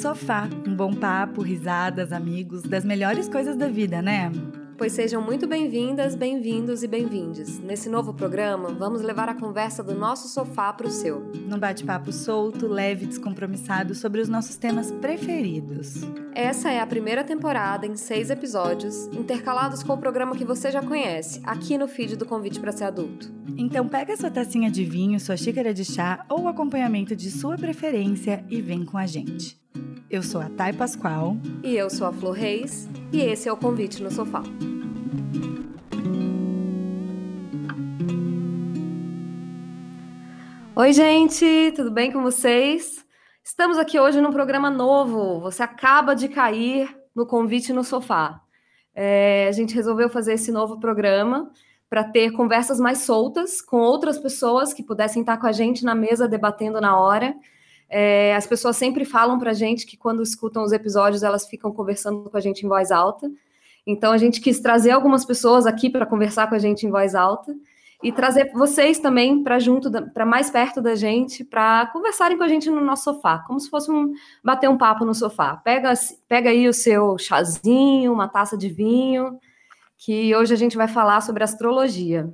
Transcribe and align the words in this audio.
sofá. 0.00 0.48
Um 0.66 0.74
bom 0.74 0.94
papo, 0.94 1.42
risadas, 1.42 2.10
amigos, 2.10 2.62
das 2.62 2.84
melhores 2.84 3.28
coisas 3.28 3.54
da 3.54 3.68
vida, 3.68 4.00
né? 4.00 4.32
Pois 4.78 4.92
sejam 4.92 5.20
muito 5.20 5.46
bem-vindas, 5.46 6.14
bem-vindos 6.14 6.82
e 6.82 6.88
bem-vindes. 6.88 7.58
Nesse 7.58 7.90
novo 7.90 8.14
programa, 8.14 8.70
vamos 8.70 9.02
levar 9.02 9.28
a 9.28 9.34
conversa 9.34 9.82
do 9.82 9.94
nosso 9.94 10.26
sofá 10.26 10.72
para 10.72 10.86
o 10.86 10.90
seu. 10.90 11.30
Num 11.46 11.58
bate-papo 11.58 12.10
solto, 12.10 12.66
leve 12.66 13.04
e 13.04 13.08
descompromissado 13.08 13.94
sobre 13.94 14.22
os 14.22 14.28
nossos 14.30 14.56
temas 14.56 14.90
preferidos. 14.90 16.00
Essa 16.34 16.70
é 16.70 16.80
a 16.80 16.86
primeira 16.86 17.22
temporada 17.22 17.86
em 17.86 17.94
seis 17.94 18.30
episódios, 18.30 19.04
intercalados 19.08 19.82
com 19.82 19.92
o 19.92 19.98
programa 19.98 20.34
que 20.34 20.46
você 20.46 20.70
já 20.70 20.80
conhece, 20.80 21.42
aqui 21.44 21.76
no 21.76 21.86
feed 21.86 22.16
do 22.16 22.24
Convite 22.24 22.58
para 22.58 22.72
Ser 22.72 22.84
Adulto. 22.84 23.30
Então 23.58 23.86
pega 23.86 24.16
sua 24.16 24.30
tacinha 24.30 24.70
de 24.70 24.82
vinho, 24.82 25.20
sua 25.20 25.36
xícara 25.36 25.74
de 25.74 25.84
chá 25.84 26.24
ou 26.26 26.48
acompanhamento 26.48 27.14
de 27.14 27.30
sua 27.30 27.58
preferência 27.58 28.42
e 28.48 28.62
vem 28.62 28.82
com 28.82 28.96
a 28.96 29.04
gente. 29.04 29.60
Eu 30.10 30.24
sou 30.24 30.40
a 30.40 30.50
Thay 30.50 30.72
Pascoal. 30.72 31.36
E 31.62 31.76
eu 31.76 31.88
sou 31.88 32.04
a 32.04 32.12
Flor 32.12 32.32
Reis. 32.32 32.88
E 33.12 33.20
esse 33.20 33.48
é 33.48 33.52
o 33.52 33.56
Convite 33.56 34.02
no 34.02 34.10
Sofá. 34.10 34.42
Oi, 40.74 40.92
gente, 40.92 41.72
tudo 41.76 41.92
bem 41.92 42.10
com 42.10 42.22
vocês? 42.22 43.06
Estamos 43.44 43.78
aqui 43.78 44.00
hoje 44.00 44.20
num 44.20 44.32
programa 44.32 44.68
novo. 44.68 45.38
Você 45.42 45.62
acaba 45.62 46.16
de 46.16 46.28
cair 46.28 46.92
no 47.14 47.24
Convite 47.24 47.72
no 47.72 47.84
Sofá. 47.84 48.40
É, 48.92 49.46
a 49.48 49.52
gente 49.52 49.76
resolveu 49.76 50.08
fazer 50.08 50.32
esse 50.32 50.50
novo 50.50 50.80
programa 50.80 51.52
para 51.88 52.02
ter 52.02 52.32
conversas 52.32 52.80
mais 52.80 52.98
soltas 53.02 53.62
com 53.62 53.76
outras 53.76 54.18
pessoas 54.18 54.74
que 54.74 54.82
pudessem 54.82 55.20
estar 55.20 55.36
com 55.36 55.46
a 55.46 55.52
gente 55.52 55.84
na 55.84 55.94
mesa 55.94 56.26
debatendo 56.26 56.80
na 56.80 56.98
hora 56.98 57.32
é, 57.90 58.36
as 58.36 58.46
pessoas 58.46 58.76
sempre 58.76 59.04
falam 59.04 59.38
para 59.38 59.50
a 59.50 59.54
gente 59.54 59.84
que 59.84 59.96
quando 59.96 60.22
escutam 60.22 60.62
os 60.62 60.70
episódios 60.70 61.24
elas 61.24 61.46
ficam 61.48 61.72
conversando 61.72 62.30
com 62.30 62.36
a 62.36 62.40
gente 62.40 62.64
em 62.64 62.68
voz 62.68 62.92
alta. 62.92 63.28
Então 63.84 64.12
a 64.12 64.18
gente 64.18 64.40
quis 64.40 64.60
trazer 64.60 64.92
algumas 64.92 65.24
pessoas 65.24 65.66
aqui 65.66 65.90
para 65.90 66.06
conversar 66.06 66.48
com 66.48 66.54
a 66.54 66.58
gente 66.58 66.86
em 66.86 66.90
voz 66.90 67.16
alta 67.16 67.52
e 68.02 68.12
trazer 68.12 68.52
vocês 68.52 68.98
também 68.98 69.42
para 69.42 69.58
junto, 69.58 69.90
para 70.12 70.24
mais 70.24 70.50
perto 70.50 70.80
da 70.80 70.94
gente, 70.94 71.44
para 71.44 71.86
conversarem 71.86 72.38
com 72.38 72.44
a 72.44 72.48
gente 72.48 72.70
no 72.70 72.80
nosso 72.80 73.04
sofá, 73.04 73.40
como 73.40 73.58
se 73.60 73.68
fosse 73.68 73.90
um 73.90 74.12
bater 74.42 74.70
um 74.70 74.78
papo 74.78 75.04
no 75.04 75.14
sofá. 75.14 75.56
Pega, 75.56 75.92
pega 76.28 76.50
aí 76.50 76.68
o 76.68 76.72
seu 76.72 77.18
chazinho, 77.18 78.12
uma 78.12 78.28
taça 78.28 78.56
de 78.56 78.68
vinho, 78.68 79.38
que 79.98 80.34
hoje 80.34 80.54
a 80.54 80.56
gente 80.56 80.76
vai 80.76 80.88
falar 80.88 81.20
sobre 81.20 81.44
astrologia. 81.44 82.32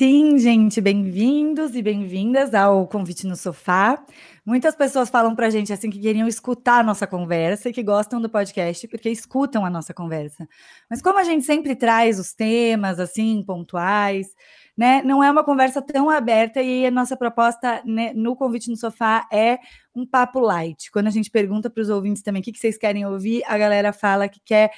Sim, 0.00 0.38
gente, 0.38 0.80
bem-vindos 0.80 1.74
e 1.74 1.82
bem-vindas 1.82 2.54
ao 2.54 2.88
Convite 2.88 3.26
no 3.26 3.36
Sofá. 3.36 4.02
Muitas 4.46 4.74
pessoas 4.74 5.10
falam 5.10 5.36
para 5.36 5.48
a 5.48 5.50
gente 5.50 5.74
assim 5.74 5.90
que 5.90 5.98
queriam 5.98 6.26
escutar 6.26 6.80
a 6.80 6.82
nossa 6.82 7.06
conversa 7.06 7.68
e 7.68 7.72
que 7.74 7.82
gostam 7.82 8.18
do 8.18 8.26
podcast 8.26 8.88
porque 8.88 9.10
escutam 9.10 9.62
a 9.62 9.68
nossa 9.68 9.92
conversa. 9.92 10.48
Mas 10.88 11.02
como 11.02 11.18
a 11.18 11.22
gente 11.24 11.44
sempre 11.44 11.76
traz 11.76 12.18
os 12.18 12.32
temas 12.32 12.98
assim 12.98 13.42
pontuais, 13.46 14.34
né, 14.74 15.02
não 15.02 15.22
é 15.22 15.30
uma 15.30 15.44
conversa 15.44 15.82
tão 15.82 16.08
aberta 16.08 16.62
e 16.62 16.86
a 16.86 16.90
nossa 16.90 17.14
proposta 17.14 17.82
né, 17.84 18.14
no 18.14 18.34
Convite 18.34 18.70
no 18.70 18.78
Sofá 18.78 19.28
é 19.30 19.58
um 19.94 20.06
papo 20.06 20.40
light. 20.40 20.90
Quando 20.90 21.08
a 21.08 21.10
gente 21.10 21.30
pergunta 21.30 21.68
para 21.68 21.82
os 21.82 21.90
ouvintes 21.90 22.22
também 22.22 22.40
o 22.40 22.42
que, 22.42 22.52
que 22.52 22.58
vocês 22.58 22.78
querem 22.78 23.04
ouvir, 23.04 23.42
a 23.46 23.58
galera 23.58 23.92
fala 23.92 24.30
que 24.30 24.40
quer 24.42 24.70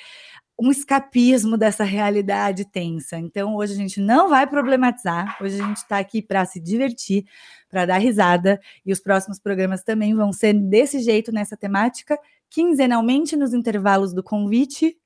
um 0.59 0.71
escapismo 0.71 1.57
dessa 1.57 1.85
realidade 1.85 2.65
tensa. 2.65 3.19
Então, 3.19 3.57
hoje 3.57 3.73
a 3.73 3.77
gente 3.77 4.01
não 4.01 4.29
vai 4.29 4.47
problematizar, 4.47 5.37
hoje 5.41 5.61
a 5.61 5.67
gente 5.67 5.79
está 5.79 5.99
aqui 5.99 6.23
para 6.23 6.45
se 6.45 6.61
divertir, 6.61 7.25
para 7.69 7.87
dar 7.87 7.99
risada, 7.99 8.61
e 8.85 8.93
os 8.93 9.01
próximos 9.01 9.39
programas 9.39 9.83
também 9.83 10.15
vão 10.15 10.33
ser 10.33 10.53
desse 10.53 11.01
jeito, 11.01 11.33
nessa 11.33 11.57
temática, 11.57 12.19
quinzenalmente 12.49 13.37
nos 13.37 13.53
intervalos 13.55 14.13
do 14.13 14.23
convite. 14.23 14.97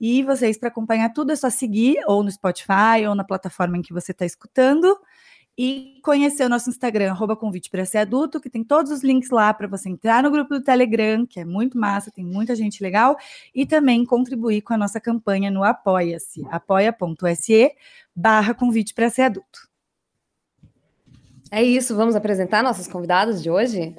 E 0.00 0.22
vocês, 0.22 0.58
para 0.58 0.68
acompanhar 0.68 1.10
tudo, 1.12 1.32
é 1.32 1.36
só 1.36 1.48
seguir 1.48 1.96
ou 2.06 2.22
no 2.22 2.30
Spotify 2.30 3.06
ou 3.08 3.14
na 3.14 3.24
plataforma 3.24 3.78
em 3.78 3.82
que 3.82 3.92
você 3.92 4.12
está 4.12 4.26
escutando 4.26 4.98
e 5.58 5.98
conhecer 6.02 6.44
o 6.44 6.48
nosso 6.48 6.68
Instagram, 6.68 7.10
arroba 7.10 7.34
convite 7.34 7.70
para 7.70 7.84
ser 7.84 7.98
adulto, 7.98 8.40
que 8.40 8.50
tem 8.50 8.62
todos 8.62 8.92
os 8.92 9.02
links 9.02 9.30
lá 9.30 9.54
para 9.54 9.66
você 9.66 9.88
entrar 9.88 10.22
no 10.22 10.30
grupo 10.30 10.54
do 10.54 10.62
Telegram, 10.62 11.26
que 11.26 11.40
é 11.40 11.44
muito 11.44 11.78
massa, 11.78 12.10
tem 12.10 12.24
muita 12.24 12.54
gente 12.54 12.82
legal, 12.82 13.16
e 13.54 13.64
também 13.64 14.04
contribuir 14.04 14.60
com 14.62 14.74
a 14.74 14.76
nossa 14.76 15.00
campanha 15.00 15.50
no 15.50 15.64
Apoia-se, 15.64 16.46
apoia.se 16.50 17.72
barra 18.14 18.52
convite 18.54 18.92
para 18.92 19.08
ser 19.08 19.22
adulto. 19.22 19.66
É 21.50 21.62
isso, 21.62 21.96
vamos 21.96 22.16
apresentar 22.16 22.62
nossos 22.62 22.86
convidados 22.86 23.42
de 23.42 23.50
hoje? 23.50 23.96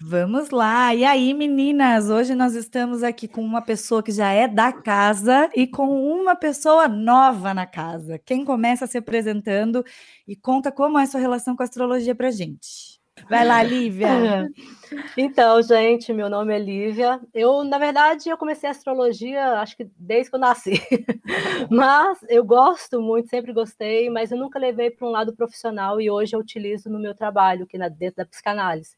Vamos 0.00 0.50
lá. 0.50 0.94
E 0.94 1.04
aí, 1.04 1.34
meninas, 1.34 2.08
hoje 2.08 2.32
nós 2.32 2.54
estamos 2.54 3.02
aqui 3.02 3.26
com 3.26 3.42
uma 3.42 3.60
pessoa 3.60 4.00
que 4.00 4.12
já 4.12 4.30
é 4.30 4.46
da 4.46 4.72
casa 4.72 5.50
e 5.56 5.66
com 5.66 5.88
uma 5.88 6.36
pessoa 6.36 6.86
nova 6.86 7.52
na 7.52 7.66
casa. 7.66 8.16
Quem 8.24 8.44
começa 8.44 8.86
se 8.86 8.96
apresentando 8.96 9.84
e 10.26 10.36
conta 10.36 10.70
como 10.70 10.98
é 11.00 11.02
a 11.02 11.06
sua 11.06 11.18
relação 11.20 11.56
com 11.56 11.62
a 11.62 11.64
astrologia 11.64 12.14
pra 12.14 12.30
gente. 12.30 12.98
Vai 13.28 13.44
lá, 13.44 13.62
Lívia. 13.62 14.08
Então, 15.18 15.60
gente, 15.60 16.14
meu 16.14 16.30
nome 16.30 16.54
é 16.54 16.58
Lívia. 16.58 17.20
Eu, 17.34 17.62
na 17.62 17.76
verdade, 17.76 18.30
eu 18.30 18.38
comecei 18.38 18.66
a 18.68 18.72
astrologia, 18.72 19.60
acho 19.60 19.76
que 19.76 19.90
desde 19.98 20.30
que 20.30 20.36
eu 20.36 20.40
nasci. 20.40 20.80
mas 21.70 22.18
eu 22.26 22.42
gosto 22.42 22.98
muito, 23.02 23.28
sempre 23.28 23.52
gostei, 23.52 24.08
mas 24.08 24.32
eu 24.32 24.38
nunca 24.38 24.58
levei 24.58 24.90
para 24.90 25.06
um 25.06 25.10
lado 25.10 25.36
profissional 25.36 26.00
e 26.00 26.10
hoje 26.10 26.34
eu 26.34 26.40
utilizo 26.40 26.88
no 26.88 26.98
meu 26.98 27.14
trabalho, 27.14 27.66
que 27.66 27.76
é 27.76 27.90
dentro 27.90 28.16
da 28.16 28.24
psicanálise. 28.24 28.96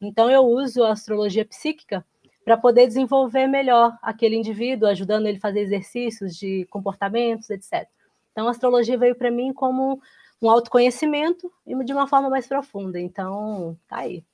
Então, 0.00 0.30
eu 0.30 0.42
uso 0.44 0.82
a 0.84 0.92
astrologia 0.92 1.44
psíquica 1.44 2.04
para 2.44 2.56
poder 2.56 2.86
desenvolver 2.86 3.46
melhor 3.46 3.96
aquele 4.02 4.36
indivíduo, 4.36 4.88
ajudando 4.88 5.26
ele 5.26 5.36
a 5.38 5.40
fazer 5.40 5.60
exercícios 5.60 6.36
de 6.36 6.66
comportamentos, 6.70 7.50
etc. 7.50 7.88
Então, 8.32 8.48
a 8.48 8.50
astrologia 8.50 8.98
veio 8.98 9.14
para 9.14 9.30
mim 9.30 9.52
como 9.52 10.00
um 10.42 10.50
autoconhecimento 10.50 11.52
e 11.66 11.84
de 11.84 11.92
uma 11.92 12.06
forma 12.06 12.30
mais 12.30 12.46
profunda. 12.46 12.98
Então, 12.98 13.76
tá 13.86 13.98
aí. 13.98 14.24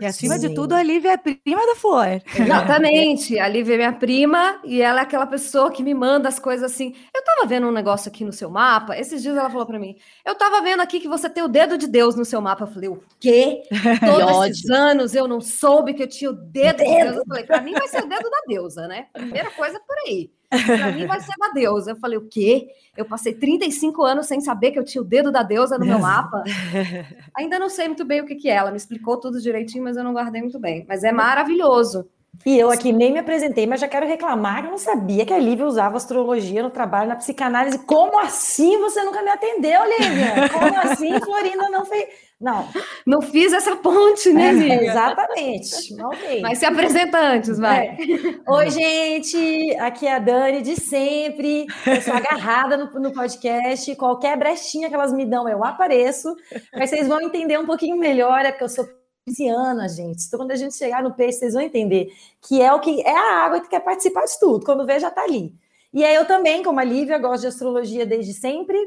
E 0.00 0.06
acima 0.06 0.38
de 0.38 0.54
tudo, 0.54 0.72
a 0.74 0.82
Lívia 0.82 1.12
é 1.12 1.16
prima 1.16 1.66
da 1.66 1.76
Flor. 1.76 2.22
Exatamente. 2.38 3.38
A 3.38 3.48
Lívia 3.48 3.74
é 3.74 3.76
minha 3.76 3.92
prima 3.92 4.60
e 4.64 4.80
ela 4.80 5.00
é 5.00 5.02
aquela 5.02 5.26
pessoa 5.26 5.70
que 5.70 5.82
me 5.82 5.94
manda 5.94 6.28
as 6.28 6.38
coisas 6.38 6.72
assim. 6.72 6.94
Eu 7.14 7.22
tava 7.22 7.46
vendo 7.46 7.66
um 7.66 7.72
negócio 7.72 8.08
aqui 8.08 8.24
no 8.24 8.32
seu 8.32 8.50
mapa. 8.50 8.96
Esses 8.96 9.22
dias 9.22 9.36
ela 9.36 9.50
falou 9.50 9.66
para 9.66 9.78
mim: 9.78 9.96
Eu 10.24 10.34
tava 10.34 10.62
vendo 10.62 10.80
aqui 10.80 11.00
que 11.00 11.08
você 11.08 11.28
tem 11.28 11.42
o 11.42 11.48
dedo 11.48 11.76
de 11.76 11.86
Deus 11.86 12.14
no 12.14 12.24
seu 12.24 12.40
mapa. 12.40 12.64
Eu 12.64 12.68
falei: 12.68 12.88
O 12.88 13.02
quê? 13.20 13.62
Todos 14.04 14.46
esses 14.46 14.70
anos 14.70 15.14
eu 15.14 15.28
não 15.28 15.40
soube 15.40 15.94
que 15.94 16.02
eu 16.02 16.08
tinha 16.08 16.30
o 16.30 16.34
dedo, 16.34 16.78
dedo. 16.78 16.88
de 16.88 17.04
Deus. 17.04 17.16
Eu 17.16 17.26
falei: 17.26 17.44
Para 17.44 17.60
mim 17.60 17.72
vai 17.72 17.88
ser 17.88 18.02
o 18.02 18.08
dedo 18.08 18.30
da 18.30 18.42
deusa, 18.46 18.88
né? 18.88 19.06
Primeira 19.12 19.50
coisa 19.50 19.78
por 19.86 19.96
aí. 20.06 20.30
Para 20.48 20.92
mim 20.92 21.06
vai 21.06 21.20
ser 21.20 21.32
da 21.38 21.48
deusa. 21.48 21.90
Eu 21.92 21.96
falei, 21.96 22.18
o 22.18 22.28
quê? 22.28 22.68
Eu 22.96 23.04
passei 23.04 23.34
35 23.34 24.02
anos 24.02 24.26
sem 24.26 24.40
saber 24.40 24.70
que 24.70 24.78
eu 24.78 24.84
tinha 24.84 25.02
o 25.02 25.04
dedo 25.04 25.30
da 25.30 25.42
deusa 25.42 25.78
no 25.78 25.86
meu 25.86 25.98
mapa. 25.98 26.42
Ainda 27.36 27.58
não 27.58 27.68
sei 27.68 27.88
muito 27.88 28.04
bem 28.04 28.20
o 28.20 28.26
que, 28.26 28.34
que 28.34 28.48
é. 28.48 28.54
Ela 28.54 28.70
me 28.70 28.76
explicou 28.76 29.18
tudo 29.18 29.40
direitinho, 29.40 29.84
mas 29.84 29.96
eu 29.96 30.04
não 30.04 30.12
guardei 30.12 30.40
muito 30.40 30.58
bem. 30.58 30.84
Mas 30.88 31.04
é 31.04 31.12
maravilhoso. 31.12 32.08
E 32.44 32.58
eu 32.58 32.70
aqui 32.70 32.92
nem 32.92 33.12
me 33.12 33.18
apresentei, 33.18 33.66
mas 33.66 33.80
já 33.80 33.88
quero 33.88 34.06
reclamar 34.06 34.60
que 34.60 34.66
eu 34.66 34.70
não 34.72 34.78
sabia 34.78 35.24
que 35.24 35.32
a 35.32 35.38
Lívia 35.38 35.66
usava 35.66 35.96
astrologia 35.96 36.62
no 36.62 36.70
trabalho, 36.70 37.08
na 37.08 37.16
psicanálise. 37.16 37.78
Como 37.80 38.18
assim 38.18 38.78
você 38.78 39.02
nunca 39.02 39.22
me 39.22 39.30
atendeu, 39.30 39.80
Lívia? 39.84 40.48
Como 40.52 40.76
assim 40.78 41.18
Florinda 41.20 41.68
não 41.70 41.84
fez? 41.84 42.26
Não. 42.38 42.68
Não 43.06 43.22
fiz 43.22 43.52
essa 43.54 43.76
ponte, 43.76 44.30
né, 44.30 44.50
amiga? 44.50 44.74
É, 44.74 44.86
exatamente. 44.86 46.04
Okay. 46.04 46.42
Mas 46.42 46.58
se 46.58 46.66
apresenta 46.66 47.18
antes, 47.18 47.58
vai. 47.58 47.86
É. 47.86 47.96
Oi, 48.52 48.70
gente. 48.70 49.74
Aqui 49.78 50.06
é 50.06 50.16
a 50.16 50.18
Dani 50.18 50.60
de 50.60 50.76
sempre. 50.76 51.64
Eu 51.86 52.02
sou 52.02 52.12
agarrada 52.12 52.76
no, 52.76 53.00
no 53.00 53.12
podcast. 53.12 53.94
Qualquer 53.96 54.36
brechinha 54.36 54.90
que 54.90 54.94
elas 54.94 55.14
me 55.14 55.24
dão, 55.24 55.48
eu 55.48 55.64
apareço. 55.64 56.28
Mas 56.74 56.90
vocês 56.90 57.08
vão 57.08 57.22
entender 57.22 57.58
um 57.58 57.64
pouquinho 57.66 57.96
melhor, 57.96 58.44
é 58.44 58.50
porque 58.50 58.64
eu 58.64 58.68
sou 58.68 58.86
pisciana, 59.26 59.88
gente. 59.88 60.24
Então, 60.24 60.38
quando 60.38 60.52
a 60.52 60.56
gente 60.56 60.76
chegar 60.76 61.02
no 61.02 61.12
peixe, 61.12 61.40
vocês 61.40 61.54
vão 61.54 61.62
entender 61.62 62.12
que 62.40 62.62
é 62.62 62.72
o 62.72 62.78
que 62.78 63.02
é 63.02 63.10
a 63.10 63.44
água 63.44 63.60
que 63.60 63.68
quer 63.68 63.80
participar 63.80 64.24
de 64.24 64.38
tudo. 64.38 64.64
Quando 64.64 64.86
vê, 64.86 65.00
já 65.00 65.10
tá 65.10 65.22
ali. 65.22 65.52
E 65.92 66.04
aí 66.04 66.14
eu 66.14 66.24
também, 66.24 66.62
como 66.62 66.78
a 66.78 66.84
Lívia, 66.84 67.18
gosto 67.18 67.42
de 67.42 67.48
astrologia 67.48 68.06
desde 68.06 68.32
sempre. 68.32 68.78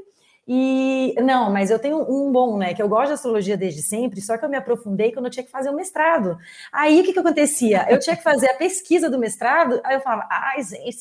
E 0.47 1.13
não, 1.21 1.51
mas 1.51 1.69
eu 1.69 1.77
tenho 1.77 2.01
um 2.09 2.31
bom, 2.31 2.57
né? 2.57 2.73
Que 2.73 2.81
eu 2.81 2.87
gosto 2.87 3.07
de 3.07 3.13
astrologia 3.13 3.57
desde 3.57 3.83
sempre, 3.83 4.21
só 4.21 4.37
que 4.37 4.45
eu 4.45 4.49
me 4.49 4.57
aprofundei 4.57 5.11
quando 5.11 5.25
eu 5.25 5.31
tinha 5.31 5.43
que 5.43 5.51
fazer 5.51 5.69
o 5.69 5.75
mestrado. 5.75 6.37
Aí 6.71 7.01
o 7.01 7.03
que, 7.03 7.13
que 7.13 7.19
acontecia? 7.19 7.85
Eu 7.89 7.99
tinha 7.99 8.15
que 8.15 8.23
fazer 8.23 8.49
a 8.49 8.55
pesquisa 8.55 9.09
do 9.09 9.19
mestrado, 9.19 9.79
aí 9.83 9.95
eu 9.95 10.01
falava, 10.01 10.27
ai, 10.31 10.63
gente, 10.63 10.97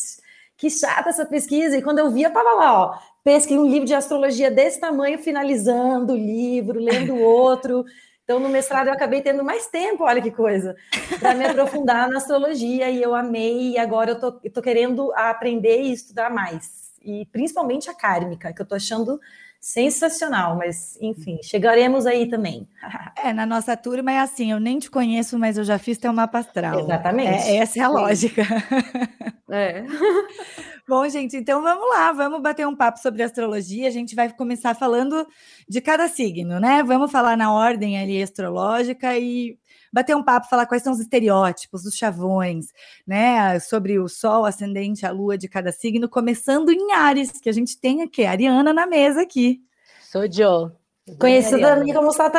que 0.56 0.68
chata 0.68 1.08
essa 1.08 1.24
pesquisa. 1.24 1.78
E 1.78 1.82
quando 1.82 2.00
eu 2.00 2.10
via, 2.10 2.28
tava 2.28 2.52
lá, 2.52 2.82
ó, 2.82 2.98
pesquei 3.24 3.56
um 3.56 3.66
livro 3.66 3.86
de 3.86 3.94
astrologia 3.94 4.50
desse 4.50 4.80
tamanho, 4.80 5.18
finalizando 5.18 6.12
o 6.12 6.16
livro, 6.16 6.78
lendo 6.78 7.16
outro. 7.16 7.84
Então, 8.28 8.38
no 8.38 8.50
mestrado, 8.50 8.88
eu 8.88 8.92
acabei 8.92 9.22
tendo 9.22 9.42
mais 9.42 9.68
tempo, 9.68 10.04
olha 10.04 10.20
que 10.20 10.30
coisa, 10.30 10.76
para 11.18 11.34
me 11.34 11.46
aprofundar 11.46 12.10
na 12.10 12.18
astrologia, 12.18 12.90
e 12.90 13.02
eu 13.02 13.14
amei, 13.14 13.70
e 13.70 13.78
agora 13.78 14.10
eu 14.10 14.20
tô, 14.20 14.32
tô 14.32 14.60
querendo 14.60 15.10
aprender 15.14 15.80
e 15.80 15.92
estudar 15.92 16.28
mais. 16.28 16.92
E 17.02 17.24
principalmente 17.32 17.88
a 17.88 17.94
kármica, 17.94 18.52
que 18.52 18.60
eu 18.60 18.66
tô 18.66 18.74
achando 18.74 19.18
sensacional, 19.60 20.56
mas 20.56 20.96
enfim, 21.00 21.38
chegaremos 21.42 22.06
aí 22.06 22.28
também. 22.28 22.66
É, 23.20 23.32
na 23.32 23.44
nossa 23.44 23.76
turma 23.76 24.12
é 24.12 24.20
assim, 24.20 24.52
eu 24.52 24.60
nem 24.60 24.78
te 24.78 24.88
conheço, 24.88 25.36
mas 25.38 25.58
eu 25.58 25.64
já 25.64 25.76
fiz 25.76 25.98
teu 25.98 26.12
mapa 26.12 26.38
astral. 26.38 26.78
Exatamente. 26.80 27.48
É, 27.48 27.56
essa 27.56 27.80
é 27.80 27.82
a 27.82 27.88
lógica. 27.88 28.42
É. 29.50 29.82
Bom, 30.86 31.08
gente, 31.08 31.36
então 31.36 31.62
vamos 31.62 31.88
lá, 31.88 32.12
vamos 32.12 32.42
bater 32.42 32.66
um 32.66 32.76
papo 32.76 32.98
sobre 32.98 33.22
astrologia. 33.22 33.88
A 33.88 33.90
gente 33.90 34.14
vai 34.14 34.30
começar 34.30 34.74
falando 34.74 35.26
de 35.66 35.80
cada 35.80 36.06
signo, 36.06 36.60
né? 36.60 36.82
Vamos 36.82 37.10
falar 37.10 37.34
na 37.34 37.50
ordem 37.50 37.98
ali 37.98 38.22
astrológica 38.22 39.16
e 39.18 39.58
bater 39.92 40.16
um 40.16 40.22
papo, 40.22 40.48
falar 40.48 40.66
quais 40.66 40.82
são 40.82 40.92
os 40.92 41.00
estereótipos, 41.00 41.84
os 41.84 41.94
chavões, 41.94 42.66
né? 43.06 43.58
Sobre 43.60 43.98
o 43.98 44.08
Sol, 44.08 44.44
ascendente, 44.44 45.06
a 45.06 45.10
Lua 45.10 45.36
de 45.36 45.48
cada 45.48 45.72
signo, 45.72 46.08
começando 46.08 46.70
em 46.70 46.92
Ares, 46.92 47.40
que 47.40 47.48
a 47.48 47.52
gente 47.52 47.78
tem 47.78 48.02
aqui, 48.02 48.24
a 48.24 48.30
Ariana 48.30 48.72
na 48.72 48.86
mesa 48.86 49.22
aqui. 49.22 49.60
Sou 50.00 50.30
Joe. 50.30 50.87
Conhecido 51.16 51.60
também 51.60 51.94
como 51.94 52.08
estamos 52.10 52.36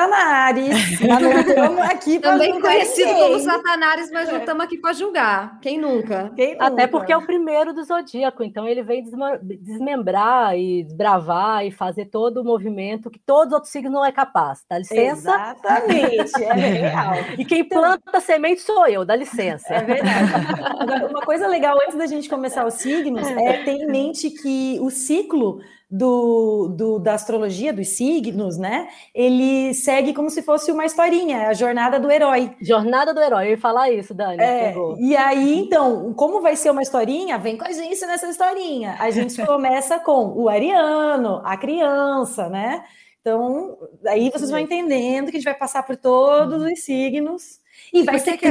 aqui 1.89 2.19
Também 2.19 2.60
conhecido 2.62 3.07
ninguém. 3.07 3.24
como 3.24 3.39
Satanás, 3.39 4.12
mas 4.12 4.30
não 4.31 4.38
estamos 4.39 4.63
aqui 4.63 4.77
para 4.77 4.94
julgar. 4.94 5.60
Quem 5.62 5.77
nunca? 5.80 6.31
Quem 6.36 6.54
Até 6.60 6.69
nunca? 6.69 6.88
porque 6.89 7.13
é 7.13 7.18
o 7.18 7.25
primeiro 7.25 7.74
do 7.74 7.83
zodíaco, 7.83 8.44
então 8.44 8.68
ele 8.68 8.83
vem 8.83 9.04
desma- 9.04 9.39
desmembrar 9.42 10.57
e 10.57 10.83
desbravar 10.83 11.66
e 11.66 11.71
fazer 11.71 12.06
todo 12.06 12.42
o 12.42 12.44
movimento 12.44 13.10
que 13.10 13.19
todos 13.19 13.48
os 13.48 13.54
outros 13.54 13.71
signos 13.71 13.92
não 13.92 14.06
é 14.06 14.12
capaz. 14.12 14.63
Dá 14.69 14.77
licença? 14.77 15.30
Exatamente, 15.30 16.44
é 16.44 16.54
real. 16.89 17.13
E 17.38 17.45
quem 17.45 17.63
planta 17.63 18.19
semente 18.19 18.62
sou 18.62 18.86
eu, 18.88 19.06
dá 19.06 19.16
licença. 19.16 19.74
É 19.74 19.83
verdade. 19.83 20.31
Agora, 20.80 21.07
uma 21.07 21.21
coisa 21.21 21.48
legal 21.48 21.77
antes 21.81 21.95
da 21.98 22.06
gente 22.06 22.30
começar 22.30 22.66
os 22.66 22.75
signos 22.75 23.27
é 23.27 23.63
ter 23.63 23.71
em 23.71 23.88
mente 23.88 24.30
que 24.30 24.77
o 24.81 24.89
ciclo 24.89 25.60
do, 25.89 26.68
do- 26.69 27.00
da 27.00 27.13
astrologia, 27.15 27.74
dos 27.74 27.88
signos, 27.89 28.57
né? 28.57 28.88
Ele 29.13 29.74
segue 29.74 30.13
como 30.13 30.30
se 30.30 30.41
fosse 30.44 30.71
uma 30.71 30.86
historinha, 30.86 31.47
a 31.47 31.53
jornada 31.53 32.00
do 32.00 32.12
herói. 32.12 32.56
Jornada 32.62 33.13
do 33.13 33.19
herói, 33.21 33.47
eu 33.47 33.51
ia 33.51 33.57
falar 33.57 33.89
isso, 33.91 34.13
Dani. 34.13 34.39
É, 34.39 34.74
e 35.00 35.15
aí, 35.18 35.57
então, 35.59 36.13
como 36.13 36.41
vai 36.41 36.56
ser 36.56 36.69
uma 36.69 36.81
historinha? 36.83 37.38
Vem 37.39 37.57
com 37.57 37.65
a 37.65 37.71
gente 37.71 38.06
nessa 38.06 38.27
historinha. 38.30 38.97
A 39.00 39.09
gente 39.09 39.41
começa 39.45 40.00
com 40.00 40.27
o 40.36 40.47
ariano, 40.47 41.41
a 41.44 41.57
criança, 41.57 42.50
né? 42.50 42.83
Então, 43.21 43.77
aí 44.07 44.30
vocês 44.30 44.50
vão 44.50 44.59
entendendo 44.59 45.25
que 45.31 45.38
a 45.38 45.39
gente 45.39 45.44
vai 45.50 45.53
passar 45.57 45.83
por 45.83 45.97
todos 45.97 46.62
os 46.63 46.80
signos. 46.83 47.59
E 47.94 48.03
vai 48.03 48.19
ser 48.19 48.38
que 48.38 48.50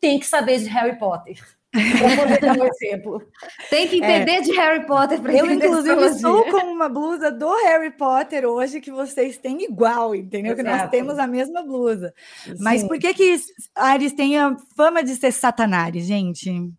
tem 0.00 0.18
que 0.18 0.26
saber 0.26 0.58
de 0.58 0.66
Harry 0.68 0.98
Potter. 0.98 1.38
Poder 1.72 2.40
dar 2.40 2.58
um 2.58 2.64
exemplo. 2.66 3.22
Tem 3.68 3.86
que 3.86 3.96
entender 3.96 4.40
de 4.40 4.52
Harry 4.52 4.86
Potter 4.86 5.20
para 5.20 5.32
Eu, 5.34 5.44
entender 5.44 5.66
inclusive, 5.66 6.04
astrologia. 6.04 6.40
estou 6.42 6.60
com 6.60 6.66
uma 6.72 6.88
blusa 6.88 7.30
do 7.30 7.52
Harry 7.64 7.90
Potter 7.90 8.46
hoje 8.46 8.80
que 8.80 8.90
vocês 8.90 9.36
têm 9.36 9.64
igual, 9.64 10.14
entendeu? 10.14 10.56
Que 10.56 10.62
nós 10.62 10.76
Exato. 10.76 10.90
temos 10.90 11.18
a 11.18 11.26
mesma 11.26 11.62
blusa. 11.62 12.14
Mas 12.58 12.80
Sim. 12.80 12.88
por 12.88 12.98
que 12.98 13.12
que 13.12 13.36
Ares 13.74 14.12
tem 14.14 14.38
a 14.38 14.56
fama 14.76 15.02
de 15.02 15.14
ser 15.14 15.32
satanás, 15.32 15.94
gente? 16.06 16.72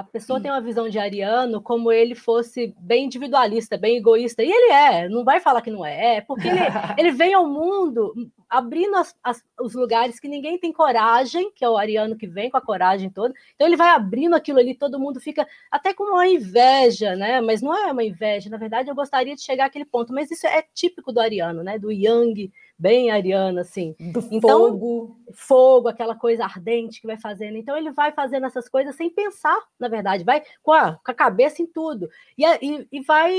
A 0.00 0.04
pessoa 0.04 0.40
tem 0.40 0.50
uma 0.50 0.60
visão 0.60 0.88
de 0.88 0.98
Ariano 0.98 1.60
como 1.60 1.90
ele 1.90 2.14
fosse 2.14 2.74
bem 2.78 3.06
individualista, 3.06 3.76
bem 3.76 3.96
egoísta. 3.96 4.42
E 4.42 4.50
ele 4.50 4.72
é, 4.72 5.08
não 5.08 5.24
vai 5.24 5.40
falar 5.40 5.60
que 5.62 5.70
não 5.70 5.84
é. 5.84 6.16
É 6.16 6.20
porque 6.20 6.46
ele, 6.48 6.58
ele 6.98 7.10
vem 7.10 7.34
ao 7.34 7.46
mundo 7.46 8.12
abrindo 8.48 8.96
as- 8.96 9.14
as- 9.22 9.44
os 9.60 9.74
lugares 9.74 10.18
que 10.18 10.28
ninguém 10.28 10.58
tem 10.58 10.72
coragem, 10.72 11.50
que 11.54 11.64
é 11.64 11.68
o 11.68 11.76
Ariano 11.76 12.16
que 12.16 12.26
vem 12.26 12.48
com 12.48 12.56
a 12.56 12.60
coragem 12.60 13.10
toda. 13.10 13.34
Então 13.54 13.66
ele 13.66 13.76
vai 13.76 13.88
abrindo 13.90 14.34
aquilo 14.34 14.58
ali, 14.58 14.74
todo 14.74 14.98
mundo 15.00 15.20
fica 15.20 15.46
até 15.70 15.92
com 15.92 16.04
uma 16.04 16.26
inveja, 16.26 17.14
né? 17.16 17.40
Mas 17.40 17.60
não 17.60 17.74
é 17.76 17.90
uma 17.92 18.04
inveja, 18.04 18.48
na 18.48 18.56
verdade 18.56 18.88
eu 18.90 18.94
gostaria 18.94 19.34
de 19.34 19.42
chegar 19.42 19.66
àquele 19.66 19.84
ponto. 19.84 20.12
Mas 20.12 20.30
isso 20.30 20.46
é 20.46 20.62
típico 20.74 21.12
do 21.12 21.20
Ariano, 21.20 21.62
né? 21.62 21.78
Do 21.78 21.90
Yang, 21.92 22.50
bem 22.78 23.10
Ariano, 23.10 23.58
assim 23.60 23.96
Do 23.98 24.26
Então, 24.30 24.68
fogo. 24.68 25.16
fogo, 25.32 25.88
aquela 25.88 26.14
coisa 26.14 26.44
ardente 26.44 27.00
que 27.00 27.06
vai 27.06 27.18
fazendo. 27.18 27.56
Então 27.56 27.76
ele 27.76 27.90
vai 27.90 28.12
fazendo 28.12 28.46
essas 28.46 28.68
coisas 28.68 28.94
sem 28.94 29.10
pensar, 29.10 29.58
na 29.78 29.88
verdade, 29.88 30.24
vai 30.24 30.42
com 30.62 30.72
a, 30.72 30.94
com 30.94 31.10
a 31.10 31.14
cabeça 31.14 31.60
em 31.60 31.66
tudo. 31.66 32.08
E, 32.36 32.44
e, 32.44 32.88
e 32.92 33.00
vai. 33.00 33.34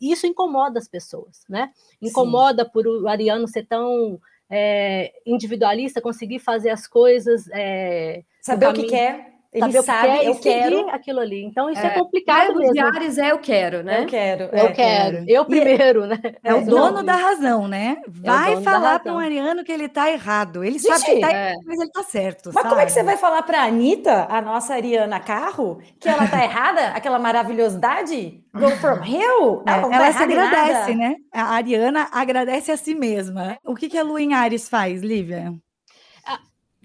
Isso 0.00 0.26
incomoda 0.26 0.78
as 0.78 0.88
pessoas, 0.88 1.44
né? 1.48 1.70
Incomoda 2.02 2.68
por 2.68 2.86
o 2.86 3.06
Ariano 3.06 3.46
ser 3.46 3.66
tão 3.66 4.20
é, 4.50 5.12
individualista, 5.24 6.00
conseguir 6.00 6.40
fazer 6.40 6.70
as 6.70 6.86
coisas. 6.86 7.48
É, 7.52 8.24
Saber 8.40 8.68
o 8.68 8.72
que 8.72 8.84
quer. 8.84 9.29
Ele 9.52 9.72
saber 9.72 9.78
o 9.80 9.84
que 9.84 9.92
sabe, 9.92 10.02
quer 10.02 10.24
eu 10.24 10.32
e 10.32 10.34
seguir 10.34 10.42
quero. 10.42 10.90
aquilo 10.90 11.20
ali. 11.20 11.44
Então 11.44 11.68
isso 11.70 11.84
é, 11.86 11.86
É, 11.86 11.90
complicado 11.90 12.54
mesmo. 12.56 12.86
Ares 12.94 13.18
é 13.18 13.32
eu 13.32 13.38
quero, 13.38 13.82
né? 13.82 14.02
Eu 14.02 14.06
quero. 14.06 14.44
Eu 14.52 14.68
é. 14.68 14.72
quero, 14.72 15.24
eu 15.28 15.44
primeiro, 15.44 16.06
né? 16.06 16.18
É 16.42 16.54
o 16.54 16.58
É, 16.58 16.64
dono 16.64 17.02
não, 17.02 17.04
da 17.04 17.16
razão, 17.16 17.66
né? 17.68 17.98
Vai 18.08 18.56
dono 18.56 18.64
da 18.64 18.70
falar 18.72 19.00
para 19.00 19.12
um 19.12 19.16
razão. 19.16 19.18
ariano 19.18 19.64
que 19.64 19.72
ele 19.72 19.88
tá 19.88 20.10
errado. 20.10 20.62
Ele 20.64 20.78
Gente, 20.78 20.98
sabe 20.98 21.04
que 21.04 21.20
tá 21.20 21.30
é. 21.32 21.50
errado, 21.50 21.62
mas 21.66 21.80
ele 21.80 21.90
tá 21.90 22.02
certo. 22.04 22.50
Mas 22.54 22.66
como 22.66 22.80
é 22.80 22.86
que 22.86 22.92
você 22.92 23.00
sabe? 23.00 23.06
vai 23.06 23.16
falar 23.16 23.42
para 23.42 23.60
a 23.62 23.64
Anitta, 23.66 24.26
a 24.30 24.40
nossa 24.40 24.74
Ariana 24.74 25.20
Carro, 25.20 25.80
que 25.98 26.08
ela 26.08 26.26
tá 26.28 26.42
errada? 26.44 26.88
Aquela 26.88 27.18
maravilhosidade? 27.18 28.44
Go 28.54 28.70
from 28.78 29.04
hell? 29.04 29.62
É, 29.66 29.80
não 29.80 29.94
tá 29.96 29.96
ela 29.96 30.12
se 30.12 30.22
agradece, 30.22 30.94
nada. 30.94 30.94
né? 30.94 31.16
A 31.32 31.54
Ariana 31.56 32.08
agradece 32.12 32.72
a 32.72 32.76
si 32.76 32.94
mesma. 32.94 33.58
O 33.64 33.74
que, 33.74 33.88
que 33.88 33.98
a 33.98 34.02
Lua 34.02 34.20
em 34.22 34.34
Ares 34.34 34.68
faz, 34.68 35.02
Lívia? 35.02 35.52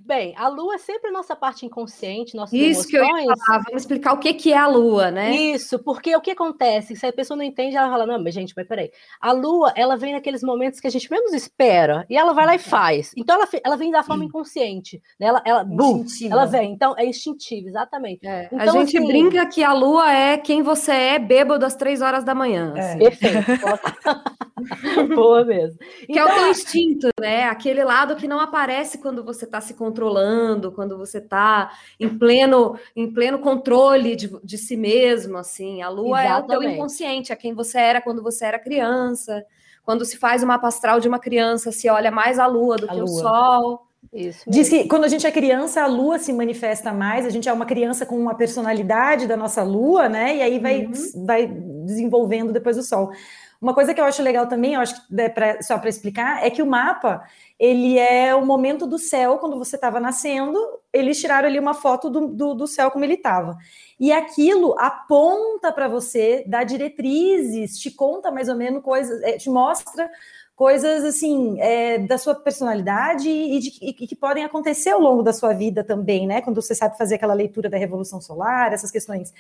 Bem, 0.07 0.35
a 0.37 0.47
lua 0.49 0.75
é 0.75 0.77
sempre 0.77 1.09
a 1.09 1.11
nossa 1.11 1.35
parte 1.35 1.65
inconsciente, 1.65 2.35
nossas 2.35 2.53
Isso 2.53 2.87
que 2.87 2.95
eu 2.95 3.03
ia 3.03 3.09
emoções. 3.09 3.39
falar. 3.43 3.63
Vamos 3.63 3.81
explicar 3.81 4.13
o 4.13 4.19
que, 4.19 4.35
que 4.35 4.53
é 4.53 4.57
a 4.57 4.67
lua, 4.67 5.09
né? 5.09 5.35
Isso, 5.35 5.79
porque 5.79 6.15
o 6.15 6.21
que 6.21 6.29
acontece? 6.29 6.95
Se 6.95 7.07
a 7.07 7.11
pessoa 7.11 7.35
não 7.35 7.43
entende, 7.43 7.75
ela 7.75 7.89
fala, 7.89 8.05
não, 8.05 8.23
mas 8.23 8.31
gente, 8.35 8.53
mas 8.55 8.67
peraí. 8.67 8.91
A 9.19 9.31
lua, 9.31 9.73
ela 9.75 9.97
vem 9.97 10.13
naqueles 10.13 10.43
momentos 10.43 10.79
que 10.79 10.85
a 10.85 10.91
gente 10.91 11.09
menos 11.09 11.33
espera, 11.33 12.05
e 12.07 12.15
ela 12.15 12.33
vai 12.33 12.45
lá 12.45 12.53
e 12.53 12.59
faz. 12.59 13.13
Então, 13.17 13.35
ela, 13.35 13.47
ela 13.63 13.75
vem 13.77 13.89
da 13.89 14.03
forma 14.03 14.23
inconsciente, 14.23 15.01
né? 15.19 15.25
Ela, 15.25 15.41
ela, 15.43 15.63
bum, 15.63 16.01
Instintiva. 16.01 16.33
ela 16.35 16.45
vem. 16.45 16.71
Então, 16.71 16.93
é 16.97 17.03
instintivo, 17.05 17.67
exatamente. 17.67 18.27
É, 18.27 18.47
a 18.51 18.63
Então, 18.63 18.73
gente 18.85 18.95
assim- 18.97 19.07
brinca 19.07 19.43
que 19.47 19.63
a 19.63 19.73
lua 19.73 20.11
é 20.13 20.37
quem 20.37 20.61
você 20.61 20.91
é 20.91 21.17
bêbado 21.17 21.65
às 21.65 21.75
três 21.75 22.03
horas 22.03 22.23
da 22.23 22.35
manhã. 22.35 22.73
É. 22.75 22.79
assim. 22.79 22.99
Perfeito. 22.99 23.35
Boa 25.15 25.43
mesmo. 25.45 25.77
Que 26.07 26.17
é 26.17 26.23
o 26.23 26.27
Então, 26.27 26.35
teu 26.39 26.51
instinto, 26.51 27.09
né? 27.19 27.43
Aquele 27.43 27.83
lado 27.83 28.15
que 28.15 28.27
não 28.27 28.39
aparece 28.39 28.97
quando 28.99 29.23
você 29.23 29.45
está 29.45 29.59
se 29.59 29.73
controlando, 29.95 30.71
quando 30.71 30.97
você 30.97 31.19
está 31.19 31.71
em 31.99 32.09
pleno, 32.09 32.77
em 32.95 33.11
pleno 33.11 33.39
controle 33.39 34.15
de, 34.15 34.29
de 34.43 34.57
si 34.57 34.75
mesmo, 34.75 35.37
assim. 35.37 35.81
A 35.81 35.89
lua 35.89 36.21
é 36.21 36.25
o 36.25 36.43
teu 36.43 36.55
Exatamente. 36.55 36.73
inconsciente, 36.73 37.31
é 37.31 37.35
quem 37.35 37.53
você 37.53 37.77
era 37.77 38.01
quando 38.01 38.21
você 38.21 38.45
era 38.45 38.59
criança. 38.59 39.45
Quando 39.83 40.03
se 40.03 40.17
faz 40.17 40.43
uma 40.43 40.55
astral 40.55 40.99
de 40.99 41.07
uma 41.07 41.19
criança, 41.19 41.71
se 41.71 41.89
olha 41.89 42.11
mais 42.11 42.37
a 42.39 42.45
lua 42.47 42.75
do 42.75 42.85
A 42.85 42.89
que 42.89 43.01
o 43.01 43.05
lua. 43.05 43.21
sol. 43.21 43.81
Isso 44.13 44.49
Diz 44.49 44.69
que 44.69 44.87
quando 44.87 45.03
a 45.03 45.07
gente 45.07 45.25
é 45.25 45.31
criança, 45.31 45.81
a 45.81 45.87
lua 45.87 46.19
se 46.19 46.31
manifesta 46.31 46.93
mais, 46.93 47.25
a 47.25 47.29
gente 47.29 47.49
é 47.49 47.53
uma 47.53 47.65
criança 47.65 48.05
com 48.05 48.17
uma 48.17 48.35
personalidade 48.35 49.27
da 49.27 49.35
nossa 49.35 49.63
lua, 49.63 50.07
né? 50.07 50.37
E 50.37 50.41
aí 50.41 50.59
vai, 50.59 50.89
vai 51.25 51.47
desenvolvendo 51.47 52.53
depois 52.53 52.77
o 52.77 52.83
sol. 52.83 53.11
Uma 53.61 53.73
coisa 53.73 53.93
que 53.93 53.99
eu 54.01 54.05
acho 54.05 54.21
legal 54.21 54.47
também, 54.47 54.73
eu 54.75 54.81
acho 54.81 55.07
que 55.07 55.21
é 55.21 55.29
pra- 55.29 55.61
só 55.61 55.77
para 55.77 55.89
explicar, 55.89 56.45
é 56.45 56.49
que 56.49 56.61
o 56.61 56.65
mapa 56.67 57.23
ele 57.59 57.97
é 57.97 58.35
o 58.35 58.45
momento 58.45 58.85
do 58.85 58.99
céu 58.99 59.37
quando 59.37 59.57
você 59.57 59.75
estava 59.77 59.99
nascendo. 59.99 60.59
Eles 60.91 61.19
tiraram 61.19 61.47
ali 61.47 61.57
uma 61.59 61.73
foto 61.73 62.09
do, 62.09 62.27
do, 62.27 62.53
do 62.53 62.67
céu 62.67 62.91
como 62.91 63.05
ele 63.05 63.13
estava. 63.15 63.57
E 63.99 64.11
aquilo 64.11 64.75
aponta 64.77 65.71
para 65.71 65.87
você, 65.87 66.43
dá 66.47 66.63
diretrizes, 66.63 67.79
te 67.79 67.89
conta 67.91 68.29
mais 68.31 68.49
ou 68.49 68.55
menos 68.55 68.83
coisas, 68.83 69.21
é, 69.23 69.37
te 69.37 69.49
mostra 69.49 70.09
coisas 70.55 71.03
assim 71.03 71.59
é, 71.59 71.97
da 71.99 72.17
sua 72.17 72.33
personalidade 72.35 73.29
e, 73.29 73.59
de- 73.59 73.77
e 73.81 73.93
que 73.93 74.15
podem 74.15 74.43
acontecer 74.45 74.91
ao 74.91 75.01
longo 75.01 75.21
da 75.21 75.33
sua 75.33 75.53
vida 75.53 75.83
também, 75.83 76.25
né? 76.27 76.41
Quando 76.41 76.61
você 76.61 76.73
sabe 76.73 76.97
fazer 76.97 77.15
aquela 77.15 77.33
leitura 77.33 77.69
da 77.69 77.77
revolução 77.77 78.21
solar, 78.21 78.71
essas 78.73 78.89
questões. 78.91 79.33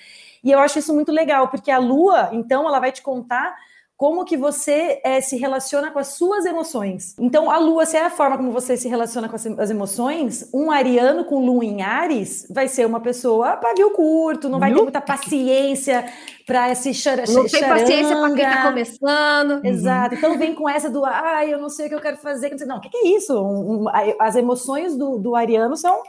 E 0.43 0.51
eu 0.51 0.59
acho 0.59 0.79
isso 0.79 0.93
muito 0.93 1.11
legal, 1.11 1.47
porque 1.47 1.71
a 1.71 1.77
Lua, 1.79 2.29
então, 2.33 2.67
ela 2.67 2.79
vai 2.79 2.91
te 2.91 3.01
contar 3.01 3.55
como 3.97 4.25
que 4.25 4.35
você 4.35 4.99
eh, 5.05 5.21
se 5.21 5.37
relaciona 5.37 5.89
com 5.89 5.99
as 5.99 6.07
suas 6.09 6.45
emoções. 6.45 7.15
Então, 7.17 7.49
a 7.49 7.57
Lua, 7.57 7.85
se 7.85 7.95
é 7.95 8.03
a 8.03 8.09
forma 8.09 8.35
como 8.35 8.51
você 8.51 8.75
se 8.75 8.89
relaciona 8.89 9.29
com 9.29 9.35
as, 9.37 9.45
as 9.45 9.69
emoções, 9.69 10.49
um 10.53 10.69
ariano 10.69 11.23
com 11.23 11.45
Lua 11.45 11.63
em 11.63 11.81
Ares 11.81 12.45
vai 12.49 12.67
ser 12.67 12.85
uma 12.85 12.99
pessoa 12.99 13.55
pavio 13.55 13.91
curto, 13.91 14.49
não 14.49 14.59
vai 14.59 14.73
ter 14.73 14.81
muita 14.81 14.99
paciência 14.99 16.05
para 16.45 16.75
se 16.75 16.93
chara, 16.93 17.23
Não 17.29 17.45
tem 17.47 17.61
paciência 17.69 18.15
para 18.17 18.33
quem 18.35 18.45
está 18.45 18.63
começando. 18.67 19.65
Exato. 19.65 20.15
Então 20.15 20.37
vem 20.37 20.53
com 20.53 20.67
essa 20.69 20.89
do 20.89 21.03
ai, 21.05 21.53
eu 21.53 21.57
não 21.59 21.69
sei 21.69 21.85
o 21.85 21.89
que 21.89 21.95
eu 21.95 22.01
quero 22.01 22.17
fazer. 22.17 22.53
Não, 22.67 22.77
o 22.77 22.81
que, 22.81 22.89
que 22.89 22.97
é 22.97 23.07
isso? 23.15 23.33
Um- 23.41 23.83
um- 23.83 23.85
as 24.19 24.35
emoções 24.35 24.95
do, 24.97 25.17
do 25.17 25.35
ariano 25.35 25.75
são 25.77 26.01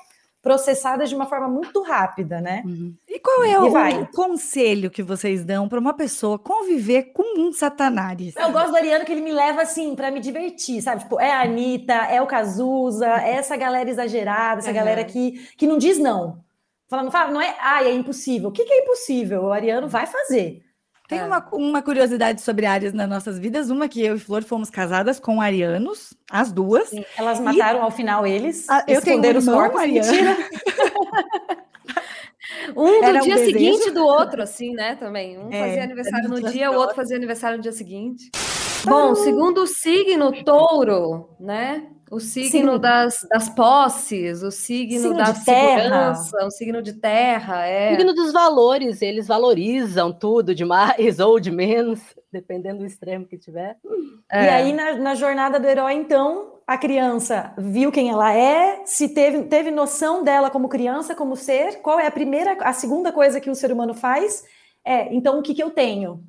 processadas 0.47 1.09
de 1.09 1.17
uma 1.17 1.27
forma 1.27 1.49
muito 1.49 1.83
rápida, 1.83 2.41
né? 2.41 2.63
E 3.09 3.19
qual 3.19 3.43
é 3.43 3.59
o, 3.59 4.07
conselho 4.07 4.89
que 4.89 5.03
vocês 5.03 5.45
dão 5.45 5.69
para 5.69 5.81
uma 5.81 5.93
pessoa 5.93 6.39
conviver 6.39 7.11
com 7.13 7.41
um 7.41 7.53
satanás? 7.53 8.33
Eu 8.37 8.53
gosto 8.53 8.71
do 8.71 8.77
Ariano 8.77 9.05
que 9.05 9.11
ele 9.11 9.23
me 9.23 9.33
leva 9.33 9.63
assim 9.63 9.97
para 9.97 10.09
me 10.09 10.21
divertir, 10.21 10.81
sabe? 10.81 11.03
Tipo, 11.03 11.19
é 11.19 11.33
a 11.33 11.41
Anitta, 11.43 11.95
é 11.95 12.23
o 12.23 12.29
Cazuza, 12.29 13.09
é 13.09 13.33
essa 13.33 13.57
galera 13.57 13.91
exagerada, 13.91 14.61
essa 14.61 14.69
Uhum. 14.69 14.77
galera 14.77 15.03
que, 15.03 15.33
que 15.57 15.67
não 15.67 15.79
diz 15.79 15.99
não. 15.99 16.45
Fala, 16.89 17.03
não, 17.03 17.11
fala, 17.11 17.33
não 17.33 17.41
é, 17.41 17.57
ai, 17.59 17.89
é 17.89 17.93
impossível. 17.93 18.51
O 18.51 18.53
que, 18.53 18.65
que 18.65 18.73
é 18.73 18.83
impossível? 18.85 19.47
O 19.47 19.53
Ariano 19.53 19.89
vai 19.89 20.07
fazer. 20.07 20.63
Tem 21.09 21.21
é. 21.21 21.25
uma, 21.25 21.47
uma 21.53 21.83
curiosidade 21.83 22.41
sobre 22.41 22.67
Ares 22.67 22.93
nas 22.93 23.09
nossas 23.09 23.39
vidas. 23.39 23.71
Uma 23.71 23.89
que 23.89 24.05
eu 24.05 24.17
e 24.17 24.19
Flor 24.19 24.43
fomos 24.43 24.71
casadas 24.71 25.21
com 25.21 25.41
arianos, 25.41 26.15
as 26.31 26.51
duas. 26.51 26.89
Sim, 26.89 27.05
elas 27.17 27.39
mataram 27.39 27.79
e... 27.79 27.83
ao 27.83 27.91
final 27.91 28.27
eles. 28.27 28.67
Ah, 28.69 28.85
eu 28.89 29.01
um 29.01 29.39
os 29.39 29.45
corpos. 29.45 29.81
Ariano. 29.81 30.11
um 32.77 33.01
do 33.01 33.21
dia 33.21 33.39
seguinte 33.39 33.91
do 33.91 34.05
outro, 34.05 34.43
assim, 34.43 34.73
né? 34.73 34.97
Também. 34.97 35.39
Um 35.39 35.53
é, 35.53 35.61
fazia 35.61 35.85
aniversário 35.85 36.29
no 36.29 36.43
dia, 36.51 36.71
o 36.71 36.75
outro 36.75 36.97
fazia 36.97 37.17
aniversário 37.17 37.57
no 37.57 37.63
dia 37.63 37.73
seguinte. 37.73 38.31
Bom, 38.91 39.15
segundo 39.15 39.63
o 39.63 39.67
signo 39.67 40.33
touro, 40.45 41.31
né? 41.39 41.89
O 42.09 42.21
signo 42.21 42.79
das, 42.79 43.27
das 43.29 43.49
posses, 43.49 44.41
o 44.43 44.51
signo, 44.53 45.01
signo 45.01 45.17
da 45.17 45.35
segurança, 45.35 46.37
terra. 46.37 46.47
o 46.47 46.51
signo 46.53 46.81
de 46.81 46.93
terra. 46.93 47.67
É. 47.67 47.93
O 47.93 47.97
signo 47.97 48.15
dos 48.15 48.33
valores, 48.33 49.03
eles 49.03 49.27
valorizam 49.27 50.13
tudo 50.13 50.55
de 50.55 50.65
mais 50.65 51.19
ou 51.19 51.41
de 51.41 51.51
menos, 51.51 52.01
dependendo 52.31 52.79
do 52.79 52.87
extremo 52.87 53.27
que 53.27 53.37
tiver. 53.37 53.77
É. 54.31 54.45
E 54.45 54.49
aí, 54.49 54.73
na, 54.73 54.95
na, 54.95 55.15
jornada 55.17 55.59
do 55.59 55.67
herói, 55.67 55.95
então, 55.95 56.61
a 56.65 56.79
criança 56.79 57.53
viu 57.59 57.91
quem 57.91 58.09
ela 58.09 58.33
é, 58.33 58.83
se 58.85 59.09
teve, 59.09 59.43
teve 59.43 59.73
noção 59.73 60.23
dela 60.23 60.49
como 60.49 60.69
criança, 60.69 61.13
como 61.13 61.35
ser, 61.35 61.81
qual 61.81 61.99
é 61.99 62.07
a 62.07 62.11
primeira, 62.11 62.57
a 62.61 62.73
segunda 62.73 63.11
coisa 63.11 63.41
que 63.41 63.51
o 63.51 63.55
ser 63.55 63.73
humano 63.73 63.95
faz? 63.95 64.45
É, 64.85 65.13
então, 65.13 65.41
o 65.41 65.43
que, 65.43 65.55
que 65.55 65.63
eu 65.63 65.71
tenho? 65.71 66.23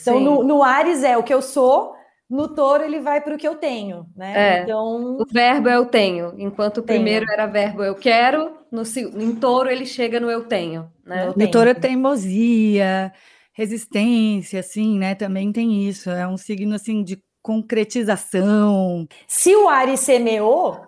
Então, 0.00 0.20
no, 0.20 0.44
no 0.44 0.62
Ares 0.62 1.02
é 1.02 1.16
o 1.16 1.22
que 1.24 1.34
eu 1.34 1.42
sou, 1.42 1.93
no 2.28 2.48
touro 2.48 2.82
ele 2.82 3.00
vai 3.00 3.20
para 3.20 3.34
o 3.34 3.38
que 3.38 3.46
eu 3.46 3.56
tenho, 3.56 4.06
né? 4.16 4.58
É, 4.58 4.62
então 4.62 5.16
o 5.20 5.24
verbo 5.30 5.68
é 5.68 5.76
eu 5.76 5.86
tenho, 5.86 6.34
enquanto 6.38 6.78
o 6.78 6.82
tenho. 6.82 7.00
primeiro 7.00 7.26
era 7.30 7.46
verbo 7.46 7.82
eu 7.84 7.94
quero, 7.94 8.56
no 8.72 8.82
em 8.82 9.34
touro 9.36 9.70
ele 9.70 9.86
chega 9.86 10.18
no 10.18 10.30
eu 10.30 10.44
tenho, 10.44 10.90
né? 11.04 11.32
No 11.36 11.50
touro 11.50 11.70
é 11.70 11.74
teimosia, 11.74 13.12
resistência, 13.52 14.60
assim, 14.60 14.98
né? 14.98 15.14
Também 15.14 15.52
tem 15.52 15.88
isso. 15.88 16.10
É 16.10 16.26
um 16.26 16.36
signo 16.36 16.74
assim 16.74 17.02
de 17.02 17.22
concretização. 17.42 19.06
Se 19.28 19.54
o 19.54 19.68
Ares 19.68 20.00
semeou, 20.00 20.80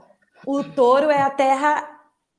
o 0.47 0.65
touro 0.65 1.11
é 1.11 1.23
a 1.23 1.31
terra 1.31 1.89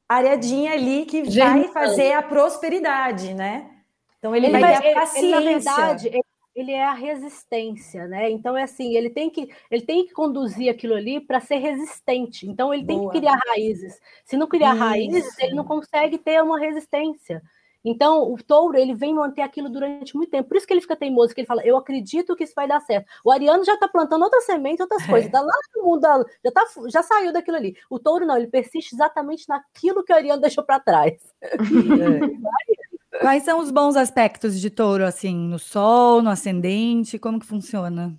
areadinha 0.07 0.73
ali 0.73 1.05
que 1.05 1.23
vai 1.23 1.65
fazer 1.69 2.13
a 2.13 2.21
prosperidade, 2.21 3.33
né? 3.33 3.69
Então 4.17 4.35
ele, 4.35 4.47
ele 4.47 4.59
vai 4.59 4.81
ter 4.81 4.91
a 4.91 4.99
paciência. 4.99 5.27
Ele, 5.27 5.33
na 5.33 5.51
verdade, 5.51 6.07
ele 6.07 6.26
ele 6.57 6.71
é 6.71 6.83
a 6.83 6.93
resistência, 6.93 8.07
né? 8.07 8.31
Então 8.31 8.57
é 8.57 8.63
assim, 8.63 8.95
ele 8.95 9.11
tem 9.11 9.29
que 9.29 9.47
ele 9.69 9.83
tem 9.83 10.07
que 10.07 10.11
conduzir 10.11 10.71
aquilo 10.71 10.95
ali 10.95 11.21
para 11.21 11.39
ser 11.39 11.57
resistente. 11.57 12.49
Então 12.49 12.73
ele 12.73 12.83
Boa. 12.83 12.99
tem 12.99 13.09
que 13.09 13.19
criar 13.19 13.39
raízes. 13.47 13.99
Se 14.25 14.35
não 14.35 14.47
criar 14.47 14.73
Isso. 14.73 14.83
raízes, 14.83 15.39
ele 15.39 15.53
não 15.53 15.63
consegue 15.63 16.17
ter 16.17 16.41
uma 16.41 16.59
resistência. 16.59 17.43
Então, 17.85 18.33
o 18.33 18.37
touro, 18.43 18.77
ele 18.77 18.93
vem 18.93 19.13
manter 19.13 19.43
aquilo 19.43 19.69
durante 19.69 20.17
muito 20.17 20.31
tempo. 20.31 20.49
Por 20.49 20.57
isso 20.57 20.67
que 20.67 20.73
ele 20.73 20.81
fica 20.81 20.95
teimoso, 20.95 21.33
que 21.33 21.39
ele 21.39 21.47
fala, 21.47 21.63
eu 21.63 21.77
acredito 21.77 22.35
que 22.35 22.43
isso 22.43 22.53
vai 22.53 22.67
dar 22.67 22.81
certo. 22.81 23.07
O 23.23 23.31
ariano 23.31 23.63
já 23.63 23.75
está 23.75 23.87
plantando 23.87 24.23
outras 24.23 24.45
sementes, 24.45 24.81
outras 24.81 25.03
é. 25.03 25.07
coisas. 25.07 25.31
Tá 25.31 25.39
lá 25.39 25.53
no 25.73 25.83
mundo, 25.83 26.01
já, 26.43 26.51
tá, 26.51 26.65
já 26.87 27.03
saiu 27.03 27.31
daquilo 27.31 27.55
ali. 27.55 27.77
O 27.89 27.97
touro 27.97 28.25
não, 28.25 28.35
ele 28.35 28.47
persiste 28.47 28.93
exatamente 28.93 29.47
naquilo 29.47 30.03
que 30.03 30.11
o 30.11 30.15
ariano 30.15 30.41
deixou 30.41 30.65
para 30.65 30.81
trás. 30.81 31.13
É. 31.39 31.49
Quais 33.21 33.43
são 33.43 33.59
os 33.59 33.71
bons 33.71 33.95
aspectos 33.95 34.59
de 34.59 34.69
touro, 34.69 35.05
assim, 35.05 35.35
no 35.35 35.57
sol, 35.57 36.21
no 36.21 36.29
ascendente? 36.29 37.17
Como 37.17 37.39
que 37.39 37.45
funciona? 37.45 38.13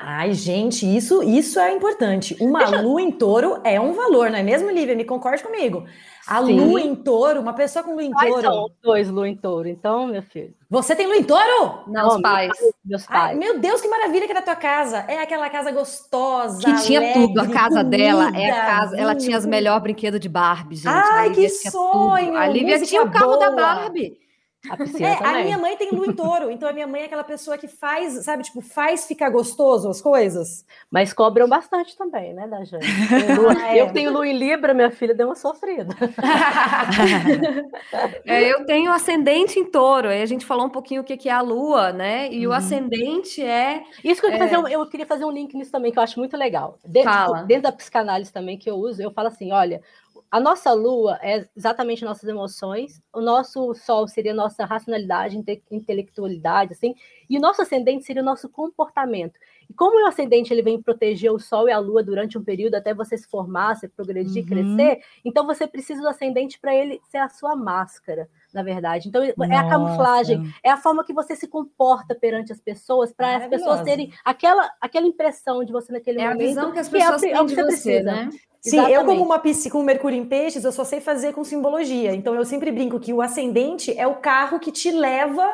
Ai, 0.00 0.32
gente, 0.32 0.86
isso, 0.86 1.22
isso 1.24 1.58
é 1.58 1.72
importante. 1.72 2.36
Uma 2.40 2.68
lua 2.80 3.02
em 3.02 3.10
touro 3.10 3.60
é 3.64 3.80
um 3.80 3.92
valor, 3.92 4.30
não 4.30 4.38
é 4.38 4.42
mesmo, 4.42 4.70
Lívia? 4.70 4.94
Me 4.94 5.04
concorde 5.04 5.42
comigo. 5.42 5.84
A 6.28 6.44
Sim. 6.44 6.60
lua 6.60 6.80
em 6.82 6.94
touro, 6.94 7.40
uma 7.40 7.54
pessoa 7.54 7.82
com 7.82 7.92
lua 7.92 8.04
em 8.04 8.12
touro. 8.12 8.42
São 8.42 8.70
dois 8.82 9.08
lua 9.08 9.26
em 9.26 9.34
touro, 9.34 9.66
então, 9.66 10.08
meu 10.08 10.22
filho. 10.22 10.54
Você 10.68 10.94
tem 10.94 11.06
lua 11.06 11.16
em 11.16 11.24
touro? 11.24 11.84
Não, 11.86 12.16
os 12.16 12.20
pais. 12.20 12.52
Meus 12.84 13.06
pais. 13.06 13.30
Ai, 13.30 13.34
meu 13.34 13.58
Deus, 13.58 13.80
que 13.80 13.88
maravilha 13.88 14.26
que 14.26 14.32
era 14.32 14.40
a 14.40 14.44
tua 14.44 14.56
casa. 14.56 15.06
É 15.08 15.22
aquela 15.22 15.48
casa 15.48 15.70
gostosa. 15.70 16.60
Que 16.60 16.82
tinha 16.82 17.00
alegre, 17.00 17.28
tudo. 17.28 17.40
A 17.40 17.48
casa 17.48 17.82
comida, 17.82 17.96
dela 17.96 18.30
é 18.36 18.50
a 18.50 18.66
casa. 18.66 18.96
Ela 18.98 19.14
tinha 19.14 19.38
os 19.38 19.46
melhores 19.46 19.82
brinquedos 19.82 20.20
de 20.20 20.28
Barbie, 20.28 20.76
gente. 20.76 20.88
Ai, 20.88 21.30
que 21.30 21.48
sonho! 21.48 22.36
A 22.36 22.46
Lívia 22.46 22.78
tinha 22.82 23.02
o 23.02 23.10
carro 23.10 23.38
boa. 23.38 23.38
da 23.38 23.50
Barbie. 23.50 24.27
A, 24.70 25.02
é, 25.02 25.40
a 25.40 25.44
minha 25.44 25.58
mãe 25.58 25.76
tem 25.76 25.90
lua 25.90 26.06
em 26.06 26.12
touro, 26.12 26.50
então 26.50 26.68
a 26.68 26.72
minha 26.72 26.86
mãe 26.86 27.02
é 27.02 27.04
aquela 27.06 27.24
pessoa 27.24 27.56
que 27.56 27.68
faz, 27.68 28.24
sabe, 28.24 28.42
tipo, 28.42 28.60
faz 28.60 29.06
ficar 29.06 29.30
gostoso 29.30 29.88
as 29.88 30.00
coisas. 30.00 30.64
Mas 30.90 31.12
cobram 31.12 31.48
bastante 31.48 31.96
também, 31.96 32.34
né, 32.34 32.46
da 32.46 32.64
gente. 32.64 32.86
Lua, 33.38 33.54
ah, 33.56 33.76
é. 33.76 33.80
Eu 33.80 33.92
tenho 33.92 34.12
lua 34.12 34.26
em 34.26 34.36
Libra, 34.36 34.74
minha 34.74 34.90
filha 34.90 35.14
deu 35.14 35.28
uma 35.28 35.34
sofrida. 35.34 35.94
é, 38.24 38.52
eu 38.52 38.64
tenho 38.64 38.90
ascendente 38.90 39.58
em 39.58 39.64
touro, 39.64 40.08
aí 40.08 40.22
a 40.22 40.26
gente 40.26 40.44
falou 40.44 40.66
um 40.66 40.70
pouquinho 40.70 41.02
o 41.02 41.04
que 41.04 41.28
é 41.28 41.32
a 41.32 41.40
lua, 41.40 41.92
né? 41.92 42.32
E 42.32 42.46
uhum. 42.46 42.52
o 42.52 42.56
ascendente 42.56 43.42
é. 43.42 43.82
Isso 44.02 44.20
que 44.20 44.26
eu, 44.26 44.32
é... 44.32 44.38
fazer 44.38 44.58
um, 44.58 44.68
eu 44.68 44.86
queria 44.88 45.06
fazer 45.06 45.24
um 45.24 45.30
link 45.30 45.54
nisso 45.54 45.70
também, 45.70 45.92
que 45.92 45.98
eu 45.98 46.02
acho 46.02 46.18
muito 46.18 46.36
legal. 46.36 46.78
Dentro, 46.84 47.12
Fala. 47.12 47.42
dentro 47.42 47.64
da 47.64 47.72
psicanálise 47.72 48.32
também 48.32 48.56
que 48.56 48.70
eu 48.70 48.76
uso, 48.76 49.02
eu 49.02 49.10
falo 49.10 49.28
assim: 49.28 49.52
olha, 49.52 49.82
a 50.30 50.38
nossa 50.38 50.72
lua 50.72 51.18
é 51.22 51.48
exatamente 51.56 52.04
nossas 52.04 52.28
emoções, 52.28 53.00
o 53.12 53.20
nosso 53.20 53.74
sol 53.74 54.06
seria 54.06 54.34
nossa 54.34 54.64
racionalidade, 54.64 55.36
inte 55.36 55.62
intelectualidade, 55.70 56.72
assim, 56.72 56.94
e 57.28 57.38
o 57.38 57.40
nosso 57.40 57.62
ascendente 57.62 58.04
seria 58.04 58.22
o 58.22 58.24
nosso 58.24 58.48
comportamento. 58.48 59.38
E 59.68 59.74
como 59.74 60.02
o 60.02 60.06
ascendente 60.06 60.52
ele 60.52 60.62
vem 60.62 60.80
proteger 60.80 61.30
o 61.30 61.38
sol 61.38 61.68
e 61.68 61.72
a 61.72 61.78
lua 61.78 62.02
durante 62.02 62.38
um 62.38 62.42
período 62.42 62.74
até 62.74 62.94
você 62.94 63.18
se 63.18 63.28
formar, 63.28 63.76
se 63.76 63.86
progredir, 63.86 64.42
uhum. 64.42 64.48
crescer, 64.48 65.00
então 65.24 65.46
você 65.46 65.66
precisa 65.66 66.00
do 66.00 66.08
ascendente 66.08 66.58
para 66.58 66.74
ele 66.74 67.00
ser 67.10 67.18
a 67.18 67.28
sua 67.28 67.54
máscara, 67.54 68.28
na 68.52 68.62
verdade. 68.62 69.08
Então 69.08 69.22
Nossa. 69.36 69.52
é 69.52 69.56
a 69.56 69.68
camuflagem, 69.68 70.54
é 70.62 70.70
a 70.70 70.76
forma 70.76 71.04
que 71.04 71.12
você 71.12 71.36
se 71.36 71.46
comporta 71.46 72.14
perante 72.14 72.52
as 72.52 72.60
pessoas 72.60 73.12
para 73.12 73.36
as 73.36 73.48
pessoas 73.48 73.82
terem 73.82 74.12
aquela 74.24 74.70
aquela 74.80 75.06
impressão 75.06 75.62
de 75.64 75.72
você 75.72 75.92
naquele 75.92 76.20
é 76.20 76.28
momento. 76.28 76.40
É 76.40 76.44
a 76.44 76.48
visão 76.48 76.72
que 76.72 76.78
as 76.78 76.88
pessoas 76.88 77.20
que 77.20 77.26
é, 77.28 77.32
têm 77.32 77.40
é 77.40 77.44
de 77.44 77.54
você, 77.54 77.64
precisa. 77.64 78.02
né? 78.02 78.30
Sim, 78.60 78.76
Exatamente. 78.76 78.94
eu 78.94 79.04
como 79.04 79.24
uma 79.24 79.38
psi 79.38 79.70
com 79.70 79.82
Mercúrio 79.82 80.18
em 80.18 80.24
peixes, 80.24 80.64
eu 80.64 80.72
só 80.72 80.82
sei 80.82 81.00
fazer 81.00 81.32
com 81.32 81.44
simbologia. 81.44 82.14
Então 82.14 82.34
eu 82.34 82.44
sempre 82.44 82.72
brinco 82.72 82.98
que 82.98 83.12
o 83.12 83.22
ascendente 83.22 83.96
é 83.96 84.06
o 84.06 84.16
carro 84.16 84.58
que 84.58 84.72
te 84.72 84.90
leva 84.90 85.44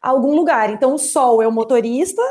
a 0.00 0.10
algum 0.10 0.34
lugar. 0.34 0.70
Então 0.70 0.94
o 0.94 0.98
sol 0.98 1.42
é 1.42 1.48
o 1.48 1.52
motorista 1.52 2.22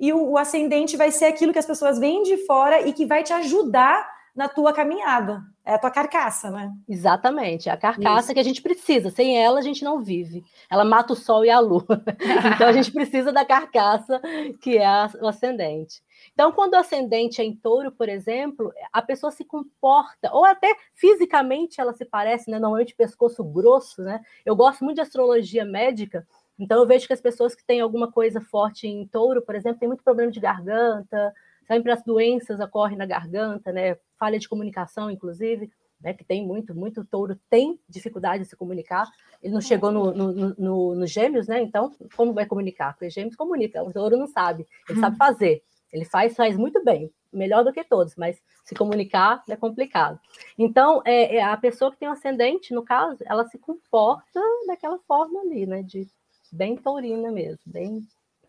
e 0.00 0.12
o, 0.12 0.30
o 0.30 0.38
ascendente 0.38 0.96
vai 0.96 1.12
ser 1.12 1.26
aquilo 1.26 1.52
que 1.52 1.58
as 1.58 1.66
pessoas 1.66 1.98
veem 1.98 2.22
de 2.22 2.38
fora 2.46 2.80
e 2.80 2.92
que 2.92 3.04
vai 3.04 3.22
te 3.22 3.34
ajudar 3.34 4.08
na 4.34 4.48
tua 4.48 4.72
caminhada. 4.72 5.42
É 5.64 5.74
a 5.74 5.78
tua 5.78 5.90
carcaça, 5.90 6.50
né? 6.50 6.72
Exatamente, 6.88 7.68
é 7.68 7.72
a 7.72 7.76
carcaça 7.76 8.26
Isso. 8.26 8.34
que 8.34 8.40
a 8.40 8.42
gente 8.42 8.62
precisa. 8.62 9.10
Sem 9.10 9.36
ela, 9.36 9.58
a 9.58 9.62
gente 9.62 9.84
não 9.84 10.00
vive. 10.00 10.42
Ela 10.70 10.84
mata 10.84 11.12
o 11.12 11.16
sol 11.16 11.44
e 11.44 11.50
a 11.50 11.60
lua. 11.60 11.84
então 12.54 12.66
a 12.66 12.72
gente 12.72 12.90
precisa 12.90 13.30
da 13.30 13.44
carcaça 13.44 14.20
que 14.60 14.78
é 14.78 14.88
o 15.20 15.28
ascendente. 15.28 16.02
Então, 16.32 16.50
quando 16.52 16.74
o 16.74 16.78
ascendente 16.78 17.40
é 17.40 17.44
em 17.44 17.54
touro, 17.54 17.92
por 17.92 18.08
exemplo, 18.08 18.72
a 18.92 19.02
pessoa 19.02 19.30
se 19.30 19.44
comporta, 19.44 20.30
ou 20.32 20.44
até 20.44 20.74
fisicamente 20.94 21.80
ela 21.80 21.92
se 21.92 22.04
parece, 22.04 22.50
né? 22.50 22.58
Normalmente 22.58 22.94
pescoço 22.94 23.44
grosso, 23.44 24.02
né? 24.02 24.20
Eu 24.44 24.56
gosto 24.56 24.84
muito 24.84 24.96
de 24.96 25.02
astrologia 25.02 25.64
médica, 25.64 26.26
então 26.60 26.78
eu 26.78 26.86
vejo 26.86 27.06
que 27.06 27.12
as 27.12 27.20
pessoas 27.20 27.54
que 27.54 27.64
têm 27.64 27.80
alguma 27.80 28.12
coisa 28.12 28.40
forte 28.40 28.86
em 28.86 29.06
touro, 29.06 29.40
por 29.40 29.54
exemplo, 29.54 29.80
têm 29.80 29.88
muito 29.88 30.04
problema 30.04 30.30
de 30.30 30.38
garganta, 30.38 31.32
sempre 31.66 31.90
as 31.90 32.02
doenças 32.02 32.60
ocorrem 32.60 32.98
na 32.98 33.06
garganta, 33.06 33.72
né? 33.72 33.96
Falha 34.18 34.38
de 34.38 34.48
comunicação, 34.48 35.10
inclusive. 35.10 35.70
Né, 36.02 36.14
que 36.14 36.24
tem 36.24 36.46
muito, 36.46 36.74
muito 36.74 37.04
touro 37.04 37.38
tem 37.50 37.78
dificuldade 37.86 38.44
de 38.44 38.48
se 38.48 38.56
comunicar. 38.56 39.06
Ele 39.42 39.52
não 39.52 39.60
chegou 39.60 39.92
no, 39.92 40.10
no, 40.10 40.54
no, 40.56 40.94
no 40.94 41.06
gêmeos, 41.06 41.46
né? 41.46 41.60
Então, 41.60 41.92
como 42.16 42.32
vai 42.32 42.46
comunicar? 42.46 42.94
Porque 42.94 43.10
gêmeos 43.10 43.36
comunica, 43.36 43.82
o 43.82 43.92
touro 43.92 44.16
não 44.16 44.26
sabe, 44.26 44.66
ele 44.88 44.98
sabe 44.98 45.18
fazer. 45.18 45.62
Ele 45.92 46.06
faz, 46.06 46.34
faz 46.34 46.56
muito 46.56 46.82
bem, 46.82 47.12
melhor 47.30 47.64
do 47.64 47.72
que 47.72 47.84
todos, 47.84 48.16
mas 48.16 48.40
se 48.64 48.74
comunicar 48.74 49.42
é 49.46 49.56
complicado. 49.56 50.18
Então, 50.56 51.02
é, 51.04 51.36
é, 51.36 51.42
a 51.42 51.56
pessoa 51.58 51.90
que 51.90 51.98
tem 51.98 52.08
um 52.08 52.12
ascendente, 52.12 52.72
no 52.72 52.82
caso, 52.82 53.22
ela 53.26 53.44
se 53.44 53.58
comporta 53.58 54.40
daquela 54.66 54.98
forma 55.00 55.40
ali, 55.40 55.66
né? 55.66 55.82
De 55.82 56.08
bem 56.52 56.76
taurina 56.76 57.30
mesmo, 57.30 57.60
bem. 57.66 58.00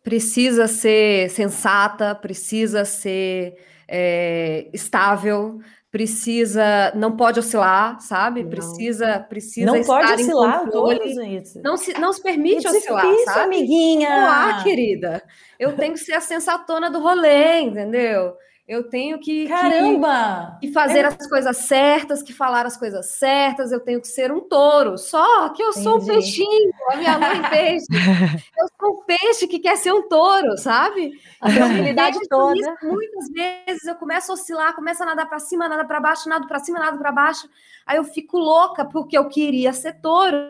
Precisa 0.04 0.68
ser 0.68 1.30
sensata, 1.30 2.16
precisa 2.16 2.84
ser 2.86 3.56
é, 3.88 4.68
estável, 4.74 5.60
precisa, 5.92 6.92
não 6.96 7.16
pode 7.16 7.40
oscilar, 7.40 8.00
sabe? 8.00 8.42
Não. 8.44 8.50
Precisa, 8.50 9.20
precisa 9.20 9.66
não 9.66 9.76
estar 9.76 9.94
pode 9.94 10.22
oscilar, 10.22 10.56
em 10.56 10.66
controle. 10.66 11.16
Não 11.64 11.78
se, 11.78 11.94
não 12.00 12.14
se 12.14 12.24
permite 12.24 12.66
It's 12.66 12.74
oscilar, 12.74 13.06
difícil, 13.06 13.26
sabe? 13.26 13.56
amiguinha. 13.58 14.10
Há, 14.10 14.64
querida. 14.64 15.22
Eu 15.60 15.76
tenho 15.76 15.94
que 15.94 16.00
ser 16.00 16.14
a 16.14 16.22
sensatona 16.22 16.90
do 16.90 17.00
rolê, 17.00 17.60
entendeu? 17.60 18.34
Eu 18.72 18.86
tenho 18.86 19.20
que, 19.20 19.50
Caramba! 19.50 20.58
que, 20.62 20.68
que 20.68 20.74
fazer 20.74 21.00
é... 21.00 21.08
as 21.08 21.28
coisas 21.28 21.58
certas, 21.58 22.24
que 22.24 22.32
falar 22.32 22.66
as 22.66 22.78
coisas 22.78 23.06
certas, 23.06 23.70
eu 23.70 23.82
tenho 23.82 24.00
que 24.00 24.08
ser 24.08 24.32
um 24.32 24.40
touro. 24.40 24.98
Só 24.98 25.50
que 25.50 25.62
eu 25.62 25.72
Entendi. 25.72 25.84
sou 25.84 25.98
um 25.98 26.06
peixinho, 26.06 26.72
a 26.90 26.96
minha 26.96 27.20
mãe 27.20 27.42
peixe. 27.52 27.86
eu 27.92 28.68
sou 28.80 28.94
um 28.94 29.04
peixe 29.04 29.46
que 29.46 29.60
quer 29.60 29.76
ser 29.76 29.92
um 29.92 30.08
touro, 30.08 30.58
sabe? 30.58 31.20
A 31.42 31.50
habilidade 31.50 32.18
toda. 32.30 32.58
Isso, 32.58 32.72
muitas 32.82 33.30
vezes 33.30 33.84
eu 33.86 33.96
começo 33.96 34.32
a 34.32 34.36
oscilar, 34.36 34.74
começo 34.74 35.04
a 35.04 35.06
nadar 35.06 35.28
para 35.28 35.40
cima, 35.40 35.68
nada 35.68 35.84
para 35.84 36.00
baixo, 36.00 36.30
nada 36.30 36.48
para 36.48 36.60
cima, 36.60 36.80
nada 36.80 36.98
para 36.98 37.12
baixo. 37.12 37.50
Aí 37.86 37.98
eu 37.98 38.06
fico 38.06 38.40
louca 38.40 38.86
porque 38.86 39.18
eu 39.18 39.28
queria 39.28 39.74
ser 39.74 40.00
touro, 40.00 40.48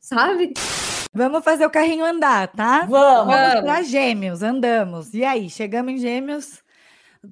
sabe? 0.00 0.54
Vamos 1.14 1.44
fazer 1.44 1.66
o 1.66 1.70
carrinho 1.70 2.04
andar, 2.04 2.48
tá? 2.48 2.80
Vamos. 2.80 3.32
Vamos 3.32 3.60
para 3.60 3.82
gêmeos, 3.82 4.42
andamos. 4.42 5.14
E 5.14 5.24
aí, 5.24 5.48
chegamos 5.48 5.92
em 5.92 5.98
gêmeos. 5.98 6.68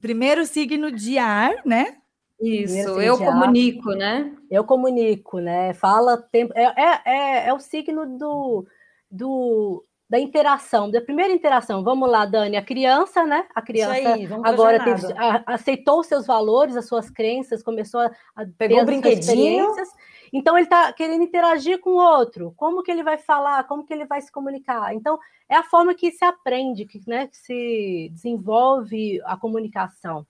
Primeiro 0.01 0.45
signo 0.45 0.91
de 0.93 1.19
ar, 1.19 1.63
né? 1.65 1.97
Isso, 2.41 3.01
eu 3.01 3.19
comunico, 3.19 3.91
né? 3.93 4.33
Eu 4.51 4.65
comunico, 4.65 5.41
né? 5.41 5.75
Fala 5.75 6.17
tempo. 6.17 6.53
É, 6.55 6.65
é, 6.65 7.01
é, 7.05 7.49
é 7.49 7.55
o 7.55 7.59
signo 7.59 8.07
do, 8.17 8.65
do, 9.11 9.85
da 10.09 10.19
interação, 10.19 10.91
da 10.91 11.01
primeira 11.01 11.33
interação. 11.33 11.85
Vamos 11.85 12.11
lá, 12.11 12.25
Dani, 12.25 12.57
a 12.57 12.65
criança, 12.65 13.25
né? 13.25 13.47
A 13.55 13.61
criança 13.61 13.93
aí, 13.93 14.29
agora 14.43 14.83
teve, 14.83 15.13
a, 15.13 15.43
aceitou 15.47 16.03
seus 16.03 16.27
valores, 16.27 16.77
as 16.77 16.87
suas 16.87 17.11
crenças, 17.11 17.63
começou 17.63 18.01
a, 18.01 18.11
a 18.35 18.47
pegou 18.57 18.81
o 18.81 18.87
brinquedinho. 18.87 19.67
Então 20.33 20.57
ele 20.57 20.65
está 20.65 20.93
querendo 20.93 21.23
interagir 21.23 21.79
com 21.81 21.91
o 21.91 22.03
outro. 22.03 22.55
Como 22.57 22.83
que 22.83 22.91
ele 22.91 23.03
vai 23.03 23.19
falar? 23.19 23.65
Como 23.65 23.85
que 23.85 23.93
ele 23.93 24.07
vai 24.07 24.21
se 24.21 24.33
comunicar? 24.33 24.95
Então 24.95 25.19
é 25.49 25.57
a 25.57 25.63
forma 25.63 25.95
que 25.95 26.11
se 26.11 26.25
aprende, 26.25 26.87
que, 26.87 27.01
né, 27.07 27.27
que 27.27 27.37
se 27.37 28.11
desenvolve 28.13 29.21
a 29.25 29.37
comunicação. 29.37 30.27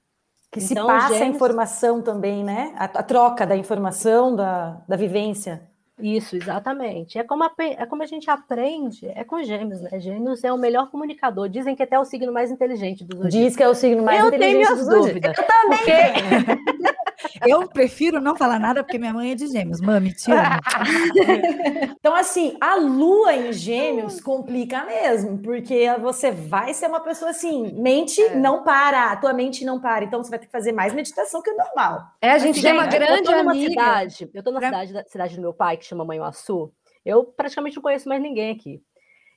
Que 0.51 0.61
então, 0.61 0.87
se 0.87 0.93
passa 0.93 1.15
gêmeos... 1.15 1.23
a 1.23 1.37
informação 1.37 2.03
também, 2.03 2.43
né? 2.43 2.75
A, 2.77 2.85
a, 2.85 3.03
troca 3.03 3.47
da 3.47 3.57
informação, 3.57 4.35
da, 4.35 4.83
da 4.89 4.97
vivência. 4.97 5.69
Isso, 6.01 6.37
exatamente. 6.37 7.19
É 7.19 7.25
como, 7.25 7.45
a, 7.45 7.51
é 7.59 7.87
como 7.87 8.03
a 8.03 8.07
gente 8.07 8.31
aprende, 8.31 9.07
é 9.07 9.25
com 9.25 9.43
gêmeos, 9.43 9.81
né? 9.81 9.99
Gêmeos 9.99 10.45
é 10.45 10.53
o 10.53 10.59
melhor 10.59 10.91
comunicador. 10.91 11.49
Dizem 11.49 11.75
que 11.75 11.83
até 11.83 11.97
é 11.97 11.99
o 11.99 12.05
signo 12.05 12.33
mais 12.33 12.51
inteligente 12.51 13.05
dos 13.05 13.19
zodíaco. 13.19 13.45
Diz 13.45 13.57
que 13.57 13.63
é 13.63 13.69
o 13.69 13.75
signo 13.75 14.03
mais 14.03 14.21
eu 14.21 14.29
inteligente 14.29 14.67
tenho 14.67 14.75
minhas 14.75 14.89
dúvidas. 14.89 15.37
Eu 15.37 15.45
também 15.45 16.89
Eu 17.47 17.69
prefiro 17.69 18.21
não 18.21 18.37
falar 18.37 18.59
nada 18.59 18.83
porque 18.83 18.99
minha 18.99 19.13
mãe 19.13 19.33
é 19.33 19.35
de 19.35 19.47
gêmeos. 19.49 19.81
Mami, 19.81 20.13
te 20.15 20.31
amo. 20.31 20.41
então, 21.99 22.15
assim, 22.15 22.57
a 22.61 22.77
lua 22.77 23.35
em 23.35 23.53
gêmeos 23.53 24.21
complica 24.21 24.85
mesmo, 24.85 25.39
porque 25.39 25.91
você 26.01 26.31
vai 26.31 26.73
ser 26.75 26.87
uma 26.87 27.01
pessoa 27.01 27.31
assim, 27.31 27.73
mente 27.73 28.23
é. 28.23 28.35
não 28.35 28.63
para, 28.63 29.13
a 29.13 29.17
tua 29.17 29.33
mente 29.33 29.65
não 29.65 29.81
para. 29.81 30.05
Então, 30.05 30.23
você 30.23 30.31
vai 30.31 30.39
ter 30.39 30.47
que 30.47 30.53
fazer 30.53 30.73
mais 30.73 30.95
meditação 30.95 31.43
que 31.43 31.51
o 31.51 31.57
normal. 31.57 32.03
É, 32.21 32.31
a 32.31 32.39
gente 32.39 32.59
assim, 32.59 32.63
tem 32.63 32.73
uma 32.73 32.87
grande 32.87 33.31
eu 33.31 33.39
amiga. 33.39 33.69
Cidade, 33.69 34.31
eu 34.33 34.43
tô 34.43 34.51
na 34.51 34.61
pra... 34.61 34.87
cidade, 34.87 35.11
cidade 35.11 35.37
do 35.37 35.43
meu 35.43 35.53
pai, 35.53 35.77
que 35.77 35.85
chama 35.89 36.05
Manhuaçu. 36.05 36.73
Eu 37.05 37.25
praticamente 37.25 37.77
não 37.77 37.83
conheço 37.83 38.09
mais 38.09 38.21
ninguém 38.23 38.51
aqui. 38.51 38.83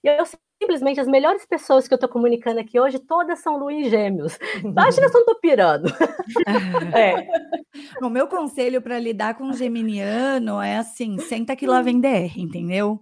E 0.03 0.08
eu 0.08 0.25
simplesmente 0.62 1.00
as 1.00 1.08
melhores 1.08 1.46
pessoas 1.46 1.88
que 1.88 1.93
eu 1.93 1.96
estou 1.96 2.10
comunicando 2.10 2.60
aqui 2.60 2.79
hoje, 2.79 3.00
todas 3.00 3.39
são 3.39 3.70
em 3.70 3.89
gêmeos. 3.89 4.38
Acho 4.77 5.00
que 5.00 5.05
eu 5.05 5.12
não 5.12 5.20
estou 5.22 5.36
pirando. 5.36 5.91
É. 6.93 7.27
O 8.05 8.10
meu 8.10 8.27
conselho 8.27 8.81
para 8.81 9.00
lidar 9.00 9.36
com 9.36 9.50
o 9.50 9.53
geminiano 9.53 10.62
é 10.62 10.77
assim: 10.77 11.17
senta 11.20 11.55
que 11.55 11.65
lá 11.65 11.81
vem 11.81 12.00
DR, 12.00 12.38
entendeu? 12.38 13.00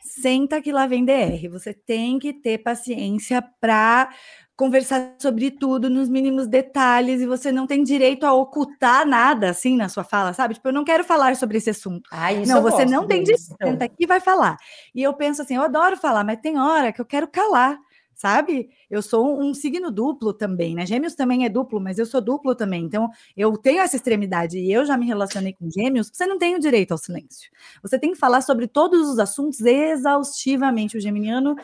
Senta 0.00 0.62
que 0.62 0.70
lá 0.72 0.86
vem 0.86 1.04
DR. 1.04 1.48
Você 1.50 1.74
tem 1.74 2.18
que 2.18 2.32
ter 2.32 2.58
paciência 2.58 3.42
para 3.60 4.08
conversar 4.56 5.14
sobre 5.18 5.50
tudo 5.50 5.90
nos 5.90 6.08
mínimos 6.08 6.46
detalhes 6.46 7.20
e 7.20 7.26
você 7.26 7.52
não 7.52 7.66
tem 7.66 7.84
direito 7.84 8.24
a 8.24 8.32
ocultar 8.32 9.06
nada 9.06 9.50
assim 9.50 9.76
na 9.76 9.88
sua 9.88 10.02
fala, 10.02 10.32
sabe? 10.32 10.54
Tipo, 10.54 10.68
eu 10.68 10.72
não 10.72 10.84
quero 10.84 11.04
falar 11.04 11.36
sobre 11.36 11.58
esse 11.58 11.70
assunto. 11.70 12.08
Ah, 12.10 12.32
não, 12.46 12.62
você 12.62 12.86
não 12.86 13.06
tem 13.06 13.22
direito, 13.22 13.54
senta 13.62 13.84
aqui 13.84 14.04
e 14.04 14.06
vai 14.06 14.18
falar. 14.18 14.56
E 14.94 15.02
eu 15.02 15.12
penso 15.12 15.42
assim, 15.42 15.56
eu 15.56 15.62
adoro 15.62 15.96
falar, 15.96 16.24
mas 16.24 16.40
tem 16.40 16.58
hora 16.58 16.90
que 16.90 17.00
eu 17.00 17.04
quero 17.04 17.28
calar, 17.28 17.78
sabe? 18.14 18.70
Eu 18.90 19.02
sou 19.02 19.38
um, 19.38 19.52
signo 19.52 19.90
duplo 19.90 20.32
também, 20.32 20.74
né? 20.74 20.86
Gêmeos 20.86 21.14
também 21.14 21.44
é 21.44 21.50
duplo, 21.50 21.78
mas 21.78 21.98
eu 21.98 22.06
sou 22.06 22.22
duplo 22.22 22.54
também. 22.54 22.82
Então, 22.82 23.10
eu 23.36 23.54
tenho 23.58 23.80
essa 23.80 23.94
extremidade 23.94 24.58
e 24.58 24.72
eu 24.72 24.86
já 24.86 24.96
me 24.96 25.06
relacionei 25.06 25.52
com 25.52 25.70
gêmeos. 25.70 26.10
Você 26.10 26.26
não 26.26 26.38
tem 26.38 26.56
o 26.56 26.58
direito 26.58 26.92
ao 26.92 26.98
silêncio. 26.98 27.50
Você 27.82 27.98
tem 27.98 28.12
que 28.12 28.18
falar 28.18 28.40
sobre 28.40 28.66
todos 28.66 29.06
os 29.06 29.18
assuntos 29.18 29.60
exaustivamente. 29.60 30.96
O 30.96 31.00
geminiano 31.00 31.56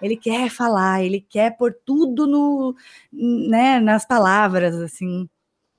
ele 0.00 0.16
quer 0.16 0.48
falar, 0.48 1.02
ele 1.02 1.20
quer 1.20 1.56
pôr 1.56 1.74
tudo 1.84 2.26
no, 2.26 2.74
né, 3.12 3.80
nas 3.80 4.04
palavras, 4.04 4.74
assim. 4.76 5.28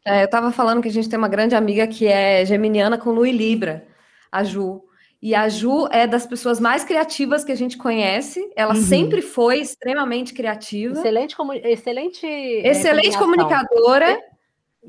É, 0.06 0.22
eu 0.22 0.26
estava 0.26 0.52
falando 0.52 0.82
que 0.82 0.88
a 0.88 0.92
gente 0.92 1.10
tem 1.10 1.18
uma 1.18 1.28
grande 1.28 1.56
amiga 1.56 1.86
que 1.88 2.08
é 2.08 2.46
geminiana 2.46 2.98
com 2.98 3.12
Lu 3.12 3.26
e 3.26 3.32
Libra, 3.32 3.86
a 4.32 4.44
Ju. 4.44 4.84
E 5.22 5.36
a 5.36 5.48
Ju 5.48 5.88
é 5.92 6.08
das 6.08 6.26
pessoas 6.26 6.60
mais 6.60 6.84
criativas 6.84 7.44
que 7.44 7.52
a 7.52 7.56
gente 7.56 7.78
conhece. 7.78 8.52
Ela 8.56 8.74
uhum. 8.74 8.82
sempre 8.82 9.22
foi 9.22 9.60
extremamente 9.60 10.34
criativa. 10.34 10.98
Excelente, 10.98 11.36
excelente, 11.64 12.26
excelente 12.26 13.18
comunicadora. 13.18 14.20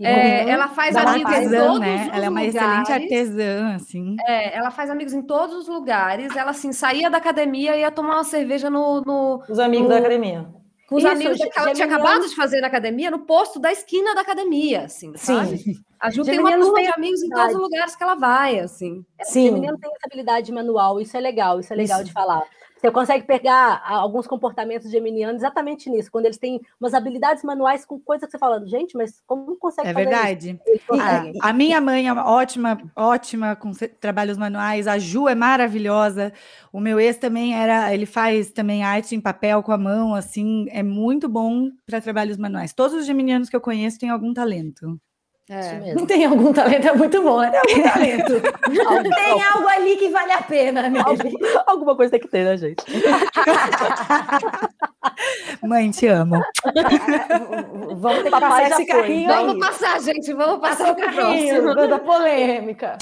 É, 0.01 0.49
ela 0.49 0.69
faz 0.69 0.97
ela 0.97 1.11
amigos 1.11 1.33
artesã, 1.33 1.57
em 1.57 1.61
todos 1.61 1.81
né? 1.81 1.95
os 1.95 2.17
Ela 2.17 2.25
é 2.25 2.29
uma 2.29 2.43
lugares. 2.43 2.55
excelente 2.55 2.93
artesã, 2.93 3.75
assim. 3.75 4.17
É, 4.27 4.57
ela 4.57 4.71
faz 4.71 4.89
amigos 4.91 5.13
em 5.13 5.23
todos 5.23 5.55
os 5.55 5.69
lugares. 5.69 6.35
Ela, 6.35 6.51
assim, 6.53 6.73
saía 6.73 7.11
da 7.11 7.19
academia 7.19 7.77
e 7.77 7.81
ia 7.81 7.91
tomar 7.91 8.15
uma 8.15 8.25
cerveja 8.25 8.71
no... 8.71 9.03
no 9.03 9.43
os 9.49 9.59
amigos 9.59 9.89
no, 9.89 9.91
da 9.91 9.99
academia. 9.99 10.49
Com 10.89 10.97
os 10.97 11.05
Isso, 11.05 11.13
amigos 11.13 11.39
que 11.39 11.59
ela 11.59 11.73
tinha 11.73 11.87
acabado 11.87 12.29
de 12.29 12.35
fazer 12.35 12.61
na 12.61 12.67
academia, 12.67 13.11
no 13.11 13.21
posto 13.21 13.59
da 13.59 13.73
esquina 13.73 14.15
da 14.15 14.21
academia, 14.23 14.83
assim, 14.85 15.13
sabe? 15.17 15.59
Sim. 15.59 15.75
A 15.99 16.11
Ju 16.11 16.23
tem 16.25 16.39
uma 16.39 16.53
turma 16.53 16.83
de 16.83 16.91
amigos 16.97 17.23
em 17.23 17.29
todos 17.31 17.55
os 17.55 17.61
lugares 17.61 17.97
que 17.97 18.03
ela 18.03 18.15
vai, 18.15 18.59
assim. 18.59 19.05
Sim. 19.23 19.51
O 19.51 19.55
menino 19.55 19.79
tem 19.79 19.91
essa 19.91 20.07
habilidade 20.07 20.53
manual, 20.53 21.01
isso 21.01 21.17
é 21.17 21.21
legal, 21.21 21.61
isso 21.61 21.73
é 21.73 21.77
legal 21.77 21.99
isso. 21.99 22.09
de 22.09 22.13
falar. 22.13 22.43
Você 22.83 22.91
consegue 22.91 23.25
pegar 23.25 23.81
alguns 23.87 24.27
comportamentos 24.27 24.91
geminianos 24.91 25.41
exatamente 25.41 25.89
nisso, 25.89 26.11
quando 26.11 26.27
eles 26.27 26.37
têm 26.37 26.61
umas 26.81 26.95
habilidades 26.95 27.45
manuais 27.45 27.87
com 27.87 27.97
coisas 28.01 28.27
que 28.27 28.33
você 28.33 28.39
fala, 28.39 28.61
gente, 28.67 28.97
mas 28.97 29.23
como 29.25 29.57
consegue 29.57 29.87
é 29.87 29.93
verdade. 29.93 30.61
É 30.67 30.97
verdade. 30.97 31.39
A, 31.41 31.53
minha 31.53 31.81
mãe 31.81 32.09
é 32.09 32.13
ótima, 32.13 32.77
ótima 32.97 33.55
com 33.55 33.71
trabalhos 34.01 34.37
manuais, 34.37 34.89
a 34.89 34.99
Ju 34.99 35.29
é 35.29 35.35
maravilhosa. 35.37 36.33
O 36.73 36.81
meu 36.81 36.99
ex 36.99 37.17
também 37.19 37.55
era, 37.55 37.95
ele 37.95 38.05
faz 38.05 38.51
também 38.51 38.83
arte 38.83 39.15
em 39.15 39.21
papel 39.21 39.63
com 39.63 39.71
a 39.71 39.79
mão, 39.79 40.13
assim, 40.13 40.67
é 40.71 40.83
muito 40.83 41.29
bom 41.29 41.71
para 41.87 42.01
trabalhos 42.01 42.37
manuais. 42.37 42.73
Todos 42.73 42.97
os 42.97 43.07
geminianos 43.07 43.49
que 43.49 43.55
eu 43.55 43.61
conheço 43.61 44.01
têm 44.01 44.11
algum 44.11 44.35
talento. 44.35 44.99
É. 45.55 45.95
Não 45.95 46.07
tem 46.07 46.25
algum 46.25 46.51
talento, 46.51 46.89
é 46.89 46.95
muito 46.95 47.23
bom, 47.23 47.41
né? 47.41 47.51
Tem 47.51 47.75
algum 47.75 47.91
talento. 47.91 48.41
tem 49.15 49.43
algo 49.43 49.69
ali 49.69 49.97
que 49.97 50.09
vale 50.09 50.33
a 50.33 50.41
pena, 50.41 50.89
né? 50.89 50.99
alguma 51.67 51.95
coisa 51.95 52.13
tem 52.13 52.21
que 52.21 52.29
ter, 52.29 52.45
né, 52.45 52.57
gente? 52.57 52.83
Mãe, 55.63 55.91
te 55.91 56.07
amo. 56.07 56.43
Vamos 57.97 58.23
ter 58.23 58.25
que 58.25 58.31
passar 58.31 58.71
esse 58.71 58.87
carrinho. 58.87 59.29
Vamos 59.29 59.59
passar, 59.59 60.01
gente. 60.01 60.33
Vamos 60.33 60.61
passar, 60.61 60.95
passar 60.95 61.03
o 61.11 61.15
carrinho. 61.15 61.75
Da 61.75 61.99
polêmica. 61.99 62.97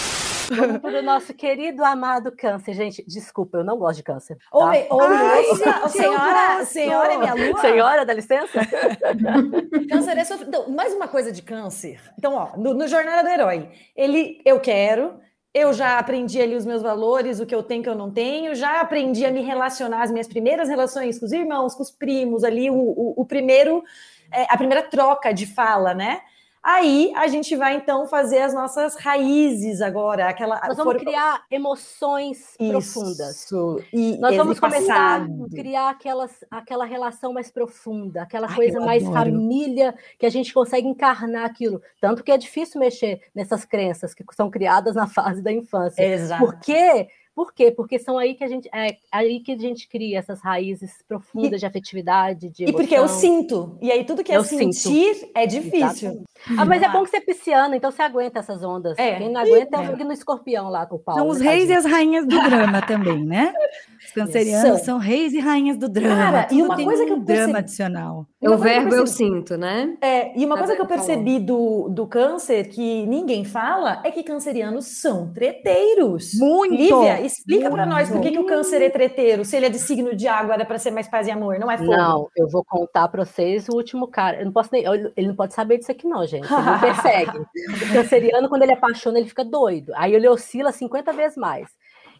Vamos 0.51 0.79
para 0.79 0.99
o 0.99 1.03
nosso 1.03 1.33
querido 1.33 1.85
amado 1.85 2.33
câncer. 2.33 2.75
Gente, 2.75 3.05
desculpa, 3.07 3.59
eu 3.59 3.65
não 3.65 3.79
gosto 3.79 3.99
de 3.99 4.03
câncer. 4.03 4.37
Tá? 4.37 4.59
Ô, 4.59 4.97
ô, 4.97 5.01
Ai, 5.01 5.45
senhora, 5.89 6.65
senhora 6.65 7.13
é 7.13 7.19
minha 7.19 7.35
lua? 7.35 7.61
Senhora, 7.61 8.05
dá 8.05 8.13
licença? 8.13 8.61
câncer 9.89 10.19
é 10.19 10.25
sofrido. 10.25 10.49
Então, 10.49 10.71
mais 10.71 10.93
uma 10.93 11.07
coisa 11.07 11.31
de 11.31 11.41
câncer. 11.41 12.01
Então, 12.19 12.35
ó, 12.35 12.57
no, 12.57 12.75
no 12.75 12.89
Jornada 12.89 13.23
do 13.23 13.29
Herói, 13.29 13.69
ele, 13.97 14.41
eu 14.45 14.59
quero, 14.59 15.21
eu 15.55 15.73
já 15.73 15.99
aprendi 15.99 16.41
ali 16.41 16.57
os 16.57 16.67
meus 16.67 16.83
valores, 16.83 17.39
o 17.39 17.47
que 17.47 17.55
eu 17.55 17.63
tenho, 17.63 17.83
que 17.83 17.89
eu 17.89 17.95
não 17.95 18.11
tenho, 18.11 18.55
já 18.55 18.81
aprendi 18.81 19.25
a 19.25 19.31
me 19.31 19.43
relacionar, 19.43 20.03
as 20.03 20.11
minhas 20.11 20.29
primeiras 20.29 20.69
relações 20.69 21.19
com 21.19 21.27
os 21.27 21.33
irmãos, 21.33 21.75
com 21.75 21.83
os 21.83 21.91
primos, 21.91 22.43
ali, 22.43 22.71
o, 22.71 22.75
o, 22.75 23.15
o 23.17 23.25
primeiro, 23.25 23.85
é, 24.33 24.47
a 24.49 24.57
primeira 24.57 24.83
troca 24.83 25.33
de 25.33 25.47
fala, 25.47 25.95
né? 25.95 26.21
Aí 26.63 27.11
a 27.17 27.27
gente 27.27 27.57
vai 27.57 27.75
então 27.75 28.07
fazer 28.07 28.39
as 28.41 28.53
nossas 28.53 28.95
raízes 28.95 29.81
agora, 29.81 30.29
aquela. 30.29 30.61
Nós 30.67 30.77
vamos 30.77 30.93
for... 30.93 31.01
criar 31.01 31.43
emoções 31.51 32.55
Isso. 32.61 32.69
profundas. 32.69 33.51
E 33.93 34.19
nós 34.19 34.37
vamos 34.37 34.61
começar 34.61 35.23
a 35.23 35.27
criar 35.51 35.89
aquelas, 35.89 36.45
aquela 36.51 36.85
relação 36.85 37.33
mais 37.33 37.51
profunda, 37.51 38.23
aquela 38.23 38.47
Ai, 38.47 38.55
coisa 38.55 38.79
mais 38.79 39.03
adoro. 39.03 39.19
família 39.19 39.95
que 40.19 40.27
a 40.27 40.31
gente 40.31 40.53
consegue 40.53 40.87
encarnar 40.87 41.47
aquilo. 41.47 41.81
Tanto 41.99 42.23
que 42.23 42.31
é 42.31 42.37
difícil 42.37 42.79
mexer 42.79 43.23
nessas 43.35 43.65
crenças 43.65 44.13
que 44.13 44.23
são 44.33 44.51
criadas 44.51 44.95
na 44.95 45.07
fase 45.07 45.41
da 45.41 45.51
infância. 45.51 46.03
Exato. 46.03 46.45
Porque 46.45 47.09
por 47.35 47.53
quê? 47.55 47.71
Porque 47.71 47.99
são 47.99 48.19
aí 48.19 48.35
que 48.35 48.45
a 48.45 48.49
gente 48.49 48.69
é 48.75 48.97
aí 49.11 49.41
que 49.41 49.53
a 49.53 49.59
gente 49.59 49.89
cria 49.89 50.19
essas 50.19 50.41
raízes 50.41 50.93
profundas 51.07 51.55
e, 51.55 51.59
de 51.59 51.67
afetividade, 51.67 52.51
de 52.51 52.65
emoção. 52.65 52.69
E 52.69 52.73
porque 52.73 52.95
eu 52.95 53.09
sinto. 53.09 53.79
E 53.81 53.91
aí 53.91 54.05
tudo 54.05 54.23
que 54.23 54.33
eu 54.33 54.41
é 54.41 54.45
sentir 54.45 55.15
sinto. 55.15 55.31
é 55.35 55.47
difícil. 55.47 56.25
Ah, 56.57 56.65
mas 56.65 56.83
é 56.83 56.89
bom 56.89 57.05
que 57.05 57.11
você 57.11 57.19
é 57.19 57.21
pisciana, 57.21 57.77
então 57.77 57.91
você 57.91 58.03
aguenta 58.03 58.39
essas 58.39 58.63
ondas. 58.63 58.99
É. 58.99 59.17
Quem 59.17 59.31
não 59.31 59.41
aguenta 59.41 59.81
é, 59.81 59.85
é 59.85 60.05
no 60.05 60.13
escorpião 60.13 60.69
lá, 60.69 60.87
o 60.91 60.99
Paulo. 60.99 61.21
São 61.21 61.29
os 61.29 61.41
reis 61.41 61.69
e 61.69 61.73
as 61.73 61.85
rainhas 61.85 62.27
do 62.27 62.43
drama 62.43 62.83
também, 62.83 63.25
né? 63.25 63.53
Os 64.03 64.13
cancerianos 64.13 64.79
são. 64.79 64.85
são 64.85 64.99
reis 64.99 65.35
e 65.35 65.39
rainhas 65.39 65.77
do 65.77 65.89
drama. 65.89 66.17
Cara, 66.17 66.49
e 66.51 66.63
uma 66.63 66.75
coisa 66.75 67.05
que 67.05 67.13
eu 67.13 67.21
percebi... 67.21 67.39
drama 67.39 67.59
adicional. 67.59 68.27
O 68.41 68.57
verbo 68.57 68.95
eu, 68.95 69.01
eu, 69.01 69.07
sinto, 69.07 69.59
né? 69.59 69.95
É, 70.01 70.37
e 70.39 70.45
uma 70.45 70.57
coisa 70.57 70.75
que 70.75 70.81
eu 70.81 70.87
percebi 70.87 71.39
do, 71.39 71.89
do 71.91 72.07
câncer 72.07 72.69
que 72.69 73.07
ninguém 73.07 73.45
fala 73.45 74.01
é 74.03 74.11
que 74.11 74.23
cancerianos 74.23 74.87
são 74.87 75.31
treteiros. 75.33 76.33
Muito. 76.39 76.75
Lívia, 76.75 77.20
explica 77.25 77.71
para 77.71 77.87
nós 77.87 78.09
por 78.09 78.21
que, 78.21 78.31
que 78.31 78.39
o 78.39 78.47
câncer 78.47 78.83
é 78.83 78.91
treteiro, 78.91 79.45
se 79.45 79.57
ele 79.57 79.67
é 79.67 79.69
de 79.69 79.79
signo 79.79 80.15
de 80.15 80.27
água, 80.29 80.55
era 80.55 80.65
para 80.65 80.79
ser 80.79 80.91
mais 80.91 81.09
paz 81.09 81.27
e 81.27 81.31
amor, 81.31 81.59
não 81.59 81.71
é 81.71 81.79
fogo. 81.79 81.91
Não, 81.91 82.29
eu 82.37 82.49
vou 82.49 82.65
contar 82.65 83.09
para 83.09 83.25
vocês 83.25 83.69
o 83.69 83.77
último 83.77 84.09
cara. 84.09 84.41
Eu 84.41 84.47
não 84.47 84.53
posso 84.53 84.71
nem, 84.73 84.85
ele 85.17 85.29
não 85.29 85.37
pode 85.37 85.55
saber 85.55 85.79
disso 85.79 85.93
aqui 85.93 86.07
não, 86.07 86.27
gente. 86.27 86.53
Ele 86.53 86.63
não 86.63 86.79
persegue. 86.81 87.39
o 87.39 87.93
canceriano 87.93 88.49
quando 88.49 88.63
ele 88.63 88.73
apaixona, 88.73 89.19
ele 89.19 89.29
fica 89.29 89.45
doido. 89.45 89.93
Aí 89.97 90.15
ele 90.15 90.29
oscila 90.29 90.73
50 90.73 91.13
vezes 91.13 91.37
mais. 91.37 91.69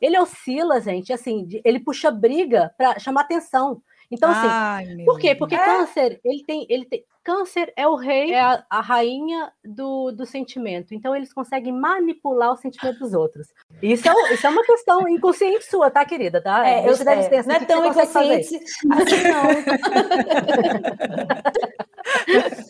ele 0.01 0.19
oscila, 0.19 0.81
gente, 0.81 1.13
assim, 1.13 1.47
ele 1.65 1.81
puxa 1.81 2.11
briga 2.11 2.73
para 2.77 2.99
chamar 2.99 3.23
atenção. 3.23 3.83
Então, 4.11 4.31
assim, 4.31 4.49
Ai, 4.51 5.05
por 5.05 5.19
quê? 5.19 5.35
Porque 5.35 5.55
é. 5.55 5.65
câncer, 5.65 6.21
ele 6.25 6.45
tem, 6.45 6.67
ele 6.69 6.85
tem. 6.85 7.05
Câncer 7.23 7.73
é 7.77 7.87
o 7.87 7.95
rei, 7.97 8.33
é 8.33 8.41
a, 8.41 8.65
a, 8.69 8.81
rainha 8.81 9.53
do, 9.65 10.11
do 10.11 10.25
sentimento. 10.25 10.95
Então, 10.95 11.15
eles 11.15 11.33
conseguem 11.33 11.73
manipular 11.73 12.53
o 12.53 12.57
sentimento 12.57 12.99
dos 12.99 13.13
outros. 13.13 13.49
Isso 13.83 14.09
é, 14.09 14.35
isso 14.35 14.47
é 14.47 14.51
uma 14.51 14.65
questão 14.65 15.09
inconsciente 15.09 15.65
sua, 15.65 15.91
tá, 15.91 16.05
querida? 16.05 16.41
Tá? 16.41 16.67
É, 16.67 16.89
eu, 16.89 16.95
é, 16.95 17.43
não 17.45 17.55
é 17.55 17.65
tão 17.65 17.87
inconsciente 17.87 18.57
assim, 18.57 19.23
não. 19.29 19.43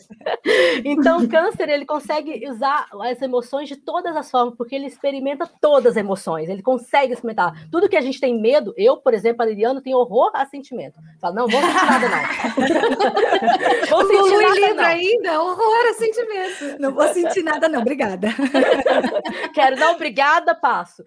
Então, 0.83 1.27
câncer, 1.27 1.69
ele 1.69 1.85
consegue 1.85 2.47
usar 2.49 2.87
as 3.01 3.21
emoções 3.21 3.67
de 3.67 3.75
todas 3.75 4.15
as 4.15 4.29
formas, 4.29 4.55
porque 4.55 4.75
ele 4.75 4.87
experimenta 4.87 5.49
todas 5.59 5.93
as 5.93 5.97
emoções, 5.97 6.49
ele 6.49 6.61
consegue 6.61 7.13
experimentar. 7.13 7.69
Tudo 7.71 7.89
que 7.89 7.95
a 7.95 8.01
gente 8.01 8.19
tem 8.19 8.39
medo, 8.39 8.73
eu, 8.77 8.97
por 8.97 9.13
exemplo, 9.13 9.43
a 9.43 9.45
Liliana, 9.45 9.81
tenho 9.81 9.97
horror 9.97 10.31
a 10.33 10.45
sentimento. 10.45 10.99
Fala, 11.19 11.35
não, 11.35 11.47
vou 11.47 11.61
sentir 11.61 11.85
nada, 11.85 12.09
não. 12.09 12.21
vou 13.89 14.07
sentir 14.07 14.37
nada, 14.37 14.55
livre 14.55 14.73
não. 14.73 14.83
ainda, 14.83 15.41
horror 15.41 15.89
a 15.89 15.93
sentimento. 15.93 16.81
Não 16.81 16.91
vou 16.91 17.07
sentir 17.13 17.43
nada, 17.43 17.67
não, 17.69 17.81
obrigada. 17.81 18.29
Quero, 19.53 19.75
não, 19.77 19.93
obrigada, 19.93 20.55
passo. 20.55 21.03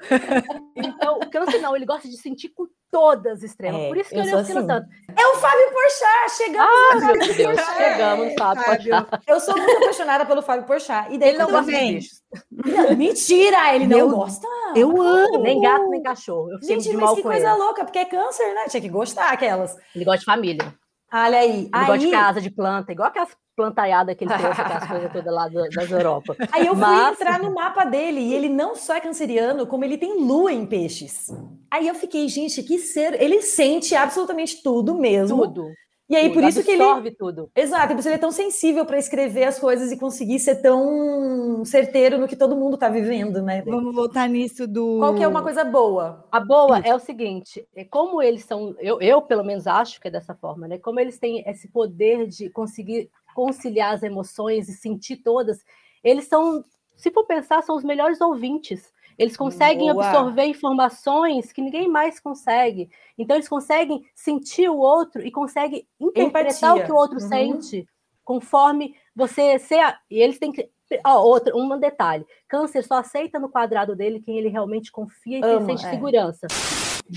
Então, 0.76 1.18
o 1.18 1.30
câncer 1.30 1.60
não, 1.60 1.74
ele 1.74 1.86
gosta 1.86 2.08
de 2.08 2.16
sentir 2.16 2.50
com 2.50 2.66
todas 2.94 3.42
extremas. 3.42 3.80
É, 3.82 3.88
Por 3.88 3.96
isso 3.96 4.10
que 4.10 4.14
ele 4.14 4.32
oscila 4.32 4.60
assim. 4.60 4.68
tanto. 4.68 4.88
É 5.16 5.26
o 5.26 5.34
Fábio 5.34 5.72
Porchat, 5.72 6.36
chegamos 6.36 6.70
ah, 6.70 6.94
no 6.94 7.00
Fábio 7.00 7.36
Deus, 7.36 7.36
Porchat. 7.36 7.76
Chegamos 7.76 8.28
no 8.28 8.38
Fábio 8.38 8.64
Porchat. 8.64 9.22
Eu 9.26 9.40
sou 9.40 9.56
muito 9.56 9.76
apaixonada 9.82 10.24
pelo 10.26 10.42
Fábio 10.42 10.64
Porchat. 10.64 11.12
E 11.12 11.18
daí 11.18 11.30
ele 11.30 11.38
não 11.38 11.50
gosta 11.50 11.72
de 11.72 11.92
bichos. 11.92 12.22
Mentira, 12.96 13.74
ele 13.74 13.88
não 13.88 14.08
gosta. 14.10 14.46
Eu 14.76 15.02
amo. 15.02 15.38
Nem 15.38 15.60
gato, 15.60 15.88
nem 15.88 16.02
cachorro. 16.02 16.52
Eu 16.52 16.60
Gente, 16.60 16.92
mas 16.92 17.14
que 17.14 17.22
coisa 17.22 17.50
ele. 17.50 17.58
louca, 17.58 17.84
porque 17.84 17.98
é 17.98 18.04
câncer, 18.04 18.54
né? 18.54 18.66
Tinha 18.68 18.80
que 18.80 18.88
gostar 18.88 19.32
aquelas. 19.32 19.76
Ele 19.92 20.04
gosta 20.04 20.20
de 20.20 20.24
família. 20.24 20.72
Olha 21.14 21.38
aí. 21.38 21.60
Ele 21.60 21.70
aí... 21.72 21.86
gosta 21.86 21.98
de 21.98 22.10
casa, 22.10 22.40
de 22.40 22.50
planta, 22.50 22.92
igual 22.92 23.08
aquelas 23.08 23.30
plantaiada 23.56 24.14
que 24.16 24.24
ele 24.24 24.34
trouxe, 24.34 24.60
aquelas 24.60 24.88
coisas 24.88 25.12
todas 25.12 25.32
lá 25.32 25.48
das 25.48 25.90
Europa. 25.90 26.36
Aí 26.50 26.66
eu 26.66 26.74
fui 26.74 26.84
Mas... 26.84 27.12
entrar 27.12 27.38
no 27.38 27.54
mapa 27.54 27.84
dele 27.84 28.20
e 28.20 28.34
ele 28.34 28.48
não 28.48 28.74
só 28.74 28.96
é 28.96 29.00
canceriano, 29.00 29.64
como 29.64 29.84
ele 29.84 29.96
tem 29.96 30.20
lua 30.20 30.52
em 30.52 30.66
peixes. 30.66 31.32
Aí 31.70 31.86
eu 31.86 31.94
fiquei, 31.94 32.26
gente, 32.28 32.62
que 32.64 32.78
ser. 32.78 33.20
Ele 33.22 33.42
sente 33.42 33.94
absolutamente 33.94 34.60
tudo 34.62 34.94
mesmo. 34.94 35.42
Tudo. 35.42 35.72
E 36.08 36.14
aí, 36.14 36.28
tudo, 36.28 36.34
por 36.34 36.44
isso 36.44 36.62
que 36.62 36.70
ele. 36.70 36.82
Absorve 36.82 37.10
tudo. 37.12 37.50
Exato, 37.56 37.94
por 37.94 38.00
isso 38.00 38.08
ele 38.08 38.16
é 38.16 38.18
tão 38.18 38.30
sensível 38.30 38.84
para 38.84 38.98
escrever 38.98 39.44
as 39.44 39.58
coisas 39.58 39.90
e 39.90 39.96
conseguir 39.96 40.38
ser 40.38 40.56
tão 40.56 41.64
certeiro 41.64 42.18
no 42.18 42.28
que 42.28 42.36
todo 42.36 42.56
mundo 42.56 42.74
está 42.74 42.88
vivendo, 42.88 43.40
né? 43.40 43.62
Vamos 43.62 43.94
voltar 43.94 44.28
nisso 44.28 44.66
do. 44.66 44.98
Qual 44.98 45.14
que 45.14 45.22
é 45.22 45.28
uma 45.28 45.42
coisa 45.42 45.64
boa? 45.64 46.26
A 46.30 46.40
boa 46.40 46.78
isso. 46.80 46.88
é 46.88 46.94
o 46.94 46.98
seguinte: 46.98 47.66
é 47.74 47.84
como 47.84 48.20
eles 48.20 48.44
são, 48.44 48.74
eu, 48.78 49.00
eu 49.00 49.22
pelo 49.22 49.44
menos 49.44 49.66
acho 49.66 50.00
que 50.00 50.08
é 50.08 50.10
dessa 50.10 50.34
forma, 50.34 50.68
né? 50.68 50.78
Como 50.78 51.00
eles 51.00 51.18
têm 51.18 51.42
esse 51.46 51.68
poder 51.68 52.26
de 52.26 52.50
conseguir 52.50 53.10
conciliar 53.34 53.94
as 53.94 54.02
emoções 54.02 54.68
e 54.68 54.72
sentir 54.72 55.16
todas, 55.16 55.64
eles 56.02 56.26
são, 56.26 56.62
se 56.94 57.10
for 57.10 57.24
pensar, 57.24 57.62
são 57.62 57.76
os 57.76 57.82
melhores 57.82 58.20
ouvintes. 58.20 58.92
Eles 59.18 59.36
conseguem 59.36 59.92
Boa. 59.92 60.06
absorver 60.06 60.44
informações 60.44 61.52
que 61.52 61.62
ninguém 61.62 61.88
mais 61.88 62.18
consegue. 62.18 62.88
Então, 63.16 63.36
eles 63.36 63.48
conseguem 63.48 64.04
sentir 64.14 64.68
o 64.68 64.76
outro 64.76 65.24
e 65.24 65.30
conseguem 65.30 65.86
interpretar 66.00 66.70
Empatia. 66.70 66.82
o 66.82 66.86
que 66.86 66.92
o 66.92 66.96
outro 66.96 67.20
uhum. 67.20 67.28
sente, 67.28 67.86
conforme 68.24 68.94
você 69.14 69.58
ser. 69.58 69.96
E 70.10 70.18
eles 70.20 70.38
têm 70.38 70.52
que. 70.52 70.68
Ó, 71.04 71.22
outro, 71.22 71.56
um 71.56 71.78
detalhe: 71.78 72.24
câncer 72.48 72.82
só 72.84 72.98
aceita 72.98 73.38
no 73.38 73.48
quadrado 73.48 73.94
dele 73.94 74.20
quem 74.20 74.38
ele 74.38 74.48
realmente 74.48 74.90
confia 74.90 75.38
e 75.38 75.42
Amo, 75.42 75.66
sente 75.66 75.86
é. 75.86 75.90
segurança. 75.90 76.46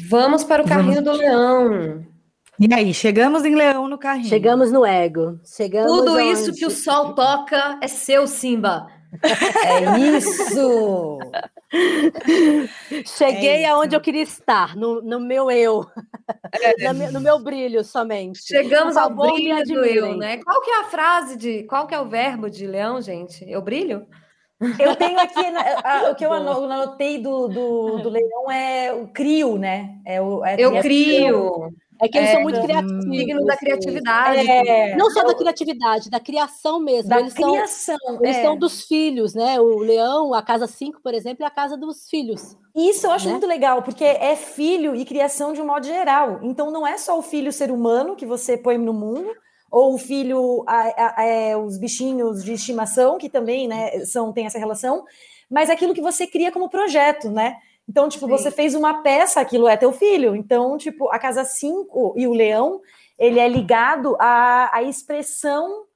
Vamos 0.10 0.44
para 0.44 0.64
o 0.64 0.68
carrinho 0.68 1.04
Vamos. 1.04 1.18
do 1.20 1.24
leão. 1.24 2.06
E 2.60 2.74
aí, 2.74 2.92
chegamos 2.92 3.46
em 3.46 3.54
Leão 3.54 3.88
no 3.88 4.00
carrinho. 4.00 4.30
Chegamos 4.30 4.72
no 4.72 4.84
ego. 4.84 5.40
Chegamos 5.46 5.92
Tudo 5.92 6.14
onde... 6.14 6.32
isso 6.32 6.54
que 6.54 6.66
o 6.66 6.72
sol 6.72 7.14
toca 7.14 7.78
é 7.84 7.88
seu, 7.88 8.26
Simba. 8.26 8.88
É 9.24 10.18
isso! 10.18 11.20
Cheguei 13.06 13.64
é 13.64 13.70
aonde 13.70 13.96
eu 13.96 14.02
queria 14.02 14.24
estar, 14.24 14.76
no, 14.76 15.02
no 15.02 15.20
meu 15.20 15.52
eu, 15.52 15.86
é. 16.54 16.94
no, 16.94 17.12
no, 17.14 17.20
meu 17.20 17.40
brilho 17.40 17.84
somente. 17.84 18.42
Chegamos 18.46 18.96
ao 18.96 19.10
brilho 19.10 19.64
do 19.64 19.86
eu, 19.86 20.18
né? 20.18 20.38
Qual 20.38 20.62
que 20.62 20.70
é 20.70 20.80
a 20.82 20.86
frase 20.86 21.38
de, 21.38 21.64
qual 21.64 21.88
que 21.88 21.94
é 21.94 22.00
o 22.00 22.08
verbo 22.08 22.50
de 22.50 22.66
leão, 22.66 23.02
gente? 23.02 23.44
Eu 23.50 23.62
brilho? 23.62 24.08
Eu 24.80 24.96
tenho 24.96 25.20
aqui, 25.20 25.40
a, 25.40 25.82
a, 26.08 26.12
o 26.12 26.16
que 26.16 26.26
eu 26.26 26.34
anotei 26.34 27.20
do, 27.20 27.48
do, 27.48 27.98
do, 28.00 28.10
leão 28.10 28.52
é 28.52 28.92
o 28.92 29.08
crio, 29.08 29.58
né? 29.58 30.00
É 30.06 30.22
o, 30.22 30.44
é 30.44 30.56
eu 30.58 30.80
crio. 30.82 31.72
É 32.00 32.08
que 32.08 32.18
eles 32.18 32.30
é, 32.30 32.34
são 32.34 32.44
muito 32.44 32.62
criativos. 32.62 33.04
Signo 33.04 33.46
da 33.46 33.58
criatividade. 33.58 34.50
É, 34.50 34.96
não 34.96 35.10
só 35.10 35.24
da 35.24 35.34
criatividade, 35.34 36.10
da 36.10 36.20
criação 36.20 36.80
mesmo. 36.80 37.10
Da 37.10 37.20
eles 37.20 37.34
criação. 37.34 37.98
São, 37.98 38.16
eles 38.24 38.38
é. 38.38 38.42
são 38.44 38.58
dos 38.58 38.84
filhos, 38.84 39.34
né? 39.34 39.60
O 39.60 39.80
leão, 39.80 40.34
a 40.34 40.42
casa 40.42 40.68
5, 40.68 41.02
por 41.02 41.14
exemplo, 41.14 41.44
é 41.44 41.48
a 41.48 41.52
casa 41.52 41.76
dos 41.76 42.08
filhos. 42.10 42.56
Isso 42.76 43.08
eu 43.08 43.12
acho 43.12 43.26
né? 43.26 43.32
muito 43.32 43.48
legal, 43.48 43.82
porque 43.82 44.04
é 44.04 44.36
filho 44.36 44.96
e 44.96 45.04
criação 45.04 45.54
de 45.54 45.62
um 45.62 45.66
modo 45.66 45.86
geral. 45.86 46.40
Então 46.44 46.70
não 46.70 46.86
é 46.86 46.98
só 46.98 47.18
o 47.18 47.24
filho 47.24 47.52
ser 47.52 47.72
humano 47.72 48.16
que 48.16 48.26
você 48.26 48.58
põe 48.58 48.78
no 48.78 48.94
mundo, 48.94 49.32
ou 49.72 49.96
o 49.96 49.98
filho, 49.98 50.64
a, 50.68 50.82
a, 50.82 51.22
a, 51.22 51.24
é, 51.24 51.58
os 51.58 51.78
bichinhos 51.78 52.44
de 52.44 52.54
estimação, 52.54 53.18
que 53.18 53.30
também 53.30 53.68
né, 53.68 54.06
são, 54.06 54.32
tem 54.32 54.46
essa 54.46 54.60
relação, 54.60 55.04
mas 55.50 55.70
aquilo 55.70 55.94
que 55.94 56.02
você 56.02 56.28
cria 56.28 56.52
como 56.52 56.70
projeto, 56.70 57.30
né? 57.30 57.58
Então, 57.90 58.10
tipo, 58.10 58.26
Sim. 58.26 58.32
você 58.32 58.52
fez 58.52 58.76
uma 58.76 59.02
peça, 59.02 59.40
aquilo 59.40 59.68
é 59.68 59.78
teu 59.78 59.92
filho. 59.92 60.36
Então, 60.36 60.78
tipo, 60.78 61.10
a 61.10 61.18
casa 61.18 61.44
5 61.46 62.14
e 62.18 62.28
o 62.28 62.34
leão, 62.34 62.82
ele 63.18 63.40
é 63.40 63.48
ligado 63.48 64.16
à, 64.20 64.76
à 64.76 64.84
expressão 64.84 65.87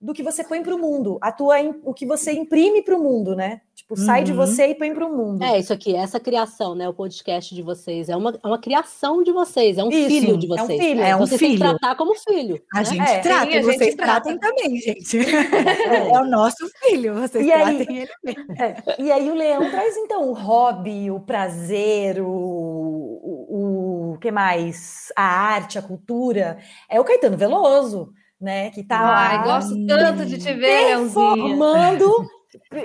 do 0.00 0.14
que 0.14 0.22
você 0.22 0.42
põe 0.42 0.62
para 0.62 0.74
o 0.74 0.78
mundo, 0.78 1.18
a 1.20 1.30
tua, 1.30 1.56
o 1.84 1.92
que 1.92 2.06
você 2.06 2.32
imprime 2.32 2.82
para 2.82 2.96
o 2.96 3.02
mundo, 3.02 3.36
né? 3.36 3.60
Tipo, 3.74 3.96
sai 3.96 4.24
de 4.24 4.30
uhum. 4.30 4.36
você 4.38 4.68
e 4.68 4.74
põe 4.74 4.94
para 4.94 5.06
o 5.06 5.14
mundo. 5.14 5.42
É 5.42 5.58
isso 5.58 5.72
aqui, 5.72 5.94
essa 5.94 6.18
criação, 6.18 6.74
né? 6.74 6.88
O 6.88 6.94
podcast 6.94 7.54
de 7.54 7.60
vocês 7.60 8.08
é 8.08 8.16
uma, 8.16 8.38
é 8.42 8.46
uma 8.46 8.58
criação 8.58 9.22
de 9.22 9.30
vocês, 9.30 9.76
é 9.76 9.84
um 9.84 9.90
isso, 9.90 10.08
filho 10.08 10.38
de 10.38 10.46
vocês. 10.46 10.70
É 10.70 10.72
um 10.72 10.78
filho, 10.78 11.02
é 11.02 11.16
um 11.16 11.18
vocês 11.18 11.38
filho. 11.38 11.58
têm 11.58 11.72
que 11.72 11.78
tratar 11.78 11.96
como 11.96 12.14
filho. 12.14 12.62
A 12.74 12.78
né? 12.78 12.84
gente 12.84 13.02
é, 13.02 13.18
trata, 13.18 13.50
e 13.50 13.62
vocês 13.62 13.94
tratem 13.94 14.38
também, 14.38 14.76
gente. 14.76 15.18
É, 15.18 16.08
é, 16.14 16.18
o 16.18 16.24
nosso 16.24 16.66
filho, 16.82 17.14
vocês 17.14 17.46
e 17.46 17.50
tratem 17.50 17.86
aí, 17.88 18.08
ele 18.24 18.36
é, 18.58 19.02
E 19.02 19.12
aí 19.12 19.30
o 19.30 19.34
leão 19.34 19.70
traz 19.70 19.96
então 19.98 20.30
o 20.30 20.32
hobby, 20.32 21.10
o 21.10 21.20
prazer, 21.20 22.22
o, 22.22 22.26
o, 22.26 24.12
o 24.14 24.18
que 24.18 24.30
mais? 24.30 25.12
A 25.14 25.24
arte, 25.24 25.78
a 25.78 25.82
cultura. 25.82 26.58
É 26.88 26.98
o 26.98 27.04
Caetano 27.04 27.36
Veloso 27.36 28.14
né? 28.40 28.70
Que 28.70 28.82
tá 28.82 28.98
Ai, 28.98 29.36
lá. 29.38 29.44
gosto 29.44 29.86
tanto 29.86 30.24
de 30.24 30.38
te 30.38 30.52
ver, 30.54 30.96
performando, 30.96 32.10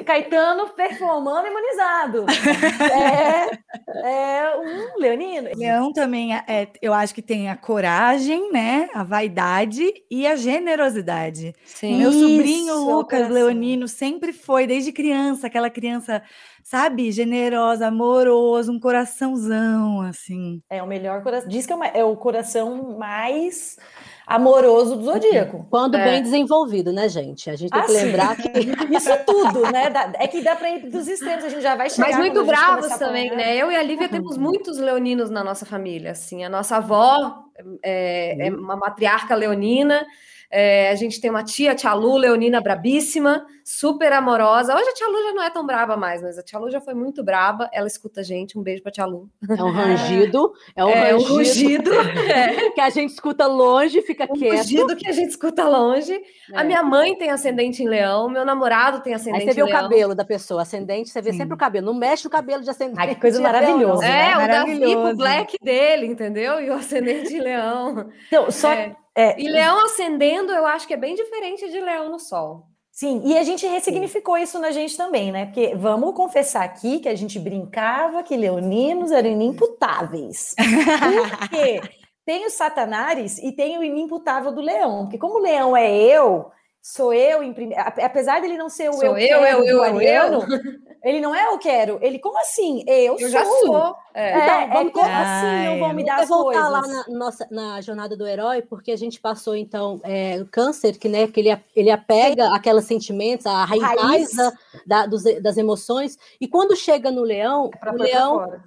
Caetano 0.06 0.70
performando 0.76 1.48
imunizado. 1.48 2.26
é, 2.92 4.42
é 4.44 4.58
um 4.58 5.00
leonino. 5.00 5.50
Leão 5.56 5.92
também, 5.92 6.36
é, 6.36 6.68
eu 6.82 6.94
acho 6.94 7.16
que 7.16 7.22
tem 7.22 7.50
a 7.50 7.56
coragem, 7.56 8.52
né? 8.52 8.90
A 8.94 9.04
vaidade 9.04 9.92
e 10.10 10.28
a 10.28 10.36
generosidade. 10.36 11.54
Sim. 11.64 11.98
Meu 11.98 12.12
sobrinho 12.12 12.76
Isso, 12.76 12.92
Lucas 12.92 13.30
Leonino 13.30 13.88
sempre 13.88 14.34
foi, 14.34 14.68
desde 14.68 14.92
criança, 14.92 15.48
aquela 15.48 15.70
criança 15.70 16.22
sabe, 16.66 17.12
generosa, 17.12 17.86
amoroso, 17.86 18.72
um 18.72 18.80
coraçãozão, 18.80 20.02
assim. 20.02 20.64
É 20.68 20.82
o 20.82 20.88
melhor 20.88 21.22
coração. 21.22 21.48
Diz 21.48 21.64
que 21.64 21.72
é, 21.72 21.76
uma, 21.76 21.86
é 21.86 22.04
o 22.04 22.18
coração 22.18 22.98
mais 22.98 23.78
amoroso 24.26 24.96
do 24.96 25.04
zodíaco. 25.06 25.68
Quando 25.70 25.96
é. 25.96 26.04
bem 26.04 26.24
desenvolvido, 26.24 26.92
né, 26.92 27.08
gente? 27.08 27.52
A 27.52 27.56
gente 27.56 27.70
tem 27.70 27.80
ah, 27.80 27.86
que 27.86 27.92
lembrar 27.92 28.36
que 28.36 28.50
isso 28.98 29.12
tudo, 29.28 29.62
né? 29.72 29.94
É 30.16 30.28
que 30.28 30.42
dá 30.42 30.56
para 30.56 30.72
ir 30.72 30.90
dos 30.90 31.08
extremos, 31.08 31.46
a 31.46 31.50
gente 31.50 31.62
já 31.62 31.76
vai 31.76 31.88
chegar. 31.88 32.08
Mas 32.08 32.18
muito 32.18 32.44
bravos 32.44 32.88
também, 32.98 33.30
né? 33.30 33.56
Eu 33.56 33.72
e 33.72 33.76
a 33.76 33.84
Lívia 33.84 34.10
temos 34.10 34.36
muitos 34.36 34.80
leoninos 34.80 35.30
na 35.30 35.44
nossa 35.44 35.68
família, 35.68 36.12
assim. 36.12 36.44
A 36.44 36.50
nossa 36.50 36.78
avó 36.78 37.44
é, 37.84 38.48
é 38.48 38.52
uma 38.52 38.76
matriarca 38.76 39.36
leonina. 39.36 40.04
É, 40.50 40.90
a 40.90 40.96
gente 40.96 41.20
tem 41.22 41.30
uma 41.30 41.44
tia, 41.44 41.74
a 41.74 41.76
tia 41.76 41.94
Lu, 41.94 42.18
Leonina, 42.18 42.62
brabíssima, 42.62 43.46
super 43.68 44.14
amorosa. 44.14 44.76
Hoje 44.76 44.88
a 44.88 44.94
tia 44.94 45.08
Lu 45.08 45.24
já 45.24 45.34
não 45.34 45.42
é 45.42 45.50
tão 45.50 45.66
brava 45.66 45.98
mais, 45.98 46.22
mas 46.22 46.38
a 46.38 46.44
tia 46.44 46.60
Lu 46.60 46.70
já 46.70 46.80
foi 46.80 46.94
muito 46.94 47.24
brava. 47.24 47.68
Ela 47.74 47.88
escuta 47.88 48.20
a 48.20 48.24
gente. 48.24 48.60
Um 48.60 48.62
beijo 48.62 48.84
pra 48.84 48.92
tia 48.92 49.06
Lu. 49.08 49.28
É 49.50 49.64
um 49.64 49.72
rangido. 49.74 50.54
É 50.76 50.86
um 50.86 50.90
é, 50.90 51.12
rangido. 51.12 51.34
Um 51.34 51.36
rugido. 51.36 51.92
É. 52.36 52.70
Que 52.72 52.82
a 52.82 52.90
gente 52.90 53.12
escuta 53.12 53.48
longe, 53.48 54.02
fica 54.02 54.26
um 54.26 54.36
quieto. 54.36 54.58
rugido 54.58 54.96
que 54.96 55.08
a 55.08 55.12
gente 55.12 55.30
escuta 55.30 55.68
longe. 55.68 56.14
É. 56.14 56.22
A 56.54 56.64
minha 56.64 56.84
mãe 56.84 57.16
tem 57.18 57.32
ascendente 57.32 57.82
em 57.82 57.88
leão, 57.88 58.30
meu 58.30 58.44
namorado 58.44 59.02
tem 59.02 59.14
ascendente 59.14 59.44
em 59.44 59.54
leão. 59.54 59.66
Aí 59.66 59.70
você 59.70 59.74
vê 59.74 59.78
o 59.78 59.82
cabelo 59.82 60.14
da 60.14 60.26
pessoa, 60.26 60.62
ascendente, 60.62 61.10
você 61.10 61.22
vê 61.22 61.32
Sim. 61.32 61.40
sempre 61.40 61.54
o 61.54 61.58
cabelo. 61.58 61.86
Não 61.86 61.94
mexe 61.94 62.28
o 62.28 62.30
cabelo 62.30 62.62
de 62.62 62.70
ascendente. 62.70 63.00
Ai, 63.00 63.16
que 63.16 63.22
coisa 63.22 63.42
maravilhosa. 63.42 64.06
É, 64.06 64.36
né? 64.36 64.44
o 64.44 64.48
Davi, 64.48 65.16
black 65.16 65.58
dele, 65.62 66.06
entendeu? 66.08 66.60
E 66.60 66.70
o 66.70 66.74
ascendente 66.74 67.34
em 67.34 67.40
leão. 67.40 68.10
Então, 68.28 68.52
só... 68.52 68.72
É. 68.72 68.96
É, 69.18 69.42
e 69.42 69.48
leão 69.48 69.86
ascendendo, 69.86 70.52
eu 70.52 70.66
acho 70.66 70.86
que 70.86 70.94
é 70.94 70.98
bem 70.98 71.16
diferente 71.16 71.72
de 71.72 71.80
leão 71.80 72.12
no 72.12 72.20
sol. 72.20 72.68
Sim, 72.96 73.24
e 73.26 73.38
a 73.38 73.44
gente 73.44 73.68
ressignificou 73.68 74.38
isso 74.38 74.58
na 74.58 74.72
gente 74.72 74.96
também, 74.96 75.30
né? 75.30 75.48
Porque 75.48 75.76
vamos 75.76 76.16
confessar 76.16 76.64
aqui 76.64 77.00
que 77.00 77.10
a 77.10 77.16
gente 77.16 77.38
brincava 77.38 78.24
que 78.24 78.38
leoninos 78.38 79.12
eram 79.12 79.30
inimputáveis. 79.32 80.56
Por 80.58 81.50
quê? 81.50 81.82
Tem 82.26 82.48
os 82.48 82.54
satanares 82.54 83.38
e 83.38 83.52
tem 83.52 83.78
o 83.78 83.84
inimputável 83.84 84.52
do 84.52 84.60
leão. 84.60 85.04
Porque 85.04 85.18
como 85.18 85.36
o 85.36 85.42
leão 85.42 85.78
é 85.78 85.94
eu, 85.94 86.50
sou 86.86 87.12
eu 87.12 87.42
em 87.42 87.52
primeiro. 87.52 87.82
Apesar 87.84 88.40
dele 88.40 88.60
não 88.60 88.70
ser 88.70 88.92
o 88.92 88.94
sou 88.94 89.18
eu, 89.18 89.18
eu, 89.18 89.64
eu, 89.64 89.82
eu, 89.82 90.02
eu, 90.02 90.42
ele 91.04 91.20
não 91.20 91.34
é 91.34 91.48
eu 91.48 91.58
quero. 91.58 91.98
Ele, 92.00 92.20
como 92.20 92.38
assim? 92.38 92.84
Eu, 92.86 93.14
eu 93.14 93.20
sou. 93.22 93.30
já 93.30 93.44
sou. 93.44 93.96
É, 94.14 94.30
é, 94.30 94.64
então, 94.66 94.82
é 94.82 94.92
como 94.92 95.10
assim 95.10 95.66
não 95.66 95.80
vão 95.80 95.94
me 95.94 96.06
dar 96.06 96.20
as 96.20 96.30
voltar 96.30 96.70
coisas? 96.70 96.72
lá 96.72 96.82
na, 96.82 97.18
nossa, 97.18 97.48
na 97.50 97.82
jornada 97.82 98.16
do 98.16 98.28
herói, 98.28 98.62
porque 98.62 98.92
a 98.92 98.96
gente 98.96 99.20
passou, 99.20 99.56
então, 99.56 100.00
é, 100.04 100.40
o 100.40 100.46
câncer, 100.46 101.00
que, 101.00 101.10
né, 101.10 101.26
que 101.28 101.40
ele, 101.40 101.60
ele 101.76 101.90
apega 101.90 102.46
Sim. 102.46 102.54
aqueles 102.54 102.86
sentimentos, 102.86 103.48
a 103.48 103.66
raiz, 103.66 103.84
raiz. 103.84 104.36
Da, 104.36 104.54
da, 104.86 105.06
dos, 105.08 105.24
das 105.42 105.58
emoções, 105.58 106.20
e 106.40 106.48
quando 106.48 106.76
chega 106.76 107.10
no 107.10 107.24
leão, 107.24 107.72
é 107.84 107.92
o 107.92 107.96
leão 107.96 108.62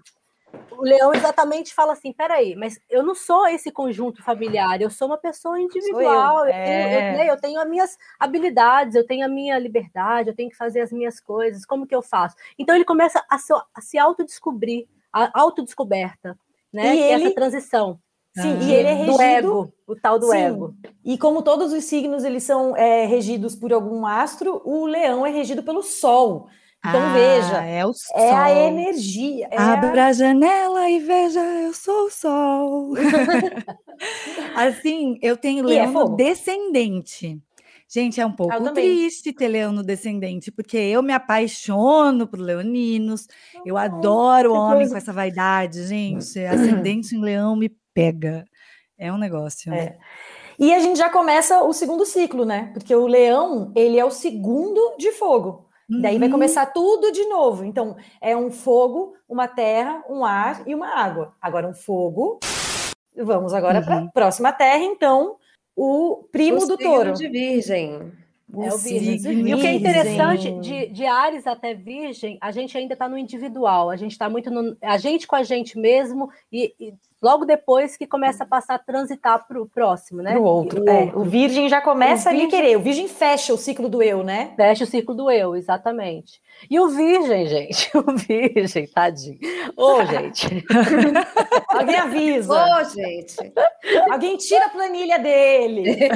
o 0.71 0.83
leão 0.83 1.13
exatamente 1.13 1.75
fala 1.75 1.93
assim: 1.93 2.13
peraí, 2.13 2.55
mas 2.55 2.81
eu 2.89 3.03
não 3.03 3.15
sou 3.15 3.47
esse 3.49 3.71
conjunto 3.71 4.23
familiar, 4.23 4.81
eu 4.81 4.91
sou 4.91 5.09
uma 5.09 5.19
pessoa 5.19 5.61
individual, 5.61 6.41
eu. 6.41 6.47
Eu, 6.47 6.53
tenho, 6.53 6.89
eu, 6.89 7.01
é. 7.01 7.17
né, 7.17 7.31
eu, 7.31 7.41
tenho, 7.41 7.61
as 7.61 7.69
minhas 7.69 7.99
habilidades, 8.19 8.95
eu 8.95 9.07
tenho 9.07 9.25
a 9.25 9.29
minha 9.29 9.59
liberdade, 9.59 10.31
eu 10.31 10.37
tenho 10.37 10.51
que 10.51 10.57
fazer 10.57 10.81
as 10.81 10.93
minhas 10.93 11.21
coisas, 11.21 11.67
como 11.67 11.87
que 11.87 11.95
eu 11.95 12.03
faço? 12.03 12.37
Então 12.59 12.75
ele 12.75 12.85
começa 12.85 13.25
a 13.29 13.39
se, 13.39 13.53
a 13.53 13.81
se 13.81 13.99
autodescobrir, 13.99 14.87
a 15.13 15.31
autodescoberta, 15.41 16.39
né? 16.73 16.95
E 16.95 17.01
ele... 17.01 17.25
essa 17.25 17.35
transição. 17.35 17.99
Sim, 18.37 18.57
ah, 18.57 18.63
e 18.63 18.73
ele 18.73 18.89
é 18.89 18.95
regido 18.95 19.17
do 19.17 19.23
ego, 19.23 19.73
o 19.87 19.97
tal 19.97 20.19
do 20.19 20.31
sim, 20.31 20.37
ego. 20.37 20.75
E 21.05 21.19
como 21.19 21.43
todos 21.43 21.73
os 21.73 21.83
signos 21.85 22.23
eles 22.23 22.45
são 22.45 22.77
é, 22.77 23.05
regidos 23.05 23.57
por 23.57 23.73
algum 23.73 24.07
astro, 24.07 24.63
o 24.65 24.87
leão 24.87 25.27
é 25.27 25.31
regido 25.31 25.63
pelo 25.63 25.83
sol. 25.83 26.49
Então 26.81 27.01
ah, 27.03 27.13
veja, 27.13 27.65
é, 27.65 27.85
o 27.85 27.93
sol. 27.93 28.17
é 28.17 28.33
a 28.33 28.67
energia. 28.67 29.49
É 29.51 29.59
Abra 29.59 30.05
a... 30.05 30.07
a 30.07 30.13
janela 30.13 30.89
e 30.89 31.01
veja, 31.01 31.41
eu 31.41 31.75
sou 31.75 32.07
o 32.07 32.11
sol. 32.11 32.95
assim, 34.55 35.19
eu 35.21 35.37
tenho 35.37 35.65
é 35.65 35.69
leão 35.69 36.13
é 36.13 36.17
descendente. 36.17 37.41
Gente, 37.91 38.21
é 38.21 38.27
um 38.27 38.33
pouco 38.33 38.73
triste 38.75 39.33
ter 39.33 39.49
leão 39.49 39.73
no 39.73 39.83
descendente, 39.83 40.53
porque 40.53 40.77
eu 40.77 41.03
me 41.03 41.13
apaixono 41.13 42.27
por 42.27 42.39
leoninos, 42.39 43.27
eu 43.65 43.77
oh, 43.77 43.79
adoro 43.79 44.53
homem 44.53 44.81
coisa. 44.81 44.91
com 44.93 44.97
essa 44.99 45.13
vaidade, 45.13 45.87
gente. 45.87 46.39
Ascendente 46.45 47.17
em 47.17 47.21
leão 47.21 47.57
me 47.57 47.75
pega. 47.95 48.45
É 48.97 49.13
um 49.13 49.17
negócio. 49.17 49.73
É. 49.73 49.97
E 50.59 50.75
a 50.75 50.81
gente 50.81 50.99
já 50.99 51.09
começa 51.09 51.63
o 51.63 51.73
segundo 51.73 52.05
ciclo, 52.05 52.45
né? 52.45 52.71
Porque 52.75 52.95
o 52.95 53.07
leão, 53.07 53.73
ele 53.75 53.99
é 53.99 54.05
o 54.05 54.11
segundo 54.11 54.97
de 54.99 55.11
fogo. 55.13 55.68
Uhum. 55.89 56.03
Daí 56.03 56.19
vai 56.19 56.29
uhum. 56.29 56.33
começar 56.33 56.67
tudo 56.67 57.11
de 57.11 57.25
novo. 57.27 57.65
Então, 57.65 57.97
é 58.21 58.37
um 58.37 58.51
fogo, 58.51 59.15
uma 59.29 59.49
terra, 59.49 60.05
um 60.09 60.25
ar 60.25 60.63
e 60.67 60.75
uma 60.75 60.89
água. 60.89 61.35
Agora, 61.41 61.67
um 61.67 61.75
fogo. 61.75 62.39
Vamos 63.17 63.53
agora 63.53 63.81
uhum. 63.81 63.85
para 63.85 63.99
a 63.99 64.07
próxima 64.09 64.53
terra, 64.53 64.85
então, 64.85 65.37
o 65.75 66.25
primo 66.31 66.63
o 66.63 66.67
do 66.67 66.77
touro. 66.77 67.13
de 67.13 67.29
virgem. 67.29 68.13
É 68.57 68.73
o 68.73 68.79
virgem. 68.79 69.49
E 69.49 69.55
o 69.55 69.59
que 69.59 69.67
é 69.67 69.75
interessante 69.75 70.51
de, 70.61 70.87
de 70.89 71.05
Ares 71.05 71.47
até 71.47 71.75
Virgem, 71.75 72.39
a 72.41 72.51
gente 72.51 72.77
ainda 72.79 72.95
está 72.95 73.09
no 73.09 73.19
individual, 73.19 73.91
a 73.91 73.97
gente 73.97 74.13
está 74.13 74.31
muito 74.31 74.51
no, 74.51 74.77
a 74.81 74.97
gente 74.97 75.27
com 75.27 75.37
a 75.37 75.43
gente 75.43 75.79
mesmo 75.79 76.31
e, 76.51 76.75
e 76.81 76.95
logo 77.21 77.45
depois 77.45 77.97
que 77.97 78.07
começa 78.07 78.45
a 78.45 78.47
passar 78.47 78.75
a 78.75 78.79
transitar 78.79 79.47
para 79.47 79.61
o 79.61 79.67
próximo, 79.67 80.23
né? 80.23 80.33
Para 80.33 80.41
o 80.41 80.45
outro. 80.45 80.89
É, 80.89 81.13
o 81.15 81.25
virgem 81.25 81.69
já 81.69 81.81
começa 81.81 82.31
a 82.31 82.35
querer. 82.49 82.77
O 82.77 82.81
virgem 82.81 83.09
fecha 83.09 83.53
o 83.53 83.59
ciclo 83.59 83.89
do 83.89 84.03
eu, 84.03 84.23
né? 84.23 84.53
Fecha 84.57 84.85
o 84.85 84.87
ciclo 84.87 85.15
do 85.15 85.31
eu, 85.31 85.57
exatamente. 85.57 86.41
E 86.71 86.79
o 86.81 86.89
virgem, 86.89 87.47
gente, 87.47 87.91
o 87.97 88.17
virgem, 88.17 88.87
tadinho. 88.87 89.39
Ô, 89.77 89.97
oh, 89.97 90.05
gente. 90.05 90.65
Alguém 91.69 91.97
avisa. 91.97 92.53
Ô, 92.53 92.81
oh, 92.81 92.85
gente. 92.85 93.37
Alguém 94.11 94.37
tira 94.37 94.67
a 94.67 94.71
planilha 94.71 95.19
dele. 95.19 95.97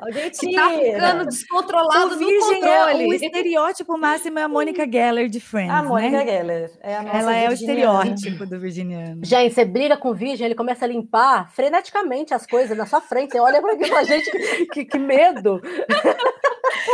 Alguém 0.00 0.30
tira. 0.30 0.62
Tá 0.62 0.70
ficando 0.70 1.26
descontrolado 1.26 2.14
o 2.14 2.20
no 2.20 2.38
controle. 2.40 3.04
É, 3.04 3.06
o 3.06 3.14
estereótipo 3.14 3.96
máximo 3.98 4.38
é 4.38 4.42
a 4.42 4.48
Mônica 4.48 4.90
Geller 4.90 5.28
de 5.28 5.40
Friends, 5.40 5.74
A 5.74 5.82
Mônica 5.82 6.18
né? 6.18 6.26
Geller. 6.26 6.72
É 6.80 6.96
a 6.96 7.02
nossa 7.02 7.16
Ela 7.16 7.36
é 7.36 7.48
o 7.48 7.52
estereótipo 7.52 8.46
do 8.46 8.58
virginiano. 8.58 9.23
Gente, 9.24 9.54
você 9.54 9.64
briga 9.64 9.96
com 9.96 10.10
o 10.10 10.14
virgem, 10.14 10.44
ele 10.44 10.54
começa 10.54 10.84
a 10.84 10.88
limpar 10.88 11.50
freneticamente 11.54 12.34
as 12.34 12.46
coisas 12.46 12.76
na 12.76 12.84
sua 12.84 13.00
frente. 13.00 13.32
Você 13.32 13.40
olha 13.40 13.60
para 13.60 13.72
aqui 13.72 13.88
pra 13.88 14.04
gente, 14.04 14.30
que, 14.68 14.84
que 14.84 14.98
medo. 14.98 15.62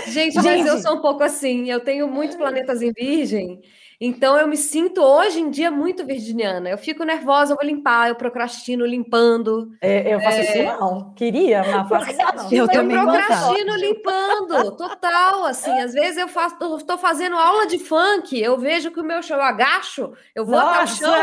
Gente, 0.06 0.36
mas 0.36 0.44
gente. 0.44 0.68
eu 0.68 0.78
sou 0.78 0.96
um 0.96 1.00
pouco 1.00 1.22
assim. 1.22 1.68
Eu 1.68 1.80
tenho 1.80 2.06
muitos 2.06 2.36
planetas 2.36 2.82
em 2.82 2.92
virgem. 2.92 3.60
Então 4.00 4.38
eu 4.38 4.48
me 4.48 4.56
sinto 4.56 5.02
hoje 5.02 5.40
em 5.40 5.50
dia 5.50 5.70
muito 5.70 6.06
virginiana. 6.06 6.70
Eu 6.70 6.78
fico 6.78 7.04
nervosa, 7.04 7.52
eu 7.52 7.56
vou 7.60 7.66
limpar, 7.66 8.08
eu 8.08 8.14
procrastino 8.14 8.86
limpando. 8.86 9.72
É, 9.78 10.14
eu 10.14 10.20
faço 10.20 10.38
é... 10.38 10.42
isso 10.42 10.62
não. 10.62 11.12
Queria, 11.12 11.62
mas 11.62 11.86
faço 11.86 12.10
isso 12.10 12.18
não. 12.18 12.44
Eu, 12.50 12.64
eu 12.64 12.68
também 12.68 12.98
procrastino 12.98 13.76
limpando, 13.76 14.74
total. 14.74 15.44
Assim, 15.44 15.78
às 15.78 15.92
vezes 15.92 16.16
eu 16.16 16.28
faço, 16.28 16.56
estou 16.78 16.96
fazendo 16.96 17.36
aula 17.36 17.66
de 17.66 17.78
funk, 17.78 18.40
eu 18.40 18.56
vejo 18.56 18.90
que 18.90 19.00
o 19.00 19.04
meu 19.04 19.22
chão 19.22 19.36
eu 19.36 19.42
agacho, 19.42 20.14
eu 20.34 20.46
vou 20.46 20.58
Nossa! 20.58 20.70
até 20.70 20.84
o 20.84 20.86
chão. 20.86 21.14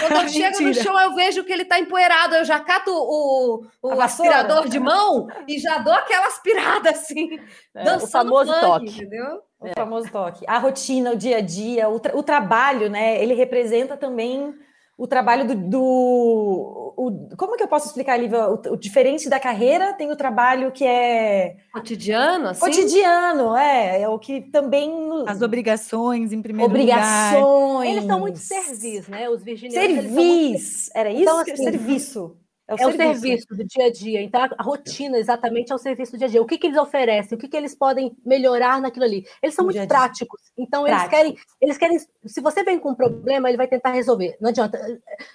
Quando 0.00 0.22
eu 0.22 0.28
chego 0.28 0.60
no 0.60 0.74
chão, 0.74 1.00
eu 1.00 1.14
vejo 1.14 1.42
que 1.42 1.52
ele 1.52 1.62
está 1.62 1.78
empoeirado, 1.78 2.34
eu 2.34 2.44
já 2.44 2.60
cato 2.60 2.90
o, 2.92 3.64
o 3.80 4.00
aspirador 4.00 4.68
de 4.68 4.78
mão 4.78 5.26
e 5.48 5.58
já 5.58 5.78
dou 5.78 5.94
aquela 5.94 6.26
aspirada 6.26 6.90
assim, 6.90 7.40
é, 7.74 7.82
dançando 7.82 8.28
o 8.34 8.36
famoso 8.36 8.52
funk, 8.52 8.60
toque. 8.60 8.90
entendeu? 8.90 9.40
O 9.60 9.66
é. 9.66 9.72
famoso 9.74 10.10
toque. 10.10 10.44
A 10.46 10.58
rotina, 10.58 11.12
o 11.12 11.16
dia 11.16 11.38
a 11.38 11.40
dia, 11.40 11.88
o, 11.88 11.98
tra 11.98 12.16
o, 12.16 12.22
trabalho, 12.22 12.90
né? 12.90 13.22
Ele 13.22 13.34
representa 13.34 13.96
também 13.96 14.54
o 14.98 15.06
trabalho 15.06 15.46
do. 15.46 15.54
do 15.54 16.94
o, 16.96 17.36
como 17.36 17.56
que 17.56 17.62
eu 17.62 17.68
posso 17.68 17.86
explicar, 17.86 18.18
Lívia? 18.18 18.48
O, 18.48 18.54
o, 18.72 18.76
diferente 18.76 19.28
da 19.30 19.40
carreira 19.40 19.94
tem 19.94 20.10
o 20.10 20.16
trabalho 20.16 20.70
que 20.72 20.84
é. 20.84 21.56
Cotidiano, 21.72 22.48
assim? 22.48 22.60
Cotidiano, 22.60 23.56
é. 23.56 24.02
É 24.02 24.08
o 24.08 24.18
que 24.18 24.42
também. 24.42 24.92
As 25.26 25.40
obrigações, 25.40 26.32
em 26.32 26.42
primeiro 26.42 26.70
obrigações. 26.70 27.34
lugar. 27.34 27.42
Obrigações. 27.42 27.90
Eles 27.90 28.04
são 28.04 28.20
muito 28.20 28.38
servis, 28.38 29.08
né? 29.08 29.28
Os 29.30 29.42
virginianos. 29.42 29.86
Servis. 29.86 30.10
Muito... 30.12 30.98
Era 30.98 31.10
isso? 31.10 31.22
Então, 31.22 31.38
assim, 31.38 31.56
serviço. 31.56 32.36
É 32.68 32.74
o, 32.74 32.74
é 32.74 32.78
serviço. 32.78 33.00
o 33.00 33.14
serviço 33.14 33.46
do 33.50 33.64
dia 33.64 33.86
a 33.86 33.92
dia. 33.92 34.22
Então, 34.22 34.40
a 34.58 34.62
rotina 34.62 35.18
exatamente 35.18 35.70
é 35.70 35.74
o 35.74 35.78
serviço 35.78 36.12
do 36.12 36.18
dia 36.18 36.26
a 36.26 36.30
dia. 36.30 36.42
O 36.42 36.46
que, 36.46 36.58
que 36.58 36.66
eles 36.66 36.76
oferecem? 36.76 37.36
O 37.36 37.40
que, 37.40 37.46
que 37.46 37.56
eles 37.56 37.76
podem 37.76 38.16
melhorar 38.24 38.80
naquilo 38.80 39.04
ali? 39.04 39.24
Eles 39.40 39.54
são 39.54 39.64
muito 39.64 39.86
práticos. 39.86 40.40
Então, 40.58 40.82
Prático. 40.82 41.14
eles 41.14 41.16
querem, 41.16 41.38
eles 41.60 41.78
querem. 41.78 41.98
Se 42.24 42.40
você 42.40 42.64
vem 42.64 42.78
com 42.78 42.90
um 42.90 42.94
problema, 42.94 43.48
ele 43.48 43.56
vai 43.56 43.68
tentar 43.68 43.90
resolver. 43.90 44.36
Não 44.40 44.50
adianta. 44.50 44.80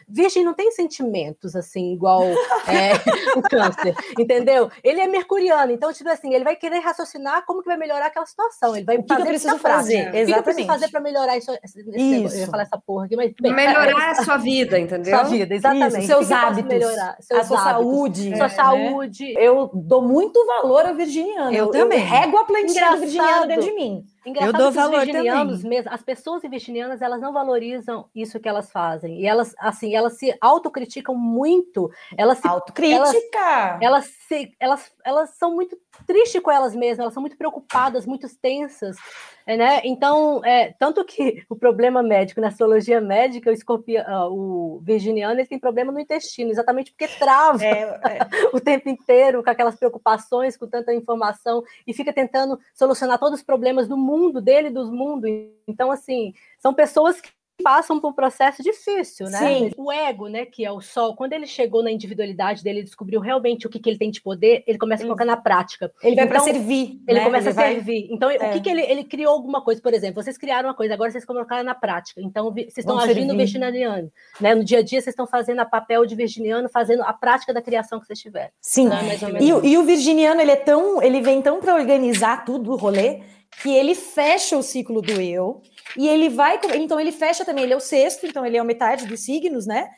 Virgem 0.10 0.44
não 0.44 0.54
tem 0.54 0.72
sentimentos 0.72 1.56
assim, 1.56 1.94
igual 1.94 2.24
é, 2.24 2.94
o 3.38 3.42
câncer, 3.42 3.96
entendeu? 4.20 4.70
Ele 4.84 5.00
é 5.00 5.08
mercuriano, 5.08 5.72
então, 5.72 5.94
tipo 5.94 6.10
assim, 6.10 6.34
ele 6.34 6.44
vai 6.44 6.56
querer 6.56 6.80
raciocinar 6.80 7.46
como 7.46 7.62
que 7.62 7.68
vai 7.68 7.78
melhorar 7.78 8.08
aquela 8.08 8.26
situação. 8.26 8.76
Ele 8.76 8.86
vai 8.86 8.98
o 8.98 9.04
que, 9.04 9.16
que 9.16 9.22
eu 9.22 9.26
preciso 9.26 9.58
fazer? 9.58 10.14
Exatamente. 10.14 10.24
O 10.24 10.26
que, 10.26 10.34
que 10.34 10.40
eu 10.40 10.44
preciso 10.44 10.68
fazer 10.68 10.90
para 10.90 11.00
melhorar 11.00 11.38
isso? 11.38 11.52
isso. 11.64 12.36
Eu 12.36 12.40
ia 12.40 12.48
falar 12.48 12.64
essa 12.64 12.78
porra 12.78 13.06
aqui, 13.06 13.16
mas. 13.16 13.32
Bem, 13.40 13.54
melhorar 13.54 14.08
é, 14.08 14.12
a 14.12 14.24
sua 14.24 14.38
vida, 14.38 14.78
entendeu? 14.78 15.16
Sua 15.16 15.24
vida, 15.24 15.56
exatamente. 15.56 16.00
Isso, 16.00 16.08
seus 16.08 16.32
hábitos. 16.32 16.68
Melhorar 16.72 17.21
a 17.32 17.44
sua 17.44 17.58
saúde. 17.58 18.30
Sua 18.36 18.48
né? 18.48 18.50
saúde. 18.50 19.34
Eu 19.38 19.70
dou 19.74 20.02
muito 20.02 20.46
valor 20.46 20.86
ao 20.86 20.96
virginiano. 20.96 21.52
Eu, 21.52 21.66
eu 21.66 21.72
também. 21.72 22.00
Eu 22.00 22.06
rego 22.06 22.38
a 22.38 22.44
plantinha 22.46 22.92
do 22.92 22.98
virginiano 22.98 23.48
dentro 23.48 23.64
de 23.64 23.74
mim. 23.74 24.04
Engraçado 24.26 24.56
eu 24.56 24.64
dou 24.64 24.72
valor 24.72 25.06
virginianos 25.06 25.62
também. 25.62 25.78
Mesmo, 25.78 25.92
as 25.92 26.04
pessoas 26.04 26.44
virginianas, 26.44 27.02
elas 27.02 27.20
não 27.20 27.34
valorizam 27.34 28.06
isso 28.14 28.40
que 28.40 28.48
elas 28.48 28.72
fazem. 28.72 29.20
E 29.20 29.26
elas, 29.26 29.56
assim, 29.58 29.96
elas 29.96 30.18
se 30.18 30.36
autocriticam 30.40 31.16
muito. 31.16 31.90
Elas 32.16 32.38
se, 32.38 32.48
Autocrítica! 32.48 33.00
Elas, 33.02 33.82
elas, 33.82 34.06
se, 34.28 34.56
elas, 34.60 34.92
elas 35.04 35.30
são 35.32 35.56
muito 35.56 35.78
tristes 36.06 36.42
com 36.42 36.52
elas 36.52 36.76
mesmas, 36.76 37.00
elas 37.00 37.14
são 37.14 37.22
muito 37.22 37.38
preocupadas, 37.38 38.06
muito 38.06 38.28
tensas. 38.40 38.98
Né? 39.46 39.82
Então, 39.84 40.44
é, 40.46 40.74
tanto 40.78 41.04
que 41.04 41.44
o 41.50 41.56
problema 41.56 42.04
médico, 42.04 42.40
na 42.40 42.48
astrologia 42.48 43.02
médica, 43.02 43.50
o, 43.50 43.54
escorpião, 43.54 44.30
uh, 44.30 44.32
o 44.32 44.80
virginiano 44.82 45.40
ele 45.40 45.48
tem 45.48 45.60
problema 45.60 45.92
no 45.92 46.00
intestino, 46.00 46.52
exatamente 46.52 46.92
porque 46.92 47.08
trava 47.08 47.64
é, 47.66 47.72
é. 47.72 48.20
o 48.54 48.60
tempo 48.60 48.88
inteiro 48.88 49.44
com 49.44 49.50
aquelas 49.50 49.76
preocupações, 49.76 50.56
com 50.56 50.68
tanta 50.68 50.94
informação, 50.94 51.64
e 51.88 51.94
fica 51.94 52.14
tentando 52.14 52.60
solucionar 52.74 53.18
todos 53.18 53.40
os 53.40 53.46
problemas 53.46 53.88
do 53.88 53.98
mundo, 53.98 54.11
dele 54.42 54.68
e 54.68 54.72
dos 54.72 54.90
mundos. 54.90 55.30
Então, 55.68 55.92
assim, 55.92 56.34
são 56.60 56.74
pessoas 56.74 57.20
que 57.22 57.30
passam 57.64 58.00
por 58.00 58.10
um 58.10 58.14
processo 58.14 58.64
difícil, 58.64 59.30
né? 59.30 59.38
Sim. 59.38 59.72
O 59.78 59.92
ego, 59.92 60.28
né, 60.28 60.48
que 60.48 60.66
é 60.66 60.72
o 60.72 60.82
sol, 60.82 61.16
quando 61.16 61.34
ele 61.34 61.46
chegou 61.46 61.84
na 61.84 61.92
individualidade 61.92 62.64
dele, 62.64 62.80
ele 62.80 62.86
descobriu 62.86 63.20
realmente 63.20 63.68
o 63.68 63.70
que, 63.70 63.78
que 63.78 63.88
ele 63.88 64.00
tem 64.00 64.10
de 64.10 64.20
poder, 64.20 64.64
ele 64.66 64.80
começa 64.80 65.04
a 65.04 65.06
colocar 65.06 65.26
na 65.26 65.38
prática. 65.38 65.92
Ele 66.02 66.16
vai 66.16 66.26
para 66.28 66.38
Então, 66.38 66.46
servir. 66.52 67.00
Ele 67.08 67.20
né? 67.20 67.24
começa 67.24 67.50
Ele 67.52 67.60
a 67.60 67.62
vai- 67.62 67.74
servir. 67.76 68.08
Então, 68.10 68.32
É. 68.32 68.36
o 68.50 68.54
que, 68.54 68.62
que 68.62 68.68
ele, 68.70 68.82
ele 68.82 69.04
criou 69.04 69.32
alguma 69.32 69.62
coisa, 69.62 69.80
por 69.80 69.94
exemplo, 69.94 70.24
vocês 70.24 70.40
criaram 70.40 70.70
uma 70.70 70.76
coisa, 70.76 70.96
agora 70.96 71.12
vocês 71.12 71.24
colocaram 71.24 71.64
na 71.64 71.76
prática. 71.76 72.20
Então, 72.20 72.52
vocês 72.52 72.80
estão 72.80 72.98
agindo 72.98 73.28
servir. 73.28 73.38
virginiano. 73.38 74.12
Né? 74.40 74.56
No 74.56 74.64
dia 74.64 74.80
a 74.80 74.82
dia, 74.82 75.00
vocês 75.00 75.14
estão 75.14 75.28
fazendo 75.28 75.60
a 75.60 75.66
papel 75.66 76.04
de 76.08 76.16
virginiano, 76.16 76.68
fazendo 76.68 77.04
a 77.04 77.14
prática 77.14 77.54
da 77.54 77.62
criação 77.62 78.00
que 78.00 78.08
vocês 78.08 78.20
tiveram. 78.20 78.50
Sim. 78.60 78.88
Né? 78.88 78.98
E, 79.40 79.48
e 79.70 79.78
o 79.78 79.84
virginiano, 79.84 80.42
ele 80.42 80.52
é 80.52 80.56
tão, 80.56 81.00
ele 81.00 81.22
vem 81.22 81.44
tão 81.44 81.60
para 81.60 81.76
organizar 81.76 82.44
tudo 82.44 82.72
o 82.72 82.76
rolê 82.76 83.22
que 83.62 83.70
ele 83.76 83.96
fecha 83.96 84.58
o 84.58 84.64
ciclo 84.64 85.02
do 85.02 85.20
eu 85.22 85.62
e 85.98 86.08
ele 86.08 86.30
vai, 86.30 86.60
então 86.76 87.00
ele 87.00 87.12
fecha 87.12 87.44
também, 87.46 87.64
ele 87.66 87.74
é 87.74 87.78
o 87.78 87.82
sexto, 87.82 88.26
então 88.26 88.46
ele 88.46 88.58
é 88.58 88.60
a 88.60 88.64
metade 88.64 89.06
dos 89.06 89.20
signos, 89.26 89.66
né? 89.68 89.90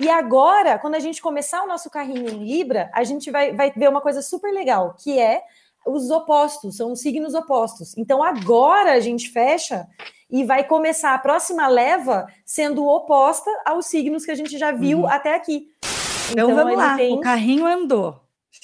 E 0.00 0.08
agora, 0.08 0.78
quando 0.78 0.94
a 0.94 0.98
gente 1.00 1.20
começar 1.20 1.62
o 1.62 1.66
nosso 1.68 1.90
carrinho 1.90 2.28
em 2.28 2.44
Libra, 2.44 2.90
a 2.94 3.04
gente 3.04 3.30
vai, 3.30 3.52
vai 3.54 3.70
ver 3.70 3.88
uma 3.90 4.00
coisa 4.00 4.22
super 4.22 4.50
legal, 4.52 4.96
que 4.98 5.18
é 5.18 5.42
os 5.86 6.10
opostos, 6.10 6.76
são 6.76 6.92
os 6.92 7.00
signos 7.00 7.34
opostos. 7.34 7.96
Então 7.98 8.22
agora 8.22 8.92
a 8.92 9.00
gente 9.00 9.28
fecha 9.28 9.86
e 10.30 10.44
vai 10.44 10.64
começar 10.64 11.12
a 11.12 11.18
próxima 11.18 11.68
leva 11.68 12.26
sendo 12.46 12.86
oposta 12.86 13.50
aos 13.66 13.86
signos 13.86 14.24
que 14.24 14.30
a 14.30 14.34
gente 14.34 14.56
já 14.56 14.72
viu 14.72 15.00
Uhum. 15.00 15.08
até 15.08 15.34
aqui. 15.34 15.66
Então, 16.30 16.54
vamos 16.54 16.72
ele 16.72 16.76
lá, 16.80 16.96
tem- 16.96 17.12
o 17.14 17.20
carrinho 17.20 17.66
andou. 17.66 18.18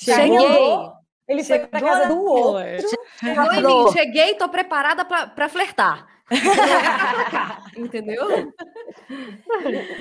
Carrinho 0.06 0.40
Cheguei. 0.40 0.90
Ele 1.28 1.44
foi 1.44 1.58
para 1.60 1.78
Chegou 1.78 1.94
casa 1.94 2.08
do 2.08 2.22
outro. 2.24 2.54
Oi, 2.62 2.78
Flor. 3.60 3.86
Lin, 3.86 3.92
cheguei, 3.92 4.34
tô 4.34 4.48
preparada 4.48 5.04
para 5.04 5.48
flertar. 5.48 6.06
Entendeu? 7.76 8.52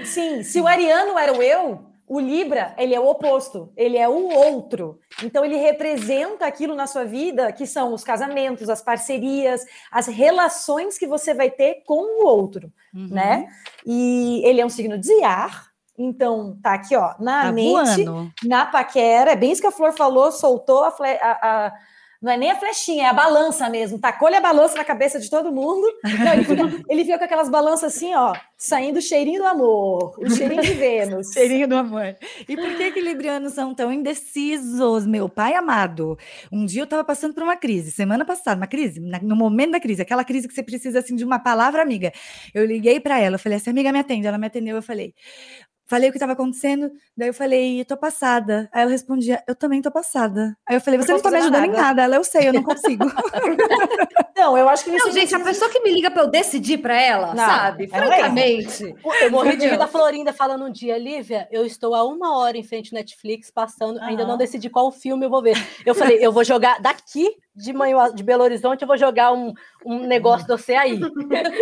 Sim, 0.03 0.43
se 0.43 0.59
o 0.59 0.67
ariano 0.67 1.17
era 1.17 1.33
o 1.33 1.41
eu, 1.41 1.85
o 2.07 2.19
Libra, 2.19 2.73
ele 2.77 2.95
é 2.95 2.99
o 2.99 3.07
oposto, 3.07 3.71
ele 3.75 3.97
é 3.97 4.07
o 4.07 4.29
outro. 4.33 4.99
Então 5.23 5.43
ele 5.43 5.57
representa 5.57 6.45
aquilo 6.45 6.73
na 6.75 6.87
sua 6.87 7.03
vida 7.03 7.51
que 7.51 7.65
são 7.67 7.93
os 7.93 8.03
casamentos, 8.03 8.69
as 8.69 8.81
parcerias, 8.81 9.65
as 9.91 10.07
relações 10.07 10.97
que 10.97 11.05
você 11.07 11.33
vai 11.33 11.49
ter 11.49 11.83
com 11.85 12.01
o 12.21 12.25
outro, 12.25 12.71
Uhum. 12.93 13.09
né? 13.11 13.47
E 13.85 14.41
ele 14.45 14.61
é 14.61 14.65
um 14.65 14.69
signo 14.69 14.97
de 14.97 15.23
ar. 15.23 15.67
Então, 15.97 16.57
tá 16.61 16.73
aqui, 16.73 16.95
ó, 16.95 17.15
na 17.19 17.43
Tá 17.45 17.51
mente, 17.51 17.71
voando. 18.05 18.31
na 18.43 18.65
paquera, 18.65 19.31
é 19.31 19.35
bem 19.35 19.51
isso 19.51 19.61
que 19.61 19.67
a 19.67 19.71
Flor 19.71 19.93
falou, 19.93 20.31
soltou 20.31 20.83
a, 20.83 20.89
a- 20.99 21.39
a- 21.67 21.73
não 22.19 22.31
é 22.31 22.37
nem 22.37 22.49
a 22.49 22.55
flechinha, 22.55 23.03
é 23.03 23.07
a 23.09 23.13
balança 23.13 23.69
mesmo, 23.69 23.99
tacou-lhe 23.99 24.35
a 24.35 24.41
balança 24.41 24.75
na 24.75 24.83
cabeça 24.83 25.19
de 25.19 25.29
todo 25.29 25.51
mundo. 25.51 25.85
Não, 26.03 26.33
ele, 26.33 26.43
fica, 26.43 26.61
ele 26.89 27.05
fica 27.05 27.17
com 27.19 27.23
aquelas 27.25 27.47
balanças 27.47 27.95
assim, 27.95 28.13
ó, 28.15 28.33
saindo 28.57 28.97
o 28.97 29.01
cheirinho 29.01 29.39
do 29.41 29.47
amor, 29.47 30.15
o 30.19 30.27
cheirinho 30.27 30.61
de 30.63 30.73
Vênus. 30.73 31.27
Cheirinho 31.33 31.67
do 31.67 31.75
amor. 31.75 32.15
E 32.49 32.55
por 32.57 32.75
que 32.75 32.91
que 32.91 33.01
librianos 33.01 33.53
são 33.53 33.73
tão 33.75 33.93
indecisos, 33.93 35.05
meu 35.05 35.29
pai 35.29 35.53
amado? 35.53 36.17
Um 36.51 36.65
dia 36.65 36.81
eu 36.81 36.87
tava 36.87 37.03
passando 37.03 37.35
por 37.35 37.43
uma 37.43 37.55
crise, 37.55 37.91
semana 37.91 38.25
passada, 38.25 38.59
uma 38.59 38.67
crise, 38.67 38.99
na- 38.99 39.19
no 39.21 39.35
momento 39.35 39.71
da 39.73 39.79
crise, 39.79 40.01
aquela 40.01 40.23
crise 40.23 40.47
que 40.47 40.55
você 40.55 40.63
precisa 40.63 40.97
assim 40.99 41.15
de 41.15 41.23
uma 41.23 41.37
palavra 41.37 41.83
amiga. 41.83 42.11
Eu 42.51 42.65
liguei 42.65 42.99
para 42.99 43.19
ela, 43.19 43.35
eu 43.35 43.39
falei 43.39 43.57
assim, 43.59 43.69
amiga, 43.69 43.91
me 43.91 43.99
atende. 43.99 44.25
Ela 44.25 44.39
me 44.39 44.47
atendeu, 44.47 44.75
eu 44.75 44.81
falei, 44.81 45.13
falei 45.87 46.09
o 46.09 46.11
que 46.11 46.17
estava 46.17 46.33
acontecendo, 46.33 46.91
daí 47.15 47.29
eu 47.29 47.33
falei, 47.33 47.81
eu 47.81 47.85
tô 47.85 47.97
passada. 47.97 48.69
Aí 48.71 48.81
ela 48.81 48.91
respondia, 48.91 49.43
eu 49.47 49.55
também 49.55 49.81
tô 49.81 49.89
passada. 49.89 50.55
Aí 50.67 50.75
eu 50.75 50.81
falei, 50.81 50.99
você 50.99 51.11
não 51.11 51.19
posso 51.19 51.23
tá 51.23 51.31
me 51.31 51.37
ajudando 51.37 51.63
em 51.63 51.67
nada. 51.69 51.81
nada. 51.81 52.03
Ela, 52.03 52.15
eu 52.17 52.23
sei, 52.23 52.49
eu 52.49 52.53
não 52.53 52.63
consigo. 52.63 53.05
Não, 54.37 54.55
eu 54.55 54.69
acho 54.69 54.83
que 54.83 54.91
Não, 54.91 54.99
gente, 55.11 55.33
a 55.33 55.39
indecisos. 55.39 55.43
pessoa 55.43 55.71
que 55.71 55.79
me 55.81 55.91
liga 55.91 56.11
para 56.11 56.21
eu 56.21 56.27
decidir 56.29 56.77
para 56.77 57.01
ela, 57.01 57.33
Não, 57.33 57.43
sabe? 57.43 57.87
Francamente. 57.87 58.95
Eu 59.19 59.31
morri 59.31 59.57
de 59.57 59.75
da 59.75 59.87
Florinda 59.87 60.31
falando 60.31 60.65
um 60.65 60.71
dia, 60.71 60.95
Lívia, 60.97 61.47
eu 61.51 61.65
estou 61.65 61.95
há 61.95 62.03
uma 62.03 62.37
hora 62.37 62.55
em 62.55 62.63
frente 62.63 62.93
ao 62.93 62.99
Netflix, 62.99 63.49
passando, 63.49 63.99
ainda 63.99 64.21
Aham. 64.21 64.31
não 64.31 64.37
decidi 64.37 64.69
qual 64.69 64.91
filme 64.91 65.25
eu 65.25 65.29
vou 65.29 65.41
ver. 65.41 65.57
Eu 65.83 65.95
falei, 65.95 66.19
eu 66.23 66.31
vou 66.31 66.43
jogar 66.43 66.79
daqui 66.79 67.35
de 67.57 67.73
manhã 67.73 68.13
de 68.13 68.23
Belo 68.23 68.43
Horizonte, 68.43 68.83
eu 68.83 68.87
vou 68.87 68.97
jogar 68.97 69.33
um, 69.33 69.51
um 69.85 70.05
negócio 70.05 70.45
de 70.45 70.51
você 70.53 70.75
aí. 70.75 70.99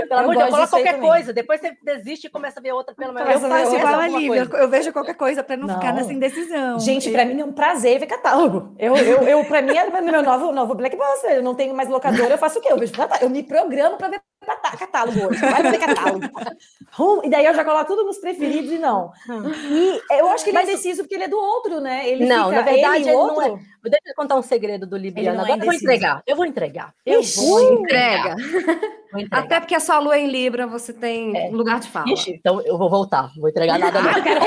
Pelo 0.09 0.19
amor 0.19 0.33
de 0.35 0.37
Deus, 0.39 0.49
coloca 0.49 0.67
qualquer 0.69 0.93
também. 0.95 1.09
coisa, 1.09 1.33
depois 1.33 1.59
você 1.61 1.77
desiste 1.81 2.27
e 2.27 2.29
começa 2.29 2.59
a 2.59 2.63
ver 2.63 2.73
outra 2.73 2.93
pelo 2.93 3.13
menos. 3.13 3.29
Eu 3.29 3.39
faço 3.49 3.75
igual 3.75 3.95
a 3.99 4.07
Lívia, 4.07 4.47
eu 4.53 4.69
vejo 4.69 4.91
qualquer 4.91 5.15
coisa 5.15 5.41
para 5.43 5.55
não, 5.57 5.69
ficar 5.69 5.87
Não. 5.87 5.95
nessa 5.95 6.11
indecisão. 6.13 6.79
Gente, 6.79 7.09
para 7.11 7.25
mim 7.25 7.39
é 7.39 7.45
um 7.45 7.53
prazer 7.53 7.99
ver 7.99 8.07
catálogo. 8.07 8.75
Eu, 8.77 8.95
eu, 8.97 9.23
eu 9.23 9.45
para 9.45 9.61
mim 9.61 9.75
é 9.75 9.89
meu 9.89 10.03
meu 10.03 10.23
novo, 10.23 10.51
novo 10.51 10.75
Blackbuster. 10.75 11.31
Eu 11.31 11.43
não 11.43 11.55
tenho 11.55 11.73
mais 11.73 11.87
locadora, 11.89 12.33
eu 12.33 12.37
faço 12.37 12.59
o 12.59 12.61
quê? 12.61 12.69
Eu 12.71 12.77
vejo 12.77 12.91
catálogo. 12.93 13.25
Eu 13.25 13.29
me 13.29 13.41
programo 13.43 13.97
para 13.97 14.09
ver 14.09 14.21
catá- 14.45 14.77
catálogo 14.77 15.27
hoje. 15.29 15.39
Vai 15.39 15.63
ver 15.63 15.77
catálogo. 15.79 16.25
Hum, 16.99 17.21
E 17.23 17.29
daí 17.29 17.45
eu 17.45 17.53
já 17.53 17.63
coloco 17.65 17.85
tudo 17.85 18.03
nos 18.05 18.17
preferidos 18.17 18.71
e 18.71 18.77
não. 18.77 19.11
E 19.69 20.01
eu 20.11 20.27
acho 20.29 20.43
que 20.43 20.49
ele 20.51 20.57
Mas- 20.57 20.69
é 20.69 20.73
indeciso 20.73 21.03
porque 21.03 21.15
ele 21.15 21.23
é 21.25 21.27
do 21.27 21.37
outro, 21.37 21.79
né? 21.79 22.07
Ele 22.07 22.25
Não, 22.25 22.49
fica, 22.49 22.55
na 22.57 22.61
verdade, 22.61 22.95
ele, 23.03 23.09
ele 23.09 23.15
o 23.15 23.27
não 23.27 23.41
é- 23.41 23.49
outro. 23.49 23.65
Deixa 23.89 24.09
eu 24.09 24.15
contar 24.15 24.35
um 24.35 24.41
segredo 24.41 24.85
do 24.87 24.97
Libriano. 24.97 25.39
é 25.39 25.43
Agora 25.43 25.59
eu 25.59 25.65
vou 25.65 25.73
entregar. 25.73 26.23
Eu 26.25 26.35
vou 26.35 26.45
entregar. 26.45 26.93
Eu 27.05 27.19
Ixi, 27.21 27.35
vou 27.37 27.73
Entrega. 27.81 28.33
entregar. 28.33 28.79
Vou 29.11 29.21
entregar. 29.21 29.43
Até 29.43 29.59
porque 29.59 29.75
a 29.75 29.79
sua 29.79 29.99
lua 29.99 30.15
é 30.17 30.21
em 30.21 30.27
Libra, 30.27 30.65
você 30.67 30.91
tem 30.93 31.35
É. 31.37 31.49
lugar 31.49 31.79
de 31.79 31.87
fala. 31.89 32.11
Ixi, 32.11 32.31
então 32.31 32.61
eu 32.61 32.77
vou 32.77 32.89
voltar. 32.89 33.31
Não 33.35 33.41
vou 33.41 33.49
entregar 33.49 33.77
nada. 33.79 33.99
Ah, 33.99 34.17
eu 34.17 34.23
quero 34.23 34.39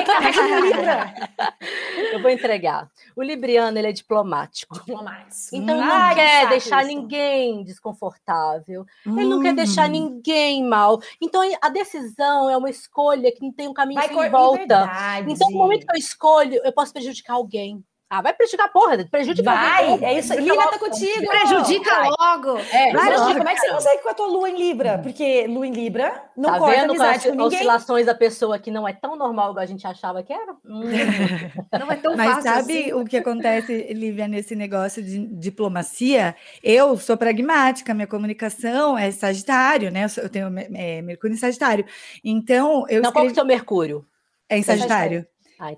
vou 2.22 2.30
entregar. 2.30 2.88
O 3.16 3.22
Libriano, 3.22 3.78
ele 3.78 3.88
é 3.88 3.92
diplomático. 3.92 4.78
mais. 5.02 5.50
Então 5.52 5.76
ele 5.76 5.84
Hum. 5.84 5.88
não 5.88 6.14
quer 6.14 6.48
deixar 6.48 6.82
isso. 6.84 6.94
ninguém 6.94 7.64
desconfortável. 7.64 8.84
Ele 9.06 9.24
não 9.24 9.40
quer 9.40 9.54
deixar 9.54 9.88
Hum. 9.88 9.92
ninguém 9.92 10.64
mal. 10.64 11.00
Então 11.20 11.40
a 11.60 11.68
decisão 11.68 12.48
é 12.50 12.56
uma 12.56 12.70
escolha 12.70 13.30
que 13.32 13.42
não 13.42 13.52
tem 13.52 13.68
um 13.68 13.74
caminho 13.74 14.00
Vai 14.00 14.08
sem 14.08 14.30
volta. 14.30 14.58
Verdade. 14.58 15.30
Então, 15.32 15.50
no 15.50 15.58
momento 15.58 15.86
que 15.86 15.92
eu 15.94 15.98
escolho, 15.98 16.60
eu 16.64 16.72
posso 16.72 16.92
prejudicar 16.92 17.34
alguém. 17.34 17.82
Ah, 18.10 18.22
vai 18.22 18.32
prejudicar, 18.32 18.72
porra, 18.72 19.04
prejudica 19.04 19.42
Vai, 19.52 19.90
alguém. 19.90 20.08
é 20.08 20.18
isso. 20.18 20.28
Prejudica 20.28 20.54
Lívia 20.54 20.54
logo. 20.54 20.70
tá 20.70 20.78
contigo. 20.78 21.26
Prejudica 21.26 21.90
Vai. 21.94 22.08
logo. 22.08 22.58
É, 22.58 22.92
Vai, 22.92 23.06
prejudica, 23.08 23.38
como 23.38 23.48
é 23.50 23.54
que 23.54 23.60
você 23.60 23.70
consegue 23.70 24.02
com 24.02 24.08
a 24.08 24.14
tua 24.14 24.26
lua 24.28 24.48
em 24.48 24.56
Libra? 24.56 24.98
Porque 24.98 25.46
lua 25.46 25.66
em 25.66 25.72
Libra 25.72 26.22
não 26.34 26.50
Tá 26.52 26.58
corta 26.58 26.74
vendo 26.80 26.86
com 26.88 26.94
as 26.94 27.00
amizade 27.08 27.24
com 27.28 27.30
ninguém. 27.42 27.46
oscilações 27.58 28.06
da 28.06 28.14
pessoa 28.14 28.58
que 28.58 28.70
não 28.70 28.88
é 28.88 28.94
tão 28.94 29.14
normal 29.14 29.50
igual 29.50 29.62
a 29.62 29.66
gente 29.66 29.86
achava 29.86 30.22
que 30.22 30.32
era? 30.32 30.52
Hum. 30.64 30.84
Não 31.78 31.92
é 31.92 31.96
tão 31.96 32.16
Mas 32.16 32.28
fácil 32.36 32.42
sabe 32.42 32.78
assim. 32.80 32.92
o 32.94 33.04
que 33.04 33.16
acontece, 33.18 33.92
Lívia, 33.92 34.26
nesse 34.26 34.56
negócio 34.56 35.02
de 35.02 35.26
diplomacia? 35.36 36.34
Eu 36.62 36.96
sou 36.96 37.16
pragmática, 37.16 37.92
minha 37.92 38.06
comunicação 38.06 38.96
é 38.96 39.10
Sagitário, 39.10 39.90
né? 39.90 40.04
Eu, 40.04 40.08
sou- 40.08 40.24
eu 40.24 40.30
tenho 40.30 40.48
é, 40.74 41.02
Mercúrio 41.02 41.34
em 41.34 41.38
Sagitário. 41.38 41.84
Então, 42.24 42.86
eu 42.88 43.02
não, 43.02 43.12
qual 43.12 43.12
que 43.12 43.18
é 43.18 43.22
o 43.22 43.26
escrevi... 43.26 43.34
seu 43.34 43.44
Mercúrio? 43.44 44.06
É 44.48 44.56
em 44.56 44.62
Sagitário. 44.62 45.26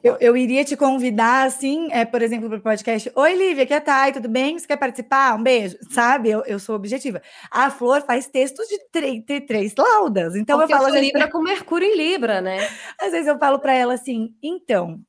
Eu, 0.03 0.19
eu 0.21 0.37
iria 0.37 0.62
te 0.62 0.77
convidar, 0.77 1.47
assim, 1.47 1.88
é, 1.90 2.05
por 2.05 2.21
exemplo, 2.21 2.49
para 2.49 2.59
o 2.59 2.62
podcast. 2.62 3.11
Oi, 3.14 3.35
Lívia, 3.35 3.64
aqui 3.64 3.73
é 3.73 3.77
a 3.79 3.81
Thay, 3.81 4.12
tudo 4.12 4.29
bem? 4.29 4.59
Você 4.59 4.66
quer 4.66 4.77
participar? 4.77 5.35
Um 5.35 5.43
beijo. 5.43 5.79
Sabe? 5.90 6.31
Eu, 6.31 6.45
eu 6.45 6.59
sou 6.59 6.77
objetiva. 6.77 7.23
A 7.51 7.71
Flor 7.71 8.03
faz 8.03 8.27
textos 8.27 8.69
de 8.69 8.79
três, 8.93 9.25
três 9.47 9.75
laudas. 9.77 10.37
Então 10.37 10.59
Porque 10.59 10.73
eu 10.73 10.77
falo, 10.77 10.88
eu 10.88 10.95
sou 10.95 11.03
Libra 11.03 11.31
com 11.31 11.40
Mercúrio 11.40 11.88
em 11.88 11.97
Libra, 11.97 12.43
né? 12.43 12.59
às 13.01 13.12
vezes 13.12 13.27
eu 13.27 13.38
falo 13.38 13.59
para 13.59 13.73
ela 13.73 13.95
assim, 13.95 14.35
então, 14.43 15.01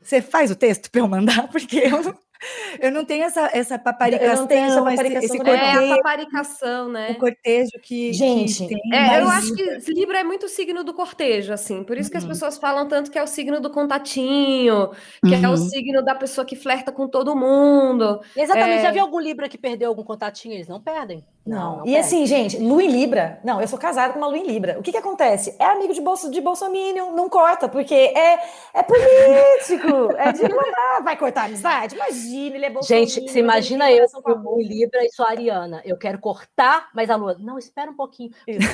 você 0.00 0.20
faz 0.20 0.50
o 0.50 0.56
texto 0.56 0.90
para 0.90 1.00
eu 1.00 1.08
mandar? 1.08 1.48
Porque 1.52 1.78
eu 1.78 2.14
eu 2.80 2.90
não 2.90 3.04
tenho 3.04 3.24
essa, 3.24 3.50
essa 3.52 3.78
paparicação, 3.78 4.32
Eu 4.34 4.36
não 4.40 4.46
tenho 4.46 4.64
essa 4.66 4.74
esse- 4.74 4.84
paparicação 4.84 5.24
esse, 5.26 5.38
também, 5.38 5.54
É 5.54 5.58
a 5.58 5.72
cortejo, 5.74 5.96
paparicação, 5.96 6.88
né? 6.88 7.10
o 7.10 7.14
cortejo 7.18 7.70
que, 7.82 8.12
Gente, 8.12 8.66
que 8.66 8.68
tem. 8.68 8.80
É, 8.94 9.20
eu 9.20 9.28
acho 9.28 9.52
que 9.54 9.92
Libra 9.92 10.20
é 10.20 10.24
muito 10.24 10.48
signo 10.48 10.82
do 10.84 10.94
cortejo, 10.94 11.52
assim. 11.52 11.82
Por 11.84 11.96
isso 11.98 12.10
que 12.10 12.16
as 12.16 12.22
Uhum. 12.24 12.28
pessoas 12.30 12.58
falam 12.58 12.86
tanto 12.88 13.10
que 13.10 13.18
é 13.18 13.22
o 13.22 13.26
signo 13.26 13.60
do 13.60 13.70
contatinho, 13.70 14.90
que 15.26 15.34
é 15.34 15.38
o 15.48 15.50
Uhum. 15.50 15.56
signo 15.56 16.02
da 16.02 16.14
pessoa 16.14 16.44
que 16.44 16.56
flerta 16.56 16.90
com 16.92 17.06
todo 17.08 17.36
mundo. 17.36 18.20
Exatamente. 18.36 18.78
É. 18.80 18.82
Já 18.82 18.90
viu 18.90 19.02
algum 19.02 19.20
Libra 19.20 19.48
que 19.48 19.58
perdeu 19.58 19.88
algum 19.88 20.02
contatinho? 20.04 20.54
Eles 20.54 20.68
não 20.68 20.80
perdem. 20.80 21.24
Não, 21.46 21.80
e 21.80 21.84
perdem. 21.84 21.98
assim, 21.98 22.26
gente, 22.26 22.58
Lua 22.58 22.82
em 22.82 22.88
Libra. 22.88 23.40
Não, 23.42 23.60
eu 23.60 23.66
sou 23.66 23.78
casada 23.78 24.12
com 24.12 24.18
uma 24.18 24.28
Lua 24.28 24.38
em 24.38 24.46
Libra. 24.46 24.78
O 24.78 24.82
que 24.82 24.92
que 24.92 24.96
acontece? 24.98 25.56
É 25.58 25.64
amigo 25.64 25.92
de, 25.94 26.00
bolso, 26.00 26.30
de 26.30 26.40
Bolsonaro, 26.40 26.70
não 27.14 27.28
corta, 27.28 27.68
porque 27.68 27.94
é, 27.94 28.38
é 28.74 28.82
político. 28.82 30.12
é 30.16 30.32
de, 30.32 30.42
vai 31.02 31.16
cortar 31.16 31.42
a 31.42 31.44
amizade? 31.46 31.94
Imagina, 31.94 32.29
ele 32.38 32.66
é 32.66 32.70
Bolsonaro. 32.70 33.06
Gente, 33.06 33.28
você 33.28 33.38
imagina 33.40 33.90
eu 33.90 34.06
com 34.08 34.56
o 34.56 34.60
Libra 34.60 35.04
e 35.04 35.10
sou 35.10 35.26
Ariana. 35.26 35.82
Eu 35.84 35.96
quero 35.96 36.18
cortar, 36.18 36.88
mas 36.94 37.10
a 37.10 37.16
Lua, 37.16 37.36
não, 37.38 37.58
espera 37.58 37.90
um 37.90 37.96
pouquinho. 37.96 38.30
Isso. 38.46 38.68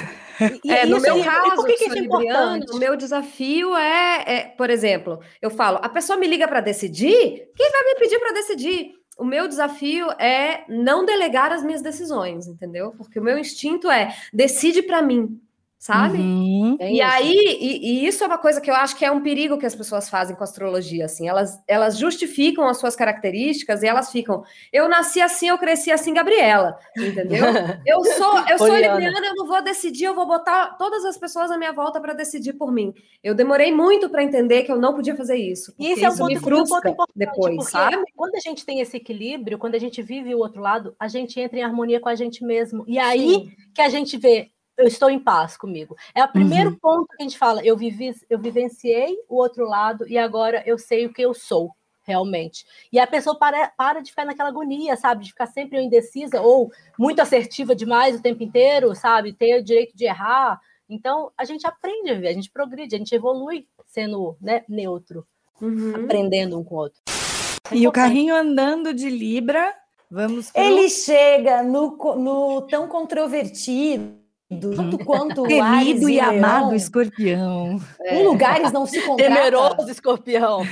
E- 0.64 0.70
É, 0.76 0.84
no 0.84 1.00
meu 1.00 1.18
e 1.18 1.24
caso, 1.24 1.56
por 1.56 1.66
que, 1.66 1.76
que 1.76 1.98
é 1.98 2.02
importante? 2.02 2.72
o 2.72 2.76
meu 2.76 2.96
desafio 2.96 3.74
é, 3.76 4.24
é, 4.26 4.40
por 4.56 4.68
exemplo, 4.68 5.20
eu 5.40 5.50
falo, 5.50 5.78
a 5.80 5.88
pessoa 5.88 6.18
me 6.18 6.26
liga 6.26 6.46
para 6.46 6.60
decidir, 6.60 7.48
quem 7.54 7.70
vai 7.70 7.84
me 7.84 7.94
pedir 7.98 8.18
para 8.18 8.32
decidir? 8.32 8.92
O 9.18 9.24
meu 9.24 9.48
desafio 9.48 10.10
é 10.20 10.64
não 10.68 11.06
delegar 11.06 11.50
as 11.50 11.62
minhas 11.62 11.80
decisões, 11.80 12.46
entendeu? 12.46 12.92
Porque 12.98 13.18
o 13.18 13.22
meu 13.22 13.38
instinto 13.38 13.90
é 13.90 14.14
decide 14.32 14.82
para 14.82 15.00
mim, 15.00 15.40
sabe? 15.86 16.18
Uhum. 16.18 16.76
E 16.80 17.00
aí, 17.00 17.32
e, 17.60 18.02
e, 18.02 18.06
isso 18.08 18.24
é 18.24 18.26
uma 18.26 18.38
coisa 18.38 18.60
que 18.60 18.68
eu 18.68 18.74
acho 18.74 18.96
que 18.96 19.04
é 19.04 19.10
um 19.10 19.20
perigo 19.20 19.56
que 19.56 19.64
as 19.64 19.74
pessoas 19.74 20.08
fazem 20.08 20.34
com 20.34 20.42
a 20.42 20.44
astrologia, 20.44 21.04
assim, 21.04 21.28
elas, 21.28 21.62
elas 21.68 21.96
justificam 21.96 22.66
as 22.66 22.78
suas 22.78 22.96
características 22.96 23.84
e 23.84 23.86
elas 23.86 24.10
ficam, 24.10 24.42
eu 24.72 24.88
nasci 24.88 25.20
assim, 25.20 25.46
eu 25.46 25.56
cresci 25.56 25.92
assim, 25.92 26.12
Gabriela, 26.12 26.76
entendeu? 26.96 27.46
Eu 27.86 28.02
sou, 28.04 28.38
eu 28.50 28.58
sou 28.58 28.74
libriana, 28.74 29.26
eu 29.26 29.34
não 29.36 29.46
vou 29.46 29.62
decidir, 29.62 30.04
eu 30.04 30.14
vou 30.14 30.26
botar 30.26 30.76
todas 30.76 31.04
as 31.04 31.16
pessoas 31.16 31.50
à 31.50 31.58
minha 31.58 31.72
volta 31.72 32.00
para 32.00 32.12
decidir 32.14 32.54
por 32.54 32.72
mim. 32.72 32.92
Eu 33.22 33.34
demorei 33.34 33.70
muito 33.70 34.08
para 34.08 34.24
entender 34.24 34.64
que 34.64 34.72
eu 34.72 34.78
não 34.78 34.94
podia 34.94 35.14
fazer 35.14 35.36
isso. 35.36 35.72
E 35.78 35.92
esse 35.92 36.04
é 36.04 36.08
um 36.08 36.16
ponto, 36.16 36.28
me 36.28 36.40
frustra 36.40 36.90
um 36.90 36.94
ponto 36.94 37.12
depois, 37.14 37.70
sabe? 37.70 37.98
Quando 38.16 38.34
a 38.34 38.40
gente 38.40 38.64
tem 38.66 38.80
esse 38.80 38.96
equilíbrio, 38.96 39.58
quando 39.58 39.76
a 39.76 39.78
gente 39.78 40.02
vive 40.02 40.34
o 40.34 40.38
outro 40.38 40.60
lado, 40.60 40.96
a 40.98 41.06
gente 41.06 41.38
entra 41.38 41.58
em 41.58 41.62
harmonia 41.62 42.00
com 42.00 42.08
a 42.08 42.14
gente 42.14 42.44
mesmo. 42.44 42.84
E 42.88 42.98
aí 42.98 43.28
Sim. 43.28 43.52
que 43.74 43.82
a 43.82 43.88
gente 43.88 44.16
vê 44.16 44.50
eu 44.76 44.86
estou 44.86 45.10
em 45.10 45.18
paz 45.18 45.56
comigo. 45.56 45.96
É 46.14 46.22
o 46.22 46.28
primeiro 46.28 46.70
uhum. 46.70 46.76
ponto 46.76 47.08
que 47.08 47.22
a 47.22 47.22
gente 47.22 47.38
fala, 47.38 47.64
eu 47.64 47.76
vivi, 47.76 48.14
eu 48.28 48.38
vivenciei 48.38 49.16
o 49.28 49.36
outro 49.36 49.66
lado 49.66 50.06
e 50.08 50.18
agora 50.18 50.62
eu 50.66 50.78
sei 50.78 51.06
o 51.06 51.12
que 51.12 51.22
eu 51.22 51.32
sou 51.32 51.70
realmente. 52.02 52.64
E 52.92 53.00
a 53.00 53.06
pessoa 53.06 53.36
para, 53.36 53.68
para 53.76 54.00
de 54.00 54.10
ficar 54.10 54.24
naquela 54.24 54.48
agonia, 54.48 54.96
sabe? 54.96 55.24
De 55.24 55.30
ficar 55.30 55.46
sempre 55.46 55.82
indecisa 55.82 56.40
ou 56.40 56.70
muito 56.96 57.20
assertiva 57.20 57.74
demais 57.74 58.16
o 58.16 58.22
tempo 58.22 58.42
inteiro, 58.42 58.94
sabe? 58.94 59.32
Ter 59.32 59.58
o 59.58 59.64
direito 59.64 59.96
de 59.96 60.04
errar. 60.04 60.60
Então, 60.88 61.32
a 61.36 61.44
gente 61.44 61.66
aprende 61.66 62.10
a 62.10 62.14
viver, 62.14 62.28
a 62.28 62.32
gente 62.32 62.50
progride, 62.50 62.94
a 62.94 62.98
gente 62.98 63.12
evolui 63.12 63.66
sendo 63.86 64.36
né, 64.40 64.62
neutro, 64.68 65.26
uhum. 65.60 66.04
aprendendo 66.04 66.58
um 66.58 66.62
com 66.62 66.76
o 66.76 66.78
outro. 66.78 67.00
É 67.72 67.76
e 67.76 67.88
o 67.88 67.92
carrinho 67.92 68.36
andando 68.36 68.94
de 68.94 69.10
Libra, 69.10 69.74
vamos. 70.08 70.52
Pro... 70.52 70.62
Ele 70.62 70.88
chega 70.88 71.64
no, 71.64 71.96
no 72.16 72.62
tão 72.68 72.86
controvertido 72.86 74.25
tanto 74.48 74.98
quanto 75.04 75.42
o 75.42 75.48
Temido 75.48 76.08
e, 76.08 76.20
amado 76.20 76.74
escorpião. 76.74 77.80
É. 78.00 78.20
Em 78.20 78.24
lugares 78.24 78.70
não 78.72 78.86
se 78.86 79.00
contrata. 79.02 79.34
Temeroso 79.34 79.90
escorpião. 79.90 80.62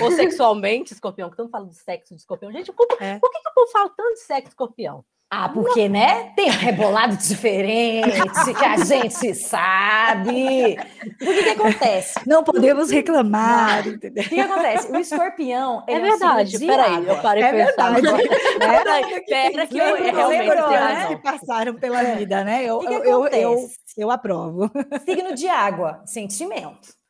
Ou 0.00 0.10
sexualmente 0.12 0.92
escorpião, 0.92 1.28
que 1.28 1.34
estamos 1.34 1.50
falando 1.50 1.70
de 1.70 1.76
sexo 1.76 2.14
de 2.14 2.20
escorpião. 2.20 2.52
Gente, 2.52 2.72
por, 2.72 2.86
é. 3.00 3.18
por 3.18 3.30
que, 3.30 3.40
que 3.40 3.48
o 3.48 3.54
povo 3.54 3.70
fala 3.72 3.90
tanto 3.96 4.14
de 4.14 4.20
sexo 4.20 4.48
escorpião? 4.50 5.04
Ah, 5.36 5.48
porque, 5.48 5.88
né? 5.88 6.30
Tem 6.36 6.48
um 6.48 6.52
rebolado 6.52 7.16
diferente 7.16 8.08
que 8.56 8.64
a 8.64 8.76
gente 8.76 9.34
sabe. 9.34 10.76
O 11.20 11.24
que, 11.24 11.42
que 11.42 11.48
acontece? 11.48 12.20
Não 12.24 12.44
podemos 12.44 12.88
reclamar, 12.88 13.84
entendeu? 13.84 14.22
O 14.22 14.28
que, 14.28 14.34
que 14.36 14.40
acontece? 14.40 14.92
O 14.92 14.96
escorpião 14.96 15.82
é, 15.88 15.94
é 15.94 16.00
verdade. 16.00 16.56
Um 16.56 16.66
Peraí, 16.68 17.08
eu 17.08 17.16
parei 17.16 17.42
é 17.42 17.66
pensar. 17.66 17.94
Verdade. 17.94 18.28
Peraí, 18.58 19.24
pera 19.26 19.66
que 19.66 19.76
eu, 19.76 19.96
eu 19.96 20.28
lembrou, 20.28 20.70
né? 20.70 21.06
que 21.08 21.16
passaram 21.16 21.74
pela 21.74 22.00
é. 22.00 22.14
vida, 22.14 22.44
né? 22.44 22.62
Eu, 22.62 22.78
que 22.78 22.86
que 22.86 22.94
eu, 22.94 23.26
eu, 23.26 23.68
eu 23.96 24.10
aprovo. 24.12 24.70
Signo 25.04 25.34
de 25.34 25.48
água, 25.48 26.00
sentimento. 26.06 27.03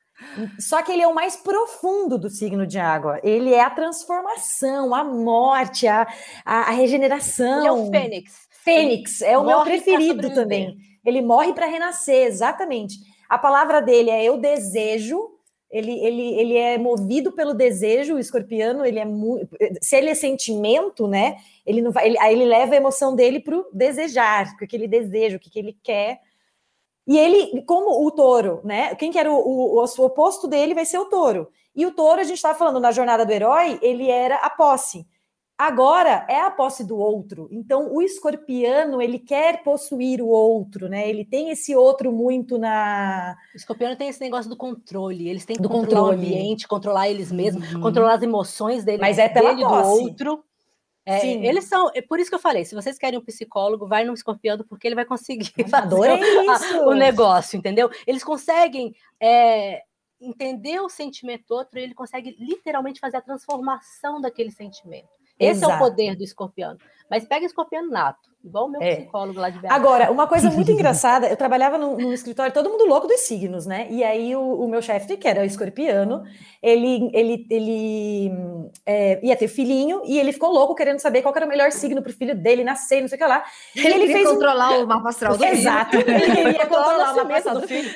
Só 0.58 0.82
que 0.82 0.92
ele 0.92 1.02
é 1.02 1.08
o 1.08 1.14
mais 1.14 1.36
profundo 1.36 2.18
do 2.18 2.30
signo 2.30 2.66
de 2.66 2.78
água. 2.78 3.20
Ele 3.22 3.52
é 3.52 3.60
a 3.60 3.70
transformação, 3.70 4.94
a 4.94 5.02
morte, 5.02 5.86
a, 5.86 6.06
a, 6.44 6.60
a 6.68 6.70
regeneração. 6.70 7.58
Ele 7.58 7.66
é 7.66 7.72
o 7.72 7.90
fênix. 7.90 8.48
Fênix, 8.50 9.22
é 9.22 9.36
o 9.36 9.44
meu 9.44 9.62
preferido 9.62 10.32
também. 10.32 10.76
Ele 11.04 11.20
morre 11.20 11.52
para 11.52 11.66
renascer, 11.66 12.26
exatamente. 12.26 12.96
A 13.28 13.36
palavra 13.36 13.80
dele 13.82 14.10
é 14.10 14.24
eu 14.24 14.38
desejo. 14.38 15.30
Ele, 15.70 15.92
ele, 16.04 16.34
ele 16.34 16.56
é 16.56 16.78
movido 16.78 17.32
pelo 17.32 17.52
desejo, 17.52 18.14
o 18.14 18.18
escorpiano, 18.18 18.86
ele 18.86 19.00
é 19.00 19.04
muito. 19.04 19.56
Se 19.82 19.96
ele 19.96 20.08
é 20.08 20.14
sentimento, 20.14 21.08
né? 21.08 21.36
Ele 21.66 21.82
não 21.82 21.90
vai. 21.90 22.06
Ele, 22.06 22.18
aí 22.20 22.32
ele 22.32 22.44
leva 22.44 22.74
a 22.74 22.76
emoção 22.76 23.16
dele 23.16 23.40
para 23.40 23.58
o 23.58 23.66
desejar, 23.72 24.54
o 24.54 24.66
que 24.66 24.76
ele 24.76 24.86
deseja, 24.86 25.36
o 25.36 25.40
que 25.40 25.58
ele 25.58 25.76
quer 25.82 26.20
e 27.06 27.18
ele, 27.18 27.62
como 27.62 28.06
o 28.06 28.10
touro, 28.10 28.60
né? 28.64 28.94
Quem 28.94 29.12
que 29.12 29.18
era 29.18 29.30
o, 29.30 29.36
o, 29.36 29.84
o 29.84 30.04
oposto 30.04 30.48
dele 30.48 30.74
vai 30.74 30.84
ser 30.84 30.98
o 30.98 31.06
touro. 31.06 31.48
E 31.74 31.84
o 31.84 31.92
touro, 31.92 32.20
a 32.20 32.24
gente 32.24 32.36
estava 32.36 32.56
falando 32.56 32.80
na 32.80 32.92
jornada 32.92 33.26
do 33.26 33.32
herói, 33.32 33.78
ele 33.82 34.08
era 34.08 34.36
a 34.36 34.48
posse. 34.48 35.06
Agora 35.56 36.26
é 36.28 36.40
a 36.40 36.50
posse 36.50 36.82
do 36.82 36.96
outro. 36.96 37.46
Então, 37.50 37.94
o 37.94 38.02
escorpiano, 38.02 39.00
ele 39.00 39.20
quer 39.20 39.62
possuir 39.62 40.20
o 40.20 40.26
outro, 40.26 40.88
né? 40.88 41.08
Ele 41.08 41.24
tem 41.24 41.50
esse 41.50 41.76
outro 41.76 42.10
muito 42.10 42.58
na. 42.58 43.36
O 43.54 43.56
escorpiano 43.56 43.94
tem 43.94 44.08
esse 44.08 44.20
negócio 44.20 44.50
do 44.50 44.56
controle. 44.56 45.28
Eles 45.28 45.44
têm 45.44 45.54
que 45.54 45.62
do 45.62 45.68
controlar 45.68 46.10
controle. 46.10 46.26
o 46.26 46.28
ambiente, 46.28 46.66
controlar 46.66 47.08
eles 47.08 47.30
mesmos, 47.30 47.72
uhum. 47.72 47.80
controlar 47.80 48.14
as 48.14 48.22
emoções 48.22 48.82
dele, 48.82 49.00
Mas 49.00 49.16
é 49.16 49.28
pela 49.28 49.50
dele, 49.50 49.62
posse. 49.62 50.02
do 50.02 50.04
outro. 50.04 50.44
É, 51.06 51.20
Sim. 51.20 51.44
Eles 51.44 51.64
são, 51.64 51.90
é 51.94 52.00
por 52.00 52.18
isso 52.18 52.30
que 52.30 52.34
eu 52.34 52.40
falei, 52.40 52.64
se 52.64 52.74
vocês 52.74 52.96
querem 52.96 53.18
um 53.18 53.24
psicólogo, 53.24 53.86
vai 53.86 54.04
no 54.04 54.14
escorpião, 54.14 54.56
porque 54.66 54.88
ele 54.88 54.94
vai 54.94 55.04
conseguir 55.04 55.52
fazer 55.68 56.10
o, 56.74 56.88
o, 56.88 56.94
negócio, 56.94 57.58
entendeu? 57.58 57.90
Eles 58.06 58.24
conseguem 58.24 58.94
é, 59.20 59.82
entender 60.18 60.80
o 60.80 60.88
sentimento 60.88 61.50
outro, 61.50 61.78
e 61.78 61.82
ele 61.82 61.94
consegue 61.94 62.34
literalmente 62.38 63.00
fazer 63.00 63.18
a 63.18 63.22
transformação 63.22 64.20
daquele 64.20 64.50
sentimento. 64.50 65.08
Esse 65.38 65.58
Exato. 65.58 65.72
é 65.72 65.76
o 65.76 65.78
poder 65.78 66.16
do 66.16 66.24
escorpião. 66.24 66.76
Mas 67.10 67.26
pega 67.26 67.44
escorpião 67.44 67.86
nato, 67.86 68.33
igual 68.44 68.66
o 68.66 68.70
meu 68.70 68.82
é. 68.82 68.96
psicólogo 68.96 69.40
lá 69.40 69.48
de 69.48 69.58
BH. 69.58 69.66
Agora, 69.70 70.10
uma 70.10 70.26
coisa 70.26 70.50
muito 70.50 70.70
engraçada, 70.72 71.26
eu 71.28 71.36
trabalhava 71.36 71.78
num, 71.78 72.12
escritório, 72.12 72.52
todo 72.52 72.68
mundo 72.68 72.84
louco 72.84 73.06
dos 73.06 73.20
signos, 73.20 73.66
né? 73.66 73.86
E 73.90 74.04
aí 74.04 74.36
o, 74.36 74.64
o 74.64 74.68
meu 74.68 74.82
chefe, 74.82 75.16
que 75.16 75.26
era 75.26 75.44
escorpiano, 75.44 76.22
ele, 76.62 77.10
ele, 77.12 77.46
ele 77.50 78.32
é, 78.86 79.20
ia 79.22 79.36
ter 79.36 79.48
filhinho 79.48 80.02
e 80.04 80.18
ele 80.18 80.32
ficou 80.32 80.50
louco 80.50 80.74
querendo 80.74 80.98
saber 80.98 81.22
qual 81.22 81.34
era 81.34 81.46
o 81.46 81.48
melhor 81.48 81.70
signo 81.72 82.02
para 82.02 82.10
o 82.10 82.14
filho 82.14 82.34
dele 82.34 82.64
nascer, 82.64 83.00
não 83.00 83.08
sei 83.08 83.16
o 83.16 83.18
que 83.18 83.26
lá. 83.26 83.44
E 83.74 83.80
ele, 83.80 84.04
ele 84.04 84.12
fez 84.12 84.28
controlar 84.28 84.78
um... 84.78 84.84
o 84.84 84.86
mapa 84.86 85.08
astral 85.08 85.36
do 85.36 85.44
Exato. 85.44 85.90
filho. 85.90 86.02
Exato. 86.02 86.24
Ele 86.24 86.36
queria 86.36 86.66
controlar 86.66 87.12
o 87.12 87.16
mapa 87.16 87.36
astral 87.36 87.60
do 87.60 87.68
filho. 87.68 87.90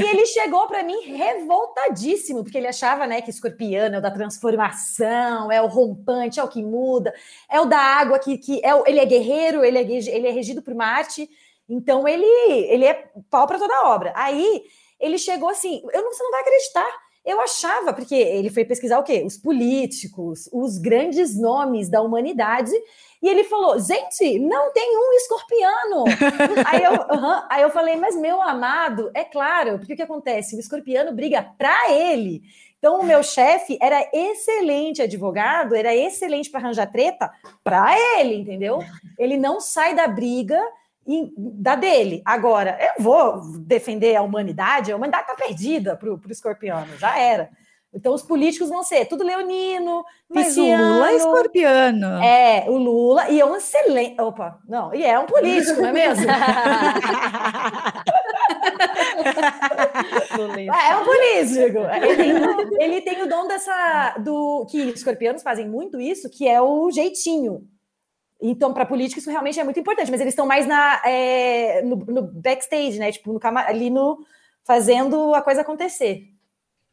E 0.00 0.04
ele 0.04 0.26
chegou 0.26 0.66
para 0.66 0.82
mim 0.82 0.98
revoltadíssimo, 1.00 2.42
porque 2.42 2.58
ele 2.58 2.66
achava, 2.66 3.06
né, 3.06 3.20
que 3.20 3.30
escorpiano 3.30 3.96
é 3.96 3.98
o 3.98 4.02
da 4.02 4.10
transformação, 4.10 5.50
é 5.50 5.60
o 5.60 5.66
rompante, 5.66 6.40
é 6.40 6.42
o 6.42 6.48
que 6.48 6.62
muda, 6.62 7.12
é 7.50 7.60
o 7.60 7.64
da 7.64 7.78
água 7.78 8.18
que, 8.18 8.36
que 8.38 8.60
é 8.64 8.74
o, 8.74 8.84
ele 8.86 8.98
é 8.98 9.04
guerreiro, 9.04 9.64
ele 9.64 9.78
é, 9.78 9.84
ele 9.92 10.26
é 10.26 10.30
regido 10.30 10.62
por 10.62 10.74
Marte, 10.74 11.28
então 11.68 12.06
ele, 12.06 12.26
ele 12.68 12.84
é 12.84 13.10
pau 13.30 13.46
para 13.46 13.58
toda 13.58 13.88
obra. 13.88 14.12
Aí 14.16 14.62
ele 14.98 15.18
chegou 15.18 15.48
assim, 15.48 15.82
eu 15.92 16.02
não, 16.02 16.12
você 16.12 16.22
não 16.22 16.30
vai 16.30 16.40
acreditar 16.40 17.08
eu 17.28 17.42
achava, 17.42 17.92
porque 17.92 18.14
ele 18.14 18.48
foi 18.48 18.64
pesquisar 18.64 18.98
o 18.98 19.02
quê? 19.02 19.22
Os 19.22 19.36
políticos, 19.36 20.48
os 20.50 20.78
grandes 20.78 21.38
nomes 21.38 21.90
da 21.90 22.00
humanidade, 22.00 22.72
e 23.22 23.28
ele 23.28 23.44
falou: 23.44 23.78
gente, 23.78 24.38
não 24.38 24.72
tem 24.72 24.96
um 24.96 25.12
escorpiano. 25.12 26.04
aí, 26.64 26.82
eu, 26.82 26.92
uhum, 26.92 27.42
aí 27.50 27.62
eu 27.62 27.70
falei, 27.70 27.96
mas 27.96 28.16
meu 28.16 28.40
amado, 28.40 29.10
é 29.12 29.24
claro, 29.24 29.78
porque 29.78 29.92
o 29.92 29.96
que 29.96 30.02
acontece? 30.02 30.56
O 30.56 30.58
escorpiano 30.58 31.14
briga 31.14 31.42
para 31.58 31.92
ele. 31.92 32.40
Então, 32.78 33.00
o 33.00 33.04
meu 33.04 33.24
chefe 33.24 33.76
era 33.82 34.08
excelente 34.12 35.02
advogado, 35.02 35.74
era 35.74 35.94
excelente 35.94 36.48
para 36.48 36.60
arranjar 36.60 36.86
treta 36.86 37.30
para 37.64 37.96
ele, 38.18 38.36
entendeu? 38.36 38.78
Ele 39.18 39.36
não 39.36 39.60
sai 39.60 39.94
da 39.94 40.06
briga 40.06 40.60
da 41.36 41.74
dele. 41.74 42.22
Agora, 42.24 42.78
eu 42.80 43.02
vou 43.02 43.40
defender 43.60 44.14
a 44.14 44.22
humanidade, 44.22 44.92
a 44.92 44.96
humanidade 44.96 45.30
está 45.30 45.34
perdida 45.34 45.96
para 45.96 46.12
o 46.12 46.20
escorpiano, 46.30 46.96
já 46.98 47.18
era. 47.18 47.50
Então, 47.92 48.12
os 48.12 48.22
políticos 48.22 48.68
vão 48.68 48.82
ser 48.82 49.06
tudo 49.06 49.24
leonino, 49.24 50.04
Mas 50.28 50.48
pisciano, 50.48 50.84
o 50.84 50.94
Lula 50.94 51.10
é 51.10 51.16
escorpiano. 51.16 52.22
É, 52.22 52.64
o 52.68 52.76
Lula, 52.76 53.30
e 53.30 53.40
é 53.40 53.46
um 53.46 53.56
excelente. 53.56 54.20
Opa, 54.20 54.58
não, 54.68 54.94
e 54.94 55.02
é 55.02 55.18
um 55.18 55.24
político, 55.24 55.80
não 55.80 55.88
é 55.88 55.92
mesmo? 55.92 56.26
é, 60.72 60.90
é 60.90 60.96
um 60.96 61.04
político. 61.04 61.78
Ele 62.02 62.16
tem, 62.16 62.82
ele 62.82 63.00
tem 63.02 63.22
o 63.22 63.28
dom 63.28 63.46
dessa. 63.46 64.16
do 64.18 64.66
Que 64.70 64.82
os 64.82 64.94
escorpianos 64.94 65.42
fazem 65.42 65.68
muito 65.68 66.00
isso, 66.00 66.30
que 66.30 66.46
é 66.48 66.60
o 66.60 66.90
jeitinho. 66.90 67.66
Então, 68.40 68.72
para 68.72 68.86
políticos, 68.86 69.22
isso 69.22 69.30
realmente 69.30 69.58
é 69.58 69.64
muito 69.64 69.80
importante, 69.80 70.10
mas 70.10 70.20
eles 70.20 70.32
estão 70.32 70.46
mais 70.46 70.66
na, 70.66 71.02
é, 71.04 71.82
no, 71.82 71.96
no, 71.96 72.22
backstage, 72.22 72.98
né? 72.98 73.10
Tipo, 73.10 73.32
no, 73.32 73.40
ali 73.58 73.90
no 73.90 74.18
fazendo 74.64 75.34
a 75.34 75.42
coisa 75.42 75.62
acontecer. 75.62 76.22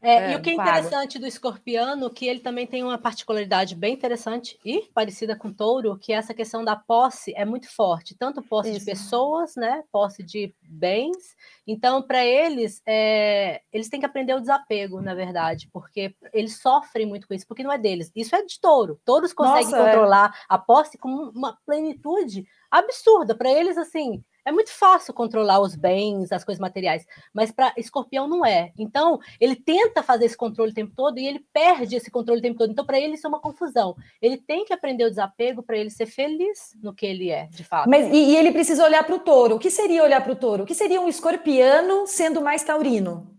É, 0.00 0.14
é, 0.14 0.32
e 0.32 0.36
o 0.36 0.42
que 0.42 0.50
é 0.50 0.54
interessante 0.54 1.18
do 1.18 1.26
escorpiano, 1.26 2.10
que 2.10 2.26
ele 2.26 2.40
também 2.40 2.66
tem 2.66 2.82
uma 2.82 2.98
particularidade 2.98 3.74
bem 3.74 3.94
interessante 3.94 4.58
e 4.64 4.82
parecida 4.92 5.34
com 5.34 5.52
touro, 5.52 5.98
que 5.98 6.12
essa 6.12 6.34
questão 6.34 6.62
da 6.62 6.76
posse 6.76 7.32
é 7.34 7.44
muito 7.44 7.68
forte, 7.74 8.14
tanto 8.14 8.42
posse 8.42 8.70
Isso. 8.70 8.80
de 8.80 8.84
pessoas, 8.84 9.56
né, 9.56 9.82
posse 9.90 10.22
de 10.22 10.54
bens. 10.62 11.34
Então, 11.66 12.02
para 12.02 12.24
eles, 12.24 12.82
é, 12.86 13.62
eles 13.72 13.88
têm 13.88 13.98
que 13.98 14.06
aprender 14.06 14.34
o 14.34 14.40
desapego, 14.40 15.00
na 15.00 15.14
verdade, 15.14 15.68
porque 15.72 16.14
eles 16.32 16.60
sofrem 16.60 17.06
muito 17.06 17.26
com 17.26 17.34
isso, 17.34 17.46
porque 17.46 17.62
não 17.62 17.72
é 17.72 17.78
deles. 17.78 18.12
Isso 18.14 18.36
é 18.36 18.44
de 18.44 18.60
touro. 18.60 19.00
Touros 19.04 19.32
conseguem 19.32 19.64
Nossa, 19.64 19.76
é. 19.78 19.84
controlar 19.84 20.44
a 20.48 20.58
posse 20.58 20.98
com 20.98 21.08
uma 21.34 21.58
plenitude 21.64 22.46
absurda. 22.70 23.34
Para 23.34 23.50
eles, 23.50 23.78
assim, 23.78 24.22
é 24.46 24.52
muito 24.52 24.72
fácil 24.72 25.12
controlar 25.12 25.60
os 25.60 25.74
bens, 25.74 26.30
as 26.30 26.44
coisas 26.44 26.60
materiais, 26.60 27.04
mas 27.34 27.50
para 27.50 27.74
escorpião 27.76 28.28
não 28.28 28.46
é. 28.46 28.72
Então, 28.78 29.18
ele 29.40 29.56
tenta 29.56 30.04
fazer 30.04 30.26
esse 30.26 30.36
controle 30.36 30.70
o 30.70 30.74
tempo 30.74 30.94
todo 30.94 31.18
e 31.18 31.26
ele 31.26 31.44
perde 31.52 31.96
esse 31.96 32.10
controle 32.10 32.38
o 32.38 32.42
tempo 32.42 32.56
todo. 32.56 32.70
Então, 32.70 32.86
para 32.86 32.98
ele, 32.98 33.14
isso 33.14 33.26
é 33.26 33.28
uma 33.28 33.40
confusão. 33.40 33.96
Ele 34.22 34.36
tem 34.36 34.64
que 34.64 34.72
aprender 34.72 35.04
o 35.04 35.10
desapego 35.10 35.64
para 35.64 35.76
ele 35.76 35.90
ser 35.90 36.06
feliz 36.06 36.76
no 36.80 36.94
que 36.94 37.04
ele 37.04 37.28
é, 37.28 37.46
de 37.46 37.64
fato. 37.64 37.90
Mas 37.90 38.06
e, 38.06 38.16
e 38.16 38.36
ele 38.36 38.52
precisa 38.52 38.84
olhar 38.84 39.02
para 39.02 39.16
o 39.16 39.18
touro. 39.18 39.56
O 39.56 39.58
que 39.58 39.70
seria 39.70 40.04
olhar 40.04 40.22
para 40.22 40.32
o 40.32 40.36
touro? 40.36 40.62
O 40.62 40.66
que 40.66 40.74
seria 40.74 41.00
um 41.00 41.08
escorpiano 41.08 42.06
sendo 42.06 42.40
mais 42.40 42.62
taurino? 42.62 43.36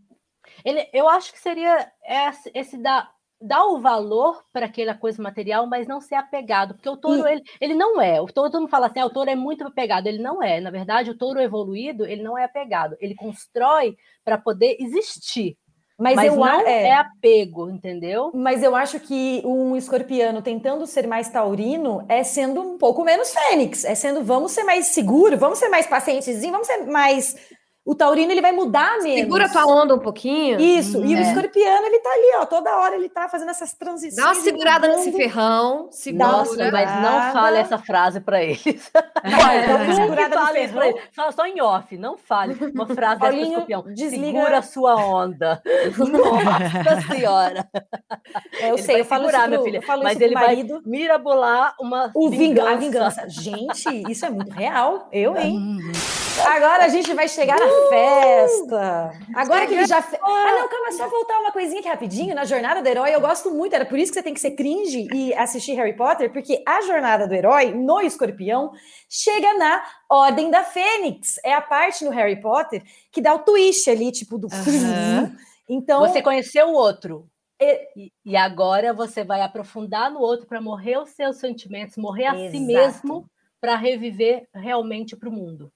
Ele, 0.65 0.89
eu 0.91 1.07
acho 1.07 1.31
que 1.31 1.39
seria 1.39 1.89
esse, 2.03 2.51
esse 2.53 2.77
da 2.77 3.09
dar 3.41 3.65
o 3.65 3.79
valor 3.79 4.43
para 4.51 4.65
aquela 4.65 4.93
coisa 4.93 5.21
material, 5.21 5.67
mas 5.67 5.87
não 5.87 6.01
ser 6.01 6.15
apegado, 6.15 6.73
porque 6.73 6.89
o 6.89 6.97
touro, 6.97 7.27
e... 7.27 7.31
ele, 7.31 7.43
ele 7.61 7.75
não 7.75 8.01
é, 8.01 8.19
o 8.19 8.25
touro, 8.25 8.51
todo 8.51 8.61
mundo 8.61 8.69
fala 8.69 8.87
assim, 8.87 8.99
ah, 8.99 9.05
o 9.05 9.11
touro 9.11 9.29
é 9.29 9.35
muito 9.35 9.63
apegado, 9.65 10.07
ele 10.07 10.21
não 10.21 10.41
é, 10.41 10.59
na 10.59 10.71
verdade, 10.71 11.11
o 11.11 11.17
touro 11.17 11.39
evoluído, 11.39 12.05
ele 12.05 12.23
não 12.23 12.37
é 12.37 12.43
apegado, 12.43 12.95
ele 12.99 13.15
constrói 13.15 13.95
para 14.23 14.37
poder 14.37 14.77
existir, 14.79 15.55
mas, 15.99 16.15
mas 16.15 16.35
não 16.35 16.47
é. 16.67 16.89
é. 16.89 16.93
apego, 16.93 17.71
entendeu? 17.71 18.31
Mas 18.33 18.61
eu 18.61 18.75
acho 18.75 18.99
que 18.99 19.41
um 19.43 19.75
escorpiano 19.75 20.43
tentando 20.43 20.85
ser 20.85 21.07
mais 21.07 21.27
taurino 21.27 22.05
é 22.07 22.23
sendo 22.23 22.61
um 22.61 22.77
pouco 22.77 23.03
menos 23.03 23.33
fênix, 23.33 23.83
é 23.83 23.95
sendo 23.95 24.23
vamos 24.23 24.51
ser 24.51 24.63
mais 24.63 24.87
seguro, 24.87 25.37
vamos 25.37 25.57
ser 25.57 25.69
mais 25.69 25.87
pacientes, 25.87 26.39
vamos 26.41 26.67
ser 26.67 26.85
mais 26.85 27.35
o 27.87 27.95
taurino 27.95 28.33
ele 28.33 28.41
vai 28.41 28.51
mudar 28.51 28.97
mesmo. 28.97 29.17
Segura 29.17 29.47
tua 29.47 29.65
onda 29.65 29.95
um 29.95 29.99
pouquinho. 29.99 30.59
Isso. 30.59 31.05
E 31.05 31.15
é. 31.15 31.17
o 31.17 31.21
escorpiano 31.21 31.85
ele 31.85 31.99
tá 31.99 32.09
ali, 32.09 32.41
ó, 32.41 32.45
toda 32.45 32.77
hora 32.79 32.95
ele 32.95 33.07
tá 33.07 33.29
fazendo 33.29 33.49
essas 33.49 33.73
transições. 33.73 34.15
Dá 34.17 34.25
uma 34.25 34.35
segurada 34.35 34.89
nesse 34.89 35.13
ferrão, 35.13 35.87
segura. 35.89 36.27
Nossa, 36.27 36.71
mas 36.71 37.01
não 37.01 37.31
fale 37.31 37.57
essa 37.57 37.77
frase 37.77 38.19
para 38.19 38.43
eles. 38.43 38.91
É. 38.93 39.79
Olha, 39.79 39.95
segurada 39.95 40.37
no 40.37 40.47
ferrão. 40.47 40.93
Fala 41.13 41.31
só 41.31 41.45
em 41.47 41.61
off, 41.61 41.97
não 41.97 42.17
fale 42.17 42.57
uma 42.73 42.85
frase 42.87 43.21
Paulinho, 43.21 43.41
dessa 43.41 43.51
escorpião. 43.51 43.83
Desliga. 43.93 44.25
Segura 44.25 44.57
a 44.57 44.61
sua 44.61 44.95
onda. 44.97 45.61
Nossa 45.97 47.15
senhora. 47.15 47.69
É, 48.59 48.69
eu 48.69 48.73
ele 48.73 48.83
sei, 48.83 48.99
eu 48.99 49.05
falo 49.05 49.27
segurar, 49.27 49.47
minha 49.47 49.63
filha, 49.63 49.81
mas 50.03 50.19
ele 50.19 50.33
marido. 50.33 50.73
vai 50.73 50.81
mirabolar 50.85 51.73
uma 51.79 52.11
o 52.13 52.29
vingança. 52.29 52.69
A 52.69 52.75
vingança. 52.75 53.29
Gente, 53.29 54.11
isso 54.11 54.25
é 54.25 54.29
muito 54.29 54.51
real. 54.51 55.07
Eu, 55.09 55.35
hein? 55.39 55.77
Agora 56.45 56.83
a 56.83 56.89
gente 56.89 57.13
vai 57.13 57.29
chegar 57.29 57.57
na 57.57 57.76
festa. 57.89 59.11
Agora 59.35 59.67
que 59.67 59.73
ele 59.73 59.87
já. 59.87 60.01
Fe... 60.01 60.17
Ah, 60.21 60.55
não, 60.59 60.69
calma, 60.69 60.91
só 60.91 61.09
voltar 61.09 61.39
uma 61.39 61.51
coisinha 61.51 61.79
aqui 61.79 61.89
rapidinho. 61.89 62.35
Na 62.35 62.45
jornada 62.45 62.81
do 62.81 62.87
herói, 62.87 63.13
eu 63.13 63.21
gosto 63.21 63.51
muito. 63.51 63.73
Era 63.73 63.85
por 63.85 63.97
isso 63.97 64.11
que 64.11 64.19
você 64.19 64.23
tem 64.23 64.33
que 64.33 64.39
ser 64.39 64.51
cringe 64.51 65.07
e 65.13 65.33
assistir 65.33 65.73
Harry 65.73 65.95
Potter, 65.95 66.31
porque 66.31 66.63
a 66.65 66.81
jornada 66.81 67.27
do 67.27 67.33
herói 67.33 67.71
no 67.71 68.01
escorpião 68.01 68.71
chega 69.09 69.53
na 69.55 69.83
Ordem 70.09 70.49
da 70.49 70.63
Fênix. 70.63 71.39
É 71.43 71.53
a 71.53 71.61
parte 71.61 72.03
no 72.05 72.11
Harry 72.11 72.41
Potter 72.41 72.83
que 73.11 73.21
dá 73.21 73.33
o 73.33 73.39
twist 73.39 73.89
ali, 73.89 74.11
tipo, 74.11 74.37
do. 74.37 74.47
Uhum. 74.47 75.35
Então. 75.69 75.99
Você 76.01 76.21
conheceu 76.21 76.69
o 76.69 76.73
outro. 76.73 77.29
E, 77.59 78.11
e 78.23 78.37
agora 78.37 78.93
você 78.93 79.23
vai 79.23 79.41
aprofundar 79.41 80.11
no 80.11 80.19
outro 80.19 80.45
para 80.45 80.61
morrer 80.61 80.99
os 80.99 81.09
seus 81.09 81.37
sentimentos, 81.37 81.97
morrer 81.97 82.27
a 82.27 82.35
Exato. 82.35 82.51
si 82.51 82.59
mesmo 82.59 83.29
para 83.59 83.75
reviver 83.75 84.47
realmente 84.53 85.15
para 85.15 85.29
o 85.29 85.31
mundo. 85.31 85.71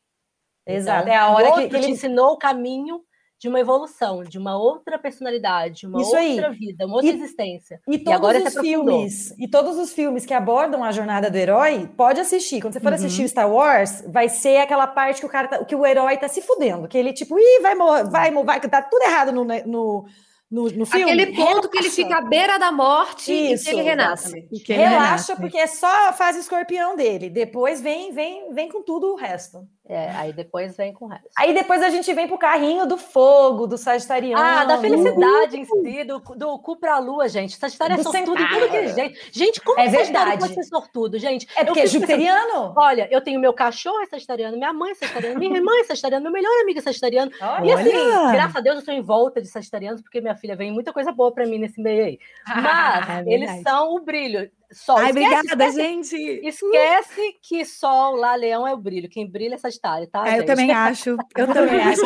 Exato. 0.66 1.04
Então, 1.04 1.14
é 1.14 1.18
a 1.18 1.30
hora 1.30 1.54
que, 1.54 1.70
que 1.70 1.76
ele 1.76 1.90
ensinou 1.90 2.34
o 2.34 2.38
caminho 2.38 3.02
de 3.42 3.48
uma 3.48 3.60
evolução, 3.60 4.24
de 4.24 4.38
uma 4.38 4.56
outra 4.56 5.00
personalidade, 5.00 5.88
uma 5.88 6.00
Isso 6.00 6.16
outra 6.16 6.50
aí. 6.50 6.56
vida, 6.56 6.86
uma 6.86 6.98
outra 6.98 7.10
e, 7.10 7.16
existência. 7.16 7.82
E, 7.88 7.98
todos 7.98 8.12
e 8.12 8.14
agora 8.14 8.38
os 8.38 8.54
filmes, 8.54 9.36
e 9.40 9.48
todos 9.48 9.78
os 9.80 9.92
filmes 9.92 10.28
que 10.28 10.34
abordam 10.34 10.84
a 10.84 10.92
jornada 10.92 11.28
do 11.32 11.36
herói, 11.36 11.90
pode 11.98 12.20
assistir. 12.20 12.62
Quando 12.62 12.74
você 12.74 12.80
for 12.80 12.90
uhum. 12.90 12.96
assistir 12.96 13.28
Star 13.28 13.52
Wars, 13.52 14.04
vai 14.08 14.30
ser 14.30 14.58
aquela 14.58 14.86
parte 14.86 15.22
que 15.22 15.26
o 15.26 15.30
cara 15.30 15.48
tá, 15.48 15.66
que 15.66 15.76
o 15.76 15.84
herói 15.84 16.18
tá 16.18 16.28
se 16.28 16.40
fudendo, 16.40 16.88
que 16.88 16.96
ele 16.96 17.14
tipo, 17.14 17.40
ih, 17.40 17.62
vai 17.64 17.74
morrer, 17.74 18.04
vai 18.04 18.30
morrer, 18.30 18.46
vai 18.46 18.60
tá 18.60 18.80
tudo 18.84 19.02
errado 19.02 19.32
no, 19.32 19.44
no 19.44 20.06
no, 20.52 20.66
no 20.70 20.86
filme. 20.86 21.04
Aquele 21.04 21.28
ponto 21.28 21.46
relaxa. 21.46 21.70
que 21.70 21.78
ele 21.78 21.90
fica 21.90 22.18
à 22.18 22.22
beira 22.22 22.60
da 22.60 22.74
morte 22.74 23.32
Isso, 23.32 23.64
e 23.64 23.70
que 23.70 23.80
ele 23.80 23.84
renasce. 23.84 24.42
Que 24.66 24.74
ele 24.74 24.82
relaxa, 24.82 25.34
renasce. 25.34 25.36
porque 25.38 25.58
é 25.58 25.66
só 25.66 26.10
a 26.10 26.12
fase 26.12 26.40
escorpião 26.42 26.98
dele. 26.98 27.30
Depois 27.30 27.80
vem, 27.80 28.12
vem, 28.12 28.54
vem 28.54 28.68
com 28.68 28.84
tudo 28.84 29.14
o 29.14 29.16
resto. 29.16 29.66
É, 29.92 30.10
aí 30.12 30.32
depois 30.32 30.78
vem 30.78 30.94
com 30.94 31.04
o 31.04 31.08
resto. 31.10 31.28
Aí 31.38 31.54
depois 31.54 31.84
a 31.84 31.90
gente 31.90 32.14
vem 32.14 32.26
pro 32.26 32.38
carrinho 32.38 32.88
do 32.88 32.98
fogo, 32.98 33.68
do 33.68 33.78
Sagitariano. 33.78 34.42
Ah, 34.42 34.64
da 34.64 34.78
felicidade 34.78 35.60
em 35.60 35.66
si, 35.66 36.06
do, 36.06 36.20
do 36.20 36.58
cu 36.60 36.78
pra 36.78 36.98
lua, 36.98 37.28
gente. 37.28 37.58
Sagitário 37.58 38.00
é 38.00 38.02
sortudo 38.02 38.38
tudo 38.38 38.70
que 38.70 38.78
é 38.78 38.88
jeito. 38.88 39.20
Gente, 39.34 39.60
como 39.60 39.78
é 39.78 39.90
Sagitário 39.90 40.40
pode 40.40 40.54
ser 40.54 40.64
sortudo, 40.64 41.20
gente? 41.20 41.46
É 41.58 41.66
porque 41.66 41.82
é 41.82 41.88
jupiteriano. 41.88 42.74
Olha, 42.74 43.10
eu 43.12 43.20
tenho 43.20 43.38
meu 43.38 43.52
cachorro 43.52 44.00
é 44.02 44.06
sagitariano, 44.06 44.56
minha 44.56 44.72
mãe 44.72 44.92
é 44.92 44.96
sagitariana, 44.96 45.38
minha 45.38 45.58
irmã 45.58 45.74
é 45.82 45.84
sagitariana, 45.84 46.24
meu 46.24 46.32
melhor 46.32 46.62
amigo 46.62 46.80
é 46.80 46.82
sagitariano. 46.82 47.30
Olha. 47.42 47.66
E 47.66 47.74
assim, 47.74 48.32
graças 48.32 48.56
a 48.56 48.62
Deus 48.62 48.78
eu 48.78 48.86
sou 48.86 48.94
em 48.94 49.02
volta 49.02 49.42
de 49.42 49.50
sagitarianos, 49.50 50.02
porque 50.02 50.22
minha 50.22 50.38
filha 50.38 50.56
vem 50.56 50.72
muita 50.72 50.94
coisa 50.94 51.12
boa 51.12 51.34
pra 51.34 51.46
mim 51.46 51.58
nesse 51.58 51.82
meio 51.82 52.06
aí. 52.06 52.20
Mas 52.48 53.10
é 53.10 53.24
eles 53.28 53.62
são 53.62 53.94
o 53.94 54.00
brilho. 54.00 54.50
Sol. 54.72 54.98
Ai, 54.98 55.10
esquece, 55.10 55.34
obrigada, 55.34 55.66
esquece, 55.66 55.82
gente. 55.82 56.48
Esquece 56.48 57.36
que 57.42 57.66
Sol 57.66 58.16
lá, 58.16 58.36
Leão 58.36 58.68
é 58.68 58.74
o 58.74 58.78
brilho. 58.78 59.10
Quem 59.10 59.30
brilha 59.30 59.56
é 59.56 59.58
Sagitário, 59.58 60.08
tá? 60.08 60.28
É, 60.28 60.40
eu 60.40 60.46
também 60.46 60.72
acho. 60.72 61.18
Eu 61.38 61.48
também 61.48 61.80
acho. 61.82 62.06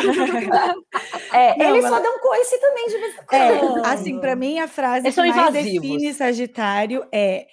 é, 1.32 1.56
Não, 1.56 1.70
eles 1.70 1.82
mas... 1.82 1.92
só 1.92 2.00
dão 2.00 2.18
coice 2.18 2.60
também 2.60 2.86
de 2.88 2.98
vez 2.98 3.14
em 3.14 3.18
é, 3.18 3.58
quando. 3.58 3.78
É, 3.78 3.88
assim, 3.88 4.18
para 4.18 4.36
mim, 4.36 4.58
a 4.58 4.68
frase 4.68 5.10
que 5.10 5.20
mais 5.20 5.52
define 5.52 6.12
Sagitário 6.12 7.06
é 7.12 7.46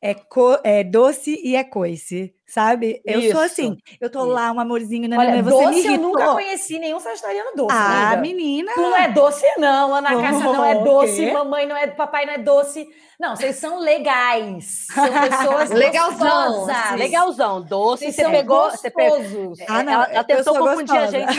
é, 0.00 0.14
co, 0.14 0.58
é 0.64 0.82
doce 0.82 1.38
e 1.44 1.54
é 1.54 1.62
coice, 1.62 2.34
sabe? 2.50 3.00
Eu 3.04 3.20
Isso. 3.20 3.32
sou 3.32 3.40
assim, 3.40 3.78
eu 4.00 4.10
tô 4.10 4.20
Isso. 4.20 4.28
lá, 4.28 4.50
um 4.50 4.58
amorzinho, 4.58 5.08
né? 5.08 5.16
Olha, 5.16 5.42
você 5.42 5.64
doce 5.64 5.88
me 5.88 5.94
eu 5.94 6.00
nunca 6.00 6.32
conheci 6.32 6.78
nenhum 6.78 6.98
sagitariano 6.98 7.52
doce. 7.54 7.76
Ah, 7.78 8.16
menina! 8.16 8.72
Tu 8.74 8.80
não 8.80 8.96
é 8.96 9.08
doce 9.08 9.46
não, 9.56 9.94
Ana 9.94 10.16
oh, 10.16 10.20
Cássia 10.20 10.52
não 10.52 10.64
é 10.64 10.74
doce, 10.82 11.30
mamãe 11.30 11.66
não 11.66 11.76
é, 11.76 11.86
papai 11.86 12.26
não 12.26 12.32
é 12.32 12.38
doce. 12.38 12.88
Não, 13.20 13.36
vocês 13.36 13.56
são 13.56 13.78
legais. 13.78 14.86
São 14.94 15.12
pessoas 15.12 15.68
legalzão, 15.70 16.66
legalzão, 16.96 17.62
doce. 17.62 18.10
Você 18.10 18.24
pegou, 18.30 18.70
você 18.70 18.90
pegou. 18.90 19.52
Ah, 19.68 19.82
não, 19.82 19.92
ela, 19.92 20.04
ela 20.10 20.24
tentou 20.24 20.58
confundir 20.58 20.94
gostosa. 20.94 21.04
a 21.04 21.32
gente. 21.32 21.38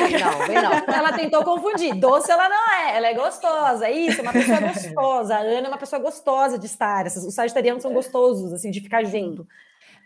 Não, 0.53 0.62
não. 0.62 0.72
Ela 1.01 1.14
tentou 1.14 1.43
confundir. 1.43 1.95
Doce 1.95 2.32
ela 2.32 2.47
não 2.47 2.74
é, 2.74 2.97
ela 2.97 3.07
é 3.07 3.14
gostosa. 3.16 3.89
Isso, 3.89 4.20
é 4.20 4.22
uma 4.22 4.32
pessoa 4.32 4.59
gostosa. 4.62 5.36
A 5.36 5.39
Ana 5.39 5.68
é 5.68 5.70
uma 5.70 5.78
pessoa 5.78 5.99
gostosa 5.99 6.59
de 6.59 6.68
estar. 6.68 7.07
Os 7.07 7.34
sagitarianos 7.34 7.82
são 7.82 7.91
gostosos, 7.91 8.53
assim, 8.53 8.70
de 8.70 8.80
ficar 8.80 9.03
junto. 9.03 9.47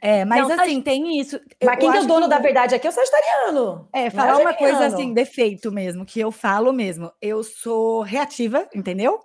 É, 0.01 0.25
mas 0.25 0.47
não, 0.47 0.59
assim, 0.59 0.81
tem 0.81 1.19
isso. 1.19 1.39
Mas 1.63 1.79
quem 1.79 1.89
é 1.89 2.01
o 2.01 2.05
dono 2.05 2.23
que... 2.23 2.29
da 2.29 2.39
verdade 2.39 2.75
aqui 2.75 2.85
é 2.85 2.89
o 2.89 2.93
sagitariano. 2.93 3.87
É, 3.93 4.09
falar 4.09 4.37
uma 4.37 4.53
coisa 4.53 4.85
assim, 4.85 5.13
defeito 5.13 5.71
mesmo, 5.71 6.05
que 6.05 6.19
eu 6.19 6.31
falo 6.31 6.71
mesmo. 6.71 7.11
Eu 7.21 7.43
sou 7.43 8.01
reativa, 8.01 8.67
entendeu? 8.73 9.19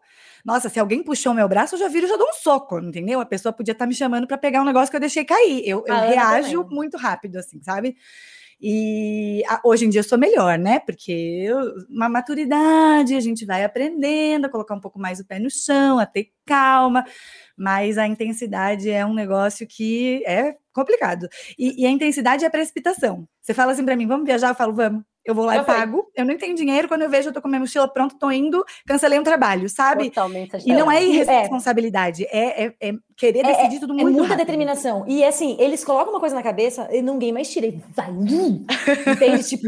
Nossa, 0.45 0.69
se 0.69 0.81
alguém 0.81 1.03
puxou 1.03 1.35
meu 1.35 1.49
braço, 1.49 1.75
eu 1.75 1.79
já 1.79 1.89
viro 1.89 2.07
e 2.07 2.09
já 2.09 2.17
dou 2.17 2.29
um 2.29 2.33
soco, 2.33 2.79
entendeu? 2.79 3.21
A 3.21 3.27
pessoa 3.27 3.53
podia 3.53 3.73
estar 3.73 3.85
tá 3.85 3.89
me 3.89 3.95
chamando 3.95 4.27
para 4.27 4.39
pegar 4.39 4.63
um 4.63 4.65
negócio 4.65 4.91
que 4.91 4.97
eu 4.97 5.01
deixei 5.01 5.25
cair. 5.25 5.63
Eu, 5.67 5.85
eu 5.87 5.95
reajo 5.95 6.67
muito 6.71 6.97
rápido, 6.97 7.37
assim, 7.37 7.61
sabe? 7.63 7.97
E 8.61 9.43
a, 9.49 9.61
hoje 9.65 9.87
em 9.87 9.89
dia 9.89 10.01
eu 10.01 10.05
sou 10.05 10.19
melhor, 10.19 10.59
né? 10.59 10.81
Porque 10.81 11.13
eu, 11.13 11.75
uma 11.89 12.09
maturidade, 12.09 13.15
a 13.15 13.21
gente 13.21 13.47
vai 13.47 13.65
aprendendo 13.65 14.47
a 14.47 14.49
colocar 14.49 14.75
um 14.75 14.81
pouco 14.81 14.99
mais 14.99 15.21
o 15.21 15.27
pé 15.27 15.39
no 15.39 15.51
chão, 15.51 15.99
a 15.99 16.07
ter 16.07 16.31
calma, 16.45 17.05
mas 17.57 17.97
a 17.99 18.07
intensidade 18.07 18.91
é 18.91 19.05
um 19.07 19.15
negócio 19.15 19.67
que 19.67 20.23
é 20.27 20.57
complicado. 20.73 21.29
E, 21.59 21.83
e 21.83 21.87
a 21.87 21.91
intensidade 21.91 22.45
é 22.45 22.49
a 22.49 22.51
precipitação. 22.51 23.27
Você 23.41 23.55
fala 23.55 23.73
assim 23.73 23.85
para 23.85 23.97
mim, 23.97 24.07
vamos 24.07 24.27
viajar? 24.27 24.49
Eu 24.51 24.55
falo, 24.55 24.75
vamos. 24.75 25.10
Eu 25.25 25.35
vou 25.35 25.45
lá 25.45 25.57
eu 25.57 25.63
e 25.63 25.65
pago. 25.65 26.11
Eu 26.17 26.25
nem 26.25 26.37
tenho 26.39 26.55
dinheiro. 26.55 26.89
Quando 26.89 27.03
eu 27.03 27.11
vejo, 27.11 27.29
eu 27.29 27.33
tô 27.33 27.43
com 27.43 27.49
minha 27.49 27.61
mochila 27.61 27.87
pronta, 27.87 28.17
tô 28.19 28.31
indo, 28.31 28.65
cancelei 28.87 29.19
um 29.19 29.23
trabalho, 29.23 29.69
sabe? 29.69 30.09
Totalmente. 30.09 30.57
E 30.67 30.73
não 30.73 30.91
é 30.91 31.05
irresponsabilidade, 31.05 32.25
é, 32.31 32.65
é, 32.65 32.75
é 32.81 32.93
querer 33.17 33.41
é, 33.41 33.43
decidir 33.43 33.81
tudo 33.81 33.93
muito 33.95 34.09
É 34.09 34.11
muita 34.11 34.29
rápido. 34.29 34.47
determinação. 34.47 35.05
E 35.07 35.23
assim, 35.25 35.57
eles 35.59 35.85
colocam 35.85 36.13
uma 36.13 36.21
coisa 36.21 36.35
na 36.35 36.43
cabeça 36.43 36.89
e 36.91 37.03
ninguém 37.03 37.33
mais 37.33 37.51
tira. 37.51 37.73
Vai, 37.95 38.09
entende? 39.13 39.45
tipo, 39.49 39.67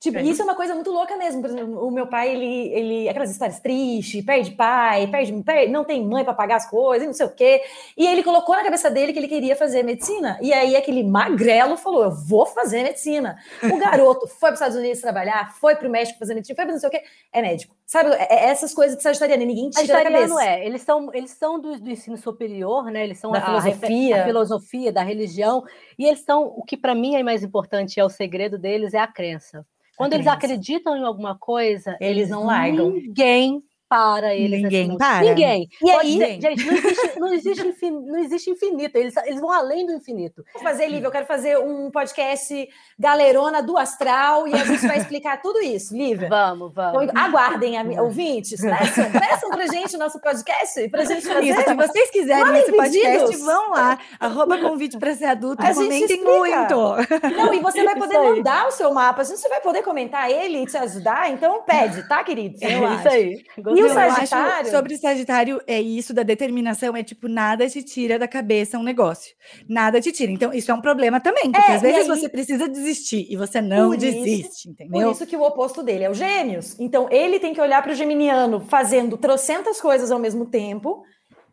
Tipo, 0.00 0.18
é. 0.18 0.22
isso 0.22 0.40
é 0.40 0.44
uma 0.44 0.54
coisa 0.54 0.74
muito 0.74 0.90
louca 0.90 1.16
mesmo. 1.16 1.40
Por 1.40 1.50
exemplo, 1.50 1.86
o 1.86 1.90
meu 1.90 2.06
pai, 2.06 2.34
ele, 2.34 2.72
ele 2.72 3.08
aquelas 3.08 3.30
histórias 3.30 3.58
tristes, 3.58 4.24
perde 4.24 4.52
pai, 4.52 5.08
perde, 5.08 5.32
perde 5.42 5.72
não 5.72 5.84
tem 5.84 6.04
mãe 6.04 6.24
para 6.24 6.34
pagar 6.34 6.56
as 6.56 6.70
coisas, 6.70 7.06
não 7.06 7.14
sei 7.14 7.26
o 7.26 7.34
quê. 7.34 7.62
E 7.96 8.06
ele 8.06 8.22
colocou 8.22 8.54
na 8.54 8.62
cabeça 8.62 8.88
dele 8.90 9.12
que 9.12 9.18
ele 9.18 9.28
queria 9.28 9.56
fazer 9.56 9.82
medicina. 9.82 10.38
E 10.40 10.52
aí 10.52 10.76
aquele 10.76 11.02
magrelo 11.02 11.76
falou: 11.76 12.04
"Eu 12.04 12.12
vou 12.12 12.46
fazer 12.46 12.82
medicina". 12.84 13.36
O 13.62 13.76
garoto 13.78 14.26
foi 14.28 14.50
para 14.50 14.54
os 14.54 14.60
Estados 14.60 14.76
Unidos 14.76 15.00
trabalhar, 15.00 15.52
foi 15.60 15.74
para 15.74 15.88
o 15.88 15.90
México 15.90 16.18
fazer 16.18 16.34
medicina, 16.34 16.56
foi 16.56 16.64
para 16.64 16.72
não 16.72 16.80
sei 16.80 16.88
o 16.88 16.92
quê, 16.92 17.02
é 17.32 17.42
médico. 17.42 17.77
Sabe, 17.88 18.10
é, 18.10 18.44
é 18.44 18.50
essas 18.50 18.74
coisas 18.74 18.98
de 18.98 19.02
sagitariano, 19.02 19.46
ninguém 19.46 19.70
tira 19.70 19.94
da 19.94 20.02
cabeça. 20.02 20.44
é, 20.44 20.66
eles 20.66 20.82
são 20.82 21.08
eles 21.14 21.30
são 21.30 21.58
do, 21.58 21.80
do 21.80 21.90
ensino 21.90 22.18
superior, 22.18 22.84
né? 22.90 23.02
Eles 23.02 23.18
são 23.18 23.30
da 23.30 23.38
a, 23.38 23.46
filosofia, 23.46 24.16
a, 24.16 24.20
a 24.20 24.24
filosofia 24.26 24.92
da 24.92 25.02
religião, 25.02 25.64
e 25.98 26.04
eles 26.04 26.20
são 26.20 26.44
o 26.44 26.62
que 26.62 26.76
para 26.76 26.94
mim 26.94 27.16
é 27.16 27.22
mais 27.22 27.42
importante, 27.42 27.98
é 27.98 28.04
o 28.04 28.10
segredo 28.10 28.58
deles 28.58 28.92
é 28.92 28.98
a 28.98 29.06
crença. 29.06 29.66
Quando 29.96 30.12
eles 30.12 30.26
acreditam 30.26 30.96
em 30.96 31.02
alguma 31.02 31.36
coisa, 31.36 31.96
eles 31.98 32.28
não 32.28 32.44
largam. 32.44 32.90
Ninguém 32.90 33.64
para 33.88 34.34
eles. 34.34 34.62
Ninguém 34.62 34.88
assim, 34.88 34.98
para. 34.98 35.20
Ninguém. 35.20 35.68
E 35.82 35.92
Pode 35.92 36.06
aí? 36.06 36.18
ser- 36.18 36.40
gente, 36.42 36.64
não 36.66 36.74
existe, 36.76 37.18
não 37.20 37.32
existe, 37.32 37.66
infin- 37.68 37.90
não 38.06 38.18
existe 38.18 38.50
infinito. 38.50 38.96
Eles, 38.96 39.16
eles 39.24 39.40
vão 39.40 39.50
além 39.50 39.86
do 39.86 39.92
infinito. 39.92 40.44
Vou 40.54 40.62
fazer, 40.62 40.86
Lívia, 40.88 41.06
eu 41.06 41.10
quero 41.12 41.26
fazer 41.26 41.58
um 41.58 41.90
podcast 41.90 42.68
galerona 42.98 43.62
do 43.62 43.76
astral 43.78 44.46
e 44.48 44.52
a 44.54 44.64
gente 44.64 44.86
vai 44.86 44.98
explicar 44.98 45.40
tudo 45.40 45.60
isso, 45.60 45.96
Lívia. 45.96 46.28
Vamos, 46.28 46.72
vamos. 46.74 47.04
Então, 47.04 47.22
aguardem, 47.22 47.78
ami- 47.78 47.98
ouvintes, 47.98 48.60
peçam, 48.60 49.10
peçam 49.12 49.50
pra 49.50 49.66
gente 49.66 49.96
o 49.96 49.98
nosso 49.98 50.20
podcast, 50.20 50.88
pra 50.88 51.04
gente 51.04 51.26
fazer. 51.26 51.46
Isso, 51.48 51.62
se 51.62 51.74
vocês 51.74 52.10
quiserem 52.10 52.44
Mandem 52.44 52.62
esse 52.62 52.72
podcast, 52.72 53.18
pedidos. 53.20 53.42
vão 53.44 53.70
lá. 53.70 53.98
Arroba 54.20 54.58
convite 54.58 54.98
para 54.98 55.14
ser 55.14 55.26
adulto. 55.26 55.62
A 55.64 55.72
gente 55.72 55.84
Comentem 56.18 56.24
muito. 56.24 57.36
Não, 57.36 57.54
e 57.54 57.60
você 57.60 57.84
vai 57.84 57.96
poder 57.96 58.18
mandar 58.18 58.66
o 58.68 58.70
seu 58.72 58.92
mapa, 58.92 59.22
a 59.22 59.24
gente 59.24 59.48
vai 59.48 59.60
poder 59.60 59.82
comentar 59.82 60.30
ele 60.30 60.62
e 60.62 60.66
te 60.66 60.76
ajudar, 60.76 61.30
então 61.30 61.62
pede, 61.62 62.06
tá, 62.08 62.22
queridos? 62.24 62.60
É 62.62 62.74
Eu 62.76 62.86
acho. 62.86 62.98
isso 62.98 63.08
aí. 63.08 63.44
E 63.78 63.82
o 63.84 63.88
Sagitário? 63.94 64.70
sobre 64.70 64.94
o 64.94 64.98
Sagitário 64.98 65.60
é 65.66 65.80
isso 65.80 66.12
da 66.12 66.22
determinação, 66.22 66.96
é 66.96 67.02
tipo, 67.02 67.28
nada 67.28 67.68
te 67.68 67.82
tira 67.82 68.18
da 68.18 68.26
cabeça 68.28 68.78
um 68.78 68.82
negócio. 68.82 69.34
Nada 69.68 70.00
te 70.00 70.10
tira. 70.12 70.30
Então, 70.32 70.52
isso 70.52 70.70
é 70.70 70.74
um 70.74 70.80
problema 70.80 71.20
também, 71.20 71.50
porque 71.50 71.70
É, 71.70 71.74
às 71.76 71.82
vezes 71.82 72.08
aí- 72.10 72.18
você 72.20 72.28
precisa 72.28 72.68
desistir 72.68 73.26
e 73.30 73.36
você 73.36 73.60
não 73.60 73.88
Por 73.90 73.96
isso- 74.02 74.06
desiste, 74.06 74.68
Por 74.68 74.70
entendeu? 74.84 75.12
isso 75.12 75.26
que 75.26 75.36
o 75.36 75.42
oposto 75.42 75.82
dele 75.82 76.04
é 76.04 76.10
o 76.10 76.14
Gêmeos. 76.14 76.76
Então, 76.78 77.08
ele 77.10 77.38
tem 77.38 77.54
que 77.54 77.60
olhar 77.60 77.82
para 77.82 77.92
o 77.92 77.94
Geminiano 77.94 78.60
fazendo 78.68 79.16
trocentas 79.16 79.80
coisas 79.80 80.10
ao 80.10 80.18
mesmo 80.18 80.46
tempo. 80.46 81.02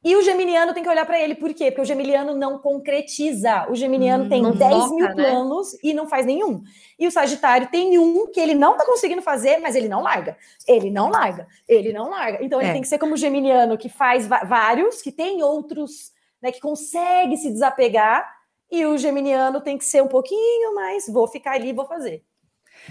E 0.06 0.16
o 0.16 0.22
Geminiano 0.22 0.72
tem 0.72 0.84
que 0.84 0.90
olhar 0.90 1.04
para 1.06 1.20
ele. 1.20 1.34
Por 1.34 1.52
quê? 1.52 1.72
Porque 1.72 1.82
o 1.82 1.86
Geminiano 1.86 2.36
não 2.36 2.60
concretiza. 2.60 3.66
O 3.72 3.76
Geminiano 3.76 4.26
Hum, 4.26 4.30
tem 4.30 4.42
não 4.44 4.52
10 4.56 4.72
foca, 4.76 4.94
mil 4.96 5.06
né? 5.08 5.14
planos 5.16 5.76
e 5.84 5.94
não 5.96 6.08
faz 6.08 6.28
nenhum. 6.28 6.62
E 7.00 7.08
o 7.08 7.12
Sagitário 7.12 7.68
tem 7.72 7.98
um 7.98 8.28
que 8.32 8.40
ele 8.40 8.54
não 8.54 8.74
está 8.74 8.86
conseguindo 8.86 9.24
fazer, 9.24 9.58
mas 9.58 9.76
ele 9.76 9.90
não 9.90 10.02
larga. 10.04 10.38
Ele 10.68 10.92
não 10.92 11.10
larga. 11.10 11.48
Ele 11.68 11.92
não 11.92 12.10
larga. 12.12 12.38
Então, 12.44 12.62
ele 12.62 12.70
É. 12.70 12.74
tem 12.74 12.82
que 12.84 12.88
ser 12.88 13.00
como 13.00 13.16
o 13.16 13.18
Geminiano, 13.18 13.78
que 13.80 13.90
faz 13.90 14.28
vários, 14.28 15.02
que 15.02 15.12
tem 15.12 15.42
outros, 15.42 16.12
né, 16.40 16.52
que 16.52 16.60
consegue 16.62 17.36
se 17.36 17.50
desapegar. 17.50 18.32
E 18.72 18.86
o 18.86 18.98
Geminiano 19.00 19.60
tem 19.60 19.76
que 19.78 19.86
ser 19.86 20.04
um 20.04 20.08
pouquinho 20.08 20.76
mais, 20.76 21.08
vou 21.08 21.28
ficar 21.28 21.54
ali, 21.54 21.74
vou 21.74 21.86
fazer. 21.88 22.24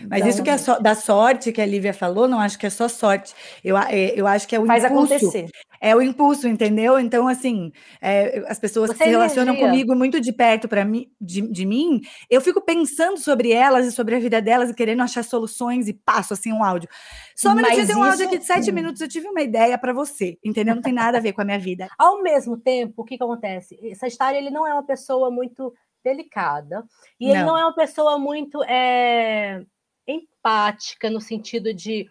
Mas 0.09 0.21
Então, 0.21 0.29
isso 0.29 0.43
que 0.43 0.51
é 0.51 0.59
só, 0.59 0.79
da 0.79 0.95
sorte 0.95 1.53
que 1.53 1.61
a 1.61 1.67
Lívia 1.67 1.93
falou, 1.95 2.27
não 2.29 2.41
acho 2.41 2.59
que 2.59 2.67
é 2.67 2.71
só 2.71 2.89
sorte. 2.89 3.35
Eu, 3.63 3.77
é, 3.77 4.13
eu 4.15 4.27
acho 4.27 4.47
que 4.49 4.57
é 4.57 4.61
o 4.61 4.67
Faz 4.67 4.85
impulso. 4.85 5.15
acontecer. 5.15 5.51
É 5.81 5.95
o 5.95 6.01
impulso, 6.01 6.49
entendeu? 6.49 6.99
Então, 6.99 7.29
assim, 7.29 7.71
é, 8.01 8.43
as 8.49 8.59
pessoas 8.59 8.91
que 8.91 8.97
se 8.97 9.05
relacionam 9.05 9.53
energia. 9.53 9.71
comigo 9.71 9.95
muito 9.95 10.21
de 10.21 10.33
perto 10.33 10.67
para 10.67 10.85
mim, 10.85 11.11
de, 11.21 11.43
de 11.43 11.67
mim, 11.67 12.01
eu 12.31 12.41
fico 12.41 12.61
pensando 12.63 13.19
sobre 13.19 13.53
elas 13.53 13.87
e 13.87 13.93
sobre 13.93 14.17
a 14.17 14.19
vida 14.19 14.41
delas 14.41 14.71
e 14.71 14.75
querendo 14.75 15.03
achar 15.03 15.23
soluções 15.23 15.87
e 15.87 15.93
passo 15.93 16.33
assim 16.33 16.53
um 16.53 16.65
áudio. 16.65 16.89
Só 17.37 17.51
um 17.51 17.55
minutinho, 17.55 17.87
tem 17.87 17.97
um 17.97 18.03
áudio 18.03 18.27
aqui 18.27 18.39
de 18.39 18.45
sete 18.45 18.73
minutos, 18.73 19.01
eu 19.01 19.09
tive 19.09 19.29
uma 19.29 19.43
ideia 19.43 19.77
para 19.77 19.93
você, 19.93 20.39
entendeu? 20.43 20.75
Não 20.75 20.83
tem 20.83 20.93
nada 20.93 21.19
a 21.19 21.21
ver 21.21 21.33
com 21.33 21.43
a 21.43 21.45
minha 21.45 21.59
vida. 21.59 21.87
Ao 21.99 22.23
mesmo 22.23 22.57
tempo, 22.57 23.03
o 23.03 23.05
que, 23.05 23.19
que 23.19 23.25
acontece? 23.25 23.77
Sagitário 23.97 24.39
ele 24.39 24.51
não 24.51 24.67
é 24.67 24.73
uma 24.73 24.87
pessoa 24.87 25.31
muito 25.31 25.75
delicada 26.05 26.85
e 27.19 27.31
ele 27.31 27.41
Não. 27.41 27.47
não 27.47 27.59
é 27.59 27.65
uma 27.65 27.75
pessoa 27.75 28.19
muito 28.19 28.63
é, 28.65 29.65
empática 30.07 31.11
no 31.11 31.21
sentido 31.21 31.73
de 31.73 32.11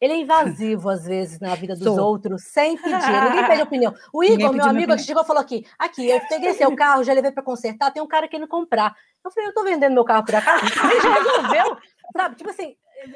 ele 0.00 0.14
é 0.14 0.16
invasivo 0.16 0.88
às 0.88 1.04
vezes 1.04 1.38
na 1.38 1.54
vida 1.54 1.74
dos 1.74 1.84
Sou. 1.84 2.04
outros 2.04 2.42
sem 2.42 2.76
pedir. 2.76 2.90
Ninguém 2.90 3.46
pede 3.46 3.62
opinião. 3.62 3.94
O 4.12 4.24
Igor, 4.24 4.52
meu 4.52 4.64
amigo, 4.64 4.98
chegou 4.98 5.22
e 5.22 5.26
falou 5.26 5.40
aqui: 5.40 5.64
aqui, 5.78 6.08
eu 6.08 6.20
peguei 6.28 6.54
seu 6.54 6.74
carro, 6.74 7.04
já 7.04 7.12
levei 7.12 7.30
para 7.30 7.42
consertar, 7.42 7.92
tem 7.92 8.02
um 8.02 8.08
cara 8.08 8.26
querendo 8.26 8.48
comprar. 8.48 8.96
Eu 9.24 9.30
falei, 9.30 9.48
eu 9.48 9.54
tô 9.54 9.62
vendendo 9.62 9.94
meu 9.94 10.04
carro 10.04 10.24
por 10.24 10.34
acaso? 10.34 10.64
Ele 10.90 11.00
já 11.00 11.14
resolveu, 11.14 11.76
sabe? 12.12 12.34
Tipo 12.34 12.50
assim, 12.50 12.74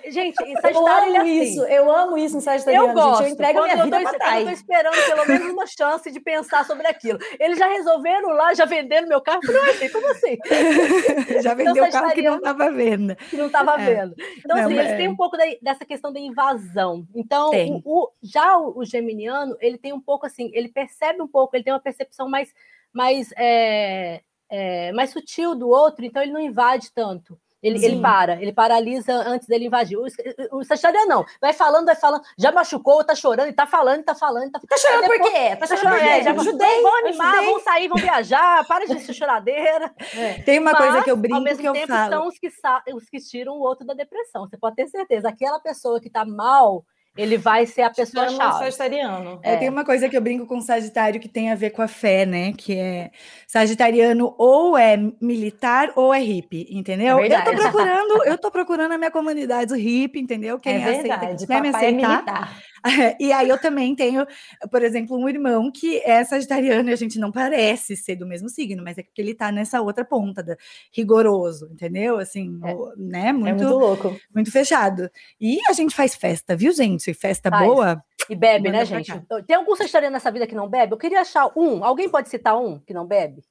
gente, 0.09 0.37
Eu 0.41 0.49
é 0.49 0.71
amo 0.79 1.17
assim. 1.19 1.41
isso, 1.43 1.65
eu 1.65 1.91
amo 1.91 2.19
isso 2.19 2.35
no 2.37 2.41
Sagitariano, 2.41 2.89
Eu 2.89 2.95
gosto. 2.95 3.19
gente. 3.19 3.27
Eu 3.29 3.33
entrego 3.35 3.59
Quando 3.59 3.65
minha 3.65 3.77
eu 3.79 3.85
vida 3.85 3.97
tô, 4.11 4.19
pra 4.19 4.41
eu 4.41 4.45
tô 4.47 4.51
esperando 4.53 4.95
pelo 5.07 5.27
menos 5.29 5.53
uma 5.53 5.67
chance 5.67 6.11
de 6.11 6.21
pensar 6.21 6.65
sobre 6.65 6.87
aquilo. 6.87 7.19
Eles 7.39 7.59
já 7.59 7.67
resolveram 7.69 8.31
lá, 8.31 8.55
já 8.55 8.65
venderam 8.65 9.09
meu 9.09 9.21
carro. 9.21 9.41
Falei, 9.45 9.61
"Ué, 9.81 9.89
como 9.89 10.11
assim? 10.11 10.37
Já 11.43 11.55
vendeu 11.55 11.85
o 11.85 11.91
carro 11.91 12.13
que 12.13 12.23
não 12.23 12.37
estava 12.37 12.65
à 12.65 12.71
venda. 12.71 13.15
Que 13.17 13.37
não 13.37 13.47
estava 13.47 13.81
É. 13.81 13.95
vendo. 13.95 14.15
Então, 14.39 14.57
Não, 14.57 14.65
assim, 14.65 14.75
mas- 14.75 14.87
eles 14.87 14.97
têm 14.99 15.09
um 15.09 15.17
pouco 15.17 15.37
da- 15.37 15.45
dessa 15.63 15.85
questão 15.85 16.13
da 16.13 16.19
invasão. 16.21 17.07
Então, 17.15 17.51
o, 17.85 18.03
o- 18.05 18.11
já 18.23 18.57
o, 18.59 18.79
o 18.79 18.85
geminiano, 18.85 19.57
ele 19.61 19.79
tem 19.79 19.93
um 19.93 20.01
pouco 20.01 20.27
assim, 20.27 20.51
ele 20.55 20.69
percebe 20.69 21.21
um 21.23 21.29
pouco, 21.29 21.55
ele 21.57 21.65
tem 21.65 21.73
uma 21.73 21.81
percepção 21.81 22.29
mais, 22.29 22.53
mais, 22.93 23.33
é, 23.37 24.21
é, 24.51 24.93
mais 24.93 25.11
sutil 25.11 25.55
do 25.55 25.69
outro, 25.69 26.05
então 26.05 26.23
ele 26.23 26.33
não 26.33 26.41
invade 26.41 26.91
tanto. 26.93 27.39
Ele, 27.67 27.85
ele 27.85 28.01
para, 28.01 28.41
ele 28.41 28.53
paralisa 28.53 29.13
antes 29.13 29.49
dele 29.49 29.67
invadir. 29.67 29.97
O, 29.99 30.03
o, 30.05 30.59
o 30.61 31.07
não, 31.07 31.25
vai 31.41 31.53
falando, 31.53 31.87
vai 31.87 31.97
falando, 31.97 32.23
já 32.39 32.53
machucou, 32.53 33.03
tá 33.05 33.15
chorando, 33.15 33.53
tá 33.53 33.67
falando, 33.67 34.05
tá 34.05 34.15
falando, 34.15 34.51
tá 34.53 34.61
Tá 34.61 34.77
chorando 34.77 35.01
Depois- 35.03 35.21
por 35.21 35.31
quê? 35.31 35.57
Tá 35.57 35.67
Tá 35.67 35.77
chorando 35.77 35.99
por 35.99 36.05
é, 36.07 36.19
quê? 36.19 36.23
já 36.25 36.31
ajudei, 36.33 36.83
vão 36.83 36.97
animar, 36.99 37.45
vão 37.45 37.61
sair, 37.61 37.89
vão 37.89 37.97
viajar, 37.99 38.67
para 38.67 38.87
de 38.87 39.01
ser 39.01 39.13
choradeira. 39.15 39.93
Tem 40.45 40.59
uma 40.59 40.75
coisa 40.75 40.93
Mas, 40.93 41.05
que 41.05 41.11
eu 41.11 41.15
ao 41.17 41.21
brinco 41.21 41.41
mesmo 41.41 41.61
que 41.63 41.69
eu 41.69 41.73
tempo, 41.73 41.89
falo. 41.89 42.11
são 42.13 42.29
os 42.29 42.39
que, 42.39 42.49
os 42.95 43.09
que 43.09 43.19
tiram 43.19 43.55
o 43.55 43.61
outro 43.61 43.87
da 43.87 43.95
depressão. 43.95 44.47
Você 44.47 44.57
pode 44.57 44.77
ter 44.77 44.87
certeza. 44.89 45.29
Aquela 45.29 45.59
pessoa 45.61 46.01
que 46.01 46.09
está 46.09 46.25
mal, 46.25 46.85
ele 47.17 47.39
vai 47.39 47.67
ser 47.67 47.83
a 47.83 47.91
pessoa 47.91 48.29
Chama 48.29 48.37
o 48.37 48.37
chave. 48.37 48.65
Sagitariano. 48.65 49.41
É, 49.43 49.57
tem 49.57 49.69
uma 49.69 49.85
coisa 49.85 50.09
que 50.09 50.17
eu 50.17 50.21
brinco 50.21 50.47
com 50.47 50.61
Sagitário 50.61 51.21
que 51.21 51.29
tem 51.29 51.51
a 51.51 51.55
ver 51.55 51.71
com 51.71 51.83
a 51.83 51.89
fé, 51.89 52.27
né? 52.27 52.53
Que 52.53 52.77
é 52.77 53.11
Sagitariano 53.47 54.35
ou 54.39 54.77
é 54.77 54.97
militar 55.21 55.93
ou 55.97 56.13
é 56.13 56.21
hippie, 56.21 56.67
entendeu? 56.71 57.19
É 57.21 57.27
eu 57.27 57.45
tô 57.45 57.53
procurando, 57.55 58.25
eu 58.25 58.39
tô 58.39 58.51
procurando 58.51 58.93
a 58.93 58.99
minha 58.99 59.11
comunidade 59.11 59.75
hippie, 59.75 60.21
entendeu? 60.21 60.59
Quem 60.59 60.75
é 60.75 60.85
aceita, 60.85 61.17
verdade. 61.19 61.47
quer 61.47 61.61
me 61.61 61.73
Papai 61.73 61.85
é 61.85 61.89
aceitar. 61.89 62.23
militar. 62.25 62.57
e 63.21 63.33
aí 63.33 63.49
eu 63.49 63.59
também 63.59 63.95
tenho, 63.95 64.27
por 64.71 64.83
exemplo, 64.83 65.17
um 65.17 65.29
irmão 65.29 65.71
que 65.73 65.99
é 66.05 66.23
sagitariano 66.25 66.89
e 66.91 66.93
a 66.93 66.97
gente 66.97 67.19
não 67.19 67.33
parece 67.33 67.97
ser 67.97 68.17
do 68.17 68.27
mesmo 68.27 68.49
signo, 68.49 68.83
mas 68.85 68.97
é 68.99 69.03
porque 69.03 69.21
ele 69.21 69.35
tá 69.35 69.51
nessa 69.53 69.81
outra 69.81 70.05
ponta, 70.05 70.43
da, 70.43 70.57
rigoroso, 70.93 71.69
entendeu? 71.73 72.19
Assim, 72.19 72.59
É. 72.65 72.75
né? 72.97 73.29
É 73.29 73.33
Muito, 73.33 73.57
muito 73.65 73.69
louco. 73.79 74.17
muito 74.35 74.51
fechado. 74.51 75.11
E 75.41 75.59
a 75.69 75.73
gente 75.73 75.95
faz 75.95 76.15
festa, 76.15 76.57
viu, 76.57 76.73
gente? 76.73 77.13
Festa 77.15 77.51
Faz. 77.51 77.67
boa. 77.67 78.03
E 78.29 78.35
bebe, 78.35 78.71
né, 78.71 78.85
gente? 78.85 79.13
Tem 79.47 79.57
algum 79.57 79.77
sagitariano 79.77 80.15
nessa 80.15 80.31
vida 80.31 80.47
que 80.47 80.55
não 80.55 80.69
bebe? 80.69 80.93
Eu 80.93 80.99
queria 80.99 81.21
achar 81.21 81.51
um. 81.57 81.85
Alguém 81.85 82.09
pode 82.09 82.29
citar 82.29 82.57
um 82.59 82.79
que 82.81 82.93
não 82.95 83.07
bebe? 83.07 83.43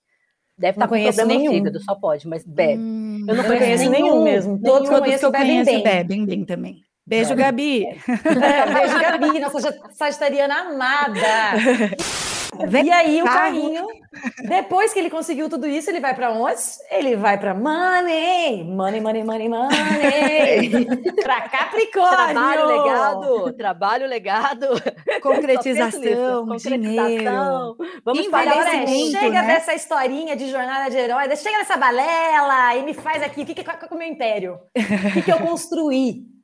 Deve 0.58 0.72
estar 0.78 0.86
Não 0.86 0.88
com 0.98 1.04
problema 1.04 1.26
nenhum. 1.28 1.52
no 1.52 1.58
fígado, 1.58 1.80
só 1.82 1.96
pode, 1.96 2.28
mas 2.28 2.46
bebe. 2.46 2.82
Hum, 2.82 3.26
Eu 3.28 3.36
não 3.36 3.44
Eu 3.44 3.48
conheço 3.50 3.66
conheço 3.84 3.90
nenhum 3.90 4.24
mesmo. 4.24 4.54
Todos 4.62 4.90
Todos 4.90 4.90
que 4.90 4.96
eu 4.96 5.32
conheço 5.32 5.32
bebem 5.32 5.64
bem. 5.66 5.84
bebem 5.84 6.26
bem 6.26 6.46
também. 6.46 6.82
Beijo. 7.08 7.36
Gabi. 7.36 7.86
É, 7.86 8.74
beijo, 8.74 9.00
Gabi, 9.00 9.40
nossa 9.40 9.60
sa- 9.60 9.74
sagitariana 9.94 10.62
amada. 10.62 11.18
E 12.84 12.92
aí 12.92 13.22
o 13.22 13.26
carro. 13.26 13.38
carrinho, 13.38 13.86
depois 14.48 14.94
que 14.94 15.00
ele 15.00 15.10
conseguiu 15.10 15.50
tudo 15.50 15.68
isso, 15.68 15.90
ele 15.90 16.00
vai 16.00 16.16
para 16.16 16.32
onde? 16.32 16.56
Ele 16.90 17.16
vai 17.18 17.38
para 17.38 17.54
money, 17.54 18.64
money, 18.64 19.02
money, 19.02 19.24
money, 19.24 19.50
money, 19.50 20.88
para 21.22 21.42
Capricórnio. 21.50 22.16
Trabalho 22.18 22.66
legado, 22.66 23.54
trabalho 23.54 24.08
legado. 24.08 24.68
concretização, 25.22 26.46
nisso, 26.46 26.70
dinheiro. 26.80 26.96
concretização. 27.18 27.76
Vamos 28.06 28.28
Agora 28.34 28.76
é, 28.78 28.88
chega 28.88 29.42
né? 29.42 29.48
dessa 29.48 29.74
historinha 29.74 30.36
de 30.36 30.50
jornada 30.50 30.90
de 30.90 30.98
herói, 30.98 31.36
chega 31.36 31.58
nessa 31.58 31.76
balela 31.76 32.76
e 32.78 32.84
me 32.84 32.94
faz 32.94 33.22
aqui, 33.22 33.42
o 33.42 33.46
que, 33.46 33.54
que, 33.54 33.64
qual 33.64 33.78
que 33.78 33.86
é 33.86 33.88
o 33.92 33.98
meu 33.98 34.08
império? 34.08 34.60
O 34.76 35.12
que, 35.14 35.22
que 35.24 35.32
eu 35.32 35.40
construí? 35.40 36.35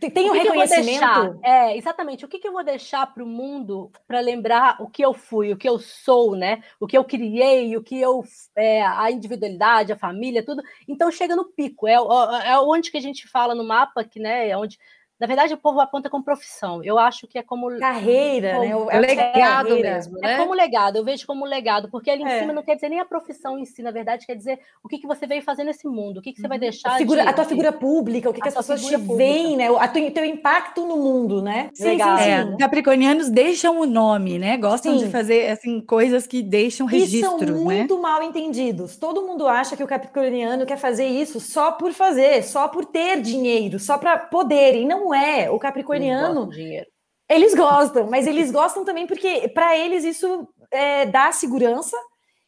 Tem- 0.00 0.28
um 0.28 0.30
O 0.30 0.32
reconhecimento? 0.32 1.40
É, 1.44 1.76
exatamente. 1.76 2.24
O 2.24 2.28
que, 2.28 2.38
que 2.40 2.48
eu 2.48 2.52
vou 2.52 2.64
deixar 2.64 3.06
para 3.06 3.22
o 3.22 3.26
mundo 3.26 3.90
para 4.06 4.18
lembrar 4.18 4.76
o 4.82 4.88
que 4.90 5.00
eu 5.04 5.14
fui, 5.14 5.52
o 5.52 5.56
que 5.56 5.68
eu 5.68 5.78
sou, 5.78 6.34
né? 6.34 6.60
O 6.80 6.86
que 6.88 6.98
eu 6.98 7.04
criei, 7.04 7.76
o 7.76 7.82
que 7.82 8.00
eu. 8.00 8.24
É, 8.56 8.82
a 8.84 9.10
individualidade, 9.12 9.92
a 9.92 9.96
família, 9.96 10.44
tudo. 10.44 10.60
Então 10.88 11.10
chega 11.12 11.36
no 11.36 11.44
pico. 11.44 11.86
É, 11.86 12.00
o- 12.00 12.36
é 12.36 12.58
onde 12.60 12.90
que 12.90 12.96
a 12.98 13.00
gente 13.00 13.28
fala 13.28 13.54
no 13.54 13.62
mapa, 13.64 14.02
que, 14.04 14.18
né? 14.18 14.48
É 14.48 14.56
onde. 14.58 14.76
Na 15.18 15.26
verdade, 15.26 15.54
o 15.54 15.56
povo 15.56 15.80
aponta 15.80 16.10
como 16.10 16.22
profissão. 16.22 16.84
Eu 16.84 16.98
acho 16.98 17.26
que 17.26 17.38
é 17.38 17.42
como. 17.42 17.70
Carreira, 17.78 18.58
né? 18.60 18.72
Como- 18.72 18.90
É 18.90 18.98
legado 19.00 19.68
carreira. 19.68 19.94
mesmo, 19.94 20.18
É 20.18 20.20
né? 20.20 20.36
como 20.36 20.52
legado, 20.52 20.96
eu 20.96 21.04
vejo 21.04 21.26
como 21.26 21.44
legado, 21.46 21.88
porque 21.90 22.10
ali 22.10 22.22
em 22.22 22.26
É. 22.28 22.40
cima 22.40 22.52
não 22.52 22.62
quer 22.62 22.74
dizer 22.74 22.90
nem 22.90 23.00
a 23.00 23.04
profissão 23.04 23.58
em 23.58 23.64
si, 23.64 23.82
na 23.82 23.90
verdade, 23.90 24.26
quer 24.26 24.34
dizer 24.36 24.58
o 24.84 24.88
que, 24.88 24.98
que 24.98 25.06
você 25.06 25.26
veio 25.26 25.40
fazer 25.42 25.64
nesse 25.64 25.88
mundo, 25.88 26.18
o 26.18 26.22
que, 26.22 26.32
que 26.34 26.40
você 26.40 26.46
vai 26.48 26.58
deixar. 26.58 26.90
A, 26.90 26.96
figura- 26.98 27.22
de- 27.22 27.28
a 27.28 27.32
tua 27.32 27.44
figura 27.46 27.72
pública, 27.72 28.28
o 28.28 28.32
que, 28.34 28.40
A 28.40 28.42
que 28.42 28.48
as 28.50 28.54
pessoas 28.54 28.84
te 28.84 28.94
veem, 28.96 29.56
né? 29.56 29.70
O 29.70 29.78
tu- 29.88 30.10
teu 30.10 30.24
impacto 30.24 30.84
no 30.86 30.96
mundo, 30.98 31.40
né? 31.40 31.70
Sim, 31.72 31.84
Legal. 31.84 32.18
sim, 32.18 32.24
sim. 32.24 32.30
É, 32.30 32.56
capricornianos 32.58 33.30
deixam 33.30 33.80
o 33.80 33.86
nome, 33.86 34.38
né? 34.38 34.58
Gostam 34.58 34.98
Sim. 34.98 35.06
de 35.06 35.10
fazer 35.10 35.50
assim 35.50 35.80
coisas 35.80 36.26
que 36.26 36.42
deixam 36.42 36.86
E 36.90 36.92
registros, 36.92 37.38
são 37.48 37.64
né? 37.64 37.76
muito 37.76 37.98
mal 37.98 38.22
entendidos. 38.22 38.98
Todo 38.98 39.22
mundo 39.26 39.46
acha 39.48 39.76
que 39.76 39.82
o 39.82 39.86
capricorniano 39.86 40.66
quer 40.66 40.76
fazer 40.76 41.06
isso 41.06 41.40
só 41.40 41.72
por 41.72 41.92
fazer, 41.94 42.42
só 42.44 42.68
por 42.68 42.84
ter 42.84 43.22
dinheiro, 43.22 43.78
só 43.78 43.96
para 43.96 44.18
poder. 44.18 44.74
E 44.76 44.84
não 44.84 45.05
é. 45.14 45.48
O 45.50 45.52
Eles 45.54 45.62
capricorniano, 45.62 46.48
dinheiro. 46.50 46.86
eles 47.28 47.54
gostam, 47.54 48.08
mas 48.10 48.26
eles 48.26 48.50
gostam 48.50 48.84
também 48.84 49.06
porque 49.06 49.48
para 49.48 49.76
eles 49.76 50.04
isso 50.04 50.48
é, 50.70 51.06
dá 51.06 51.32
segurança 51.32 51.96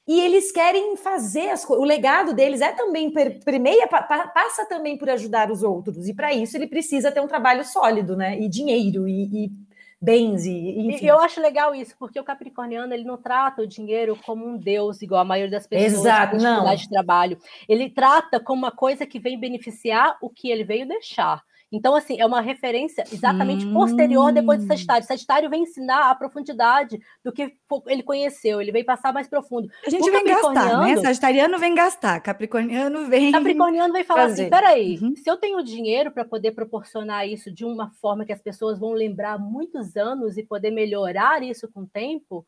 e 0.06 0.20
eles 0.20 0.50
querem 0.50 0.96
fazer 0.96 1.50
as 1.50 1.64
coisas. 1.64 1.84
O 1.84 1.86
legado 1.86 2.32
deles 2.32 2.60
é 2.62 2.72
também 2.72 3.10
pa- 3.12 4.28
passa 4.34 4.64
também 4.66 4.96
por 4.96 5.10
ajudar 5.10 5.50
os 5.50 5.62
outros. 5.62 6.08
E 6.08 6.14
para 6.14 6.32
isso 6.32 6.56
ele 6.56 6.66
precisa 6.66 7.12
ter 7.12 7.20
um 7.20 7.28
trabalho 7.28 7.62
sólido, 7.64 8.16
né? 8.16 8.38
E 8.40 8.48
dinheiro 8.48 9.06
e, 9.06 9.44
e 9.46 9.50
bens 10.00 10.46
e. 10.46 10.96
E 11.02 11.06
eu 11.06 11.18
acho 11.20 11.40
legal 11.42 11.74
isso, 11.74 11.94
porque 11.98 12.18
o 12.18 12.24
capricorniano 12.24 12.94
ele 12.94 13.04
não 13.04 13.18
trata 13.18 13.60
o 13.60 13.66
dinheiro 13.66 14.18
como 14.24 14.46
um 14.46 14.56
deus, 14.56 15.02
igual 15.02 15.20
a 15.20 15.24
maioria 15.26 15.50
das 15.58 15.66
pessoas 15.66 15.92
Exato, 15.92 16.36
não. 16.38 16.74
de 16.74 16.88
trabalho. 16.88 17.38
Ele 17.68 17.90
trata 17.90 18.40
como 18.40 18.62
uma 18.62 18.70
coisa 18.72 19.04
que 19.04 19.18
vem 19.18 19.38
beneficiar 19.38 20.16
o 20.22 20.30
que 20.30 20.48
ele 20.50 20.64
veio 20.64 20.88
deixar. 20.88 21.42
Então, 21.70 21.94
assim, 21.94 22.18
é 22.18 22.24
uma 22.24 22.40
referência 22.40 23.04
exatamente 23.12 23.66
Hum. 23.66 23.74
posterior 23.74 24.32
depois 24.32 24.58
do 24.60 24.66
Sagitário. 24.66 25.06
Sagitário 25.06 25.50
vem 25.50 25.64
ensinar 25.64 26.10
a 26.10 26.14
profundidade 26.14 26.98
do 27.22 27.30
que 27.30 27.54
ele 27.86 28.02
conheceu, 28.02 28.60
ele 28.60 28.72
vem 28.72 28.84
passar 28.84 29.12
mais 29.12 29.28
profundo. 29.28 29.68
A 29.86 29.90
gente 29.90 30.08
O 30.08 30.12
vem 30.12 30.24
gastar, 30.24 30.80
né? 30.80 30.96
Sagitariano 30.96 31.58
vem 31.58 31.74
gastar, 31.74 32.20
Capricorniano 32.20 33.06
vem. 33.06 33.32
Capricorniano 33.32 33.92
vai 33.92 34.02
falar 34.02 34.28
Fazer. 34.28 34.42
assim: 34.42 34.50
peraí, 34.50 34.98
Uhum. 34.98 35.14
se 35.16 35.28
eu 35.30 35.36
tenho 35.36 35.62
dinheiro 35.62 36.10
para 36.10 36.24
poder 36.24 36.52
proporcionar 36.52 37.28
isso 37.28 37.52
de 37.52 37.66
uma 37.66 37.90
forma 38.00 38.24
que 38.24 38.32
as 38.32 38.40
pessoas 38.40 38.78
vão 38.78 38.92
lembrar 38.92 39.38
muitos 39.38 39.94
anos 39.94 40.38
e 40.38 40.42
poder 40.42 40.70
melhorar 40.70 41.42
isso 41.42 41.68
com 41.70 41.82
o 41.82 41.86
tempo, 41.86 42.46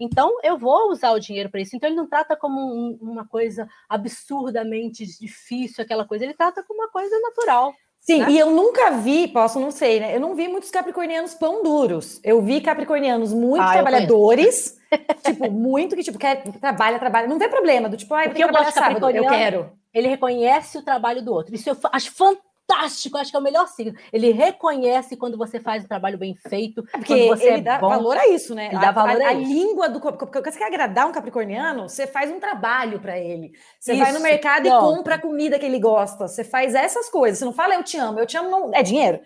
então 0.00 0.38
eu 0.42 0.58
vou 0.58 0.90
usar 0.90 1.12
o 1.12 1.20
dinheiro 1.20 1.48
para 1.50 1.60
isso. 1.60 1.76
Então 1.76 1.88
ele 1.88 1.96
não 1.96 2.08
trata 2.08 2.34
como 2.36 2.60
um- 2.60 2.98
uma 3.00 3.24
coisa 3.24 3.68
absurdamente 3.88 5.06
difícil, 5.06 5.84
aquela 5.84 6.04
coisa, 6.04 6.24
ele 6.24 6.34
trata 6.34 6.64
como 6.64 6.80
uma 6.82 6.90
coisa 6.90 7.16
natural. 7.20 7.72
Sim, 8.06 8.20
né? 8.20 8.30
e 8.30 8.38
eu 8.38 8.50
nunca 8.50 8.92
vi, 8.92 9.26
posso 9.28 9.58
não 9.58 9.70
sei, 9.70 9.98
né? 9.98 10.14
Eu 10.14 10.20
não 10.20 10.34
vi 10.34 10.46
muitos 10.48 10.70
capricornianos 10.70 11.34
pão 11.34 11.62
duros. 11.62 12.20
Eu 12.22 12.40
vi 12.40 12.60
capricornianos 12.60 13.32
muito 13.32 13.62
Ah, 13.62 13.72
trabalhadores, 13.72 14.78
tipo, 15.24 15.50
muito 15.50 15.96
que 15.96 16.02
tipo 16.04 16.18
quer 16.18 16.42
trabalha, 16.60 16.98
trabalha, 16.98 17.26
não 17.26 17.38
tem 17.38 17.48
problema 17.48 17.88
do 17.88 17.96
tipo, 17.96 18.14
ai, 18.14 18.28
Porque 18.28 18.42
eu 18.42 18.46
eu 18.46 18.52
trabalhar 18.52 18.72
sábado, 18.72 19.10
eu 19.10 19.24
capricorniano. 19.24 19.28
quero. 19.28 19.72
Ele 19.92 20.08
reconhece 20.08 20.78
o 20.78 20.82
trabalho 20.82 21.22
do 21.22 21.32
outro. 21.32 21.54
Isso 21.54 21.68
eu 21.70 21.76
acho 21.92 22.12
fantástico, 22.12 22.46
acho 22.74 23.30
que 23.30 23.36
é 23.36 23.38
o 23.38 23.42
melhor 23.42 23.68
signo. 23.68 23.94
Ele 24.12 24.32
reconhece 24.32 25.16
quando 25.16 25.38
você 25.38 25.60
faz 25.60 25.84
um 25.84 25.88
trabalho 25.88 26.18
bem 26.18 26.34
feito, 26.34 26.82
Porque 26.90 27.28
quando 27.28 27.38
você 27.38 27.46
ele 27.48 27.58
é 27.58 27.60
dá 27.60 27.78
bom. 27.78 27.88
valor 27.88 28.16
a 28.16 28.28
isso, 28.28 28.54
né? 28.54 28.66
Ele 28.66 28.78
dá 28.78 28.88
a, 28.88 28.92
valor 28.92 29.22
a 29.22 29.28
a, 29.28 29.34
isso. 29.34 29.52
língua 29.52 29.88
do. 29.88 30.00
Porque 30.00 30.50
você 30.50 30.58
quer 30.58 30.66
agradar 30.66 31.06
um 31.06 31.12
capricorniano, 31.12 31.88
você 31.88 32.06
faz 32.06 32.30
um 32.30 32.40
trabalho 32.40 33.00
para 33.00 33.18
ele. 33.18 33.52
Você 33.78 33.94
vai 33.94 34.10
no 34.10 34.18
Isso, 34.18 34.22
mercado 34.22 34.66
e 34.66 34.70
pronto. 34.70 34.96
compra 34.96 35.14
a 35.14 35.18
comida 35.20 35.58
que 35.58 35.66
ele 35.66 35.78
gosta. 35.78 36.26
Você 36.26 36.42
faz 36.42 36.74
essas 36.74 37.08
coisas. 37.08 37.38
Você 37.38 37.44
não 37.44 37.52
fala 37.52 37.74
eu 37.74 37.84
te 37.84 37.96
amo, 37.96 38.18
eu 38.18 38.26
te 38.26 38.36
amo 38.36 38.50
não 38.50 38.74
é 38.74 38.82
dinheiro. 38.82 39.20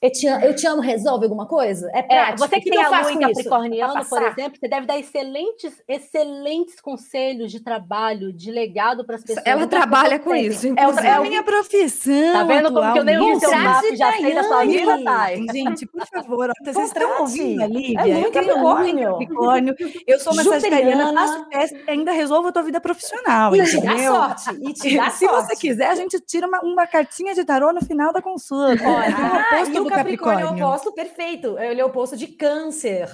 Eu 0.00 0.12
te, 0.12 0.28
amo, 0.28 0.44
eu 0.44 0.54
te 0.54 0.64
amo 0.64 0.80
resolve 0.80 1.24
alguma 1.24 1.44
coisa? 1.44 1.90
É 1.92 1.98
É, 1.98 2.02
prático. 2.02 2.38
você 2.48 2.56
O 2.56 2.60
que 2.62 2.70
tem 2.70 2.84
a 2.84 2.88
lua 2.88 3.12
em? 3.12 3.18
Capricorniano, 3.20 4.06
por 4.06 4.22
exemplo, 4.22 4.58
você 4.60 4.68
deve 4.68 4.86
dar 4.86 4.96
excelentes, 4.96 5.82
excelentes 5.88 6.80
conselhos 6.80 7.50
de 7.50 7.58
trabalho, 7.60 8.32
de 8.32 8.52
legado 8.52 9.04
para 9.04 9.16
as 9.16 9.24
pessoas. 9.24 9.44
Ela 9.44 9.64
Então, 9.64 9.68
trabalha 9.80 10.20
com 10.20 10.32
isso. 10.36 10.68
É, 10.68 11.06
é 11.06 11.10
a 11.10 11.20
minha 11.20 11.42
profissão. 11.42 12.32
Tá 12.32 12.44
vendo 12.44 12.72
como 12.72 12.92
que 12.92 12.98
eu 13.00 13.04
nem 13.04 13.18
vi 13.34 13.40
seu 13.40 13.50
mapa 13.50 13.96
já 13.96 14.12
sei 14.12 14.34
da 14.34 14.44
sua 14.44 14.64
vida. 14.64 15.02
Thay? 15.04 15.46
Gente, 15.52 15.86
por 15.86 16.06
favor, 16.06 16.52
vocês 16.62 16.78
estão 16.78 17.20
ouvindo 17.20 17.62
a 17.62 17.66
Lívia? 17.66 18.00
É 18.00 18.14
muito 18.14 18.38
eu 18.38 18.44
Capricórnio. 18.44 19.10
Capricórnio. 19.10 19.74
Eu 20.06 20.20
sou 20.20 20.32
uma 20.32 20.44
sagitariana, 20.44 21.12
faço 21.12 21.44
teste 21.46 21.76
e 21.86 21.90
ainda 21.90 22.12
resolvo 22.12 22.48
a 22.48 22.52
tua 22.52 22.62
vida 22.62 22.80
profissional, 22.80 23.54
E 23.56 23.64
te 23.64 23.80
dá 23.80 23.92
entendeu? 23.94 24.14
sorte. 24.14 24.50
E 24.62 24.72
te 24.72 24.94
dá 24.96 25.10
Se 25.10 25.26
sorte. 25.26 25.46
você 25.48 25.56
quiser, 25.56 25.86
a 25.90 25.94
gente 25.96 26.20
tira 26.20 26.46
uma, 26.46 26.60
uma 26.60 26.86
cartinha 26.86 27.34
de 27.34 27.44
tarô 27.44 27.72
no 27.72 27.80
final 27.84 28.12
da 28.12 28.22
consulta. 28.22 28.82
Olha, 28.84 29.48
É 29.58 29.62
o 29.80 29.87
ah, 29.87 29.87
do 29.90 29.94
Capricórnio 29.96 30.40
é 30.40 30.44
o 30.44 30.48
Capricórnio. 30.48 30.66
oposto 30.66 30.92
perfeito. 30.92 31.58
Ele 31.58 31.80
é 31.80 31.84
o 31.84 31.88
oposto 31.88 32.16
de 32.16 32.26
câncer. 32.28 33.08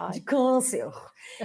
Ai. 0.00 0.12
De 0.12 0.20
câncer. 0.20 0.88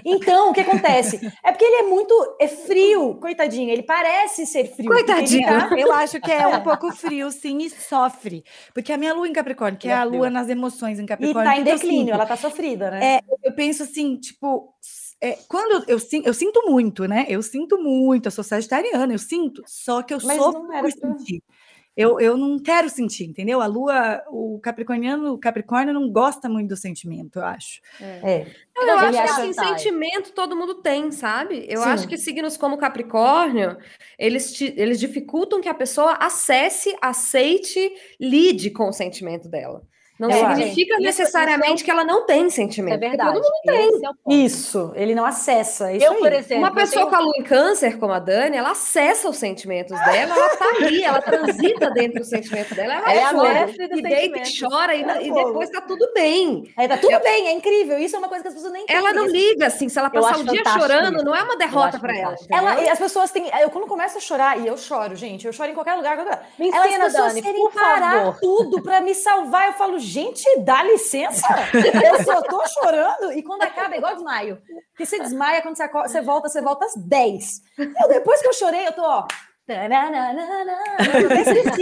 Então, 0.05 0.51
o 0.51 0.53
que 0.53 0.61
acontece? 0.61 1.19
É 1.43 1.51
porque 1.51 1.65
ele 1.65 1.75
é 1.87 1.89
muito 1.89 2.13
é 2.39 2.47
frio, 2.47 3.15
coitadinho. 3.15 3.69
Ele 3.71 3.81
parece 3.83 4.45
ser 4.45 4.65
frio. 4.75 4.89
Coitadinho. 4.91 5.47
tá- 5.47 5.69
Eu 5.77 5.91
acho 5.91 6.21
que 6.21 6.31
é 6.31 6.45
um 6.47 6.61
pouco 6.61 6.91
frio, 6.91 7.31
sim, 7.31 7.57
e 7.59 7.69
sofre. 7.69 8.43
Porque 8.73 8.93
a 8.93 8.97
minha 8.97 9.13
lua 9.13 9.27
em 9.27 9.33
Capricórnio, 9.33 9.79
que 9.79 9.87
é 9.87 9.91
é 9.91 9.95
a 9.95 10.03
lua 10.03 10.29
nas 10.29 10.49
emoções 10.49 10.99
em 10.99 11.03
E 11.03 11.07
Capricórnio. 11.07 11.43
tá 11.51 11.57
em 11.57 11.61
o 11.61 11.63
que 11.63 11.69
que 11.69 11.75
eu 11.75 11.79
declínio, 11.79 12.05
sinto? 12.05 12.13
ela 12.13 12.25
tá 12.27 12.37
sofrida, 12.37 12.91
né? 12.91 13.15
É, 13.15 13.19
eu 13.43 13.53
penso 13.53 13.81
assim, 13.83 14.17
tipo, 14.17 14.71
é, 15.19 15.37
quando 15.47 15.89
eu, 15.89 15.97
sin- 15.99 16.21
eu 16.23 16.33
sinto 16.33 16.61
muito, 16.69 17.07
né? 17.07 17.25
Eu 17.27 17.41
sinto 17.41 17.77
muito, 17.81 18.27
eu 18.27 18.31
sou 18.31 18.43
sagitariana, 18.43 19.13
eu 19.13 19.19
sinto, 19.19 19.63
só 19.65 20.03
que 20.03 20.13
eu 20.13 20.19
Mas 20.23 20.37
sofro 20.37 20.71
era 20.71 20.81
por 20.83 20.93
pra- 20.95 21.09
sentir. 21.17 21.41
Eu, 21.95 22.19
eu 22.19 22.35
não 22.35 22.57
quero 22.57 22.89
sentir, 22.89 23.25
entendeu? 23.25 23.61
A 23.61 23.67
lua, 23.67 24.23
o 24.29 24.59
capricorniano, 24.59 25.33
o 25.33 25.37
capricórnio 25.37 25.93
não 25.93 26.09
gosta 26.11 26.49
muito 26.49 26.69
do 26.69 26.75
sentimento, 26.77 27.37
eu 27.37 27.45
acho. 27.45 27.81
É. 28.01 28.47
Não, 28.75 28.83
eu 28.83 29.07
Ele 29.09 29.17
acho 29.17 29.35
que 29.35 29.41
assim, 29.41 29.53
sentimento 29.53 30.31
todo 30.33 30.55
mundo 30.55 30.75
tem, 30.81 31.11
sabe? 31.11 31.65
Eu 31.69 31.81
Sim. 31.83 31.89
acho 31.89 32.07
que 32.07 32.17
signos 32.17 32.57
como 32.57 32.77
Capricórnio, 32.79 33.77
eles, 34.17 34.51
te- 34.53 34.73
eles 34.75 34.99
dificultam 34.99 35.61
que 35.61 35.69
a 35.69 35.73
pessoa 35.73 36.13
acesse, 36.13 36.95
aceite, 36.99 37.91
lide 38.19 38.71
com 38.71 38.89
o 38.89 38.93
sentimento 38.93 39.47
dela. 39.47 39.83
Não 40.23 40.29
É, 40.29 40.39
significa 40.39 40.95
gente, 40.95 41.09
isso- 41.09 41.19
necessariamente 41.21 41.75
isso 41.75 41.83
que 41.85 41.91
ela 41.91 42.03
não 42.03 42.25
tem 42.25 42.45
É 42.45 42.49
sentimento. 42.49 42.93
porque 42.99 43.07
verdade. 43.09 43.33
todo 43.33 43.43
mundo 43.43 43.77
é 44.03 44.09
o 44.09 44.15
ponto. 44.15 44.35
Isso, 44.35 44.91
ele 44.95 45.13
não 45.15 45.25
acessa. 45.25 45.91
Isso 45.91 46.05
Eu, 46.05 46.13
aí. 46.13 46.19
por 46.19 46.31
exemplo, 46.33 46.57
Uma 46.63 46.69
eu 46.69 46.73
pessoa 46.75 47.05
tenho- 47.05 47.09
com 47.09 47.15
a 47.15 47.19
lua 47.19 47.33
em 47.37 47.43
câncer, 47.43 47.97
como 47.99 48.13
a 48.13 48.19
Dani, 48.19 48.55
ela 48.57 48.71
acessa 48.71 49.29
os 49.29 49.37
sentimentos 49.37 49.91
dela, 50.05 50.33
ela 50.35 50.49
tá 50.55 50.65
ali, 50.77 51.03
ela 51.03 51.21
transita 51.21 51.89
dentro 51.91 52.19
do 52.19 52.25
sentimento 52.25 52.73
dela, 52.75 52.93
ela 52.95 53.13
É 53.13 53.23
a 53.23 53.31
chora, 53.31 53.53
mestre 53.53 53.87
dos 53.87 53.99
e 53.99 54.01
deita 54.01 54.39
e 54.39 54.59
chora, 54.59 54.95
e, 54.95 55.03
É 55.03 55.27
e 55.27 55.31
depois 55.33 55.69
tá 55.69 55.81
tudo 55.81 56.09
bem. 56.13 56.71
Aí 56.77 56.87
tá 56.87 56.97
tudo 56.97 57.19
bem, 57.19 57.47
é 57.47 57.51
incrível. 57.51 57.97
Isso 57.99 58.15
é 58.15 58.19
uma 58.19 58.29
coisa 58.29 58.41
que 58.43 58.47
as 58.47 58.53
pessoas 58.53 58.71
nem 58.73 58.85
Ela 58.87 59.11
não 59.13 59.23
entendem. 59.25 59.49
liga, 59.49 59.67
assim, 59.67 59.89
se 59.89 59.99
ela 59.99 60.09
Eu 60.13 60.21
passar 60.21 60.39
o 60.39 60.43
dia 60.43 60.63
chorando, 60.65 61.15
isso. 61.17 61.25
não 61.25 61.35
é 61.35 61.43
uma 61.43 61.53
Eu 61.53 61.57
derrota 61.57 61.99
para 61.99 62.17
ela. 62.17 62.35
Ela, 62.49 62.81
e 62.81 62.89
as 62.89 62.99
pessoas 62.99 63.31
têm. 63.31 63.49
Eu, 63.61 63.69
quando 63.69 63.87
começo 63.87 64.17
a 64.17 64.21
chorar, 64.21 64.59
e 64.59 64.67
eu 64.67 64.77
choro, 64.77 65.15
gente, 65.15 65.45
eu 65.45 65.53
choro 65.53 65.69
em 65.71 65.73
qualquer 65.73 65.95
lugar. 65.95 66.03
qualquer 66.15 66.23
lugar. 66.23 66.47
Me 66.59 66.69
Elas, 66.69 66.85
ensina, 66.87 67.05
as 67.05 67.11
pessoas 67.13 67.27
Dani, 67.29 67.41
querem 67.41 67.61
por 67.61 67.71
parar 67.73 68.11
favor. 68.25 68.37
tudo 68.41 68.81
para 68.83 69.01
me 69.01 69.15
salvar. 69.15 69.67
Eu 69.67 69.73
falo, 69.73 69.97
gente, 70.13 70.59
dá 70.59 70.83
licença. 70.83 71.47
Eu 71.73 72.23
só 72.23 72.41
tô 72.41 72.61
chorando. 72.67 73.31
E 73.33 73.41
quando 73.41 73.63
acaba, 73.63 73.95
é 73.95 73.97
igual 73.97 74.13
desmaio. 74.13 74.61
Porque 74.91 75.05
você 75.05 75.19
desmaia, 75.19 75.61
quando 75.61 75.75
você, 75.75 75.83
acorda, 75.83 76.09
você 76.09 76.21
volta, 76.21 76.49
você 76.49 76.61
volta 76.61 76.85
às 76.85 76.95
10. 76.95 77.61
Eu, 77.77 78.07
depois 78.09 78.41
que 78.41 78.47
eu 78.47 78.53
chorei, 78.53 78.87
eu 78.87 78.93
tô, 78.93 79.01
ó. 79.03 79.25
até 79.65 79.95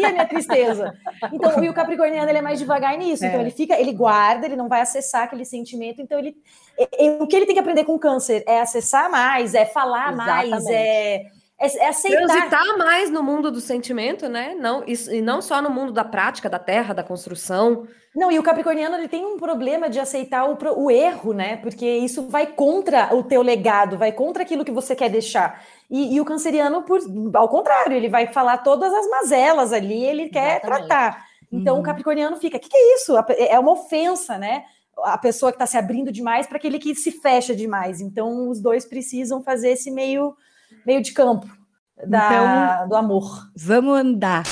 a 0.06 0.12
minha 0.12 0.28
tristeza. 0.28 0.94
Então, 1.34 1.64
e 1.64 1.70
o 1.70 1.74
Capricorniano 1.74 2.30
ele 2.30 2.38
é 2.38 2.42
mais 2.42 2.60
devagar 2.60 2.96
nisso. 2.98 3.26
Então, 3.26 3.40
É. 3.40 3.42
ele 3.44 3.52
fica, 3.52 3.80
ele 3.80 3.92
guarda, 3.92 4.46
ele 4.46 4.56
não 4.56 4.68
vai 4.70 4.82
acessar 4.82 5.24
aquele 5.24 5.46
sentimento. 5.46 6.02
Então, 6.02 6.20
ele. 6.20 6.36
é- 6.78 7.18
o 7.20 7.28
que 7.28 7.36
ele 7.36 7.46
tem 7.46 7.56
que 7.56 7.60
aprender 7.60 7.84
com 7.84 7.96
o 7.96 8.00
câncer 8.00 8.44
é 8.48 8.62
acessar 8.62 9.10
mais, 9.10 9.54
é 9.56 9.66
falar 9.66 10.16
mais, 10.16 10.48
Exatamente. 10.48 10.74
é, 10.74 11.24
é, 11.62 11.78
é 11.78 11.88
aceitar. 11.89 12.26
Transitar 12.26 12.78
mais 12.78 13.09
no 13.09 13.22
mundo 13.24 13.51
do 13.51 13.62
sentimento, 13.62 14.28
né? 14.28 14.55
Não, 14.59 14.84
isso- 14.88 15.14
e 15.14 15.22
não 15.22 15.41
só 15.41 15.62
no 15.62 15.70
mundo 15.70 15.91
da 15.91 16.03
prática, 16.03 16.49
da 16.49 16.59
terra, 16.59 16.93
da 16.93 17.03
construção. 17.03 17.88
Não, 18.16 18.30
e 18.32 18.38
o 18.38 18.43
capricorniano 18.43 18.95
ele 18.97 19.07
tem 19.07 19.26
um 19.26 19.38
problema 19.38 19.89
de 19.89 19.97
aceitar 19.99 20.45
o, 20.49 20.57
o 20.84 20.91
erro, 20.91 21.32
né? 21.34 21.57
Porque 21.57 21.86
isso 21.88 22.28
vai 22.28 22.45
contra 22.47 23.16
o 23.16 23.24
teu 23.24 23.41
legado, 23.41 23.97
vai 23.97 24.12
contra 24.12 24.43
aquilo 24.43 24.66
que 24.66 24.72
você 24.72 24.93
quer 24.95 25.09
deixar. 25.09 25.64
E, 25.89 26.16
e 26.16 26.20
o 26.20 26.26
canceriano, 26.26 26.82
por, 26.84 26.99
ao 27.34 27.47
contrário, 27.47 27.95
ele 27.95 28.09
vai 28.09 28.28
falar 28.28 28.57
todas 28.59 28.93
as 28.93 29.07
mazelas 29.09 29.72
ali, 29.72 30.03
ele 30.03 30.28
quer 30.30 30.57
Exatamente. 30.57 30.88
tratar. 30.88 31.26
Então 31.53 31.76
Uhum. 31.76 31.82
o 31.82 31.84
capricorniano 31.84 32.38
fica, 32.38 32.57
o 32.57 32.59
que, 32.59 32.70
que 32.70 32.78
é 32.78 32.95
isso? 32.95 33.14
É 33.38 33.59
uma 33.59 33.74
ofensa, 33.74 34.38
né? 34.38 34.64
A 35.03 35.18
pessoa 35.18 35.51
que 35.51 35.55
está 35.55 35.66
se 35.66 35.78
abrindo 35.78 36.12
demais 36.12 36.47
para 36.47 36.57
aquele 36.57 36.80
que 36.80 36.93
se 36.95 37.12
fecha 37.12 37.55
demais. 37.55 38.01
Então 38.01 38.49
os 38.49 38.62
dois 38.62 38.86
precisam 38.86 39.41
fazer 39.41 39.72
esse 39.72 39.89
meio, 39.91 40.34
meio 40.86 41.02
de 41.02 41.12
campo 41.14 41.48
da, 42.06 42.86
do 42.86 42.96
amor. 42.96 43.48
Vamos 43.56 44.00
andar. 44.00 44.44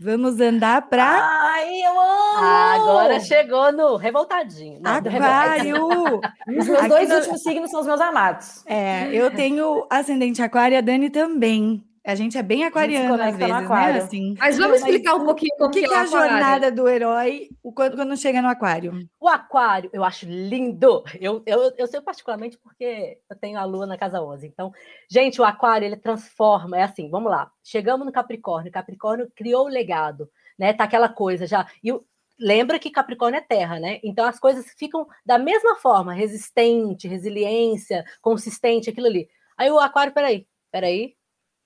Vamos 0.00 0.40
andar 0.40 0.88
para 0.88 1.04
Ai, 1.04 1.80
eu 1.80 1.92
amo! 1.92 2.38
Ah, 2.44 2.74
agora 2.74 3.20
chegou 3.20 3.70
no 3.72 3.96
revoltadinho. 3.96 4.80
Não. 4.80 4.96
Aquário. 4.96 5.86
Os 6.58 6.66
meus 6.66 6.78
Aqui 6.80 6.88
dois 6.88 7.08
no- 7.08 7.14
últimos 7.16 7.42
signos 7.42 7.70
são 7.70 7.80
os 7.80 7.86
meus 7.86 8.00
amados. 8.00 8.64
É, 8.66 9.08
eu 9.14 9.30
tenho 9.30 9.86
ascendente 9.88 10.42
aquário 10.42 10.74
e 10.74 10.78
a 10.78 10.80
Dani 10.80 11.08
também. 11.08 11.84
A 12.04 12.16
gente 12.16 12.36
é 12.36 12.42
bem 12.42 12.64
aquariana 12.64 13.14
às 13.26 13.36
vezes, 13.36 13.54
né? 13.54 13.64
aquário. 13.64 14.02
Assim. 14.02 14.34
Mas 14.36 14.58
vamos 14.58 14.78
explicar 14.80 15.14
um 15.14 15.24
pouquinho 15.24 15.54
O 15.60 15.70
que, 15.70 15.80
que 15.82 15.84
é 15.84 15.88
a 15.88 15.90
o 15.90 16.06
aquário. 16.06 16.10
jornada 16.10 16.72
do 16.72 16.88
herói 16.88 17.48
quando, 17.74 17.94
quando 17.96 18.16
chega 18.16 18.42
no 18.42 18.48
aquário? 18.48 19.08
O 19.20 19.28
aquário, 19.28 19.88
eu 19.92 20.02
acho 20.02 20.26
lindo. 20.26 21.04
Eu, 21.20 21.42
eu, 21.46 21.72
eu 21.78 21.86
sei 21.86 22.00
particularmente 22.00 22.58
porque 22.58 23.18
eu 23.30 23.36
tenho 23.36 23.56
a 23.56 23.64
lua 23.64 23.86
na 23.86 23.96
casa 23.96 24.20
11. 24.20 24.46
Então, 24.48 24.72
gente, 25.08 25.40
o 25.40 25.44
aquário, 25.44 25.86
ele 25.86 25.96
transforma. 25.96 26.76
É 26.76 26.82
assim, 26.82 27.08
vamos 27.08 27.30
lá. 27.30 27.50
Chegamos 27.62 28.04
no 28.04 28.10
Capricórnio. 28.12 28.72
Capricórnio 28.72 29.30
criou 29.36 29.66
o 29.66 29.68
legado, 29.68 30.28
né? 30.58 30.72
Tá 30.72 30.82
aquela 30.84 31.08
coisa 31.08 31.46
já. 31.46 31.68
E 31.84 31.92
o- 31.92 32.04
lembra 32.36 32.80
que 32.80 32.90
Capricórnio 32.90 33.38
é 33.38 33.42
terra, 33.42 33.78
né? 33.78 34.00
Então, 34.02 34.26
as 34.26 34.40
coisas 34.40 34.66
ficam 34.76 35.06
da 35.24 35.38
mesma 35.38 35.76
forma. 35.76 36.12
Resistente, 36.12 37.06
resiliência, 37.06 38.04
consistente, 38.20 38.90
aquilo 38.90 39.06
ali. 39.06 39.28
Aí 39.56 39.70
o 39.70 39.78
aquário, 39.78 40.12
peraí, 40.12 40.48
peraí. 40.72 41.14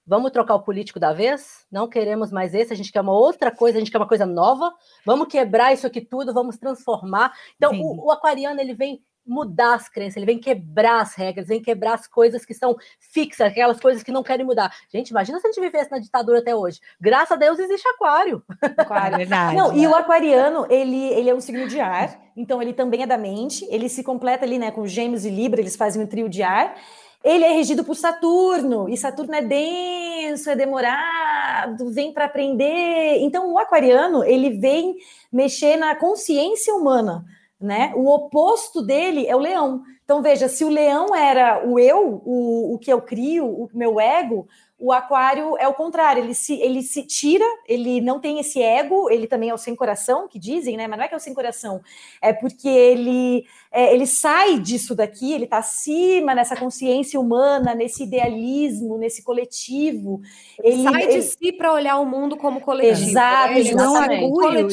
Vamos 0.06 0.30
trocar 0.30 0.54
o 0.54 0.62
político 0.62 1.00
da 1.00 1.12
vez? 1.12 1.66
Não 1.70 1.88
queremos 1.88 2.30
mais 2.30 2.54
esse, 2.54 2.72
a 2.72 2.76
gente 2.76 2.92
quer 2.92 3.00
uma 3.00 3.12
outra 3.12 3.50
coisa, 3.50 3.76
a 3.76 3.80
gente 3.80 3.90
quer 3.90 3.98
uma 3.98 4.06
coisa 4.06 4.24
nova. 4.24 4.72
Vamos 5.04 5.26
quebrar 5.26 5.72
isso 5.72 5.86
aqui 5.86 6.00
tudo, 6.00 6.32
vamos 6.32 6.56
transformar. 6.56 7.32
Então, 7.56 7.72
o, 7.80 8.06
o 8.06 8.10
aquariano 8.12 8.60
ele 8.60 8.72
vem 8.72 9.02
mudar 9.26 9.74
as 9.74 9.88
crenças, 9.88 10.16
ele 10.16 10.26
vem 10.26 10.38
quebrar 10.38 11.00
as 11.00 11.14
regras, 11.14 11.48
vem 11.48 11.60
quebrar 11.60 11.94
as 11.94 12.06
coisas 12.06 12.44
que 12.44 12.54
são 12.54 12.76
fixas, 13.00 13.48
aquelas 13.48 13.80
coisas 13.80 14.02
que 14.02 14.12
não 14.12 14.22
querem 14.22 14.46
mudar. 14.46 14.72
Gente, 14.88 15.10
imagina 15.10 15.40
se 15.40 15.48
a 15.48 15.50
gente 15.50 15.60
vivesse 15.60 15.90
na 15.90 15.98
ditadura 15.98 16.38
até 16.38 16.54
hoje. 16.54 16.80
Graças 17.00 17.32
a 17.32 17.36
Deus 17.36 17.58
existe 17.58 17.88
aquário. 17.88 18.42
Aquário, 18.76 19.16
é 19.16 19.18
verdade. 19.18 19.56
Não, 19.56 19.76
e 19.76 19.86
o 19.86 19.94
aquariano, 19.94 20.66
ele, 20.70 21.08
ele 21.08 21.28
é 21.28 21.34
um 21.34 21.40
signo 21.40 21.66
de 21.66 21.80
ar, 21.80 22.20
então 22.36 22.62
ele 22.62 22.72
também 22.72 23.02
é 23.02 23.06
da 23.06 23.18
mente, 23.18 23.66
ele 23.68 23.88
se 23.88 24.04
completa 24.04 24.44
ali, 24.44 24.58
né, 24.58 24.70
com 24.70 24.86
gêmeos 24.86 25.24
e 25.24 25.30
libra, 25.30 25.60
eles 25.60 25.74
fazem 25.74 26.00
um 26.00 26.06
trio 26.06 26.28
de 26.28 26.44
ar. 26.44 26.76
Ele 27.24 27.44
é 27.44 27.52
regido 27.52 27.84
por 27.84 27.96
Saturno, 27.96 28.88
e 28.88 28.96
Saturno 28.96 29.34
é 29.34 29.42
denso, 29.42 30.48
é 30.48 30.56
demorado, 30.56 31.90
vem 31.90 32.12
para 32.12 32.26
aprender. 32.26 33.18
Então, 33.20 33.52
o 33.52 33.58
aquariano, 33.58 34.22
ele 34.24 34.50
vem 34.50 34.96
mexer 35.32 35.76
na 35.76 35.94
consciência 35.94 36.74
humana 36.74 37.24
né? 37.60 37.92
O 37.94 38.08
oposto 38.08 38.82
dele 38.82 39.26
é 39.26 39.34
o 39.34 39.40
leão. 39.40 39.82
Então, 40.04 40.22
veja, 40.22 40.48
se 40.48 40.64
o 40.64 40.68
leão 40.68 41.14
era 41.14 41.66
o 41.66 41.78
eu, 41.78 42.22
o, 42.24 42.74
o 42.74 42.78
que 42.78 42.92
eu 42.92 43.00
crio, 43.00 43.46
o 43.46 43.68
meu 43.74 43.98
ego, 43.98 44.46
o 44.78 44.92
aquário 44.92 45.56
é 45.58 45.66
o 45.66 45.72
contrário, 45.72 46.22
ele 46.22 46.34
se, 46.34 46.54
ele 46.60 46.82
se 46.82 47.02
tira, 47.02 47.44
ele 47.66 47.98
não 48.02 48.20
tem 48.20 48.38
esse 48.38 48.60
ego, 48.60 49.10
ele 49.10 49.26
também 49.26 49.48
é 49.48 49.54
o 49.54 49.58
sem 49.58 49.74
coração, 49.74 50.28
que 50.28 50.38
dizem, 50.38 50.76
né? 50.76 50.86
Mas 50.86 50.98
não 50.98 51.04
é 51.06 51.08
que 51.08 51.14
é 51.14 51.16
o 51.16 51.20
sem 51.20 51.32
coração, 51.32 51.80
é 52.20 52.30
porque 52.30 52.68
ele, 52.68 53.46
é, 53.72 53.94
ele 53.94 54.06
sai 54.06 54.58
disso 54.58 54.94
daqui, 54.94 55.32
ele 55.32 55.44
está 55.44 55.58
acima 55.58 56.34
nessa 56.34 56.54
consciência 56.56 57.18
humana, 57.18 57.74
nesse 57.74 58.02
idealismo, 58.02 58.98
nesse 58.98 59.22
coletivo. 59.22 60.20
Ele 60.62 60.82
sai 60.82 61.04
ele, 61.04 61.12
de 61.14 61.22
si 61.22 61.52
para 61.52 61.72
olhar 61.72 61.98
o 61.98 62.04
mundo 62.04 62.36
como 62.36 62.60
coletivo. 62.60 63.08
Exato, 63.08 63.52
é, 63.54 63.62
João 63.62 63.96
Acuio, 63.96 64.68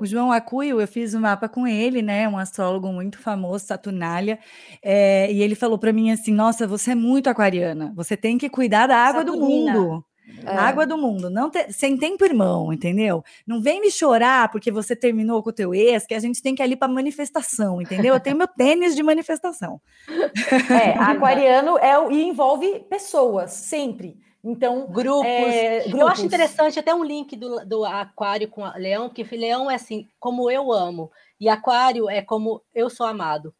o 0.00 0.06
João 0.06 0.32
Acuio, 0.32 0.80
eu 0.80 0.88
fiz 0.88 1.14
um 1.14 1.20
mapa 1.20 1.48
com 1.48 1.64
ele, 1.64 2.02
né? 2.02 2.28
Um 2.28 2.36
astrólogo 2.38 2.88
muito 2.88 3.20
famoso, 3.20 3.66
Saturnália, 3.66 4.36
é, 4.82 5.30
e 5.30 5.40
ele 5.40 5.54
falou 5.54 5.78
para 5.78 5.92
mim 5.92 6.10
assim: 6.10 6.32
Nossa, 6.32 6.66
você 6.66 6.90
é 6.90 6.94
muito 6.96 7.30
aquariana, 7.30 7.92
você 7.94 8.16
tem 8.16 8.36
que 8.36 8.48
cuidar 8.48 8.88
da 8.88 8.96
água 8.96 9.20
Saturna. 9.20 9.32
do 9.32 9.38
mundo. 9.38 9.43
É. 10.46 10.56
Água 10.56 10.86
do 10.86 10.96
mundo, 10.96 11.30
não 11.30 11.50
te, 11.50 11.72
sem 11.72 11.96
tempo 11.96 12.24
irmão, 12.24 12.72
entendeu? 12.72 13.22
Não 13.46 13.60
vem 13.60 13.80
me 13.80 13.90
chorar 13.90 14.50
porque 14.50 14.70
você 14.70 14.96
terminou 14.96 15.42
com 15.42 15.50
o 15.50 15.52
teu 15.52 15.74
ex, 15.74 16.06
que 16.06 16.14
a 16.14 16.18
gente 16.18 16.42
tem 16.42 16.54
que 16.54 16.62
ir 16.62 16.64
ali 16.64 16.76
para 16.76 16.88
manifestação, 16.88 17.80
entendeu? 17.80 18.14
Eu 18.14 18.20
tenho 18.20 18.36
meu 18.36 18.48
tênis 18.48 18.94
de 18.94 19.02
manifestação. 19.02 19.80
É, 20.70 20.90
aquariano 20.98 21.78
é 21.78 21.94
e 22.12 22.24
envolve 22.24 22.80
pessoas, 22.88 23.52
sempre. 23.52 24.16
Então, 24.42 24.86
grupos. 24.86 25.26
É, 25.26 25.80
grupos. 25.80 26.00
Eu 26.00 26.08
acho 26.08 26.26
interessante 26.26 26.78
até 26.78 26.94
um 26.94 27.04
link 27.04 27.34
do, 27.36 27.64
do 27.64 27.84
aquário 27.84 28.48
com 28.48 28.62
leão, 28.76 29.08
porque 29.08 29.36
leão 29.36 29.70
é 29.70 29.76
assim, 29.76 30.06
como 30.20 30.50
eu 30.50 30.70
amo, 30.70 31.10
e 31.40 31.48
aquário 31.48 32.10
é 32.10 32.20
como 32.20 32.62
eu 32.74 32.90
sou 32.90 33.06
amado. 33.06 33.54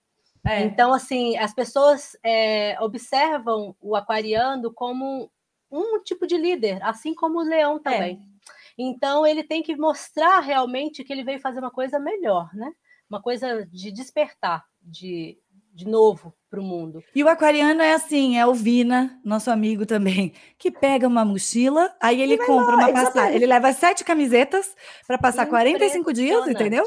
É. 0.47 0.63
Então, 0.63 0.93
assim, 0.93 1.39
as 1.39 1.55
pessoas 1.55 2.15
é, 2.23 2.77
observam 2.81 3.75
o 3.81 3.97
aquariano 3.97 4.71
como 4.71 5.31
um 5.75 6.03
tipo 6.03 6.27
de 6.27 6.37
líder, 6.37 6.83
assim 6.83 7.15
como 7.15 7.39
o 7.39 7.43
leão 7.45 7.77
é. 7.77 7.81
também. 7.81 8.21
É. 8.21 8.35
Então 8.77 9.27
ele 9.27 9.43
tem 9.45 9.63
que 9.63 9.77
mostrar 9.77 10.41
realmente 10.41 11.05
que 11.05 11.13
ele 11.13 11.25
veio 11.25 11.41
fazer 11.41 11.61
uma 11.61 11.71
coisa 11.71 11.99
melhor, 11.99 12.53
né? 12.55 12.73
Uma 13.09 13.23
coisa 13.23 13.67
de 13.71 13.93
despertar, 13.93 14.65
de, 14.83 15.39
de 15.73 15.87
novo 15.87 16.35
para 16.51 16.61
o 16.61 16.65
mundo. 16.65 17.03
E 17.15 17.23
o 17.23 17.29
aquariano 17.29 17.83
é 17.83 17.93
assim, 17.93 18.39
é 18.39 18.47
o 18.47 18.55
Vina, 18.55 19.21
nosso 19.25 19.51
amigo 19.51 19.85
também, 19.85 20.33
que 20.59 20.71
pega 20.71 21.07
uma 21.07 21.25
mochila, 21.25 21.95
aí 22.01 22.21
ele 22.21 22.39
compra 22.39 22.77
lá, 22.77 22.89
uma 22.89 22.93
passagem, 22.93 23.37
ele 23.37 23.47
leva 23.47 23.73
sete 23.73 24.05
camisetas 24.05 24.75
para 25.07 25.19
passar 25.19 25.47
45 25.47 26.13
dias, 26.13 26.49
entendeu? 26.49 26.85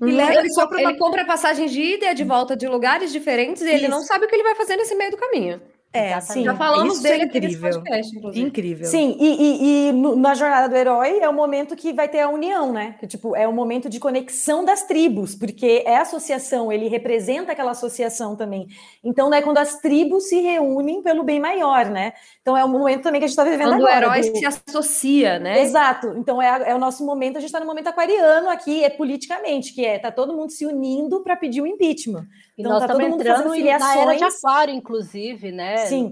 E 0.00 0.04
hum, 0.04 0.16
leva, 0.16 0.34
ele, 0.34 0.48
compra, 0.54 0.78
uma... 0.78 0.90
ele 0.90 0.98
compra 0.98 1.24
passagem 1.24 1.66
de 1.66 1.80
ida 1.80 2.10
e 2.10 2.14
de 2.14 2.24
volta 2.24 2.56
de 2.56 2.66
lugares 2.66 3.12
diferentes 3.12 3.62
e 3.62 3.66
Isso. 3.66 3.74
ele 3.74 3.88
não 3.88 4.02
sabe 4.02 4.24
o 4.24 4.28
que 4.28 4.34
ele 4.34 4.44
vai 4.44 4.54
fazer 4.54 4.76
nesse 4.76 4.94
meio 4.94 5.10
do 5.10 5.16
caminho. 5.16 5.60
É, 5.90 6.20
sim. 6.20 6.44
Já 6.44 6.54
falamos 6.54 6.94
Isso 6.94 7.02
dele 7.02 7.22
é 7.22 7.26
incrível. 7.26 7.72
Podcast, 7.72 8.16
incrível. 8.38 8.86
Sim, 8.86 9.16
e, 9.18 9.26
e, 9.26 9.88
e 9.88 9.92
no, 9.92 10.16
na 10.16 10.34
jornada 10.34 10.68
do 10.68 10.76
herói 10.76 11.18
é 11.18 11.28
o 11.28 11.32
momento 11.32 11.74
que 11.74 11.94
vai 11.94 12.06
ter 12.06 12.20
a 12.20 12.28
união, 12.28 12.70
né? 12.72 12.94
Que, 13.00 13.06
tipo, 13.06 13.34
é 13.34 13.48
o 13.48 13.52
momento 13.54 13.88
de 13.88 13.98
conexão 13.98 14.66
das 14.66 14.82
tribos, 14.82 15.34
porque 15.34 15.82
é 15.86 15.96
associação, 15.96 16.70
ele 16.70 16.88
representa 16.88 17.52
aquela 17.52 17.70
associação 17.70 18.36
também. 18.36 18.68
Então, 19.02 19.30
né, 19.30 19.40
quando 19.40 19.56
as 19.56 19.80
tribos 19.80 20.28
se 20.28 20.38
reúnem 20.40 21.02
pelo 21.02 21.24
bem 21.24 21.40
maior, 21.40 21.86
né? 21.86 22.12
Então 22.42 22.54
é 22.54 22.62
o 22.62 22.68
momento 22.68 23.02
também 23.02 23.18
que 23.18 23.24
a 23.24 23.28
gente 23.28 23.38
está 23.38 23.44
vivendo 23.44 23.70
quando 23.70 23.86
agora. 23.86 24.08
Quando 24.08 24.12
o 24.12 24.16
herói 24.16 24.30
do... 24.30 24.38
se 24.38 24.46
associa, 24.46 25.38
né? 25.38 25.62
Exato. 25.62 26.14
Então 26.18 26.40
é, 26.40 26.70
é 26.70 26.74
o 26.74 26.78
nosso 26.78 27.04
momento, 27.04 27.38
a 27.38 27.40
gente 27.40 27.48
está 27.48 27.60
no 27.60 27.66
momento 27.66 27.88
aquariano 27.88 28.50
aqui, 28.50 28.84
é 28.84 28.90
politicamente, 28.90 29.72
que 29.72 29.86
é 29.86 29.98
tá 29.98 30.12
todo 30.12 30.34
mundo 30.34 30.50
se 30.50 30.66
unindo 30.66 31.22
para 31.22 31.34
pedir 31.34 31.62
o 31.62 31.64
um 31.64 31.66
impeachment. 31.66 32.26
E 32.58 32.60
então, 32.60 32.72
nós 32.72 32.82
tá 32.82 32.88
todo 32.88 33.00
mundo 33.00 33.20
entrando 33.20 33.52
filiações. 33.52 33.94
na 33.94 34.02
era 34.02 34.16
de 34.16 34.24
aquário, 34.24 34.74
inclusive, 34.74 35.52
né? 35.52 35.77
Sim. 35.86 36.10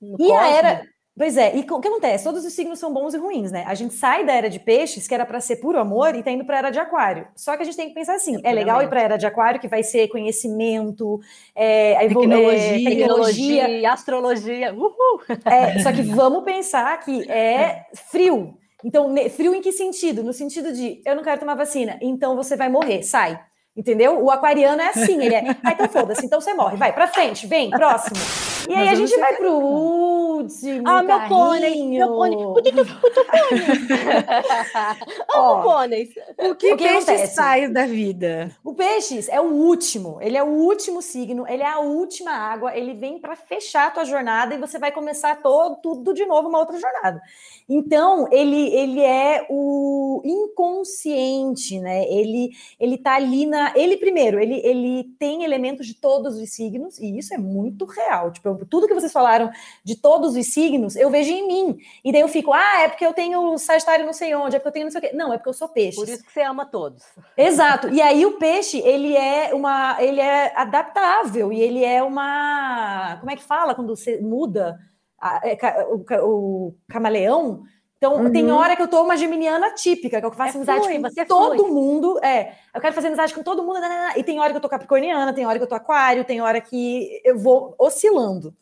No, 0.00 0.16
no 0.16 0.16
e 0.18 0.32
a 0.32 0.48
era. 0.48 0.82
Pois 1.18 1.36
é, 1.36 1.56
e 1.56 1.60
o 1.62 1.80
que 1.80 1.88
acontece? 1.88 2.22
Todos 2.22 2.44
os 2.44 2.52
signos 2.52 2.78
são 2.78 2.92
bons 2.92 3.12
e 3.12 3.18
ruins, 3.18 3.50
né? 3.50 3.64
A 3.66 3.74
gente 3.74 3.92
sai 3.92 4.24
da 4.24 4.32
era 4.32 4.48
de 4.48 4.60
peixes, 4.60 5.08
que 5.08 5.12
era 5.12 5.26
para 5.26 5.40
ser 5.40 5.56
puro 5.56 5.76
amor, 5.76 6.14
e 6.14 6.22
tá 6.22 6.30
indo 6.30 6.44
para 6.44 6.58
era 6.58 6.70
de 6.70 6.78
aquário. 6.78 7.26
Só 7.34 7.56
que 7.56 7.62
a 7.62 7.64
gente 7.64 7.76
tem 7.76 7.88
que 7.88 7.94
pensar 7.94 8.14
assim: 8.14 8.40
é 8.44 8.52
legal 8.52 8.80
ir 8.80 8.88
para 8.88 9.02
era 9.02 9.16
de 9.16 9.26
aquário, 9.26 9.58
que 9.58 9.66
vai 9.66 9.82
ser 9.82 10.06
conhecimento, 10.06 11.18
é, 11.56 12.06
tecnologia, 12.06 12.88
é, 12.88 12.90
tecnologia, 12.90 13.68
e 13.68 13.84
astrologia. 13.84 14.72
Uhul! 14.72 15.20
É, 15.44 15.80
só 15.80 15.90
que 15.90 16.02
vamos 16.02 16.44
pensar 16.44 16.96
que 17.00 17.28
é 17.28 17.86
frio. 18.12 18.56
Então, 18.84 19.12
frio 19.30 19.52
em 19.52 19.60
que 19.60 19.72
sentido? 19.72 20.22
No 20.22 20.32
sentido 20.32 20.72
de 20.72 21.02
eu 21.04 21.16
não 21.16 21.24
quero 21.24 21.40
tomar 21.40 21.56
vacina, 21.56 21.98
então 22.00 22.36
você 22.36 22.56
vai 22.56 22.68
morrer, 22.68 23.02
sai. 23.02 23.40
Entendeu? 23.76 24.22
O 24.22 24.30
aquariano 24.30 24.80
é 24.80 24.88
assim, 24.88 25.20
ele 25.20 25.34
é. 25.34 25.42
Ah, 25.64 25.72
então 25.72 25.88
foda-se, 25.88 26.24
então 26.24 26.40
você 26.40 26.54
morre. 26.54 26.76
Vai, 26.76 26.92
pra 26.92 27.08
frente, 27.08 27.44
vem, 27.46 27.70
próximo. 27.70 28.16
E 28.68 28.74
aí 28.74 28.88
a 28.88 28.94
gente 28.94 29.16
vai 29.18 29.34
pro 29.36 29.52
último. 29.52 30.82
Ah, 30.86 31.02
meu 31.02 31.28
pônei, 31.28 31.88
meu 31.88 32.08
pônei. 32.08 32.38
O 32.38 32.54
que 32.54 32.72
que 32.72 32.80
eu 32.80 32.86
pônei? 32.86 33.64
Amo 35.34 35.62
pôneis. 35.62 36.10
O 36.38 36.54
que, 36.54 36.72
o 36.72 36.76
que 36.76 36.88
peixe 36.88 37.26
sai 37.28 37.68
da 37.68 37.86
vida? 37.86 38.50
O 38.62 38.74
peixes 38.74 39.28
é 39.28 39.40
o 39.40 39.44
último, 39.44 40.18
ele 40.20 40.36
é 40.36 40.42
o 40.42 40.48
último 40.48 41.00
signo, 41.00 41.46
ele 41.48 41.62
é 41.62 41.68
a 41.68 41.80
última 41.80 42.30
água, 42.30 42.76
ele 42.76 42.94
vem 42.94 43.18
para 43.18 43.34
fechar 43.34 43.88
a 43.88 43.90
tua 43.90 44.04
jornada 44.04 44.54
e 44.54 44.58
você 44.58 44.78
vai 44.78 44.92
começar 44.92 45.42
todo, 45.42 45.76
tudo 45.82 46.14
de 46.14 46.26
novo, 46.26 46.48
uma 46.48 46.58
outra 46.58 46.78
jornada. 46.78 47.20
Então, 47.68 48.26
ele, 48.30 48.74
ele 48.74 49.00
é 49.00 49.46
o 49.48 50.22
inconsciente, 50.24 51.78
né? 51.80 52.04
Ele, 52.10 52.50
ele 52.78 52.96
tá 52.96 53.14
ali 53.14 53.46
na. 53.46 53.72
Ele, 53.76 53.96
primeiro, 53.96 54.40
ele, 54.40 54.60
ele 54.64 55.04
tem 55.18 55.44
elementos 55.44 55.86
de 55.86 55.94
todos 55.94 56.36
os 56.36 56.50
signos, 56.50 56.98
e 56.98 57.18
isso 57.18 57.34
é 57.34 57.38
muito 57.38 57.84
real. 57.84 58.32
Tipo, 58.32 58.57
tudo 58.66 58.86
que 58.86 58.94
vocês 58.94 59.12
falaram 59.12 59.50
de 59.84 59.96
todos 59.96 60.36
os 60.36 60.46
signos, 60.46 60.96
eu 60.96 61.10
vejo 61.10 61.30
em 61.30 61.46
mim. 61.46 61.78
E 62.04 62.12
daí 62.12 62.20
eu 62.20 62.28
fico, 62.28 62.52
ah, 62.52 62.82
é 62.82 62.88
porque 62.88 63.04
eu 63.04 63.12
tenho 63.12 63.56
Sagitário 63.58 64.06
não 64.06 64.12
sei 64.12 64.34
onde, 64.34 64.56
é 64.56 64.58
porque 64.58 64.68
eu 64.68 64.72
tenho 64.72 64.84
não 64.86 64.90
sei 64.90 64.98
o 64.98 65.02
quê. 65.02 65.10
Não, 65.14 65.32
é 65.32 65.38
porque 65.38 65.48
eu 65.48 65.54
sou 65.54 65.68
peixe. 65.68 65.96
Por 65.96 66.08
isso 66.08 66.24
que 66.24 66.32
você 66.32 66.42
ama 66.42 66.66
todos. 66.66 67.04
Exato. 67.36 67.88
E 67.88 68.00
aí 68.00 68.24
o 68.24 68.38
peixe, 68.38 68.78
ele 68.78 69.16
é 69.16 69.54
uma. 69.54 69.96
Ele 70.02 70.20
é 70.20 70.52
adaptável 70.56 71.52
e 71.52 71.60
ele 71.60 71.84
é 71.84 72.02
uma. 72.02 73.16
Como 73.18 73.30
é 73.30 73.36
que 73.36 73.44
fala 73.44 73.74
quando 73.74 73.94
você 73.94 74.20
muda? 74.20 74.78
É, 75.42 75.84
o, 75.88 76.04
o 76.22 76.74
camaleão. 76.88 77.62
Então, 77.98 78.14
uhum. 78.14 78.32
tem 78.32 78.50
hora 78.50 78.76
que 78.76 78.82
eu 78.82 78.88
tô 78.88 79.02
uma 79.02 79.16
geminiana 79.16 79.74
típica, 79.74 80.20
que 80.20 80.26
eu 80.26 80.32
faço 80.32 80.52
é 80.52 80.56
amizade 80.56 80.84
flui, 80.84 81.02
com 81.02 81.24
todo 81.26 81.64
flui. 81.64 81.70
mundo. 81.70 82.18
É, 82.24 82.54
eu 82.72 82.80
quero 82.80 82.94
fazer 82.94 83.08
amizade 83.08 83.34
com 83.34 83.42
todo 83.42 83.62
mundo. 83.64 83.80
E 84.16 84.22
tem 84.22 84.38
hora 84.38 84.50
que 84.50 84.56
eu 84.56 84.60
tô 84.60 84.68
capricorniana, 84.68 85.32
tem 85.32 85.44
hora 85.44 85.58
que 85.58 85.64
eu 85.64 85.68
tô 85.68 85.74
aquário, 85.74 86.24
tem 86.24 86.40
hora 86.40 86.60
que 86.60 87.20
eu 87.24 87.36
vou 87.36 87.74
oscilando 87.76 88.54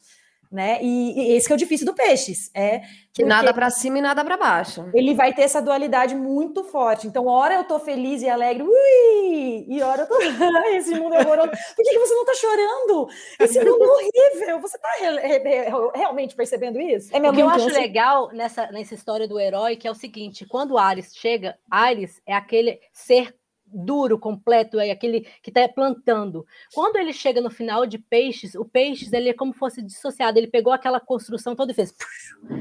né? 0.51 0.79
E, 0.83 1.33
e, 1.33 1.37
esse 1.37 1.47
que 1.47 1.53
é 1.53 1.57
o 1.57 1.59
difícil 1.59 1.87
do 1.87 1.95
peixes, 1.95 2.51
é 2.55 2.83
que 3.13 3.25
nada 3.25 3.53
para 3.55 3.71
cima 3.71 3.99
e 3.99 4.03
nada 4.03 4.25
para 4.25 4.37
baixo. 4.37 4.89
Ele 4.93 5.15
vai 5.15 5.33
ter 5.33 5.43
essa 5.43 5.63
dualidade 5.63 6.15
muito 6.15 6.65
forte. 6.65 7.07
Então, 7.07 7.27
hora 7.27 7.55
eu 7.55 7.65
tô 7.65 7.79
feliz 7.79 8.23
e 8.23 8.29
alegre, 8.29 8.63
ui, 8.63 9.67
e 9.69 9.83
hora 9.83 10.03
eu 10.03 10.07
tô, 10.07 10.19
esse 10.77 10.95
mundo 10.99 11.15
é 11.15 11.21
horroroso. 11.21 11.51
Por 11.51 11.85
que, 11.85 11.91
que 11.91 11.99
você 11.99 12.15
não 12.15 12.25
tá 12.25 12.35
chorando? 12.35 13.09
Esse 13.41 13.59
mundo 13.65 13.83
é 13.83 13.89
horrível. 13.89 14.61
Você 14.61 14.79
tá 14.79 14.89
re, 15.01 15.39
re, 15.39 15.65
realmente 15.95 16.35
percebendo 16.35 16.81
isso? 16.81 17.15
É 17.15 17.19
o 17.19 17.33
que 17.33 17.41
eu 17.41 17.49
acho 17.49 17.69
legal 17.69 18.31
nessa, 18.33 18.71
nessa 18.71 18.95
história 18.95 19.27
do 19.27 19.41
herói 19.41 19.77
que 19.77 19.89
é 19.89 19.91
o 19.91 19.95
seguinte, 19.95 20.47
quando 20.47 20.79
Ares 20.79 21.15
chega, 21.15 21.57
Ares 21.71 22.21
é 22.27 22.35
aquele 22.35 22.81
ser 22.93 23.35
duro, 23.67 24.19
completo, 24.19 24.79
é 24.79 24.91
aquele 24.91 25.21
que 25.43 25.51
está 25.51 25.69
plantando. 25.69 26.47
Quando 26.75 26.97
ele 26.97 27.13
chega 27.13 27.41
no 27.41 27.51
final 27.51 27.87
de 27.87 27.99
Peixes, 27.99 28.55
o 28.55 28.65
Peixes 28.65 29.13
ele 29.13 29.29
é 29.29 29.35
como 29.35 29.53
se 29.53 29.59
fosse 29.59 29.83
dissociado, 29.83 30.39
ele 30.39 30.47
pegou 30.47 30.73
aquela 30.73 31.01
construção 31.01 31.55
toda 31.55 31.73
e 31.73 31.75
fez. 31.75 31.95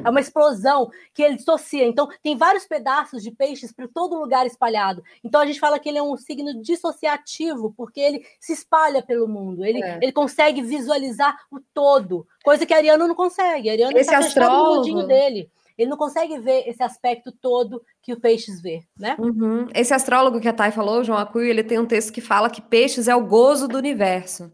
É 0.03 0.10
uma 0.10 0.20
explosão 0.20 0.89
que 1.14 1.22
ele 1.22 1.36
dissocia. 1.36 1.86
Então, 1.86 2.10
tem 2.24 2.36
vários 2.36 2.66
pedaços 2.66 3.24
de 3.24 3.32
peixes 3.32 3.72
por 3.72 3.88
todo 3.88 4.20
lugar 4.20 4.45
espalhado. 4.45 5.03
Então, 5.24 5.41
a 5.41 5.45
gente 5.45 5.60
fala 5.60 5.80
que 5.80 5.89
ele 5.89 5.97
é 5.97 6.03
um 6.03 6.18
signo 6.18 6.62
dissociativo, 6.62 7.74
porque 7.76 7.99
ele 7.99 8.26
se 8.39 8.53
espalha 8.53 9.01
pelo 9.01 9.28
mundo, 9.28 9.64
ele, 9.64 9.84
é. 9.84 9.99
ele 10.01 10.12
consegue 10.12 10.62
visualizar 10.62 11.38
o 11.51 11.60
todo, 11.74 12.28
coisa 12.43 12.66
que 12.66 12.74
a 12.74 12.78
Ariano 12.78 13.08
não 13.08 13.16
consegue. 13.16 13.70
Ariano 13.70 13.97
está 13.97 14.22
fechado 14.22 14.56
no 14.56 14.76
mundinho 14.76 15.08
dele 15.08 15.49
ele 15.78 15.89
não 15.89 15.97
consegue 15.97 16.39
ver 16.39 16.67
esse 16.67 16.82
aspecto 16.82 17.32
todo 17.32 17.82
que 18.01 18.13
o 18.13 18.19
peixes 18.19 18.61
vê, 18.61 18.82
né? 18.97 19.15
Uhum. 19.19 19.67
Esse 19.73 19.93
astrólogo 19.93 20.39
que 20.39 20.47
a 20.47 20.53
Thay 20.53 20.71
falou, 20.71 21.03
João 21.03 21.19
Acuio, 21.19 21.49
ele 21.49 21.63
tem 21.63 21.80
um 21.80 21.86
texto 21.86 22.13
que 22.13 22.21
fala 22.21 22.49
que 22.49 22.61
peixes 22.61 23.07
é 23.07 23.15
o 23.15 23.26
gozo 23.26 23.67
do 23.67 23.78
universo. 23.78 24.51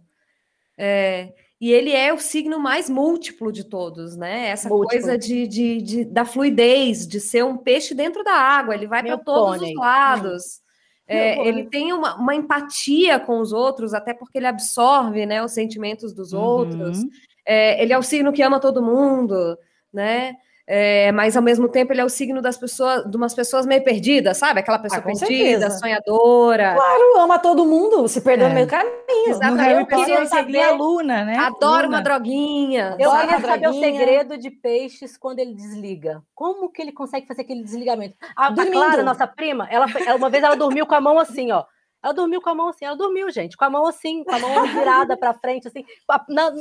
É, 0.78 1.34
e 1.60 1.72
ele 1.72 1.92
é 1.92 2.12
o 2.12 2.18
signo 2.18 2.60
mais 2.60 2.90
múltiplo 2.90 3.52
de 3.52 3.64
todos, 3.64 4.18
né? 4.18 4.48
Essa 4.48 4.68
múltiplo. 4.68 5.00
coisa 5.00 5.16
de, 5.16 5.48
de, 5.48 5.82
de, 5.82 6.06
da 6.06 6.26
fluidez, 6.26 7.08
de 7.08 7.20
ser 7.20 7.46
um 7.46 7.56
peixe 7.56 7.94
dentro 7.94 8.24
da 8.24 8.34
água, 8.34 8.74
ele 8.74 8.88
vai 8.88 9.04
para 9.04 9.18
todos 9.18 9.58
pônei. 9.58 9.74
os 9.74 9.80
lados. 9.80 10.62
É, 11.08 11.46
ele 11.46 11.66
tem 11.66 11.92
uma, 11.92 12.16
uma, 12.16 12.34
empatia 12.34 13.20
com 13.20 13.40
os 13.40 13.52
outros, 13.52 13.94
até 13.94 14.14
porque 14.14 14.38
ele 14.38 14.48
absorve 14.48 15.26
né, 15.26 15.44
os 15.44 15.52
sentimentos 15.52 16.14
dos 16.14 16.32
uhum. 16.32 16.42
outros. 16.42 17.00
É, 17.46 17.84
ele 17.84 17.92
é 17.92 17.98
o 17.98 18.04
signo 18.04 18.32
que 18.32 18.42
ama 18.42 18.62
todo 18.62 18.82
mundo, 18.82 19.58
né? 19.94 20.36
É, 20.74 21.12
mas 21.12 21.36
ao 21.36 21.44
mesmo 21.44 21.68
tempo 21.68 21.92
ele 21.92 22.00
é 22.00 22.06
o 22.06 22.08
signo 22.08 22.42
das 22.42 22.56
pessoas, 22.56 23.04
de 23.04 23.18
umas 23.18 23.34
pessoas 23.34 23.66
meio 23.66 23.84
perdidas, 23.84 24.38
sabe? 24.38 24.62
Aquela 24.62 24.80
pessoa 24.80 25.02
ah, 25.02 25.04
perdida, 25.04 25.28
certeza. 25.28 25.70
sonhadora. 25.72 26.76
Claro, 26.76 27.20
ama 27.20 27.38
todo 27.40 27.66
mundo, 27.66 28.08
se 28.08 28.22
perdeu 28.22 28.46
é. 28.46 28.50
no 28.50 28.56
meio 28.56 28.68
caminho. 28.68 28.96
Exatamente. 29.28 29.70
Eu 29.70 29.86
queria 29.86 30.26
saber 30.28 30.62
a 30.62 30.72
Luna, 30.72 31.26
né? 31.26 31.36
Adoro 31.36 31.88
Luna. 31.88 31.98
uma 31.98 32.02
droguinha. 32.02 32.96
Eu 32.98 33.12
queria 33.12 33.42
saber 33.42 33.68
o 33.68 33.74
segredo 33.74 34.38
de 34.38 34.50
peixes 34.50 35.18
quando 35.18 35.40
ele 35.40 35.54
desliga. 35.54 36.24
Como 36.34 36.72
que 36.72 36.82
ele 36.82 36.94
consegue 36.94 37.28
fazer 37.28 37.42
aquele 37.42 37.66
desligamento? 37.66 38.16
A, 38.34 38.48
a 38.48 38.72
Clara, 38.72 39.04
nossa 39.04 39.28
prima, 39.28 39.68
ela, 39.70 39.88
uma 40.16 40.30
vez 40.30 40.42
ela 40.42 40.56
dormiu 40.56 40.86
com 40.86 40.96
a 40.96 41.02
mão 41.02 41.20
assim, 41.20 41.52
ó. 41.52 41.66
Ela 42.04 42.14
dormiu 42.14 42.42
com 42.42 42.50
a 42.50 42.56
mão 42.56 42.70
assim, 42.70 42.86
ela 42.86 42.96
dormiu, 42.96 43.30
gente, 43.30 43.56
com 43.56 43.64
a 43.64 43.70
mão 43.70 43.86
assim, 43.86 44.24
com 44.24 44.34
a 44.34 44.40
mão 44.40 44.66
virada 44.68 45.16
para 45.16 45.34
frente, 45.34 45.68
assim, 45.68 45.86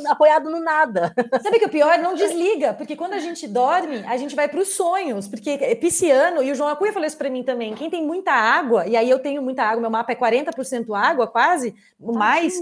apoiado 0.09 0.51
no 0.51 0.61
nada. 0.61 1.14
Sabe 1.43 1.59
que 1.59 1.64
o 1.64 1.70
pior 1.70 1.99
não 1.99 2.14
desliga, 2.14 2.74
porque 2.74 2.95
quando 2.95 3.14
a 3.14 3.18
gente 3.18 3.49
dorme, 3.49 4.05
a 4.07 4.16
gente 4.16 4.36
vai 4.36 4.49
para 4.49 4.61
os 4.61 4.68
sonhos, 4.68 5.26
porque 5.26 5.51
é 5.51 5.74
pisciano, 5.74 6.43
e 6.43 6.53
o 6.53 6.55
João 6.55 6.68
Acunha 6.68 6.93
falou 6.93 7.07
isso 7.07 7.16
para 7.16 7.30
mim 7.30 7.43
também, 7.43 7.74
quem 7.74 7.88
tem 7.88 8.05
muita 8.07 8.32
água, 8.32 8.86
e 8.86 8.97
aí 8.97 9.09
eu 9.09 9.18
tenho 9.18 9.41
muita 9.41 9.62
água, 9.62 9.80
meu 9.80 9.91
mapa 9.91 10.12
é 10.12 10.16
40% 10.16 10.95
água, 10.95 11.26
quase, 11.26 11.74
mais. 11.99 12.55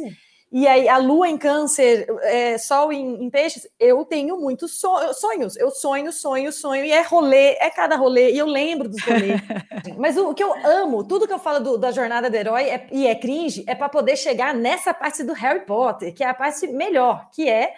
E 0.51 0.67
aí, 0.67 0.89
a 0.89 0.97
lua 0.97 1.29
em 1.29 1.37
câncer, 1.37 2.07
é, 2.23 2.57
sol 2.57 2.91
em, 2.91 3.23
em, 3.23 3.29
peixes, 3.29 3.69
eu 3.79 4.03
tenho 4.07 4.41
muitos 4.41 4.81
sonhos. 5.15 5.57
Eu 5.57 5.71
sonho, 5.71 6.11
sonho, 6.11 6.51
sonho, 6.53 6.85
e 6.87 6.91
é 6.91 7.03
rolê, 7.03 7.53
é 7.61 7.69
cada 7.69 7.97
rolê, 7.97 8.33
e 8.33 8.39
eu 8.39 8.47
lembro 8.47 8.89
dos 8.89 9.03
rolês. 9.03 9.41
Mas 9.99 10.17
o, 10.17 10.31
o, 10.31 10.35
que 10.35 10.43
eu 10.43 10.55
amo, 10.65 11.05
tudo 11.05 11.27
que 11.27 11.33
eu 11.33 11.39
falo 11.39 11.61
do, 11.61 11.77
da 11.77 11.91
jornada 11.91 12.31
do 12.31 12.35
herói 12.35 12.65
é, 12.65 12.87
e 12.91 13.07
é 13.07 13.15
cringe, 13.15 13.63
é 13.67 13.75
para 13.75 13.91
poder 13.91 14.17
chegar 14.17 14.55
nessa 14.55 14.95
parte 14.95 15.23
do 15.23 15.35
Harry 15.35 15.67
Potter, 15.67 16.15
que 16.15 16.25
é 16.25 16.29
a 16.29 16.35
parte 16.35 16.67
melhor, 16.67 17.29
que 17.31 17.47
é 17.47 17.75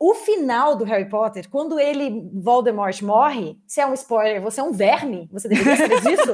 o 0.00 0.14
final 0.14 0.76
do 0.76 0.84
Harry 0.84 1.08
Potter, 1.08 1.48
quando 1.50 1.78
ele, 1.80 2.30
Voldemort, 2.32 3.02
morre, 3.02 3.58
se 3.66 3.80
é 3.80 3.86
um 3.86 3.94
spoiler, 3.94 4.40
você 4.40 4.60
é 4.60 4.62
um 4.62 4.70
verme, 4.70 5.28
você 5.32 5.48
deveria 5.48 5.76
saber 5.76 6.00
disso. 6.08 6.32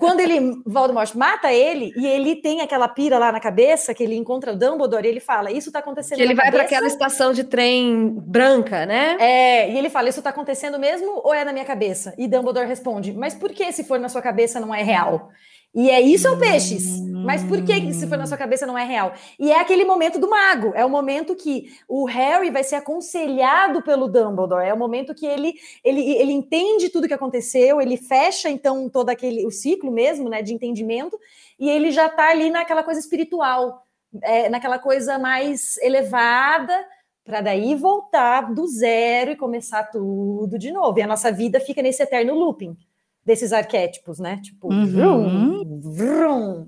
quando 0.00 0.20
ele, 0.20 0.62
Voldemort, 0.64 1.14
mata 1.14 1.52
ele, 1.52 1.92
e 1.94 2.06
ele 2.06 2.36
tem 2.36 2.62
aquela 2.62 2.88
pira 2.88 3.18
lá 3.18 3.30
na 3.30 3.38
cabeça, 3.38 3.92
que 3.92 4.02
ele 4.02 4.16
encontra 4.16 4.52
o 4.52 4.56
Dumbledore, 4.56 5.06
e 5.06 5.10
ele 5.10 5.20
fala, 5.20 5.52
isso 5.52 5.70
tá 5.70 5.80
acontecendo 5.80 6.16
Que 6.16 6.22
ele 6.22 6.34
vai 6.34 6.50
para 6.50 6.62
aquela 6.62 6.86
estação 6.86 7.34
de 7.34 7.44
trem 7.44 8.08
branca, 8.08 8.86
né? 8.86 9.18
É, 9.20 9.70
e 9.70 9.76
ele 9.76 9.90
fala, 9.90 10.08
isso 10.08 10.22
tá 10.22 10.30
acontecendo 10.30 10.78
mesmo 10.78 11.20
ou 11.22 11.34
é 11.34 11.44
na 11.44 11.52
minha 11.52 11.66
cabeça? 11.66 12.14
E 12.16 12.26
Dumbledore 12.26 12.66
responde, 12.66 13.12
mas 13.12 13.34
por 13.34 13.52
que 13.52 13.70
se 13.72 13.84
for 13.84 14.00
na 14.00 14.08
sua 14.08 14.22
cabeça 14.22 14.58
não 14.58 14.74
é 14.74 14.82
real? 14.82 15.30
E 15.74 15.90
é 15.90 16.00
isso 16.00 16.28
é 16.28 16.30
o 16.30 16.38
peixes. 16.38 17.02
Mas 17.24 17.42
por 17.42 17.64
que 17.64 17.92
se 17.94 18.06
for 18.06 18.18
na 18.18 18.26
sua 18.26 18.36
cabeça 18.36 18.66
não 18.66 18.76
é 18.76 18.84
real? 18.84 19.14
E 19.38 19.50
é 19.50 19.58
aquele 19.58 19.84
momento 19.84 20.18
do 20.18 20.28
mago. 20.28 20.72
É 20.74 20.84
o 20.84 20.90
momento 20.90 21.34
que 21.34 21.74
o 21.88 22.04
Harry 22.04 22.50
vai 22.50 22.62
ser 22.62 22.76
aconselhado 22.76 23.82
pelo 23.82 24.06
Dumbledore. 24.06 24.66
É 24.66 24.74
o 24.74 24.78
momento 24.78 25.14
que 25.14 25.26
ele 25.26 25.54
ele, 25.82 26.02
ele 26.16 26.32
entende 26.32 26.90
tudo 26.90 27.08
que 27.08 27.14
aconteceu. 27.14 27.80
Ele 27.80 27.96
fecha 27.96 28.50
então 28.50 28.88
todo 28.90 29.08
aquele 29.08 29.46
o 29.46 29.50
ciclo 29.50 29.90
mesmo, 29.90 30.28
né, 30.28 30.42
de 30.42 30.52
entendimento. 30.52 31.18
E 31.58 31.68
ele 31.68 31.90
já 31.90 32.06
está 32.06 32.28
ali 32.28 32.50
naquela 32.50 32.82
coisa 32.82 33.00
espiritual, 33.00 33.84
é, 34.22 34.48
naquela 34.50 34.78
coisa 34.78 35.18
mais 35.18 35.78
elevada 35.78 36.86
para 37.24 37.40
daí 37.40 37.74
voltar 37.74 38.52
do 38.52 38.66
zero 38.66 39.30
e 39.30 39.36
começar 39.36 39.84
tudo 39.84 40.58
de 40.58 40.70
novo. 40.70 40.98
E 40.98 41.02
a 41.02 41.06
nossa 41.06 41.32
vida 41.32 41.58
fica 41.58 41.80
nesse 41.80 42.02
eterno 42.02 42.34
looping 42.34 42.76
desses 43.24 43.52
arquétipos, 43.52 44.18
né? 44.18 44.40
Tipo, 44.42 44.72
uhum. 44.72 44.86
vrum, 44.86 45.80
vrum. 45.80 46.66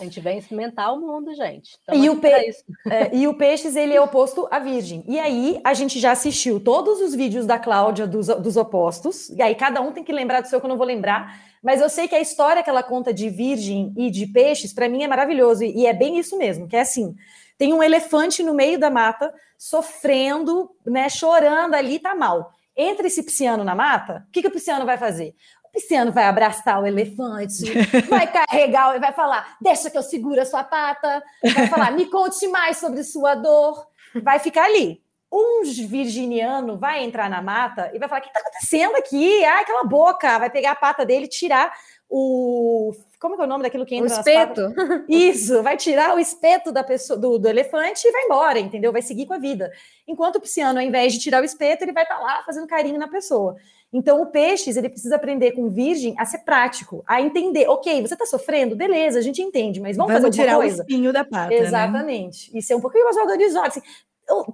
A 0.00 0.04
gente 0.04 0.18
vem 0.18 0.38
experimentar 0.38 0.94
o 0.94 1.00
mundo, 1.00 1.34
gente. 1.34 1.76
E 1.92 2.08
o, 2.08 2.16
pe... 2.16 2.28
é, 2.88 3.14
e 3.14 3.28
o 3.28 3.34
Peixes, 3.34 3.76
ele 3.76 3.92
é 3.92 4.00
oposto 4.00 4.48
à 4.50 4.58
Virgem. 4.58 5.04
E 5.06 5.18
aí, 5.18 5.60
a 5.62 5.74
gente 5.74 6.00
já 6.00 6.12
assistiu 6.12 6.58
todos 6.58 7.00
os 7.00 7.14
vídeos 7.14 7.44
da 7.44 7.58
Cláudia 7.58 8.06
dos, 8.06 8.28
dos 8.28 8.56
opostos. 8.56 9.28
E 9.28 9.42
aí, 9.42 9.54
cada 9.54 9.82
um 9.82 9.92
tem 9.92 10.02
que 10.02 10.10
lembrar 10.10 10.40
do 10.40 10.48
seu, 10.48 10.58
que 10.58 10.64
eu 10.64 10.70
não 10.70 10.78
vou 10.78 10.86
lembrar. 10.86 11.38
Mas 11.62 11.82
eu 11.82 11.90
sei 11.90 12.08
que 12.08 12.14
a 12.14 12.20
história 12.20 12.62
que 12.62 12.70
ela 12.70 12.82
conta 12.82 13.12
de 13.12 13.28
Virgem 13.28 13.92
e 13.94 14.10
de 14.10 14.26
Peixes, 14.26 14.72
para 14.72 14.88
mim, 14.88 15.02
é 15.02 15.08
maravilhoso. 15.08 15.64
E 15.64 15.84
é 15.84 15.92
bem 15.92 16.18
isso 16.18 16.38
mesmo, 16.38 16.66
que 16.66 16.76
é 16.76 16.80
assim... 16.80 17.14
Tem 17.58 17.74
um 17.74 17.82
elefante 17.82 18.42
no 18.42 18.54
meio 18.54 18.78
da 18.78 18.88
mata, 18.88 19.34
sofrendo, 19.58 20.70
né, 20.86 21.10
chorando 21.10 21.74
ali, 21.74 21.98
tá 21.98 22.14
mal. 22.14 22.54
Entra 22.74 23.06
esse 23.06 23.22
pisciano 23.22 23.62
na 23.62 23.74
mata, 23.74 24.24
o 24.26 24.32
que, 24.32 24.40
que 24.40 24.48
o 24.48 24.50
pisciano 24.50 24.86
vai 24.86 24.96
fazer? 24.96 25.34
Pisciano 25.72 26.10
vai 26.10 26.24
abraçar 26.24 26.82
o 26.82 26.86
elefante, 26.86 27.64
vai 28.08 28.26
carregar 28.32 28.96
e 28.96 28.98
vai 28.98 29.12
falar: 29.12 29.56
deixa 29.60 29.90
que 29.90 29.96
eu 29.96 30.02
seguro 30.02 30.40
a 30.40 30.44
sua 30.44 30.64
pata, 30.64 31.22
vai 31.54 31.66
falar: 31.68 31.92
me 31.92 32.06
conte 32.06 32.46
mais 32.48 32.78
sobre 32.78 33.04
sua 33.04 33.34
dor. 33.34 33.86
Vai 34.22 34.38
ficar 34.38 34.64
ali. 34.64 35.00
Um 35.32 35.62
virginiano 35.62 36.76
vai 36.76 37.04
entrar 37.04 37.30
na 37.30 37.40
mata 37.40 37.90
e 37.94 37.98
vai 37.98 38.08
falar: 38.08 38.20
o 38.20 38.22
que 38.24 38.30
está 38.30 38.40
acontecendo 38.40 38.96
aqui? 38.96 39.44
Ai, 39.44 39.62
aquela 39.62 39.84
boca. 39.84 40.38
Vai 40.40 40.50
pegar 40.50 40.72
a 40.72 40.76
pata 40.76 41.06
dele, 41.06 41.28
tirar 41.28 41.72
o. 42.10 42.92
Como 43.20 43.40
é 43.40 43.44
o 43.44 43.46
nome 43.46 43.62
daquilo 43.62 43.86
que 43.86 43.94
entra? 43.94 44.12
O 44.12 44.18
espeto. 44.18 44.74
Isso, 45.08 45.62
vai 45.62 45.76
tirar 45.76 46.16
o 46.16 46.18
espeto 46.18 46.72
da 46.72 46.82
pessoa, 46.82 47.18
do, 47.18 47.38
do, 47.38 47.48
elefante 47.48 48.08
e 48.08 48.10
vai 48.10 48.22
embora, 48.24 48.58
entendeu? 48.58 48.90
Vai 48.90 49.02
seguir 49.02 49.26
com 49.26 49.34
a 49.34 49.38
vida. 49.38 49.70
Enquanto 50.08 50.36
o 50.36 50.40
pisciano, 50.40 50.80
ao 50.80 50.84
invés 50.84 51.12
de 51.12 51.20
tirar 51.20 51.40
o 51.40 51.44
espeto, 51.44 51.84
ele 51.84 51.92
vai 51.92 52.02
estar 52.02 52.16
tá 52.16 52.22
lá 52.22 52.42
fazendo 52.42 52.66
carinho 52.66 52.98
na 52.98 53.08
pessoa. 53.08 53.56
Então, 53.92 54.22
o 54.22 54.26
peixes, 54.26 54.76
ele 54.76 54.88
precisa 54.88 55.16
aprender 55.16 55.52
com 55.52 55.68
virgem 55.68 56.14
a 56.16 56.24
ser 56.24 56.38
prático, 56.38 57.02
a 57.06 57.20
entender. 57.20 57.68
Ok, 57.68 58.00
você 58.00 58.14
está 58.14 58.24
sofrendo? 58.24 58.76
Beleza, 58.76 59.18
a 59.18 59.22
gente 59.22 59.42
entende, 59.42 59.80
mas 59.80 59.96
vamos, 59.96 60.12
vamos 60.12 60.28
fazer 60.28 60.42
tirar 60.42 60.56
coisa. 60.56 60.82
o 60.82 60.86
espinho 60.86 61.12
da 61.12 61.24
pata, 61.24 61.48
né? 61.48 61.56
Exatamente. 61.56 62.52
Né? 62.52 62.60
E 62.60 62.62
ser 62.62 62.76
um 62.76 62.80
pouquinho 62.80 63.04
mais 63.04 63.16
organizado. 63.16 63.66
Assim, 63.66 63.82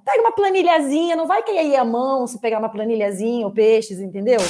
pega 0.04 0.20
uma 0.20 0.32
planilhazinha, 0.32 1.14
não 1.14 1.26
vai 1.26 1.42
cair 1.42 1.58
aí 1.58 1.76
a 1.76 1.84
mão 1.84 2.26
se 2.26 2.40
pegar 2.40 2.58
uma 2.58 2.70
planilhazinha 2.70 3.46
ou 3.46 3.52
peixes, 3.52 4.00
entendeu? 4.00 4.40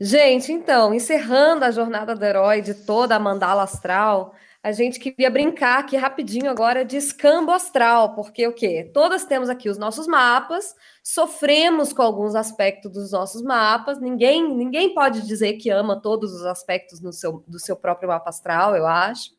Gente, 0.00 0.52
então, 0.52 0.92
encerrando 0.92 1.64
a 1.64 1.70
jornada 1.70 2.14
do 2.14 2.24
herói 2.24 2.60
de 2.60 2.74
toda 2.74 3.16
a 3.16 3.20
mandala 3.20 3.62
astral, 3.62 4.34
a 4.62 4.72
gente 4.72 4.98
queria 4.98 5.30
brincar 5.30 5.78
aqui 5.78 5.96
rapidinho 5.96 6.50
agora 6.50 6.84
de 6.84 6.96
escambo 6.96 7.52
astral, 7.52 8.14
porque 8.14 8.46
o 8.46 8.52
quê? 8.52 8.90
Todas 8.92 9.24
temos 9.24 9.48
aqui 9.48 9.68
os 9.68 9.78
nossos 9.78 10.06
mapas, 10.06 10.74
sofremos 11.08 11.90
com 11.90 12.02
alguns 12.02 12.34
aspectos 12.34 12.92
dos 12.92 13.12
nossos 13.12 13.40
mapas, 13.40 13.98
ninguém 13.98 14.54
ninguém 14.54 14.92
pode 14.92 15.26
dizer 15.26 15.54
que 15.54 15.70
ama 15.70 15.98
todos 15.98 16.34
os 16.34 16.44
aspectos 16.44 17.00
no 17.00 17.14
seu, 17.14 17.42
do 17.48 17.58
seu 17.58 17.74
próprio 17.74 18.10
mapa 18.10 18.28
astral, 18.28 18.76
eu 18.76 18.86
acho. 18.86 19.30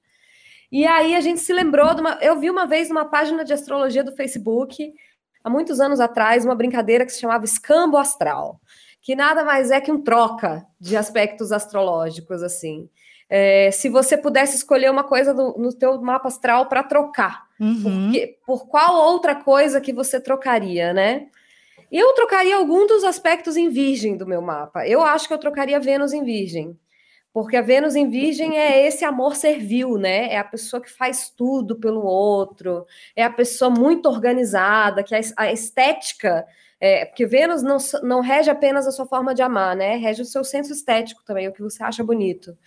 E 0.71 0.87
aí 0.87 1.15
a 1.15 1.21
gente 1.21 1.41
se 1.41 1.53
lembrou 1.53 1.93
de 1.93 2.01
uma. 2.01 2.17
Eu 2.21 2.39
vi 2.39 2.49
uma 2.49 2.65
vez 2.65 2.89
uma 2.89 3.05
página 3.05 3.45
de 3.45 3.53
astrologia 3.53 4.03
do 4.03 4.15
Facebook, 4.15 4.91
há 5.43 5.49
muitos 5.49 5.79
anos 5.79 5.99
atrás, 5.99 6.43
uma 6.43 6.55
brincadeira 6.55 7.05
que 7.05 7.11
se 7.11 7.19
chamava 7.19 7.45
Escambo 7.45 7.97
Astral, 7.97 8.59
que 8.99 9.15
nada 9.15 9.45
mais 9.45 9.69
é 9.69 9.79
que 9.79 9.91
um 9.91 10.01
troca 10.01 10.65
de 10.81 10.97
aspectos 10.97 11.51
astrológicos, 11.51 12.41
assim. 12.41 12.89
É, 13.29 13.69
se 13.69 13.89
você 13.89 14.17
pudesse 14.17 14.55
escolher 14.55 14.89
uma 14.89 15.03
coisa 15.03 15.35
do, 15.35 15.55
no 15.55 15.71
teu 15.71 16.01
mapa 16.01 16.29
astral 16.29 16.65
para 16.65 16.81
trocar, 16.81 17.43
uhum. 17.59 18.07
porque, 18.07 18.39
por 18.43 18.67
qual 18.67 18.95
outra 18.95 19.35
coisa 19.35 19.79
que 19.79 19.93
você 19.93 20.19
trocaria, 20.19 20.91
né? 20.93 21.27
Eu 21.91 22.13
trocaria 22.13 22.55
algum 22.55 22.85
dos 22.85 23.03
aspectos 23.03 23.57
em 23.57 23.69
virgem 23.69 24.15
do 24.15 24.27
meu 24.27 24.41
mapa. 24.41 24.87
Eu 24.87 25.01
acho 25.01 25.27
que 25.27 25.33
eu 25.33 25.39
trocaria 25.39 25.79
Vênus 25.79 26.13
em 26.13 26.23
virgem. 26.23 26.77
Porque 27.31 27.55
a 27.55 27.61
Vênus 27.61 27.95
em 27.95 28.09
Virgem 28.09 28.57
é 28.57 28.85
esse 28.87 29.05
amor 29.05 29.35
servil, 29.35 29.97
né? 29.97 30.33
É 30.33 30.37
a 30.39 30.43
pessoa 30.43 30.81
que 30.81 30.91
faz 30.91 31.29
tudo 31.29 31.79
pelo 31.79 32.03
outro, 32.03 32.85
é 33.15 33.23
a 33.23 33.29
pessoa 33.29 33.69
muito 33.69 34.09
organizada, 34.09 35.03
que 35.03 35.13
a, 35.15 35.51
estética. 35.51 36.45
É, 36.79 37.05
porque 37.05 37.25
Vênus 37.25 37.61
não, 37.61 37.77
não 38.03 38.21
rege 38.21 38.49
apenas 38.49 38.87
a 38.87 38.91
sua 38.91 39.05
forma 39.05 39.35
de 39.35 39.41
amar, 39.41 39.75
né? 39.75 39.95
Rege 39.97 40.23
o 40.23 40.25
seu 40.25 40.43
senso 40.43 40.73
estético 40.73 41.23
também, 41.23 41.47
o 41.47 41.53
que 41.53 41.61
você 41.61 41.83
acha 41.83 42.03
bonito. 42.03 42.57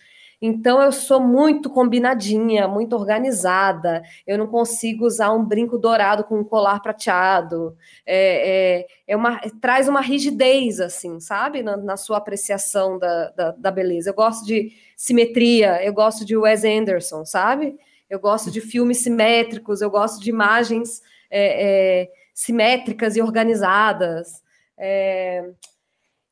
Então 0.45 0.81
eu 0.81 0.91
sou 0.91 1.21
muito 1.21 1.69
combinadinha, 1.69 2.67
muito 2.67 2.97
organizada. 2.97 4.03
Eu 4.27 4.37
não 4.37 4.45
consigo 4.45 5.05
usar 5.05 5.31
um 5.31 5.45
brinco 5.45 5.77
dourado 5.77 6.25
com 6.25 6.37
um 6.37 6.43
colar 6.43 6.81
prateado. 6.81 7.77
É, 8.05 8.81
é, 8.81 8.87
é 9.07 9.15
uma, 9.15 9.39
traz 9.61 9.87
uma 9.87 10.01
rigidez, 10.01 10.81
assim, 10.81 11.17
sabe? 11.21 11.63
Na, 11.63 11.77
na 11.77 11.95
sua 11.95 12.17
apreciação 12.17 12.99
da, 12.99 13.29
da, 13.29 13.51
da, 13.51 13.71
beleza. 13.71 14.09
Eu 14.09 14.13
gosto 14.13 14.45
de 14.45 14.73
simetria, 14.97 15.81
eu 15.81 15.93
gosto 15.93 16.25
de 16.25 16.35
Wes 16.35 16.65
Anderson, 16.65 17.23
sabe? 17.23 17.77
Eu 18.09 18.19
gosto 18.19 18.51
de 18.51 18.59
filmes 18.59 18.97
simétricos, 18.97 19.81
eu 19.81 19.89
gosto 19.89 20.21
de 20.21 20.29
imagens 20.29 21.01
é, 21.31 22.01
é 22.01 22.11
simétricas 22.33 23.15
e 23.15 23.21
organizadas. 23.21 24.43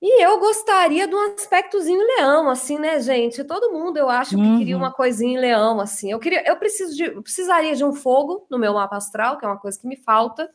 E 0.01 0.23
eu 0.23 0.39
gostaria 0.39 1.07
de 1.07 1.13
um 1.13 1.33
aspectozinho 1.35 1.99
leão, 2.17 2.49
assim, 2.49 2.79
né, 2.79 2.99
gente? 2.99 3.43
Todo 3.43 3.71
mundo, 3.71 3.97
eu 3.97 4.09
acho 4.09 4.35
que 4.35 4.57
queria 4.57 4.75
Uhum. 4.75 4.81
uma 4.81 4.91
coisinha 4.91 5.33
em 5.37 5.39
leão, 5.39 5.79
assim. 5.79 6.11
Eu 6.11 6.17
queria, 6.19 6.43
eu 6.47 6.55
preciso 6.57 6.95
de, 6.95 7.03
eu 7.03 7.21
precisaria 7.21 7.75
de 7.75 7.85
um 7.85 7.93
fogo 7.93 8.47
no 8.49 8.57
meu 8.57 8.73
mapa 8.73 8.97
astral, 8.97 9.37
que 9.37 9.45
é 9.45 9.47
uma 9.47 9.59
coisa 9.59 9.79
que 9.79 9.85
me 9.87 9.95
falta. 9.95 10.49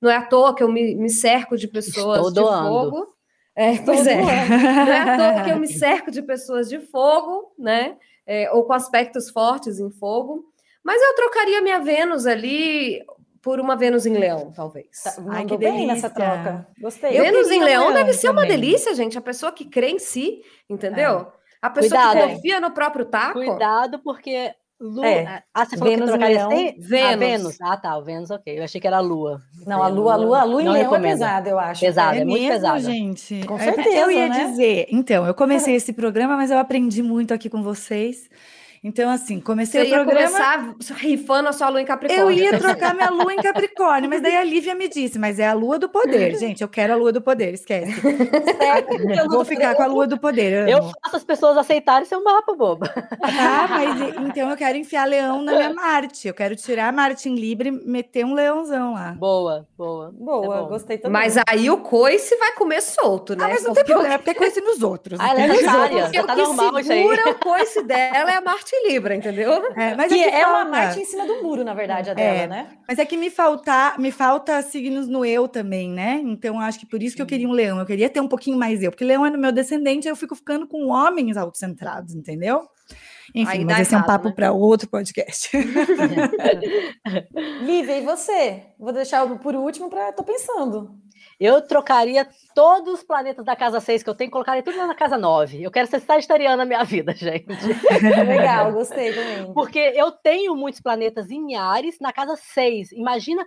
Não 0.00 0.08
é 0.10 0.16
à 0.16 0.22
toa 0.24 0.54
que 0.54 0.62
eu 0.62 0.68
me, 0.70 0.94
me 0.94 1.10
cerco 1.10 1.56
de 1.56 1.66
pessoas 1.66 2.18
Estou 2.18 2.30
de 2.30 2.40
doando. 2.40 2.68
fogo. 2.68 3.14
É, 3.56 3.78
pois 3.78 4.06
é. 4.06 4.14
Não 4.22 4.92
é 4.92 5.00
à 5.00 5.16
toa 5.34 5.44
que 5.44 5.50
eu 5.50 5.58
me 5.58 5.66
cerco 5.68 6.10
de 6.10 6.22
pessoas 6.22 6.68
de 6.68 6.78
fogo, 6.78 7.52
né? 7.58 7.96
É, 8.24 8.50
ou 8.52 8.64
com 8.64 8.72
aspectos 8.72 9.30
fortes 9.30 9.80
em 9.80 9.90
fogo. 9.90 10.44
Mas 10.84 11.02
eu 11.02 11.14
trocaria 11.16 11.60
minha 11.60 11.80
Vênus 11.80 12.24
ali 12.26 13.04
por 13.42 13.58
uma 13.60 13.74
Vênus 13.76 14.06
em 14.06 14.12
Leão, 14.14 14.52
talvez. 14.54 14.86
Tá, 15.02 15.14
Ai, 15.30 15.44
que 15.44 15.56
bem 15.58 15.86
nessa 15.86 16.08
delícia. 16.08 16.10
troca. 16.10 16.66
Gostei. 16.80 17.18
Eu 17.18 17.24
Vênus 17.24 17.50
em 17.50 17.62
Leão 17.62 17.88
leão 17.88 17.92
deve 17.92 18.12
ser 18.12 18.30
uma 18.30 18.46
delícia, 18.46 18.94
gente. 18.94 19.18
A 19.18 19.22
pessoa 19.22 19.50
que 19.52 19.64
crê 19.64 19.90
em 19.90 19.98
si, 19.98 20.40
entendeu? 20.70 21.26
A 21.60 21.68
pessoa 21.70 22.00
Cuidado, 22.00 22.28
que 22.28 22.34
confia 22.36 22.60
no 22.60 22.70
próprio 22.70 23.04
taco. 23.04 23.34
Cuidado, 23.34 23.98
porque. 23.98 24.52
Lu... 24.80 25.04
É. 25.04 25.44
Ah, 25.54 25.64
você 25.64 25.76
falou 25.76 25.92
Vênus 25.92 26.10
que 26.10 26.16
em 26.16 26.18
trocaria 26.18 26.48
Leão. 26.48 26.50
sem- 26.50 26.80
Vênus. 26.80 27.12
Ah, 27.12 27.16
Vênus. 27.16 27.60
Ah, 27.60 27.76
tá. 27.76 27.96
O 27.98 28.02
Vênus, 28.02 28.30
ok. 28.32 28.58
Eu 28.58 28.64
achei 28.64 28.80
que 28.80 28.86
era 28.88 28.96
a 28.96 29.00
Lua. 29.00 29.40
Não, 29.64 29.80
a 29.80 29.86
lua, 29.86 30.14
a 30.14 30.16
lua, 30.16 30.40
a 30.40 30.44
lua 30.44 30.60
em 30.60 30.64
Não 30.64 30.72
leão 30.72 30.96
é 30.96 31.00
pesada, 31.00 31.48
eu 31.48 31.56
acho. 31.58 31.80
Pesada. 31.82 32.16
É, 32.16 32.20
é 32.22 32.24
muito 32.24 32.40
mesmo, 32.40 32.54
pesada. 32.54 32.80
gente. 32.80 33.46
Com 33.46 33.56
É, 33.56 33.60
certeza, 33.60 33.96
Eu 33.96 34.10
ia 34.10 34.28
né? 34.28 34.44
dizer. 34.44 34.86
Então, 34.90 35.24
eu 35.24 35.34
comecei 35.34 35.76
esse 35.76 35.92
programa, 35.92 36.36
mas 36.36 36.50
eu 36.50 36.58
aprendi 36.58 37.00
muito 37.00 37.32
aqui 37.32 37.48
com 37.48 37.62
vocês. 37.62 38.28
Então, 38.84 39.08
assim, 39.10 39.38
comecei 39.40 39.80
Você 39.82 39.86
o 39.86 39.90
ia 39.90 40.04
programa. 40.04 40.26
começar 40.28 40.74
rifando 40.96 41.48
a 41.48 41.52
sua 41.52 41.68
lua 41.68 41.80
em 41.80 41.84
Capricórnio. 41.84 42.24
Eu 42.24 42.32
ia 42.32 42.58
trocar 42.58 42.92
minha 42.94 43.10
lua 43.10 43.32
em 43.32 43.36
Capricórnio, 43.40 44.10
mas 44.10 44.20
daí 44.20 44.34
a 44.36 44.42
Lívia 44.42 44.74
me 44.74 44.88
disse, 44.88 45.20
mas 45.20 45.38
é 45.38 45.46
a 45.46 45.52
lua 45.52 45.78
do 45.78 45.88
poder, 45.88 46.34
gente. 46.38 46.62
Eu 46.62 46.68
quero 46.68 46.92
a 46.94 46.96
lua 46.96 47.12
do 47.12 47.20
poder, 47.22 47.54
esquece. 47.54 47.92
É, 48.60 49.26
Vou 49.28 49.44
ficar 49.44 49.76
com 49.76 49.82
a 49.84 49.86
lua 49.86 50.06
do 50.08 50.18
poder. 50.18 50.68
Eu 50.68 50.78
amo. 50.78 50.92
faço 51.04 51.16
as 51.16 51.22
pessoas 51.22 51.56
aceitarem 51.56 52.04
seu 52.06 52.24
mapa, 52.24 52.54
boba. 52.54 52.88
Tá, 52.88 53.66
mas 53.70 54.00
então 54.28 54.50
eu 54.50 54.56
quero 54.56 54.76
enfiar 54.76 55.04
leão 55.06 55.42
na 55.42 55.52
minha 55.52 55.72
Marte. 55.72 56.26
Eu 56.26 56.34
quero 56.34 56.56
tirar 56.56 56.88
a 56.88 56.92
Marte 56.92 57.28
em 57.28 57.36
Libra 57.36 57.68
e 57.68 57.70
meter 57.70 58.24
um 58.24 58.34
leãozão 58.34 58.94
lá. 58.94 59.12
Boa, 59.12 59.64
boa. 59.78 60.10
Boa, 60.12 60.58
É 60.58 60.68
gostei 60.68 60.98
também. 60.98 61.12
Mas 61.22 61.36
aí 61.48 61.70
o 61.70 61.76
coice 61.78 62.34
vai 62.36 62.52
comer 62.54 62.80
solto, 62.82 63.36
né? 63.36 63.44
Ah, 63.44 63.48
mas 63.48 63.62
não 63.62 63.74
tem 63.74 63.84
problema, 63.84 64.14
é 64.14 64.18
porque 64.18 64.30
é 64.30 64.34
coisa 64.34 64.60
nos 64.60 64.82
outros. 64.82 65.20
Ah, 65.20 65.28
ela 65.30 65.40
é 65.42 65.48
tá 65.48 66.34
que 66.34 66.42
normal 66.42 66.80
isso 66.80 66.92
aí. 66.92 66.98
segura 67.02 67.30
o 67.30 67.34
coice 67.36 67.82
dela 67.84 68.32
é 68.32 68.36
a 68.36 68.40
Marte 68.40 68.71
em 68.74 68.92
Libra, 68.92 69.14
entendeu? 69.14 69.52
É, 69.76 69.94
mas 69.94 70.12
que 70.12 70.18
é, 70.18 70.30
que 70.30 70.36
é 70.36 70.46
uma. 70.46 70.64
Marte 70.64 71.00
em 71.00 71.04
cima 71.04 71.26
do 71.26 71.42
muro, 71.42 71.64
na 71.64 71.74
verdade, 71.74 72.10
a 72.10 72.12
É. 72.12 72.14
dela, 72.14 72.46
né? 72.46 72.68
Mas 72.88 72.98
é 72.98 73.04
que 73.04 73.16
me 73.16 73.30
falta, 73.30 73.94
me 73.98 74.10
falta 74.10 74.60
signos 74.62 75.08
no 75.08 75.24
eu 75.24 75.48
também, 75.48 75.90
né? 75.90 76.20
Então 76.24 76.60
acho 76.60 76.78
que 76.78 76.86
por 76.86 77.02
isso 77.02 77.16
que 77.16 77.22
eu 77.22 77.26
queria 77.26 77.48
um 77.48 77.52
leão. 77.52 77.78
Eu 77.78 77.86
queria 77.86 78.08
ter 78.08 78.20
um 78.20 78.28
pouquinho 78.28 78.56
mais 78.56 78.82
eu, 78.82 78.90
porque 78.90 79.04
leão 79.04 79.26
é 79.26 79.30
no 79.30 79.38
meu 79.38 79.52
descendente, 79.52 80.08
aí 80.08 80.12
eu 80.12 80.16
fico 80.16 80.34
ficando 80.34 80.66
com 80.66 80.88
homens 80.88 81.36
autocentrados, 81.36 82.14
entendeu? 82.14 82.62
Enfim, 83.34 83.58
Aí 83.60 83.64
mas 83.64 83.80
esse 83.80 83.94
é 83.94 83.98
um 83.98 84.02
papo 84.02 84.28
né? 84.28 84.34
para 84.34 84.52
outro 84.52 84.88
podcast. 84.88 85.50
Lívia, 87.62 87.98
e 87.98 88.02
você? 88.02 88.62
Vou 88.78 88.92
deixar 88.92 89.26
por 89.38 89.54
último 89.54 89.88
para. 89.88 90.12
Tô 90.12 90.22
pensando. 90.22 90.90
Eu 91.42 91.60
trocaria 91.60 92.24
todos 92.54 92.94
os 92.94 93.02
planetas 93.02 93.44
da 93.44 93.56
casa 93.56 93.80
6 93.80 94.04
que 94.04 94.08
eu 94.08 94.14
tenho, 94.14 94.30
colocaria 94.30 94.62
tudo 94.62 94.76
na 94.76 94.94
casa 94.94 95.18
9. 95.18 95.60
Eu 95.60 95.72
quero 95.72 95.88
ser 95.88 96.00
sagitariana 96.00 96.58
na 96.58 96.64
minha 96.64 96.84
vida, 96.84 97.12
gente. 97.18 97.48
Legal, 98.28 98.72
gostei 98.72 99.12
também. 99.12 99.52
Porque 99.52 99.92
eu 99.96 100.12
tenho 100.12 100.54
muitos 100.54 100.80
planetas 100.80 101.32
em 101.32 101.56
Ares 101.56 101.98
na 102.00 102.12
casa 102.12 102.36
6. 102.36 102.92
Imagina 102.92 103.44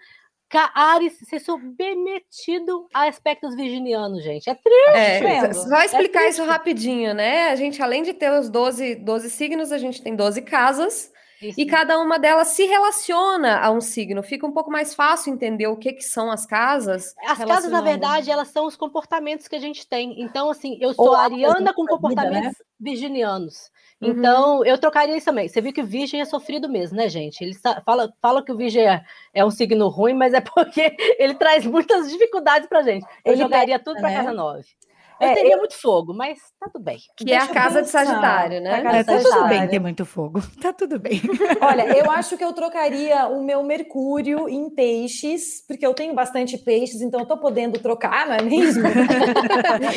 Ares 0.74 1.18
ser 1.24 1.40
submetido 1.40 2.86
a 2.94 3.08
aspectos 3.08 3.56
virginianos, 3.56 4.22
gente. 4.24 4.50
É 4.50 4.56
triste. 4.56 4.94
É, 4.94 5.20
vendo? 5.22 5.54
só 5.54 5.82
explicar 5.82 6.24
É 6.24 6.30
isso 6.30 6.44
rapidinho, 6.44 7.14
né? 7.14 7.48
A 7.48 7.56
gente, 7.56 7.82
além 7.82 8.04
de 8.04 8.14
ter 8.14 8.30
os 8.30 8.50
12, 8.50 8.96
12 8.96 9.30
signos, 9.30 9.72
a 9.72 9.78
gente 9.78 10.02
tem 10.02 10.18
12 10.18 10.42
casas. 10.42 11.14
Isso. 11.42 11.60
E 11.60 11.66
cada 11.66 12.00
uma 12.00 12.18
delas 12.18 12.50
se 12.50 12.66
relaciona 12.66 13.60
a 13.60 13.72
um 13.72 13.82
signo. 13.82 14.24
Fica 14.24 14.46
um 14.46 14.52
pouco 14.52 14.72
mais 14.72 14.94
fácil 14.94 15.34
entender 15.34 15.68
o 15.68 15.78
que, 15.78 15.94
que 15.94 16.04
são 16.04 16.32
as 16.32 16.46
casas. 16.46 17.14
As 17.26 17.44
casas, 17.44 17.72
na 17.72 17.82
verdade, 17.82 18.32
elas 18.32 18.48
são 18.50 18.66
os 18.66 18.76
comportamentos 18.76 19.48
que 19.48 19.56
a 19.56 19.60
gente 19.60 19.88
tem. 19.88 20.22
Então, 20.22 20.50
assim, 20.50 20.78
eu 20.82 20.94
sou 20.94 21.08
Ou 21.08 21.16
ariana 21.16 21.54
com 21.54 21.60
vida, 21.60 21.72
né? 21.72 21.74
comportamentos 21.74 22.64
virginianos. 22.80 23.70
Uhum. 24.02 24.10
Então, 24.10 24.66
eu 24.66 24.78
trocaria 24.78 25.16
isso 25.16 25.26
também. 25.26 25.48
Você 25.48 25.62
viu 25.62 25.72
que 25.72 25.82
o 25.82 25.86
virgem 25.86 26.20
é 26.20 26.26
sofrido 26.26 26.70
mesmo, 26.70 26.98
né, 26.98 27.08
gente? 27.08 27.42
Ele 27.42 27.54
fala, 27.86 28.14
fala 28.22 28.44
que 28.44 28.52
o 28.52 28.58
virgem 28.58 28.88
é, 28.88 29.04
é 29.34 29.46
um 29.46 29.52
signo 29.52 29.88
ruim, 29.88 30.14
mas 30.14 30.34
é 30.34 30.42
porque 30.42 30.96
ele 31.18 31.36
traz 31.36 31.66
muitas 31.66 32.10
dificuldades 32.10 32.68
pra 32.68 32.82
gente. 32.82 33.06
Eu 33.24 33.34
Ele 33.34 33.42
jogaria 33.42 33.80
tudo 33.80 34.00
pra 34.00 34.10
né? 34.10 34.18
casa 34.18 34.32
9. 34.32 34.66
Eu 35.20 35.28
É, 35.30 35.34
teria 35.34 35.58
muito 35.58 35.76
fogo, 35.80 36.14
mas 36.14 36.38
tá 36.60 36.68
tudo 36.72 36.84
bem. 36.84 36.98
Que 37.16 37.32
é 37.32 37.36
a 37.36 37.40
Deixa 37.40 37.52
eu 37.52 37.54
casa 37.54 37.82
de. 37.82 37.90
Sagitário, 37.90 38.58
A 38.58 38.62
né? 38.62 38.82
casa 38.82 38.98
É, 38.98 39.04
tá 39.04 39.18
tudo 39.18 39.24
bem 39.24 39.32
Sagitário. 39.42 39.70
ter 39.70 39.80
muito 39.80 40.06
fogo. 40.06 40.42
Tá 40.62 40.74
tudo 40.74 41.00
bem. 41.00 41.22
Olha, 41.62 41.98
eu 41.98 42.10
acho 42.12 42.36
que 42.38 42.44
eu 42.44 42.52
trocaria 42.52 43.28
o 43.28 43.44
meu 43.44 43.62
Mercúrio 43.64 44.50
em 44.50 44.70
peixes, 44.70 45.64
porque 45.68 45.86
eu 45.86 45.94
tenho 45.94 46.14
bastante 46.14 46.58
peixes, 46.58 47.02
então 47.02 47.20
eu 47.20 47.26
tô 47.26 47.38
podendo 47.38 47.80
trocar, 47.80 48.28
não 48.28 48.34
é 48.36 48.42
mesmo? 48.42 48.84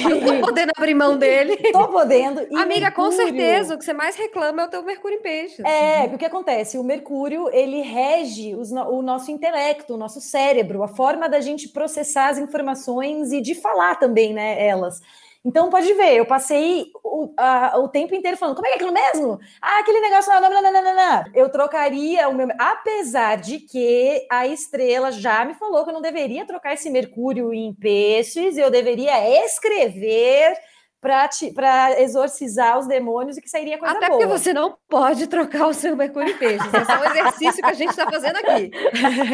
Não 0.09 0.41
tô 0.41 0.47
podendo 0.47 0.73
abrir 0.77 0.95
mão 0.95 1.16
dele. 1.16 1.57
tô 1.73 1.89
podendo. 1.89 2.43
E 2.51 2.57
Amiga, 2.57 2.91
com 2.91 3.03
Mercúrio- 3.09 3.12
certeza, 3.12 3.75
o 3.75 3.79
que 3.79 3.85
você 3.85 3.93
mais 3.93 4.16
reclama 4.16 4.62
é 4.62 4.64
o 4.66 4.69
teu 4.69 4.83
Mercúrio 4.83 5.16
em 5.19 5.23
peixes. 5.23 5.61
É, 5.64 6.01
porque 6.03 6.16
o 6.16 6.19
que 6.19 6.25
acontece? 6.25 6.79
O 6.79 6.85
Mercúrio, 6.85 7.49
ele 7.53 7.81
rege 7.81 8.55
os 8.55 8.71
no- 8.71 8.89
o 8.91 9.03
nosso 9.03 9.31
intelecto, 9.31 9.95
o 9.95 9.97
nosso 9.97 10.21
cérebro, 10.21 10.83
a 10.83 10.89
forma 10.89 11.29
da 11.29 11.41
gente 11.41 11.69
processar 11.69 12.29
as 12.29 12.39
informações 12.39 13.33
e 13.33 13.41
de 13.41 13.55
falar 13.55 13.97
também, 13.97 14.33
né, 14.35 14.66
elas. 14.66 15.01
Então, 15.49 15.71
pode 15.71 15.93
ver, 15.95 16.17
eu 16.17 16.27
passei 16.27 16.91
o, 17.03 17.33
a- 17.39 17.79
o 17.79 17.89
tempo 17.89 18.15
inteiro 18.15 18.37
falando, 18.37 18.55
como 18.55 18.67
é 18.67 18.71
que 18.71 18.75
é 18.75 18.77
aquilo 18.77 18.93
mesmo? 18.93 19.39
Ah, 19.63 19.79
aquele 19.81 20.01
negócio 20.01 20.31
não, 20.33 20.41
não, 20.43 20.51
não, 20.63 20.73
não, 20.73 20.83
não, 20.83 20.95
não. 20.97 21.25
Eu 21.35 21.51
trocaria 21.51 22.29
o 22.29 22.35
meu... 22.35 22.49
Apesar 22.59 23.37
de 23.39 23.59
que 23.61 24.27
a 24.31 24.47
estrela 24.47 25.11
já 25.11 25.45
me 25.47 25.55
falou 25.55 25.85
que 25.85 25.91
eu 25.91 25.95
não 25.95 26.03
deveria 26.03 26.47
trocar 26.47 26.75
esse 26.75 26.91
Mercúrio 26.91 27.53
em 27.55 27.73
peixes, 27.75 28.59
eu 28.59 28.71
deveria 28.71 29.45
escrever 29.47 30.55
para 31.01 32.01
exorcizar 32.01 32.79
os 32.79 32.87
demônios 32.87 33.37
e 33.37 33.41
que 33.41 33.49
sairia 33.49 33.79
coisa 33.79 33.95
Até 33.97 34.09
boa. 34.09 34.19
porque 34.19 34.33
você 34.39 34.53
não 34.53 34.77
pode 34.89 35.27
trocar 35.29 35.69
o 35.69 35.75
seu 35.75 35.97
Mercúrio 35.97 36.31
em 36.31 36.37
peixes. 36.37 36.75
É 36.75 36.85
só 36.85 37.01
um 37.01 37.05
exercício 37.05 37.63
que 37.63 37.71
a 37.71 37.75
gente 37.75 37.91
está 37.91 38.11
fazendo 38.11 38.37
aqui. 38.37 38.71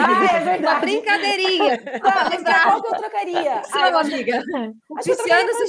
Ah, 0.05 0.37
é 0.37 0.39
Uma 0.39 0.45
verdade. 0.45 0.81
brincadeirinha. 0.81 1.79
Tá, 2.01 2.31
mas 2.31 2.43
qual 2.65 2.83
que 2.83 2.89
eu 2.89 2.99
trocaria? 2.99 3.63
Seu 3.65 3.81
Ah, 3.81 4.01
amiga. 4.01 4.43
O 4.91 4.95
com 4.95 5.03
você 5.03 5.17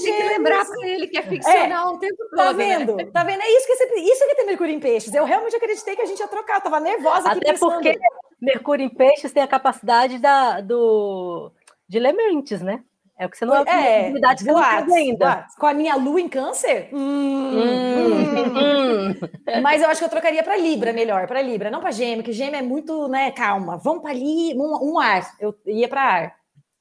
tem 0.04 0.18
que 0.18 0.24
lembrar 0.28 0.66
pra 0.66 0.88
ele 0.88 1.08
que 1.08 1.18
é 1.18 1.22
ficcional 1.22 1.94
o 1.94 2.00
tempo 2.00 2.18
todo. 2.18 2.36
Tá 2.38 2.54
né? 2.54 2.78
vendo? 2.78 3.12
Tá 3.12 3.24
vendo? 3.24 3.42
É 3.42 3.50
isso 3.52 3.66
que, 3.68 3.74
é 3.74 3.76
sempre- 3.78 4.02
isso 4.02 4.26
que 4.26 4.32
é 4.32 4.36
ter 4.36 4.44
Mercúrio 4.44 4.74
em 4.74 4.80
Peixes. 4.80 5.14
Eu 5.14 5.24
realmente 5.26 5.56
acreditei 5.56 5.96
que 5.96 6.02
a 6.02 6.06
gente 6.06 6.20
ia 6.20 6.28
trocar. 6.28 6.56
Eu 6.58 6.62
tava 6.62 6.80
nervosa 6.80 7.30
aqui 7.30 7.38
Até 7.40 7.52
pensando. 7.54 7.72
porque 7.74 7.98
Mercúrio 8.42 8.86
em 8.86 8.90
peixes 8.90 9.32
tem 9.32 9.42
a 9.44 9.48
capacidade 9.48 10.18
da, 10.20 10.60
do, 10.62 11.52
de 11.88 12.00
ler 12.00 12.14
mentes, 12.14 12.62
né? 12.62 12.84
É 13.18 13.26
o 13.26 13.30
que 13.30 13.38
você 13.38 13.46
não 13.46 13.56
É, 13.56 14.12
que 14.12 14.44
boatos, 14.44 14.94
tem 14.94 15.12
ainda. 15.12 15.26
boatos. 15.26 15.56
Com 15.56 15.66
a 15.68 15.74
minha 15.74 15.96
lua 15.96 16.20
em 16.20 16.28
câncer? 16.28 16.90
Hum, 16.94 17.52
Hum, 17.56 18.50
hum. 18.60 19.62
Mas 19.62 19.82
eu 19.82 19.90
acho 19.90 20.00
que 20.00 20.06
eu 20.06 20.10
trocaria 20.10 20.44
para 20.44 20.58
Libra 20.58 20.92
melhor, 20.92 21.26
para 21.28 21.42
Libra, 21.42 21.72
não 21.72 21.80
para 21.80 21.92
Gêmeo, 21.92 22.24
que 22.24 22.34
Gêmeo 22.34 22.58
é 22.58 22.62
muito, 22.62 23.08
né, 23.08 23.32
calma. 23.32 23.78
Vamos 23.78 24.02
para 24.02 24.12
ali, 24.12 24.54
um, 24.58 24.94
um 24.96 25.00
ar. 25.00 25.22
Eu 25.40 25.56
ia 25.66 25.88
para 25.88 26.02
ar. 26.04 26.36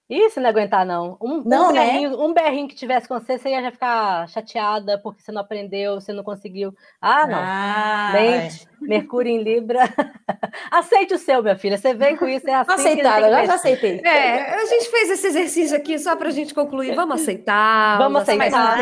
Ih, 0.09 0.29
você 0.29 0.39
não 0.39 0.47
ia 0.47 0.51
aguentar, 0.51 0.85
não. 0.85 1.17
Um, 1.21 1.43
Não, 1.47 1.71
um, 1.71 1.73
né? 1.73 1.87
berrinho, 1.87 2.21
um 2.23 2.35
berrinho 2.35 2.69
que 2.69 2.75
tivesse 2.75 3.09
com 3.09 3.19
você, 3.19 3.39
você 3.39 3.49
ia 3.49 3.63
já 3.63 3.71
ficar 3.71 4.29
chateada 4.29 5.01
porque 5.03 5.23
você 5.23 5.33
não 5.33 5.41
aprendeu, 5.41 5.95
você 5.99 6.13
não 6.13 6.23
conseguiu. 6.23 6.75
Ah, 7.01 7.27
não. 7.27 7.39
Ah, 7.41 8.11
Mente, 8.13 8.69
Mercúrio 8.83 9.33
em 9.33 9.43
Libra. 9.43 9.81
Aceite 10.71 11.15
o 11.15 11.19
seu, 11.19 11.43
minha 11.43 11.57
filha. 11.57 11.79
Você 11.79 11.95
vem 11.95 12.17
com 12.19 12.29
isso, 12.29 12.49
é 12.49 12.55
assim. 12.55 12.73
aceitada, 12.73 13.35
tem 13.35 13.47
já, 13.47 13.55
aceitei. 13.55 14.01
É, 14.05 14.55
a 14.55 14.67
gente 14.67 14.91
fez 14.91 15.11
esse 15.11 15.27
exercício 15.27 15.77
aqui 15.77 15.99
só 15.99 16.15
pra 16.15 16.29
gente 16.31 16.53
concluir. 16.53 16.95
Vamos 16.95 17.23
aceitar. 17.23 17.97
Vamos 17.97 18.21
aceitar. 18.23 18.79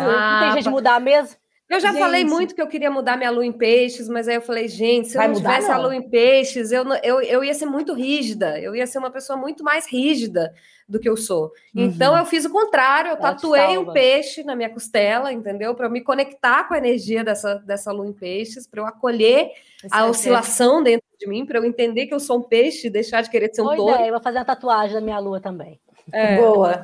Não 0.00 0.40
tem 0.40 0.52
jeito 0.54 0.64
de 0.64 0.70
mudar 0.70 1.00
mesmo? 1.00 1.43
Eu 1.68 1.80
já 1.80 1.90
Gente. 1.92 2.00
falei 2.00 2.24
muito 2.24 2.54
que 2.54 2.60
eu 2.60 2.66
queria 2.66 2.90
mudar 2.90 3.16
minha 3.16 3.30
lua 3.30 3.44
em 3.44 3.50
peixes, 3.52 4.06
mas 4.08 4.28
aí 4.28 4.34
eu 4.34 4.42
falei, 4.42 4.68
gente, 4.68 5.08
se 5.08 5.16
eu 5.16 5.20
Vai 5.20 5.28
não 5.28 5.34
mudar, 5.34 5.50
tivesse 5.54 5.70
a 5.70 5.74
não? 5.76 5.82
lua 5.84 5.96
em 5.96 6.08
peixes, 6.08 6.70
eu, 6.70 6.84
não- 6.84 6.96
eu, 7.02 7.22
eu 7.22 7.42
ia 7.42 7.54
ser 7.54 7.64
muito 7.64 7.94
rígida, 7.94 8.60
eu 8.60 8.76
ia 8.76 8.86
ser 8.86 8.98
uma 8.98 9.10
pessoa 9.10 9.36
muito 9.38 9.64
mais 9.64 9.86
rígida 9.90 10.52
do 10.86 11.00
que 11.00 11.08
eu 11.08 11.16
sou. 11.16 11.50
Então 11.74 12.14
eu 12.16 12.26
fiz 12.26 12.44
o 12.44 12.50
contrário, 12.50 13.08
eu 13.12 13.16
Ela 13.16 13.32
tatuei 13.32 13.78
um 13.78 13.90
peixe 13.94 14.44
na 14.44 14.54
minha 14.54 14.68
costela, 14.68 15.32
entendeu? 15.32 15.74
Para 15.74 15.86
eu 15.86 15.90
me 15.90 16.02
conectar 16.02 16.68
com 16.68 16.74
a 16.74 16.78
energia 16.78 17.24
dessa, 17.24 17.54
dessa 17.54 17.90
lua 17.90 18.06
em 18.06 18.12
peixes, 18.12 18.66
para 18.66 18.82
eu 18.82 18.86
acolher 18.86 19.48
a 19.90 20.04
oscilação 20.06 20.82
dentro 20.82 21.06
de 21.18 21.26
mim, 21.26 21.46
para 21.46 21.58
eu 21.58 21.64
entender 21.64 22.06
que 22.06 22.12
eu 22.12 22.20
sou 22.20 22.38
um 22.38 22.42
peixe 22.42 22.88
e 22.88 22.90
deixar 22.90 23.22
de 23.22 23.30
querer 23.30 23.50
ser 23.54 23.62
um 23.62 23.64
Boa 23.64 23.76
touro. 23.76 23.94
ideia. 23.94 24.08
Eu 24.08 24.12
vou 24.12 24.22
fazer 24.22 24.36
uma 24.38 24.44
tatuagem 24.44 24.94
da 24.94 25.00
minha 25.00 25.18
lua 25.18 25.40
também. 25.40 25.80
É. 26.12 26.36
Boa. 26.36 26.82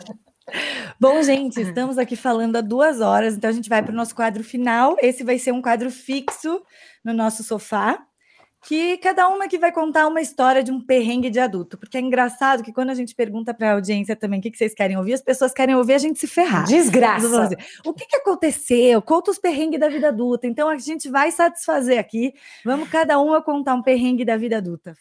Bom, 0.98 1.22
gente, 1.22 1.60
estamos 1.60 1.98
aqui 1.98 2.16
falando 2.16 2.56
há 2.56 2.60
duas 2.60 3.00
horas, 3.00 3.34
então 3.34 3.48
a 3.48 3.52
gente 3.52 3.68
vai 3.68 3.82
para 3.82 3.92
o 3.92 3.96
nosso 3.96 4.14
quadro 4.14 4.44
final. 4.44 4.96
Esse 5.00 5.24
vai 5.24 5.38
ser 5.38 5.52
um 5.52 5.62
quadro 5.62 5.90
fixo 5.90 6.62
no 7.04 7.12
nosso 7.12 7.42
sofá, 7.42 7.98
que 8.66 8.98
cada 8.98 9.28
uma 9.28 9.48
que 9.48 9.58
vai 9.58 9.72
contar 9.72 10.06
uma 10.06 10.20
história 10.20 10.62
de 10.62 10.70
um 10.70 10.80
perrengue 10.80 11.30
de 11.30 11.40
adulto, 11.40 11.78
porque 11.78 11.96
é 11.96 12.00
engraçado 12.00 12.62
que 12.62 12.72
quando 12.72 12.90
a 12.90 12.94
gente 12.94 13.14
pergunta 13.14 13.54
para 13.54 13.70
a 13.70 13.72
audiência 13.74 14.14
também 14.14 14.38
o 14.38 14.42
que, 14.42 14.50
que, 14.50 14.58
vocês 14.58 14.74
querem 14.74 14.96
ouvir, 14.96 15.14
as 15.14 15.22
pessoas 15.22 15.52
querem 15.52 15.74
ouvir 15.74 15.94
a 15.94 15.98
gente 15.98 16.18
se 16.18 16.26
ferrar. 16.26 16.66
Desgraça. 16.66 17.42
Assim, 17.42 17.56
o 17.86 17.94
que, 17.94 18.06
que 18.06 18.16
aconteceu? 18.16 19.00
Conta 19.00 19.30
os 19.30 19.38
perrengues 19.38 19.80
da 19.80 19.88
vida 19.88 20.08
adulta. 20.08 20.46
Então 20.46 20.68
a 20.68 20.76
gente 20.76 21.08
vai 21.08 21.30
satisfazer 21.30 21.98
aqui. 21.98 22.34
Vamos 22.64 22.88
cada 22.90 23.18
uma 23.18 23.42
contar 23.42 23.74
um 23.74 23.82
perrengue 23.82 24.24
da 24.24 24.36
vida 24.36 24.58
adulta. 24.58 24.94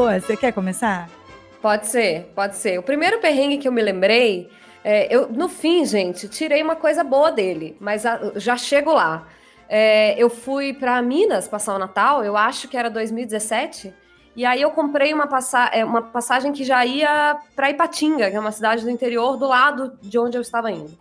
Flor, 0.00 0.18
você 0.18 0.34
quer 0.34 0.50
começar? 0.54 1.10
Pode 1.60 1.86
ser, 1.86 2.32
pode 2.34 2.56
ser. 2.56 2.78
O 2.78 2.82
primeiro 2.82 3.20
perrengue 3.20 3.58
que 3.58 3.68
eu 3.68 3.72
me 3.72 3.82
lembrei 3.82 4.48
é, 4.82 5.14
eu, 5.14 5.28
no 5.28 5.46
fim, 5.46 5.84
gente, 5.84 6.26
tirei 6.26 6.62
uma 6.62 6.74
coisa 6.74 7.04
boa 7.04 7.30
dele, 7.30 7.76
mas 7.78 8.06
a, 8.06 8.32
já 8.36 8.56
chego 8.56 8.94
lá. 8.94 9.28
É, 9.68 10.14
eu 10.16 10.30
fui 10.30 10.72
para 10.72 11.02
Minas 11.02 11.46
passar 11.46 11.74
o 11.74 11.78
Natal, 11.78 12.24
eu 12.24 12.34
acho 12.34 12.66
que 12.66 12.78
era 12.78 12.88
2017, 12.88 13.92
e 14.34 14.46
aí 14.46 14.62
eu 14.62 14.70
comprei 14.70 15.12
uma, 15.12 15.26
passa 15.26 15.66
é, 15.66 15.84
uma 15.84 16.00
passagem 16.00 16.50
que 16.50 16.64
já 16.64 16.82
ia 16.82 17.36
para 17.54 17.68
Ipatinga, 17.68 18.30
que 18.30 18.36
é 18.36 18.40
uma 18.40 18.52
cidade 18.52 18.82
do 18.82 18.90
interior 18.90 19.36
do 19.36 19.46
lado 19.46 19.98
de 20.00 20.18
onde 20.18 20.34
eu 20.34 20.40
estava 20.40 20.70
indo. 20.70 20.96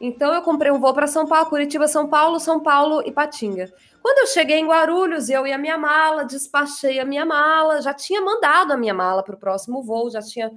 Então 0.00 0.34
eu 0.34 0.42
comprei 0.42 0.70
um 0.70 0.78
voo 0.78 0.92
para 0.92 1.06
São 1.06 1.26
Paulo, 1.26 1.48
Curitiba, 1.48 1.88
São 1.88 2.06
Paulo, 2.08 2.38
São 2.38 2.60
Paulo, 2.60 3.02
Ipatinga. 3.06 3.72
Quando 4.02 4.18
eu 4.18 4.26
cheguei 4.26 4.58
em 4.58 4.66
Guarulhos, 4.66 5.28
eu 5.28 5.46
e 5.46 5.52
a 5.52 5.58
minha 5.58 5.78
mala, 5.78 6.24
despachei 6.24 7.00
a 7.00 7.04
minha 7.04 7.24
mala, 7.24 7.80
já 7.80 7.94
tinha 7.94 8.20
mandado 8.20 8.72
a 8.72 8.76
minha 8.76 8.94
mala 8.94 9.22
para 9.22 9.34
o 9.34 9.38
próximo 9.38 9.82
voo, 9.82 10.10
já 10.10 10.20
tinha 10.20 10.50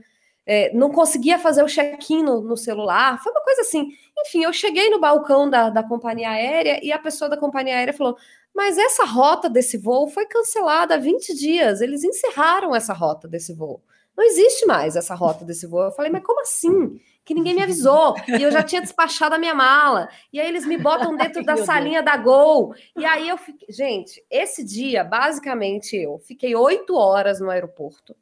é, 0.45 0.73
não 0.73 0.89
conseguia 0.89 1.37
fazer 1.37 1.61
o 1.61 1.67
check-in 1.67 2.23
no, 2.23 2.41
no, 2.41 2.57
celular, 2.57 3.21
foi 3.21 3.31
uma 3.31 3.43
coisa 3.43 3.61
assim. 3.61 3.89
Enfim, 4.17 4.43
eu 4.43 4.51
cheguei 4.51 4.89
no 4.89 4.99
balcão 4.99 5.47
da, 5.47 5.69
da 5.69 5.83
companhia 5.83 6.31
aérea 6.31 6.79
e 6.83 6.91
a 6.91 6.97
pessoa 6.97 7.29
da 7.29 7.37
companhia 7.37 7.75
aérea 7.75 7.93
falou: 7.93 8.17
Mas 8.53 8.75
essa 8.77 9.05
rota 9.05 9.47
desse 9.47 9.77
voo 9.77 10.07
foi 10.07 10.25
cancelada 10.25 10.95
há 10.95 10.97
20 10.97 11.35
dias, 11.35 11.81
eles 11.81 12.03
encerraram 12.03 12.75
essa 12.75 12.93
rota 12.93 13.27
desse 13.27 13.53
voo. 13.53 13.79
Não 14.19 14.25
existe 14.25 14.65
mais 14.65 14.97
essa 14.97 15.15
rota 15.15 15.45
desse 15.45 15.65
voo. 15.65 15.83
Eu 15.83 15.91
falei, 15.91 16.11
mas 16.11 16.23
como 16.23 16.41
assim? 16.41 16.99
Que 17.29 17.35
ninguém 17.35 17.53
me 17.53 17.61
avisou. 17.61 18.15
E 18.27 18.41
eu 18.41 18.49
já 18.49 18.63
tinha 18.63 18.81
despachado 18.81 19.35
a 19.35 19.37
minha 19.37 19.53
mala. 19.53 20.09
E 20.33 20.39
aí 20.39 20.47
eles 20.47 20.65
me 20.65 20.79
botam 20.79 21.13
dentro 21.15 21.43
da 21.43 21.57
salinha 21.57 22.01
da 22.01 22.17
Gol. 22.17 22.73
E 22.97 23.05
aí 23.05 23.29
eu 23.29 23.37
fiquei. 23.37 23.67
Gente, 23.69 24.25
esse 24.31 24.65
dia, 24.65 25.03
basicamente, 25.03 25.95
eu 25.95 26.17
fiquei 26.17 26.55
oito 26.55 26.95
horas 26.95 27.39
no 27.39 27.51
aeroporto 27.51 28.15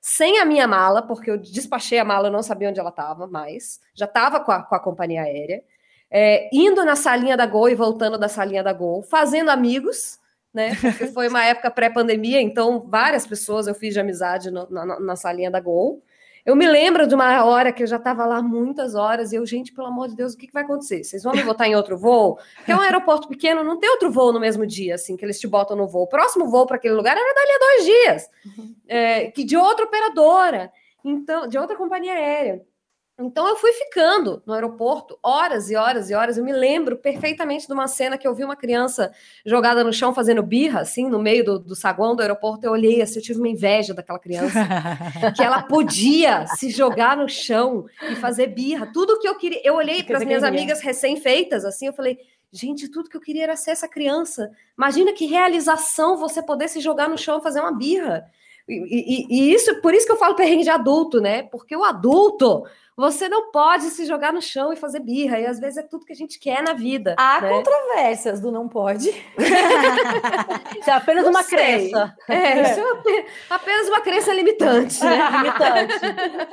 sem 0.00 0.38
a 0.38 0.44
minha 0.46 0.66
mala, 0.66 1.02
porque 1.02 1.30
eu 1.30 1.36
despachei 1.36 1.98
a 1.98 2.04
mala, 2.04 2.28
eu 2.28 2.32
não 2.32 2.42
sabia 2.42 2.70
onde 2.70 2.80
ela 2.80 2.88
estava 2.88 3.26
mais, 3.26 3.78
já 3.92 4.06
estava 4.06 4.38
com, 4.38 4.52
com 4.62 4.74
a, 4.74 4.80
companhia 4.80 5.22
aérea, 5.22 5.62
é, 6.08 6.48
indo 6.50 6.82
na 6.82 6.96
salinha 6.96 7.36
da 7.36 7.44
Gol 7.44 7.68
e 7.68 7.74
voltando 7.74 8.16
da 8.16 8.28
salinha 8.28 8.62
da 8.62 8.72
Gol, 8.72 9.02
fazendo 9.02 9.50
amigos, 9.50 10.18
né? 10.54 10.76
Porque 10.80 11.08
foi 11.08 11.28
uma 11.28 11.44
época 11.44 11.70
pré-pandemia, 11.70 12.40
então 12.40 12.86
várias 12.88 13.26
pessoas 13.26 13.66
eu 13.66 13.74
fiz 13.74 13.92
de 13.92 14.00
amizade 14.00 14.50
no, 14.50 14.66
na, 14.70 14.98
na 14.98 15.16
salinha 15.16 15.50
da 15.50 15.60
Gol. 15.60 16.00
Eu 16.46 16.54
me 16.54 16.64
lembro 16.64 17.08
de 17.08 17.14
uma 17.14 17.44
hora 17.44 17.72
que 17.72 17.82
eu 17.82 17.86
já 17.88 17.96
estava 17.96 18.24
lá 18.24 18.40
muitas 18.40 18.94
horas 18.94 19.32
e 19.32 19.36
eu, 19.36 19.44
gente, 19.44 19.72
pelo 19.72 19.88
amor 19.88 20.06
de 20.06 20.14
Deus, 20.14 20.32
o 20.32 20.38
que, 20.38 20.46
que 20.46 20.52
vai 20.52 20.62
acontecer? 20.62 21.02
Vocês 21.02 21.24
vão 21.24 21.34
me 21.34 21.42
botar 21.42 21.66
em 21.66 21.74
outro 21.74 21.98
voo? 21.98 22.38
Porque 22.54 22.70
é 22.70 22.76
um 22.76 22.80
aeroporto 22.80 23.26
pequeno, 23.26 23.64
não 23.64 23.80
tem 23.80 23.90
outro 23.90 24.12
voo 24.12 24.32
no 24.32 24.38
mesmo 24.38 24.64
dia, 24.64 24.94
assim, 24.94 25.16
que 25.16 25.24
eles 25.24 25.40
te 25.40 25.48
botam 25.48 25.76
no 25.76 25.88
voo. 25.88 26.04
O 26.04 26.06
próximo 26.06 26.48
voo 26.48 26.64
para 26.64 26.76
aquele 26.76 26.94
lugar 26.94 27.16
era 27.16 27.34
dali 27.34 27.50
a 27.50 27.58
dois 27.58 27.84
dias, 27.84 28.30
uhum. 28.46 28.74
é, 28.86 29.30
que 29.32 29.42
de 29.42 29.56
outra 29.56 29.86
operadora, 29.86 30.70
então, 31.04 31.48
de 31.48 31.58
outra 31.58 31.76
companhia 31.76 32.12
aérea. 32.12 32.62
Então 33.18 33.48
eu 33.48 33.56
fui 33.56 33.72
ficando 33.72 34.42
no 34.44 34.52
aeroporto 34.52 35.18
horas 35.22 35.70
e 35.70 35.76
horas 35.76 36.10
e 36.10 36.14
horas. 36.14 36.36
Eu 36.36 36.44
me 36.44 36.52
lembro 36.52 36.98
perfeitamente 36.98 37.66
de 37.66 37.72
uma 37.72 37.88
cena 37.88 38.18
que 38.18 38.28
eu 38.28 38.34
vi 38.34 38.44
uma 38.44 38.56
criança 38.56 39.10
jogada 39.44 39.82
no 39.82 39.90
chão 39.90 40.12
fazendo 40.12 40.42
birra, 40.42 40.80
assim, 40.80 41.08
no 41.08 41.18
meio 41.18 41.42
do, 41.42 41.58
do 41.58 41.74
saguão 41.74 42.14
do 42.14 42.20
aeroporto. 42.20 42.66
Eu 42.66 42.72
olhei 42.72 43.00
assim, 43.00 43.18
eu 43.18 43.22
tive 43.22 43.38
uma 43.38 43.48
inveja 43.48 43.94
daquela 43.94 44.18
criança, 44.18 44.60
que 45.34 45.42
ela 45.42 45.62
podia 45.62 46.46
se 46.46 46.68
jogar 46.68 47.16
no 47.16 47.26
chão 47.26 47.86
e 48.02 48.16
fazer 48.16 48.48
birra. 48.48 48.90
Tudo 48.92 49.18
que 49.18 49.26
eu 49.26 49.34
queria. 49.36 49.62
Eu 49.64 49.76
olhei 49.76 50.02
para 50.02 50.18
as 50.18 50.24
minhas 50.24 50.44
amigas 50.44 50.80
recém-feitas, 50.80 51.64
assim, 51.64 51.86
eu 51.86 51.94
falei. 51.94 52.18
Gente, 52.52 52.88
tudo 52.88 53.10
que 53.10 53.16
eu 53.16 53.20
queria 53.20 53.42
era 53.42 53.56
ser 53.56 53.72
essa 53.72 53.88
criança. 53.88 54.50
Imagina 54.78 55.12
que 55.12 55.26
realização 55.26 56.16
você 56.16 56.42
poder 56.42 56.68
se 56.68 56.80
jogar 56.80 57.08
no 57.08 57.18
chão 57.18 57.38
e 57.38 57.42
fazer 57.42 57.60
uma 57.60 57.72
birra. 57.72 58.30
E, 58.68 58.74
e, 58.74 59.26
e 59.30 59.54
isso, 59.54 59.80
por 59.80 59.94
isso 59.94 60.06
que 60.06 60.12
eu 60.12 60.16
falo 60.16 60.34
perrengue 60.34 60.64
de 60.64 60.70
adulto, 60.70 61.20
né? 61.20 61.44
Porque 61.44 61.76
o 61.76 61.84
adulto, 61.84 62.64
você 62.96 63.28
não 63.28 63.50
pode 63.50 63.84
se 63.90 64.06
jogar 64.06 64.32
no 64.32 64.40
chão 64.40 64.72
e 64.72 64.76
fazer 64.76 65.00
birra, 65.00 65.38
e 65.38 65.46
às 65.46 65.60
vezes 65.60 65.76
é 65.76 65.82
tudo 65.82 66.06
que 66.06 66.12
a 66.12 66.16
gente 66.16 66.38
quer 66.38 66.62
na 66.62 66.72
vida. 66.72 67.14
Há 67.18 67.40
né? 67.40 67.50
controvérsias 67.50 68.40
do 68.40 68.50
não 68.50 68.68
pode. 68.68 69.10
isso 70.80 70.90
é 70.90 70.92
apenas 70.92 71.24
não 71.24 71.30
uma 71.30 71.42
sei. 71.42 71.58
crença. 71.58 72.16
É, 72.28 72.62
isso 72.62 72.80
é 72.80 73.26
apenas 73.50 73.88
uma 73.88 74.00
crença 74.00 74.32
limitante. 74.32 75.04
Né? 75.04 75.18
limitante. 75.30 76.00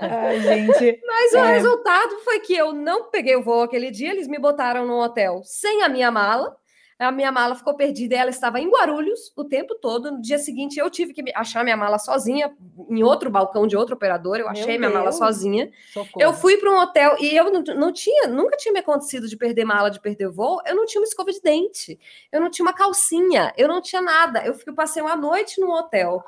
Ai, 0.01 0.39
gente. 0.41 1.01
Mas 1.07 1.33
é. 1.33 1.41
o 1.41 1.45
resultado 1.45 2.19
foi 2.25 2.39
que 2.41 2.53
eu 2.53 2.73
não 2.73 3.09
peguei 3.09 3.35
o 3.37 3.43
voo 3.43 3.61
aquele 3.61 3.89
dia, 3.89 4.11
eles 4.11 4.27
me 4.27 4.37
botaram 4.37 4.85
num 4.85 4.99
hotel 4.99 5.41
sem 5.45 5.81
a 5.81 5.89
minha 5.89 6.11
mala 6.11 6.55
a 6.99 7.11
minha 7.11 7.31
mala 7.31 7.55
ficou 7.55 7.75
perdida 7.75 8.15
e 8.15 8.17
ela 8.17 8.29
estava 8.29 8.59
em 8.59 8.69
Guarulhos 8.69 9.31
o 9.35 9.43
tempo 9.43 9.75
todo. 9.75 10.11
No 10.11 10.21
dia 10.21 10.37
seguinte, 10.37 10.79
eu 10.79 10.89
tive 10.89 11.13
que 11.13 11.23
achar 11.35 11.63
minha 11.63 11.77
mala 11.77 11.97
sozinha 11.97 12.53
em 12.89 13.03
outro 13.03 13.29
balcão 13.29 13.67
de 13.67 13.75
outro 13.75 13.95
operador. 13.95 14.37
Eu 14.37 14.47
achei 14.47 14.77
Meu 14.77 14.79
minha 14.79 14.89
Deus. 14.89 14.99
mala 14.99 15.11
sozinha. 15.11 15.71
Socorro. 15.93 16.21
Eu 16.21 16.33
fui 16.33 16.57
para 16.57 16.71
um 16.71 16.77
hotel 16.79 17.15
e 17.19 17.35
eu 17.35 17.51
não, 17.51 17.61
não, 17.75 17.93
tinha, 17.93 18.27
nunca 18.27 18.57
tinha 18.57 18.71
me 18.71 18.79
acontecido 18.79 19.27
de 19.27 19.37
perder 19.37 19.65
mala, 19.65 19.89
de 19.89 19.99
perder 19.99 20.29
voo. 20.29 20.61
Eu 20.65 20.75
não 20.75 20.85
tinha 20.85 21.01
uma 21.01 21.07
escova 21.07 21.31
de 21.31 21.41
dente, 21.41 21.99
eu 22.31 22.39
não 22.39 22.49
tinha 22.49 22.65
uma 22.65 22.73
calcinha, 22.73 23.53
eu 23.57 23.67
não 23.67 23.81
tinha 23.81 24.01
nada. 24.01 24.45
Eu 24.45 24.53
fiquei, 24.53 24.73
passei 24.73 25.01
uma 25.01 25.15
noite 25.15 25.59
num 25.59 25.71
hotel 25.71 26.23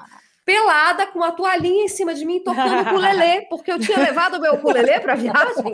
pelada, 0.45 1.07
com 1.07 1.19
uma 1.19 1.31
toalhinha 1.31 1.85
em 1.85 1.87
cima 1.87 2.13
de 2.13 2.23
mim, 2.23 2.39
tocando 2.39 2.81
ukulele, 2.87 3.47
porque 3.49 3.71
eu 3.71 3.79
tinha 3.79 3.97
levado 3.97 4.35
o 4.35 4.39
meu 4.39 4.53
ukulele 4.53 4.99
para 4.99 5.13
a 5.13 5.15
viagem. 5.15 5.65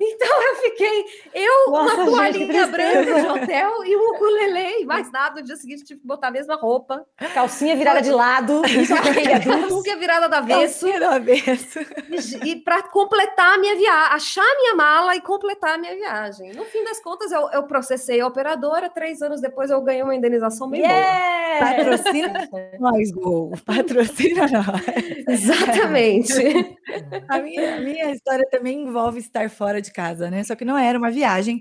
Então 0.00 0.42
eu 0.42 0.56
fiquei, 0.56 1.04
eu, 1.34 1.70
Nossa, 1.70 1.94
uma 1.94 2.04
toalhinha 2.04 2.66
branca 2.66 3.04
de 3.04 3.26
hotel 3.26 3.84
e 3.84 3.96
um 3.96 4.14
ukulele, 4.14 4.82
e 4.82 4.84
mais 4.84 5.10
nada. 5.10 5.40
No 5.40 5.46
dia 5.46 5.56
seguinte 5.56 5.84
tive 5.84 6.00
que 6.00 6.06
botar 6.06 6.28
a 6.28 6.30
mesma 6.30 6.56
roupa. 6.56 7.06
Calcinha 7.32 7.74
virada 7.74 8.02
de 8.02 8.10
lado, 8.10 8.62
calcinha 9.44 9.96
virada 9.96 10.28
do 10.28 10.34
avesso. 10.34 10.86
do 10.86 11.04
avesso. 11.04 11.80
E, 12.10 12.50
e 12.50 12.56
para 12.56 12.82
completar 12.82 13.54
a 13.54 13.58
minha 13.58 13.74
viagem, 13.74 14.14
achar 14.14 14.42
a 14.42 14.56
minha 14.56 14.74
mala 14.74 15.16
e 15.16 15.20
completar 15.20 15.74
a 15.74 15.78
minha 15.78 15.94
viagem. 15.94 16.52
No 16.52 16.64
fim 16.64 16.84
das 16.84 17.00
contas, 17.00 17.32
eu, 17.32 17.48
eu 17.50 17.62
processei 17.64 18.20
a 18.20 18.26
operadora, 18.26 18.90
três 18.90 19.22
anos 19.22 19.40
depois 19.40 19.70
eu 19.70 19.80
ganhei 19.80 20.02
uma 20.02 20.14
indenização 20.14 20.68
bem 20.68 20.82
yeah! 20.82 21.58
boa. 21.58 21.76
Patrocina 21.76 22.48
mais 22.78 23.10
gol 23.10 23.52
patrocina 23.64 23.85
nós. 23.94 24.10
Exatamente. 25.28 26.32
a, 27.28 27.38
minha, 27.38 27.76
a 27.76 27.80
minha 27.80 28.12
história 28.12 28.46
também 28.50 28.82
envolve 28.82 29.18
estar 29.18 29.48
fora 29.50 29.80
de 29.80 29.92
casa, 29.92 30.30
né? 30.30 30.44
Só 30.44 30.54
que 30.54 30.64
não 30.64 30.76
era 30.76 30.98
uma 30.98 31.10
viagem 31.10 31.60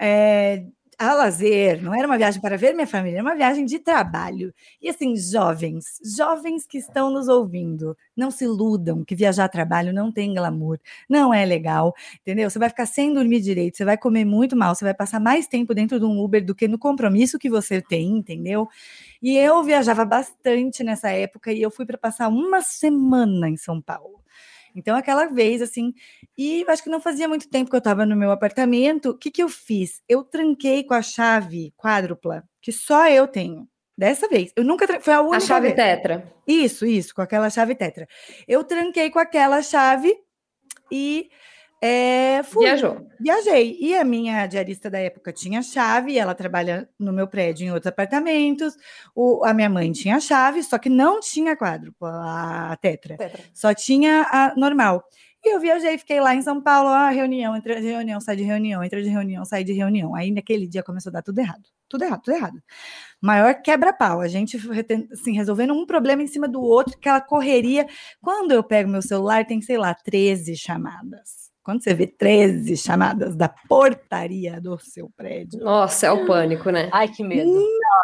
é, 0.00 0.64
a 0.98 1.14
lazer, 1.14 1.82
não 1.82 1.94
era 1.94 2.06
uma 2.06 2.16
viagem 2.18 2.40
para 2.40 2.56
ver 2.56 2.74
minha 2.74 2.86
família, 2.86 3.16
era 3.18 3.22
uma 3.24 3.34
viagem 3.36 3.64
de 3.64 3.78
trabalho. 3.78 4.52
E 4.80 4.88
assim, 4.88 5.16
jovens, 5.16 5.98
jovens 6.16 6.66
que 6.66 6.78
estão 6.78 7.10
nos 7.10 7.28
ouvindo, 7.28 7.96
não 8.16 8.30
se 8.30 8.44
iludam 8.44 9.04
que 9.04 9.14
viajar 9.14 9.44
a 9.44 9.48
trabalho 9.48 9.92
não 9.92 10.10
tem 10.12 10.34
glamour, 10.34 10.78
não 11.08 11.32
é 11.32 11.44
legal, 11.44 11.94
entendeu? 12.20 12.48
Você 12.50 12.58
vai 12.58 12.68
ficar 12.68 12.86
sem 12.86 13.12
dormir 13.12 13.40
direito, 13.40 13.76
você 13.76 13.84
vai 13.84 13.96
comer 13.98 14.24
muito 14.24 14.56
mal, 14.56 14.74
você 14.74 14.84
vai 14.84 14.94
passar 14.94 15.20
mais 15.20 15.46
tempo 15.46 15.74
dentro 15.74 15.98
de 15.98 16.04
um 16.06 16.18
Uber 16.22 16.44
do 16.44 16.54
que 16.54 16.68
no 16.68 16.78
compromisso 16.78 17.38
que 17.38 17.50
você 17.50 17.80
tem, 17.82 18.08
entendeu? 18.18 18.68
E 19.22 19.36
eu 19.36 19.62
viajava 19.64 20.04
bastante 20.04 20.84
nessa 20.84 21.10
época 21.10 21.52
e 21.52 21.62
eu 21.62 21.70
fui 21.70 21.86
para 21.86 21.98
passar 21.98 22.28
uma 22.28 22.62
semana 22.62 23.48
em 23.48 23.56
São 23.56 23.80
Paulo. 23.80 24.23
Então, 24.74 24.96
aquela 24.96 25.26
vez, 25.26 25.62
assim, 25.62 25.94
e 26.36 26.64
acho 26.68 26.82
que 26.82 26.90
não 26.90 27.00
fazia 27.00 27.28
muito 27.28 27.48
tempo 27.48 27.70
que 27.70 27.76
eu 27.76 27.78
estava 27.78 28.04
no 28.04 28.16
meu 28.16 28.30
apartamento, 28.30 29.10
o 29.10 29.18
que, 29.18 29.30
que 29.30 29.42
eu 29.42 29.48
fiz? 29.48 30.02
Eu 30.08 30.24
tranquei 30.24 30.82
com 30.82 30.94
a 30.94 31.02
chave 31.02 31.72
quádrupla, 31.76 32.44
que 32.60 32.72
só 32.72 33.08
eu 33.08 33.28
tenho. 33.28 33.68
Dessa 33.96 34.26
vez. 34.26 34.52
Eu 34.56 34.64
nunca. 34.64 35.00
Foi 35.00 35.14
a 35.14 35.20
única. 35.20 35.36
A 35.36 35.40
chave 35.40 35.68
vez. 35.68 35.76
tetra. 35.76 36.32
Isso, 36.44 36.84
isso, 36.84 37.14
com 37.14 37.22
aquela 37.22 37.48
chave 37.48 37.76
tetra. 37.76 38.08
Eu 38.48 38.64
tranquei 38.64 39.08
com 39.08 39.20
aquela 39.20 39.62
chave 39.62 40.12
e 40.90 41.30
é, 41.86 42.42
fui, 42.42 42.64
Viajou. 42.64 43.06
Viajei. 43.20 43.76
E 43.78 43.94
a 43.94 44.02
minha 44.02 44.46
diarista 44.46 44.88
da 44.88 44.98
época 44.98 45.30
tinha 45.30 45.60
chave, 45.60 46.16
ela 46.16 46.34
trabalha 46.34 46.88
no 46.98 47.12
meu 47.12 47.28
prédio 47.28 47.66
em 47.66 47.70
outros 47.70 47.88
apartamentos. 47.88 48.74
O, 49.14 49.44
a 49.44 49.52
minha 49.52 49.68
mãe 49.68 49.92
tinha 49.92 50.18
chave, 50.18 50.62
só 50.62 50.78
que 50.78 50.88
não 50.88 51.20
tinha 51.20 51.54
quádrupla, 51.54 52.72
a 52.72 52.76
tetra. 52.78 53.18
tetra. 53.18 53.42
Só 53.52 53.74
tinha 53.74 54.26
a 54.32 54.54
normal. 54.56 55.04
E 55.44 55.54
eu 55.54 55.60
viajei, 55.60 55.98
fiquei 55.98 56.22
lá 56.22 56.34
em 56.34 56.40
São 56.40 56.58
Paulo, 56.58 56.88
a 56.88 57.10
reunião, 57.10 57.54
entra 57.54 57.78
de 57.78 57.86
reunião, 57.86 58.18
sai 58.18 58.34
de 58.34 58.42
reunião, 58.42 58.82
entra 58.82 59.02
de 59.02 59.10
reunião, 59.10 59.44
sai 59.44 59.62
de 59.62 59.74
reunião. 59.74 60.14
Aí 60.14 60.30
naquele 60.30 60.66
dia 60.66 60.82
começou 60.82 61.10
a 61.10 61.12
dar 61.12 61.22
tudo 61.22 61.38
errado. 61.38 61.68
Tudo 61.86 62.02
errado, 62.02 62.22
tudo 62.22 62.34
errado. 62.34 62.62
Maior 63.20 63.60
quebra-pau. 63.60 64.22
A 64.22 64.28
gente 64.28 64.56
assim, 65.12 65.34
resolvendo 65.34 65.74
um 65.74 65.84
problema 65.84 66.22
em 66.22 66.26
cima 66.26 66.48
do 66.48 66.62
outro, 66.62 66.98
que 66.98 67.10
ela 67.10 67.20
correria. 67.20 67.86
Quando 68.22 68.52
eu 68.52 68.64
pego 68.64 68.88
meu 68.88 69.02
celular, 69.02 69.44
tem, 69.46 69.60
sei 69.60 69.76
lá, 69.76 69.94
13 69.94 70.56
chamadas. 70.56 71.43
Quando 71.64 71.82
você 71.82 71.94
vê 71.94 72.06
13 72.06 72.76
chamadas 72.76 73.34
da 73.34 73.48
portaria 73.48 74.60
do 74.60 74.78
seu 74.78 75.10
prédio. 75.16 75.60
Nossa, 75.60 76.06
é 76.06 76.12
o 76.12 76.26
pânico, 76.26 76.68
né? 76.70 76.90
Ai, 76.92 77.08
que 77.08 77.24
medo. 77.24 77.50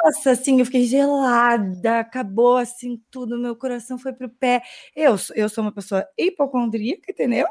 Nossa, 0.02 0.30
assim, 0.30 0.58
eu 0.58 0.64
fiquei 0.64 0.86
gelada, 0.86 2.00
acabou 2.00 2.56
assim 2.56 2.98
tudo, 3.10 3.38
meu 3.38 3.54
coração 3.54 3.98
foi 3.98 4.14
pro 4.14 4.30
pé. 4.30 4.62
Eu, 4.96 5.14
eu 5.34 5.48
sou 5.50 5.62
uma 5.62 5.72
pessoa 5.72 6.06
hipocondríaca, 6.18 7.12
entendeu? 7.12 7.46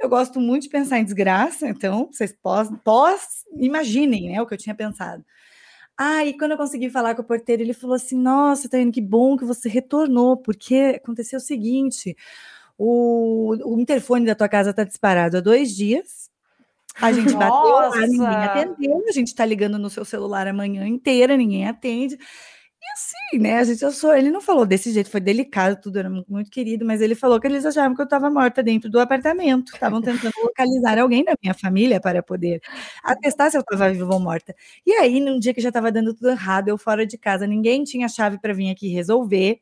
Eu 0.00 0.08
gosto 0.08 0.40
muito 0.40 0.64
de 0.64 0.68
pensar 0.68 0.98
em 0.98 1.04
desgraça, 1.04 1.68
então 1.68 2.10
vocês 2.12 2.36
pós, 2.42 2.68
pós 2.84 3.44
imaginem, 3.56 4.32
né, 4.32 4.42
o 4.42 4.46
que 4.46 4.54
eu 4.54 4.58
tinha 4.58 4.74
pensado. 4.74 5.24
Ah, 5.96 6.24
e 6.24 6.36
quando 6.36 6.50
eu 6.50 6.56
consegui 6.56 6.90
falar 6.90 7.14
com 7.14 7.22
o 7.22 7.24
porteiro, 7.24 7.62
ele 7.62 7.72
falou 7.72 7.94
assim: 7.94 8.18
Nossa, 8.18 8.68
Taiane, 8.68 8.90
que 8.90 9.00
bom 9.00 9.36
que 9.36 9.44
você 9.44 9.68
retornou, 9.68 10.36
porque 10.36 10.98
aconteceu 11.00 11.36
o 11.36 11.40
seguinte: 11.40 12.16
o, 12.78 13.54
o 13.74 13.80
interfone 13.80 14.26
da 14.26 14.34
tua 14.34 14.48
casa 14.48 14.70
está 14.70 14.84
disparado 14.84 15.36
há 15.36 15.40
dois 15.40 15.74
dias. 15.74 16.30
A 17.00 17.12
gente 17.12 17.34
bateu 17.34 17.70
lá, 17.70 18.06
ninguém 18.06 18.26
atendeu. 18.26 19.04
A 19.08 19.12
gente 19.12 19.28
está 19.28 19.44
ligando 19.44 19.78
no 19.78 19.90
seu 19.90 20.04
celular 20.04 20.46
a 20.46 20.52
manhã 20.52 20.86
inteira, 20.86 21.36
ninguém 21.36 21.66
atende. 21.66 22.16
E 22.84 22.86
assim, 22.92 23.42
né? 23.42 23.58
A 23.58 23.64
gente 23.64 23.84
achou. 23.84 24.14
Ele 24.14 24.30
não 24.30 24.40
falou 24.40 24.66
desse 24.66 24.92
jeito, 24.92 25.10
foi 25.10 25.20
delicado, 25.20 25.80
tudo 25.80 25.98
era 25.98 26.10
muito 26.28 26.50
querido, 26.50 26.84
mas 26.84 27.00
ele 27.00 27.14
falou 27.14 27.40
que 27.40 27.46
eles 27.46 27.64
achavam 27.64 27.94
que 27.94 28.00
eu 28.02 28.04
estava 28.04 28.30
morta 28.30 28.62
dentro 28.62 28.90
do 28.90 29.00
apartamento. 29.00 29.72
Estavam 29.72 30.00
tentando 30.02 30.34
localizar 30.42 30.98
alguém 30.98 31.24
da 31.24 31.34
minha 31.42 31.54
família 31.54 32.00
para 32.00 32.22
poder 32.22 32.60
atestar 33.02 33.50
se 33.50 33.56
eu 33.56 33.62
estava 33.62 33.90
viva 33.90 34.12
ou 34.12 34.20
morta. 34.20 34.54
E 34.86 34.92
aí, 34.92 35.18
num 35.20 35.38
dia 35.38 35.54
que 35.54 35.60
já 35.60 35.68
estava 35.70 35.90
dando 35.90 36.14
tudo 36.14 36.30
errado, 36.30 36.68
eu 36.68 36.78
fora 36.78 37.06
de 37.06 37.16
casa, 37.18 37.46
ninguém 37.46 37.84
tinha 37.84 38.08
chave 38.08 38.38
para 38.38 38.52
vir 38.52 38.70
aqui 38.70 38.88
resolver. 38.88 39.60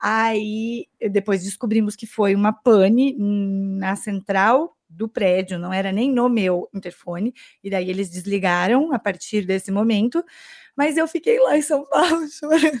Aí 0.00 0.86
depois 1.10 1.42
descobrimos 1.42 1.96
que 1.96 2.06
foi 2.06 2.34
uma 2.34 2.52
pane 2.52 3.16
na 3.18 3.96
central 3.96 4.76
do 4.88 5.08
prédio, 5.08 5.58
não 5.58 5.72
era 5.72 5.92
nem 5.92 6.10
no 6.10 6.28
meu 6.28 6.68
interfone, 6.72 7.34
e 7.62 7.68
daí 7.68 7.90
eles 7.90 8.08
desligaram 8.08 8.92
a 8.92 8.98
partir 8.98 9.44
desse 9.44 9.70
momento, 9.70 10.24
mas 10.76 10.96
eu 10.96 11.06
fiquei 11.06 11.38
lá 11.38 11.56
em 11.56 11.62
São 11.62 11.84
Paulo 11.84 12.26
chorando. 12.32 12.80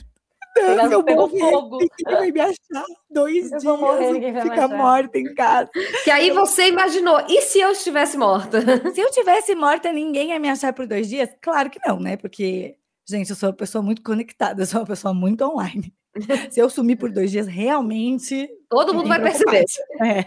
Deus, 0.54 0.90
eu 0.90 1.04
pegou 1.04 1.28
fogo. 1.28 1.78
Ninguém 1.78 2.16
vai 2.16 2.32
me 2.32 2.40
achar 2.40 2.84
dois 3.10 3.52
eu 3.52 3.58
dias 3.58 3.64
morrer, 3.64 4.42
ficar 4.42 4.68
morta 4.68 5.18
em 5.18 5.34
casa. 5.34 5.70
Que 6.02 6.10
aí 6.10 6.30
você 6.30 6.68
imaginou, 6.68 7.20
e 7.28 7.42
se 7.42 7.60
eu 7.60 7.70
estivesse 7.72 8.16
morta? 8.16 8.60
Se 8.92 9.00
eu 9.00 9.08
estivesse 9.08 9.54
morta, 9.54 9.92
ninguém 9.92 10.30
ia 10.30 10.40
me 10.40 10.48
achar 10.48 10.72
por 10.72 10.86
dois 10.86 11.08
dias? 11.08 11.28
Claro 11.40 11.70
que 11.70 11.78
não, 11.86 12.00
né? 12.00 12.16
Porque, 12.16 12.76
gente, 13.08 13.30
eu 13.30 13.36
sou 13.36 13.50
uma 13.50 13.54
pessoa 13.54 13.82
muito 13.82 14.02
conectada, 14.02 14.62
eu 14.62 14.66
sou 14.66 14.80
uma 14.80 14.86
pessoa 14.86 15.14
muito 15.14 15.44
online. 15.44 15.92
Se 16.50 16.60
eu 16.60 16.68
sumir 16.68 16.96
por 16.96 17.10
dois 17.10 17.30
dias, 17.30 17.46
realmente. 17.46 18.48
Todo 18.68 18.92
mundo 18.92 19.08
vai 19.08 19.20
perceber. 19.20 19.64
É. 20.00 20.26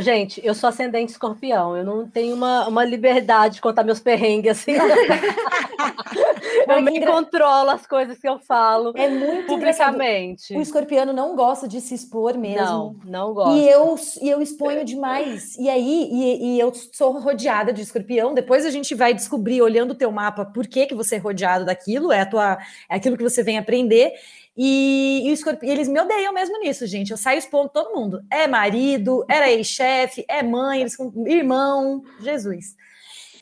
Gente, 0.00 0.40
eu 0.44 0.54
sou 0.54 0.68
ascendente 0.68 1.10
escorpião, 1.10 1.76
eu 1.76 1.84
não 1.84 2.08
tenho 2.08 2.36
uma, 2.36 2.68
uma 2.68 2.84
liberdade 2.84 3.56
de 3.56 3.60
contar 3.60 3.82
meus 3.82 3.98
perrengues 3.98 4.52
assim. 4.52 4.74
eu 6.68 6.80
me 6.80 7.04
controlo 7.04 7.70
as 7.70 7.84
coisas 7.84 8.16
que 8.18 8.28
eu 8.28 8.38
falo 8.38 8.92
é 8.94 9.08
muito 9.08 9.46
publicamente. 9.48 10.56
O 10.56 10.60
escorpiano 10.60 11.12
não 11.12 11.34
gosta 11.34 11.66
de 11.66 11.80
se 11.80 11.94
expor 11.94 12.38
mesmo. 12.38 12.64
Não, 12.64 12.96
não 13.04 13.34
gosta. 13.34 13.58
E 13.58 13.68
eu, 13.68 13.96
e 14.22 14.30
eu 14.30 14.40
exponho 14.40 14.84
demais. 14.84 15.56
E 15.56 15.68
aí, 15.68 16.08
e, 16.12 16.54
e, 16.54 16.60
eu 16.60 16.72
sou 16.92 17.18
rodeada 17.18 17.72
de 17.72 17.82
escorpião. 17.82 18.34
Depois 18.34 18.64
a 18.64 18.70
gente 18.70 18.94
vai 18.94 19.12
descobrir, 19.12 19.62
olhando 19.62 19.90
o 19.90 19.96
teu 19.96 20.12
mapa, 20.12 20.44
por 20.44 20.66
que, 20.66 20.86
que 20.86 20.94
você 20.94 21.16
é 21.16 21.18
rodeado 21.18 21.64
daquilo, 21.64 22.12
é, 22.12 22.20
a 22.20 22.26
tua, 22.26 22.58
é 22.88 22.94
aquilo 22.96 23.16
que 23.16 23.24
você 23.24 23.42
vem 23.42 23.58
aprender. 23.58 24.12
E, 24.56 25.22
e, 25.24 25.70
eles 25.70 25.88
me 25.88 26.00
odeiam 26.00 26.32
mesmo 26.32 26.58
nisso, 26.58 26.86
gente. 26.86 27.10
Eu 27.10 27.16
saio 27.16 27.38
expondo 27.38 27.70
todo 27.70 27.94
mundo. 27.94 28.22
É 28.30 28.46
marido, 28.46 29.24
era 29.28 29.50
ex-chefe, 29.50 30.24
é 30.28 30.42
mãe, 30.42 30.80
eles, 30.80 30.96
irmão, 31.26 32.02
Jesus. 32.20 32.76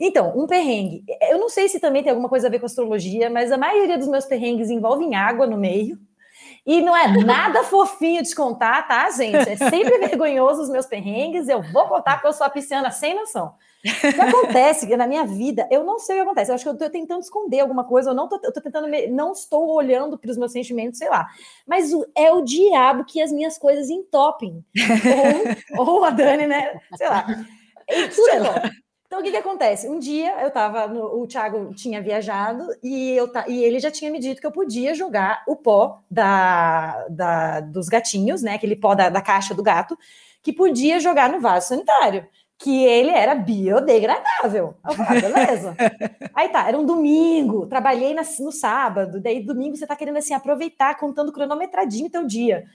Então, 0.00 0.32
um 0.36 0.46
perrengue. 0.46 1.04
Eu 1.28 1.38
não 1.38 1.48
sei 1.48 1.68
se 1.68 1.80
também 1.80 2.02
tem 2.02 2.10
alguma 2.10 2.28
coisa 2.28 2.46
a 2.46 2.50
ver 2.50 2.58
com 2.58 2.66
astrologia, 2.66 3.28
mas 3.28 3.52
a 3.52 3.58
maioria 3.58 3.98
dos 3.98 4.08
meus 4.08 4.24
perrengues 4.24 4.70
envolvem 4.70 5.14
água 5.14 5.46
no 5.46 5.58
meio. 5.58 5.98
E 6.64 6.80
não 6.80 6.96
é 6.96 7.08
nada 7.22 7.64
fofinho 7.68 8.22
de 8.22 8.34
contar, 8.34 8.86
tá, 8.86 9.10
gente? 9.10 9.36
É 9.36 9.56
sempre 9.56 9.98
vergonhoso 10.08 10.62
os 10.62 10.70
meus 10.70 10.86
perrengues. 10.86 11.48
Eu 11.48 11.60
vou 11.60 11.86
contar 11.88 12.14
porque 12.14 12.28
eu 12.28 12.32
sou 12.32 12.46
a 12.46 12.50
pisciana 12.50 12.90
sem 12.90 13.14
noção. 13.14 13.54
O 13.84 14.12
que 14.12 14.20
acontece 14.20 14.86
que 14.86 14.96
na 14.96 15.06
minha 15.06 15.24
vida, 15.24 15.66
eu 15.70 15.82
não 15.82 15.98
sei 15.98 16.16
o 16.16 16.18
que 16.18 16.22
acontece. 16.26 16.50
Eu 16.50 16.54
acho 16.54 16.64
que 16.64 16.68
eu 16.68 16.74
estou 16.74 16.90
tentando 16.90 17.22
esconder 17.22 17.60
alguma 17.60 17.84
coisa, 17.84 18.10
eu 18.10 18.14
não 18.14 18.28
tô, 18.28 18.38
eu 18.42 18.52
tô 18.52 18.60
tentando, 18.60 18.88
me, 18.88 19.06
não 19.06 19.32
estou 19.32 19.72
olhando 19.72 20.18
para 20.18 20.30
os 20.30 20.36
meus 20.36 20.52
sentimentos, 20.52 20.98
sei 20.98 21.08
lá. 21.08 21.26
Mas 21.66 21.92
o, 21.92 22.06
é 22.14 22.30
o 22.30 22.42
diabo 22.42 23.04
que 23.04 23.22
as 23.22 23.32
minhas 23.32 23.56
coisas 23.56 23.88
entopem. 23.88 24.64
ou, 25.78 25.88
ou 25.88 26.04
a 26.04 26.10
Dani, 26.10 26.46
né? 26.46 26.78
Sei 26.96 27.08
lá. 27.08 27.26
E 27.88 28.08
tudo 28.14 28.28
é 28.28 28.70
então, 29.10 29.18
o 29.18 29.24
que, 29.24 29.32
que 29.32 29.36
acontece? 29.38 29.88
Um 29.88 29.98
dia 29.98 30.40
eu 30.40 30.46
estava, 30.46 30.86
o 30.86 31.26
Thiago 31.26 31.74
tinha 31.74 32.00
viajado 32.00 32.64
e, 32.80 33.10
eu, 33.16 33.28
e 33.48 33.64
ele 33.64 33.80
já 33.80 33.90
tinha 33.90 34.08
me 34.08 34.20
dito 34.20 34.40
que 34.40 34.46
eu 34.46 34.52
podia 34.52 34.94
jogar 34.94 35.42
o 35.48 35.56
pó 35.56 36.00
da, 36.08 37.08
da 37.08 37.58
dos 37.58 37.88
gatinhos, 37.88 38.40
né? 38.40 38.54
Aquele 38.54 38.76
pó 38.76 38.94
da, 38.94 39.08
da 39.08 39.20
caixa 39.20 39.52
do 39.52 39.64
gato, 39.64 39.98
que 40.40 40.52
podia 40.52 41.00
jogar 41.00 41.28
no 41.28 41.40
vaso 41.40 41.66
sanitário 41.66 42.24
que 42.60 42.84
ele 42.84 43.10
era 43.10 43.34
biodegradável. 43.34 44.74
Eu 44.86 44.94
falei, 44.94 45.18
ah, 45.18 45.28
beleza. 45.28 45.76
Aí 46.34 46.50
tá, 46.50 46.68
era 46.68 46.78
um 46.78 46.84
domingo, 46.84 47.66
trabalhei 47.66 48.12
na, 48.12 48.22
no 48.38 48.52
sábado, 48.52 49.18
daí 49.18 49.42
domingo 49.42 49.76
você 49.76 49.86
tá 49.86 49.96
querendo 49.96 50.18
assim 50.18 50.34
aproveitar, 50.34 50.98
contando 50.98 51.32
cronometradinho 51.32 52.10
teu 52.10 52.26
dia. 52.26 52.66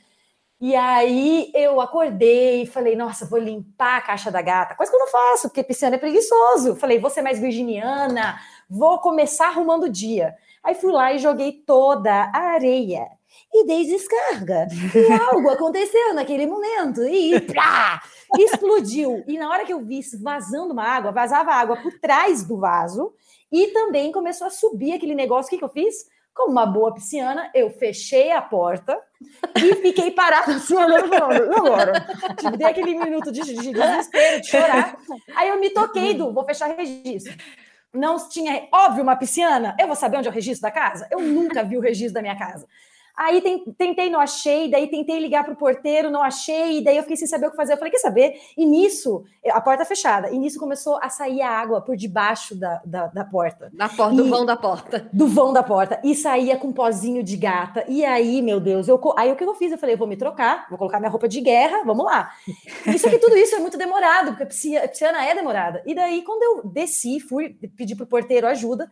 E 0.59 0.73
aí 0.75 1.51
eu 1.53 1.81
acordei 1.81 2.63
e 2.63 2.65
falei, 2.65 2.95
nossa, 2.95 3.25
vou 3.25 3.37
limpar 3.37 3.97
a 3.97 4.01
caixa 4.01 4.31
da 4.31 4.41
gata. 4.41 4.73
Coisa 4.73 4.91
que 4.91 4.95
eu 4.95 5.01
não 5.01 5.07
faço, 5.07 5.49
porque 5.49 5.63
pisciano 5.63 5.95
é 5.95 5.99
preguiçoso. 5.99 6.75
Falei, 6.77 6.97
vou 6.97 7.09
ser 7.09 7.21
mais 7.21 7.37
virginiana, 7.39 8.39
vou 8.69 8.99
começar 8.99 9.49
arrumando 9.49 9.83
o 9.83 9.89
dia. 9.89 10.33
Aí 10.63 10.73
fui 10.73 10.91
lá 10.91 11.13
e 11.13 11.19
joguei 11.19 11.51
toda 11.51 12.31
a 12.33 12.53
areia 12.53 13.05
e 13.53 13.65
dei 13.65 13.85
descarga. 13.85 14.67
E 14.95 15.11
algo 15.29 15.49
aconteceu 15.49 16.13
naquele 16.13 16.47
momento. 16.47 17.03
E 17.03 17.39
plá, 17.41 18.01
explodiu. 18.37 19.23
E 19.27 19.37
na 19.37 19.49
hora 19.49 19.65
que 19.65 19.73
eu 19.73 19.79
vi 19.79 20.01
vazando 20.21 20.73
uma 20.73 20.83
água, 20.83 21.11
vazava 21.11 21.51
água 21.51 21.77
por 21.77 21.99
trás 21.99 22.43
do 22.43 22.57
vaso. 22.57 23.13
E 23.51 23.67
também 23.67 24.11
começou 24.11 24.47
a 24.47 24.49
subir 24.49 24.93
aquele 24.93 25.15
negócio. 25.15 25.47
O 25.47 25.49
que, 25.49 25.57
que 25.57 25.63
eu 25.63 25.69
fiz? 25.69 26.07
Como 26.33 26.51
uma 26.51 26.65
boa 26.65 26.93
pisciana, 26.93 27.49
eu 27.53 27.69
fechei 27.69 28.31
a 28.31 28.41
porta 28.41 28.99
e 29.55 29.75
fiquei 29.75 30.11
parada 30.11 30.55
assim, 30.55 30.75
olhando 30.75 31.13
agora? 31.15 31.93
Tipo, 32.37 32.57
dei 32.57 32.67
aquele 32.67 32.93
minuto 32.93 33.31
de, 33.31 33.41
de 33.41 33.71
desespero, 33.71 34.41
de 34.41 34.47
chorar. 34.47 34.97
Aí 35.33 35.47
eu 35.47 35.59
me 35.59 35.69
toquei 35.69 36.13
do, 36.13 36.33
vou 36.33 36.43
fechar 36.43 36.75
registro 36.75 37.33
não 37.95 38.17
tinha, 38.29 38.67
óbvio, 38.71 39.03
uma 39.03 39.15
pisciana, 39.15 39.75
eu 39.79 39.87
vou 39.87 39.95
saber 39.95 40.17
onde 40.17 40.27
é 40.27 40.31
o 40.31 40.33
registro 40.33 40.63
da 40.63 40.71
casa? 40.71 41.07
Eu 41.09 41.21
nunca 41.21 41.63
vi 41.63 41.77
o 41.77 41.81
registro 41.81 42.13
da 42.13 42.21
minha 42.21 42.37
casa. 42.37 42.67
Aí 43.17 43.41
tentei, 43.77 44.09
não 44.09 44.19
achei, 44.19 44.69
daí 44.69 44.87
tentei 44.87 45.19
ligar 45.19 45.43
para 45.43 45.53
o 45.53 45.55
porteiro, 45.55 46.11
não 46.11 46.21
achei, 46.21 46.83
daí 46.83 46.97
eu 46.97 47.03
fiquei 47.03 47.15
sem 47.15 47.27
saber 47.27 47.47
o 47.47 47.51
que 47.51 47.55
fazer. 47.55 47.73
Eu 47.73 47.77
falei, 47.77 47.91
quer 47.91 47.99
saber? 47.99 48.33
E 48.57 48.65
nisso, 48.65 49.23
a 49.49 49.61
porta 49.61 49.85
fechada, 49.85 50.29
e 50.29 50.37
nisso 50.37 50.59
começou 50.59 50.99
a 51.01 51.09
sair 51.09 51.41
a 51.41 51.49
água 51.49 51.81
por 51.81 51.95
debaixo 51.95 52.55
da, 52.55 52.81
da, 52.85 53.07
da 53.07 53.23
porta. 53.23 53.71
Da 53.73 53.87
porta, 53.87 54.15
do 54.15 54.29
vão 54.29 54.45
da 54.45 54.57
porta. 54.57 55.09
Do 55.13 55.27
vão 55.27 55.53
da 55.53 55.63
porta. 55.63 55.99
E 56.03 56.13
saía 56.13 56.57
com 56.57 56.67
um 56.67 56.73
pozinho 56.73 57.23
de 57.23 57.37
gata. 57.37 57.85
E 57.87 58.03
aí, 58.03 58.41
meu 58.41 58.59
Deus, 58.59 58.87
eu, 58.87 58.99
aí 59.17 59.31
o 59.31 59.35
que 59.35 59.43
eu 59.43 59.55
fiz? 59.55 59.71
Eu 59.71 59.77
falei, 59.77 59.95
eu 59.95 59.99
vou 59.99 60.07
me 60.07 60.17
trocar, 60.17 60.67
vou 60.69 60.77
colocar 60.77 60.99
minha 60.99 61.09
roupa 61.09 61.27
de 61.27 61.39
guerra, 61.39 61.83
vamos 61.85 62.05
lá. 62.05 62.31
Isso 62.87 63.07
aqui, 63.07 63.17
tudo 63.17 63.37
isso 63.37 63.55
é 63.55 63.59
muito 63.59 63.77
demorado, 63.77 64.35
porque 64.35 64.43
a 64.43 64.87
pisciana 64.87 65.25
é 65.25 65.33
demorada. 65.33 65.81
E 65.85 65.95
daí, 65.95 66.21
quando 66.21 66.43
eu 66.43 66.69
desci, 66.69 67.19
fui 67.19 67.49
pedir 67.77 67.95
para 67.95 68.03
o 68.03 68.07
porteiro 68.07 68.47
ajuda, 68.47 68.91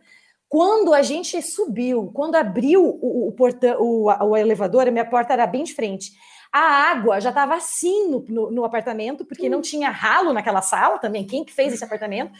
quando 0.54 0.94
a 0.94 1.02
gente 1.02 1.42
subiu, 1.42 2.12
quando 2.14 2.36
abriu 2.36 2.80
o, 2.80 3.26
o, 3.26 3.32
portão, 3.32 3.76
o, 3.80 4.04
o 4.04 4.36
elevador, 4.36 4.86
a 4.86 4.90
minha 4.92 5.04
porta 5.04 5.32
era 5.32 5.48
bem 5.48 5.64
de 5.64 5.74
frente 5.74 6.12
a 6.54 6.60
água 6.60 7.20
já 7.20 7.30
estava 7.30 7.56
assim 7.56 8.08
no, 8.08 8.24
no, 8.28 8.50
no, 8.52 8.64
apartamento, 8.64 9.24
porque 9.24 9.48
não 9.48 9.60
tinha 9.60 9.90
ralo 9.90 10.32
naquela 10.32 10.62
sala 10.62 11.00
também. 11.00 11.26
Quem 11.26 11.42
que 11.42 11.52
fez 11.52 11.74
esse 11.74 11.82
apartamento? 11.82 12.30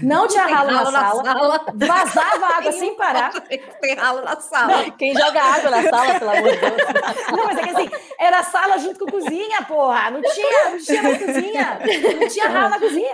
Não 0.00 0.26
tinha 0.26 0.46
ralo, 0.46 0.70
ralo 0.70 0.90
na, 0.90 1.00
sala, 1.10 1.22
na, 1.22 1.34
sala, 1.34 1.64
vazava 1.74 2.46
água 2.56 2.72
sem 2.72 2.94
parar. 2.94 3.30
Tem 3.82 3.94
ralo 3.94 4.22
na 4.22 4.40
sala. 4.40 4.78
Não, 4.78 4.90
quem 4.92 5.12
joga 5.14 5.42
água 5.42 5.70
na 5.70 5.82
sala, 5.82 6.18
pelo 6.18 6.30
amor 6.30 6.52
de 6.52 6.56
Deus. 6.56 6.76
Não, 7.32 7.44
mas 7.44 7.58
é 7.58 7.62
que 7.62 7.68
assim, 7.68 7.90
era 8.18 8.42
sala 8.44 8.78
junto 8.78 8.98
com 9.04 9.12
cozinha, 9.12 9.62
porra. 9.68 10.10
Não 10.10 10.22
tinha, 10.22 10.70
não 10.70 10.78
tinha 10.78 11.02
mais 11.02 11.18
cozinha. 11.18 11.78
Não 12.18 12.28
tinha 12.28 12.48
ralo 12.48 12.70
na 12.70 12.78
cozinha. 12.80 13.10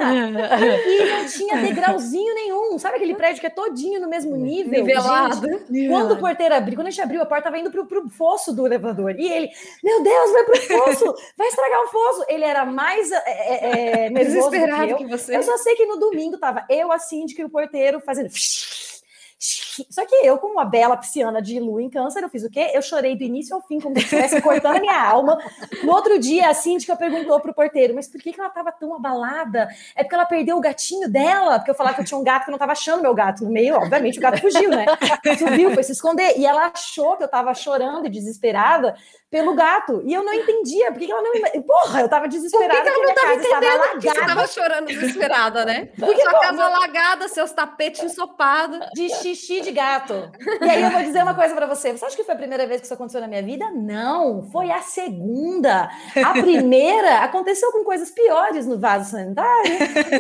E 0.86 1.10
não 1.10 1.27
tinha 1.27 1.56
degrauzinho 1.56 2.35
nenhum. 2.36 2.78
Sabe 2.78 2.97
aquele 2.98 3.16
prédio 3.16 3.40
que 3.40 3.48
é 3.48 3.51
todinho 3.51 4.01
no 4.01 4.09
mesmo 4.09 4.36
nível? 4.36 4.85
Nivelado. 4.85 5.48
Gente, 5.68 5.89
quando 5.89 6.12
o 6.12 6.18
porteiro 6.18 6.55
abriu, 6.55 6.77
quando 6.77 6.86
a 6.86 6.90
gente 6.90 7.02
abriu, 7.02 7.20
a 7.20 7.27
porta 7.27 7.48
estava 7.48 7.59
indo 7.59 7.73
pro, 7.73 7.85
pro 7.85 8.09
fosso 8.09 8.52
do 8.52 8.64
elevador. 8.64 9.16
E 9.18 9.27
ele, 9.27 9.51
meu 9.82 10.05
Deus, 10.05 10.36
vai 10.37 10.45
pro 10.45 10.61
fosso, 10.61 11.15
vai 11.37 11.49
estragar 11.49 11.83
o 11.83 11.89
fosso. 11.89 12.25
Ele 12.29 12.45
era 12.45 12.65
mais 12.65 13.11
é, 13.11 13.17
é, 13.27 14.07
é 14.07 14.11
desesperado 14.11 14.97
que, 14.97 15.05
que, 15.05 15.11
você. 15.11 15.37
Eu 15.37 15.43
só 15.43 15.57
sei 15.59 15.75
que 15.75 15.87
no 15.87 15.99
domingo 15.99 16.39
tava 16.39 16.65
eu, 16.69 16.93
a 16.93 16.99
síndica 16.99 17.43
e 17.43 17.45
o 17.45 17.51
porteiro 17.51 18.01
fazendo. 18.01 18.31
Só 19.90 20.07
que 20.07 20.15
eu, 20.15 20.39
como 20.39 20.55
uma 20.55 20.65
bela 20.65 20.97
pisciana 20.97 21.40
de 21.43 21.59
lua 21.59 21.82
em 21.82 21.90
câncer, 21.90 22.23
eu 22.23 22.28
fiz 22.28 22.44
o 22.44 22.51
quê? 22.51 22.70
Eu 22.73 22.82
chorei 22.82 23.16
do 23.16 23.24
início 23.24 23.55
ao 23.55 23.62
fim, 23.62 23.81
como 23.81 23.97
se 23.97 24.03
estivesse 24.03 24.40
cortando 24.40 24.77
a 24.77 24.81
minha 24.81 25.01
alma. 25.01 25.39
No 25.82 25.93
outro 25.93 26.19
dia, 26.19 26.48
a 26.48 26.55
síndica 26.55 26.97
perguntou 26.97 27.40
pro 27.40 27.55
porteiro, 27.55 27.94
mas 27.94 28.09
por 28.09 28.20
que, 28.20 28.32
que 28.32 28.40
ela 28.40 28.51
tava 28.51 28.73
tão 28.73 28.94
abalada? 28.94 29.69
É 29.94 30.03
porque 30.03 30.15
ela 30.15 30.24
perdeu 30.24 30.57
o 30.57 30.61
gatinho 30.61 31.11
dela? 31.11 31.59
Porque 31.59 31.70
eu 31.70 31.74
falava 31.74 31.97
que 31.97 32.03
eu 32.03 32.05
tinha 32.05 32.19
um 32.19 32.24
gato 32.24 32.44
que 32.44 32.51
eu 32.51 32.53
não 32.53 32.59
tava 32.59 32.73
achando 32.73 33.03
meu 33.03 33.15
gato 33.15 33.44
no 33.44 33.51
meio, 33.51 33.77
obviamente 33.77 34.19
o 34.19 34.23
gato 34.23 34.40
fugiu, 34.40 34.70
né? 34.70 34.86
Subiu, 35.39 35.73
foi 35.73 35.82
se 35.82 35.93
esconder. 35.93 36.39
E 36.39 36.47
ela 36.47 36.70
achou 36.74 37.16
que 37.16 37.24
eu 37.24 37.28
tava 37.28 37.55
chorando 37.55 38.07
e 38.07 38.11
desesperada 38.11 38.94
pelo 39.31 39.55
gato. 39.55 40.03
E 40.05 40.15
eu 40.15 40.24
não 40.24 40.32
entendia. 40.32 40.90
Por 40.93 40.98
que, 40.98 41.11
ela 41.11 41.23
não. 41.23 41.62
Porra, 41.62 42.01
eu 42.01 42.09
tava 42.09 42.28
desesperada. 42.28 42.74
Por 42.74 42.77
que, 42.77 42.82
que 42.82 42.89
ela 42.89 43.07
não 43.07 43.15
tava 43.15 43.35
entendendo 43.35 44.01
que 44.01 44.09
você 44.09 44.27
tava 44.27 44.47
chorando 44.47 44.86
desesperada, 44.86 45.65
né? 45.65 45.89
Porque, 45.98 46.23
Sua 46.23 46.40
casa 46.40 46.65
alagada, 46.65 47.28
seus 47.28 47.53
tapetes 47.53 48.03
ensopados. 48.03 48.78
De 48.94 49.09
xixi 49.09 49.61
de 49.67 49.73
gato. 49.73 50.31
E 50.61 50.71
aí 50.71 50.83
eu 50.83 50.91
vou 50.91 51.03
dizer 51.03 51.23
uma 51.23 51.35
coisa 51.35 51.55
para 51.55 51.67
você. 51.67 51.93
Você 51.93 52.05
acha 52.05 52.17
que 52.17 52.25
foi 52.25 52.35
a 52.35 52.39
primeira 52.39 52.67
vez 52.67 52.81
que 52.81 52.87
isso 52.87 52.95
aconteceu 52.95 53.21
na 53.21 53.27
minha 53.27 53.43
vida? 53.43 53.71
Não, 53.71 54.45
foi 54.51 54.71
a 54.71 54.81
segunda. 54.81 55.91
A 56.25 56.33
primeira 56.33 57.19
aconteceu 57.19 57.73
com 57.73 57.85
coisas 57.85 58.11
piores 58.11 58.67
no 58.67 58.79
vaso 58.79 59.11
sanitário. 59.11 59.73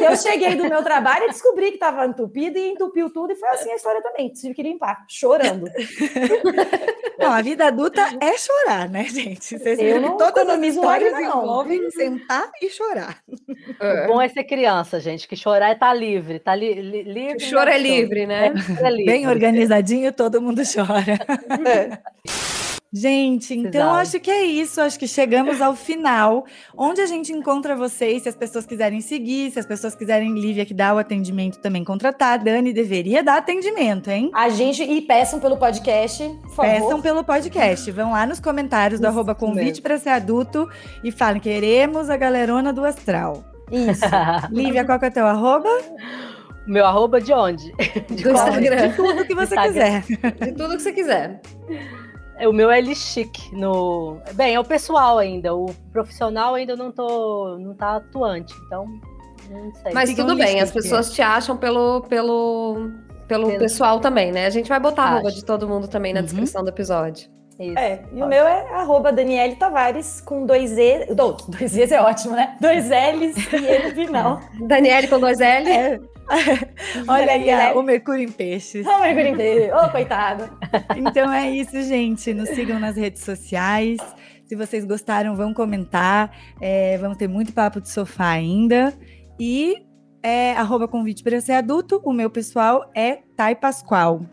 Eu 0.02 0.16
cheguei 0.16 0.56
do 0.56 0.68
meu 0.68 0.82
trabalho 0.82 1.24
e 1.24 1.28
descobri 1.28 1.68
que 1.68 1.76
estava 1.76 2.04
entupido 2.06 2.58
e 2.58 2.72
entupiu 2.72 3.10
tudo. 3.10 3.32
E 3.32 3.36
foi 3.36 3.48
assim 3.50 3.70
a 3.70 3.76
história 3.76 4.02
também. 4.02 4.28
Tive 4.30 4.54
que 4.54 4.62
limpar, 4.62 5.04
chorando. 5.08 5.66
Não, 7.18 7.32
a 7.32 7.40
vida 7.40 7.66
adulta 7.66 8.02
é 8.20 8.36
chorar, 8.36 8.88
né, 8.88 9.04
gente? 9.04 9.58
Vocês 9.58 9.78
eu 9.78 10.00
não 10.00 10.16
todas 10.18 10.46
as 10.48 10.60
histórias 10.62 11.12
não. 11.12 11.42
envolvem 11.42 11.90
sentar 11.90 12.50
e 12.60 12.68
chorar. 12.68 13.22
É. 13.80 14.04
O 14.04 14.08
bom 14.08 14.20
é 14.20 14.28
ser 14.28 14.44
criança, 14.44 15.00
gente, 15.00 15.26
que 15.26 15.34
chorar 15.34 15.70
é 15.70 15.72
estar 15.72 15.88
tá 15.88 15.94
livre, 15.94 16.38
tá 16.38 16.54
li, 16.54 16.74
li, 16.74 17.02
livre. 17.02 17.36
O 17.36 17.40
choro 17.40 17.70
é 17.70 17.78
livre, 17.78 18.26
né? 18.26 18.52
É, 18.82 18.86
é 18.86 18.90
livre. 18.90 19.04
Bem 19.06 19.26
organizadinho, 19.36 20.12
todo 20.12 20.42
mundo 20.42 20.62
chora. 20.64 21.18
É. 21.66 21.98
Gente, 22.92 23.52
então 23.52 23.92
acho 23.94 24.18
que 24.20 24.30
é 24.30 24.44
isso. 24.44 24.80
Acho 24.80 24.98
que 24.98 25.06
chegamos 25.06 25.60
ao 25.60 25.74
final. 25.74 26.46
Onde 26.74 27.02
a 27.02 27.06
gente 27.06 27.30
encontra 27.30 27.76
vocês, 27.76 28.22
se 28.22 28.28
as 28.28 28.34
pessoas 28.34 28.64
quiserem 28.64 29.02
seguir, 29.02 29.50
se 29.50 29.58
as 29.58 29.66
pessoas 29.66 29.94
quiserem 29.94 30.32
Lívia 30.32 30.64
que 30.64 30.72
dá 30.72 30.94
o 30.94 30.98
atendimento 30.98 31.58
também 31.58 31.84
contratar, 31.84 32.42
Dani 32.42 32.72
deveria 32.72 33.22
dar 33.22 33.38
atendimento, 33.38 34.08
hein? 34.08 34.30
A 34.32 34.48
gente 34.48 34.82
e 34.82 35.02
peçam 35.02 35.38
pelo 35.38 35.58
podcast, 35.58 36.22
por 36.42 36.54
favor. 36.54 36.70
Peçam 36.70 37.02
pelo 37.02 37.22
podcast. 37.22 37.90
Vão 37.90 38.12
lá 38.12 38.24
nos 38.24 38.40
comentários 38.40 38.98
do 38.98 39.06
arroba 39.06 39.34
convite 39.34 39.82
para 39.82 39.98
ser 39.98 40.10
adulto 40.10 40.66
e 41.04 41.10
falem: 41.10 41.40
queremos 41.40 42.08
a 42.08 42.16
galerona 42.16 42.72
do 42.72 42.82
astral. 42.82 43.44
Isso. 43.70 44.04
Lívia, 44.50 44.84
qual 44.84 44.98
que 44.98 45.04
é 45.04 45.08
o 45.08 45.12
teu 45.12 45.26
arroba? 45.26 45.68
Meu 46.66 46.84
arroba 46.84 47.20
de 47.20 47.32
onde? 47.32 47.72
De 48.08 48.22
do 48.22 48.30
Instagram. 48.30 48.88
De 48.88 48.96
tudo 48.96 49.24
que 49.24 49.34
você 49.34 49.56
quiser. 49.56 50.02
De 50.02 50.52
tudo 50.52 50.76
que 50.76 50.82
você 50.82 50.92
quiser. 50.92 51.40
O 52.44 52.52
meu 52.52 52.70
é 52.70 52.82
Chic 52.94 53.50
no. 53.52 54.18
Bem, 54.34 54.54
é 54.54 54.60
o 54.60 54.64
pessoal 54.64 55.18
ainda. 55.18 55.54
O 55.54 55.66
profissional 55.92 56.54
ainda 56.54 56.76
não 56.76 56.92
tô, 56.92 57.56
não 57.58 57.74
tá 57.74 57.96
atuante, 57.96 58.54
então 58.66 58.86
não 59.50 59.74
sei. 59.74 59.92
Mas 59.94 60.10
Fica 60.10 60.22
tudo 60.22 60.34
um 60.34 60.36
bem, 60.36 60.60
as 60.60 60.70
pessoas 60.70 61.10
te 61.12 61.22
acham 61.22 61.56
pelo 61.56 62.02
pelo 62.02 62.90
pelo, 63.26 63.46
pelo... 63.46 63.58
pessoal 63.58 64.00
também, 64.00 64.32
né? 64.32 64.46
A 64.46 64.50
gente 64.50 64.68
vai 64.68 64.78
botar 64.78 65.04
a 65.04 65.10
roupa 65.14 65.30
de 65.30 65.44
todo 65.44 65.66
mundo 65.66 65.88
também 65.88 66.12
na 66.12 66.20
uhum. 66.20 66.26
descrição 66.26 66.62
do 66.62 66.68
episódio. 66.68 67.30
Isso, 67.58 67.78
é, 67.78 68.02
e 68.12 68.22
o 68.22 68.26
meu 68.26 68.46
é 68.46 68.70
arroba 68.74 69.10
Daniele 69.10 69.56
Tavares 69.56 70.20
com 70.20 70.44
dois 70.44 70.76
E. 70.76 71.06
dois 71.14 71.74
E's 71.74 71.90
é 71.90 72.02
ótimo, 72.02 72.36
né? 72.36 72.54
Dois 72.60 72.90
L's 72.90 73.52
e 73.52 73.56
E 73.56 73.88
no 73.88 73.94
final. 73.94 74.40
Daniele 74.60 75.08
com 75.08 75.18
dois 75.18 75.40
L. 75.40 75.70
É. 75.70 75.98
Olha 77.08 77.32
aí, 77.32 77.74
o 77.74 77.82
Mercúrio 77.82 78.22
em 78.22 78.30
Peixes. 78.30 78.86
O 78.86 79.00
Mercúrio 79.00 79.28
em 79.28 79.36
Peixes. 79.36 79.72
Ô, 79.72 79.86
oh, 79.86 79.90
coitado. 79.90 80.50
Então 80.96 81.32
é 81.32 81.50
isso, 81.50 81.80
gente. 81.82 82.32
Nos 82.34 82.48
sigam 82.50 82.78
nas 82.78 82.96
redes 82.96 83.22
sociais. 83.22 84.00
Se 84.44 84.54
vocês 84.54 84.84
gostaram, 84.84 85.34
vão 85.34 85.52
comentar. 85.52 86.30
É, 86.60 86.98
vamos 86.98 87.16
ter 87.16 87.28
muito 87.28 87.52
papo 87.52 87.80
de 87.80 87.88
sofá 87.88 88.30
ainda. 88.30 88.92
E 89.38 89.82
é 90.22 90.52
arroba 90.52 90.88
convite 90.88 91.22
para 91.22 91.40
ser 91.40 91.52
adulto. 91.52 92.00
O 92.04 92.12
meu 92.12 92.30
pessoal 92.30 92.90
é 92.94 93.20
Thay 93.36 93.54
Pascoal. 93.56 94.26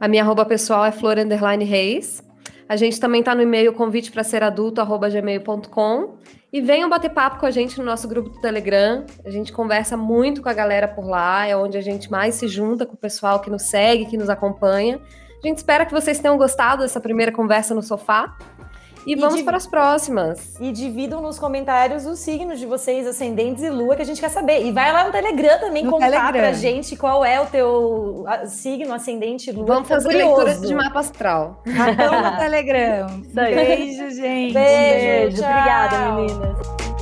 A 0.00 0.08
minha 0.08 0.22
arroba 0.22 0.44
pessoal 0.44 0.84
é 0.84 0.92
Flor 0.92 1.16
Reis. 1.60 2.22
A 2.68 2.76
gente 2.76 2.98
também 2.98 3.20
está 3.20 3.34
no 3.34 3.42
e-mail 3.42 3.72
convite 3.72 4.10
para 4.10 4.24
ser 4.24 4.42
adulto, 4.42 4.80
arroba 4.80 5.08
gmail.com. 5.08 6.16
E 6.54 6.60
venham 6.60 6.88
bater 6.88 7.10
papo 7.10 7.40
com 7.40 7.46
a 7.46 7.50
gente 7.50 7.76
no 7.78 7.84
nosso 7.84 8.06
grupo 8.06 8.30
do 8.30 8.40
Telegram. 8.40 9.04
A 9.24 9.30
gente 9.30 9.52
conversa 9.52 9.96
muito 9.96 10.40
com 10.40 10.48
a 10.48 10.52
galera 10.52 10.86
por 10.86 11.04
lá, 11.04 11.44
é 11.44 11.56
onde 11.56 11.76
a 11.76 11.80
gente 11.80 12.08
mais 12.08 12.36
se 12.36 12.46
junta 12.46 12.86
com 12.86 12.94
o 12.94 12.96
pessoal 12.96 13.40
que 13.40 13.50
nos 13.50 13.64
segue, 13.64 14.06
que 14.06 14.16
nos 14.16 14.30
acompanha. 14.30 15.00
A 15.42 15.48
gente 15.48 15.56
espera 15.56 15.84
que 15.84 15.92
vocês 15.92 16.20
tenham 16.20 16.38
gostado 16.38 16.82
dessa 16.82 17.00
primeira 17.00 17.32
conversa 17.32 17.74
no 17.74 17.82
sofá. 17.82 18.38
E, 19.06 19.14
vamos 19.14 19.42
para 19.42 19.56
as 19.56 19.66
próximas. 19.66 20.54
E 20.60 20.72
dividam 20.72 21.20
nos 21.20 21.38
comentários 21.38 22.06
os 22.06 22.18
signos 22.18 22.58
de 22.58 22.66
vocês, 22.66 23.06
ascendentes 23.06 23.62
e 23.62 23.70
lua, 23.70 23.96
que 23.96 24.02
a 24.02 24.04
gente 24.04 24.20
quer 24.20 24.30
saber. 24.30 24.64
E 24.64 24.72
vai 24.72 24.92
lá 24.92 25.04
no 25.04 25.12
Telegram 25.12 25.58
também 25.60 25.84
no 25.84 25.90
contar 25.90 26.10
Telegram. 26.10 26.32
pra 26.32 26.52
gente 26.52 26.96
qual 26.96 27.24
é 27.24 27.40
o 27.40 27.46
teu 27.46 28.24
signo, 28.46 28.94
ascendente, 28.94 29.52
lua. 29.52 29.66
Vamos 29.66 29.88
fazer 29.88 30.08
curioso. 30.08 30.42
leitura 30.42 30.66
de 30.66 30.74
mapa 30.74 31.00
astral. 31.00 31.62
Rapão 31.66 32.30
no 32.30 32.38
Telegram. 32.38 33.06
Beijo, 33.32 34.10
gente. 34.10 34.54
Beijo. 34.54 34.54
Beijo. 34.54 35.42
Obrigada, 35.42 36.12
meninas. 36.12 36.93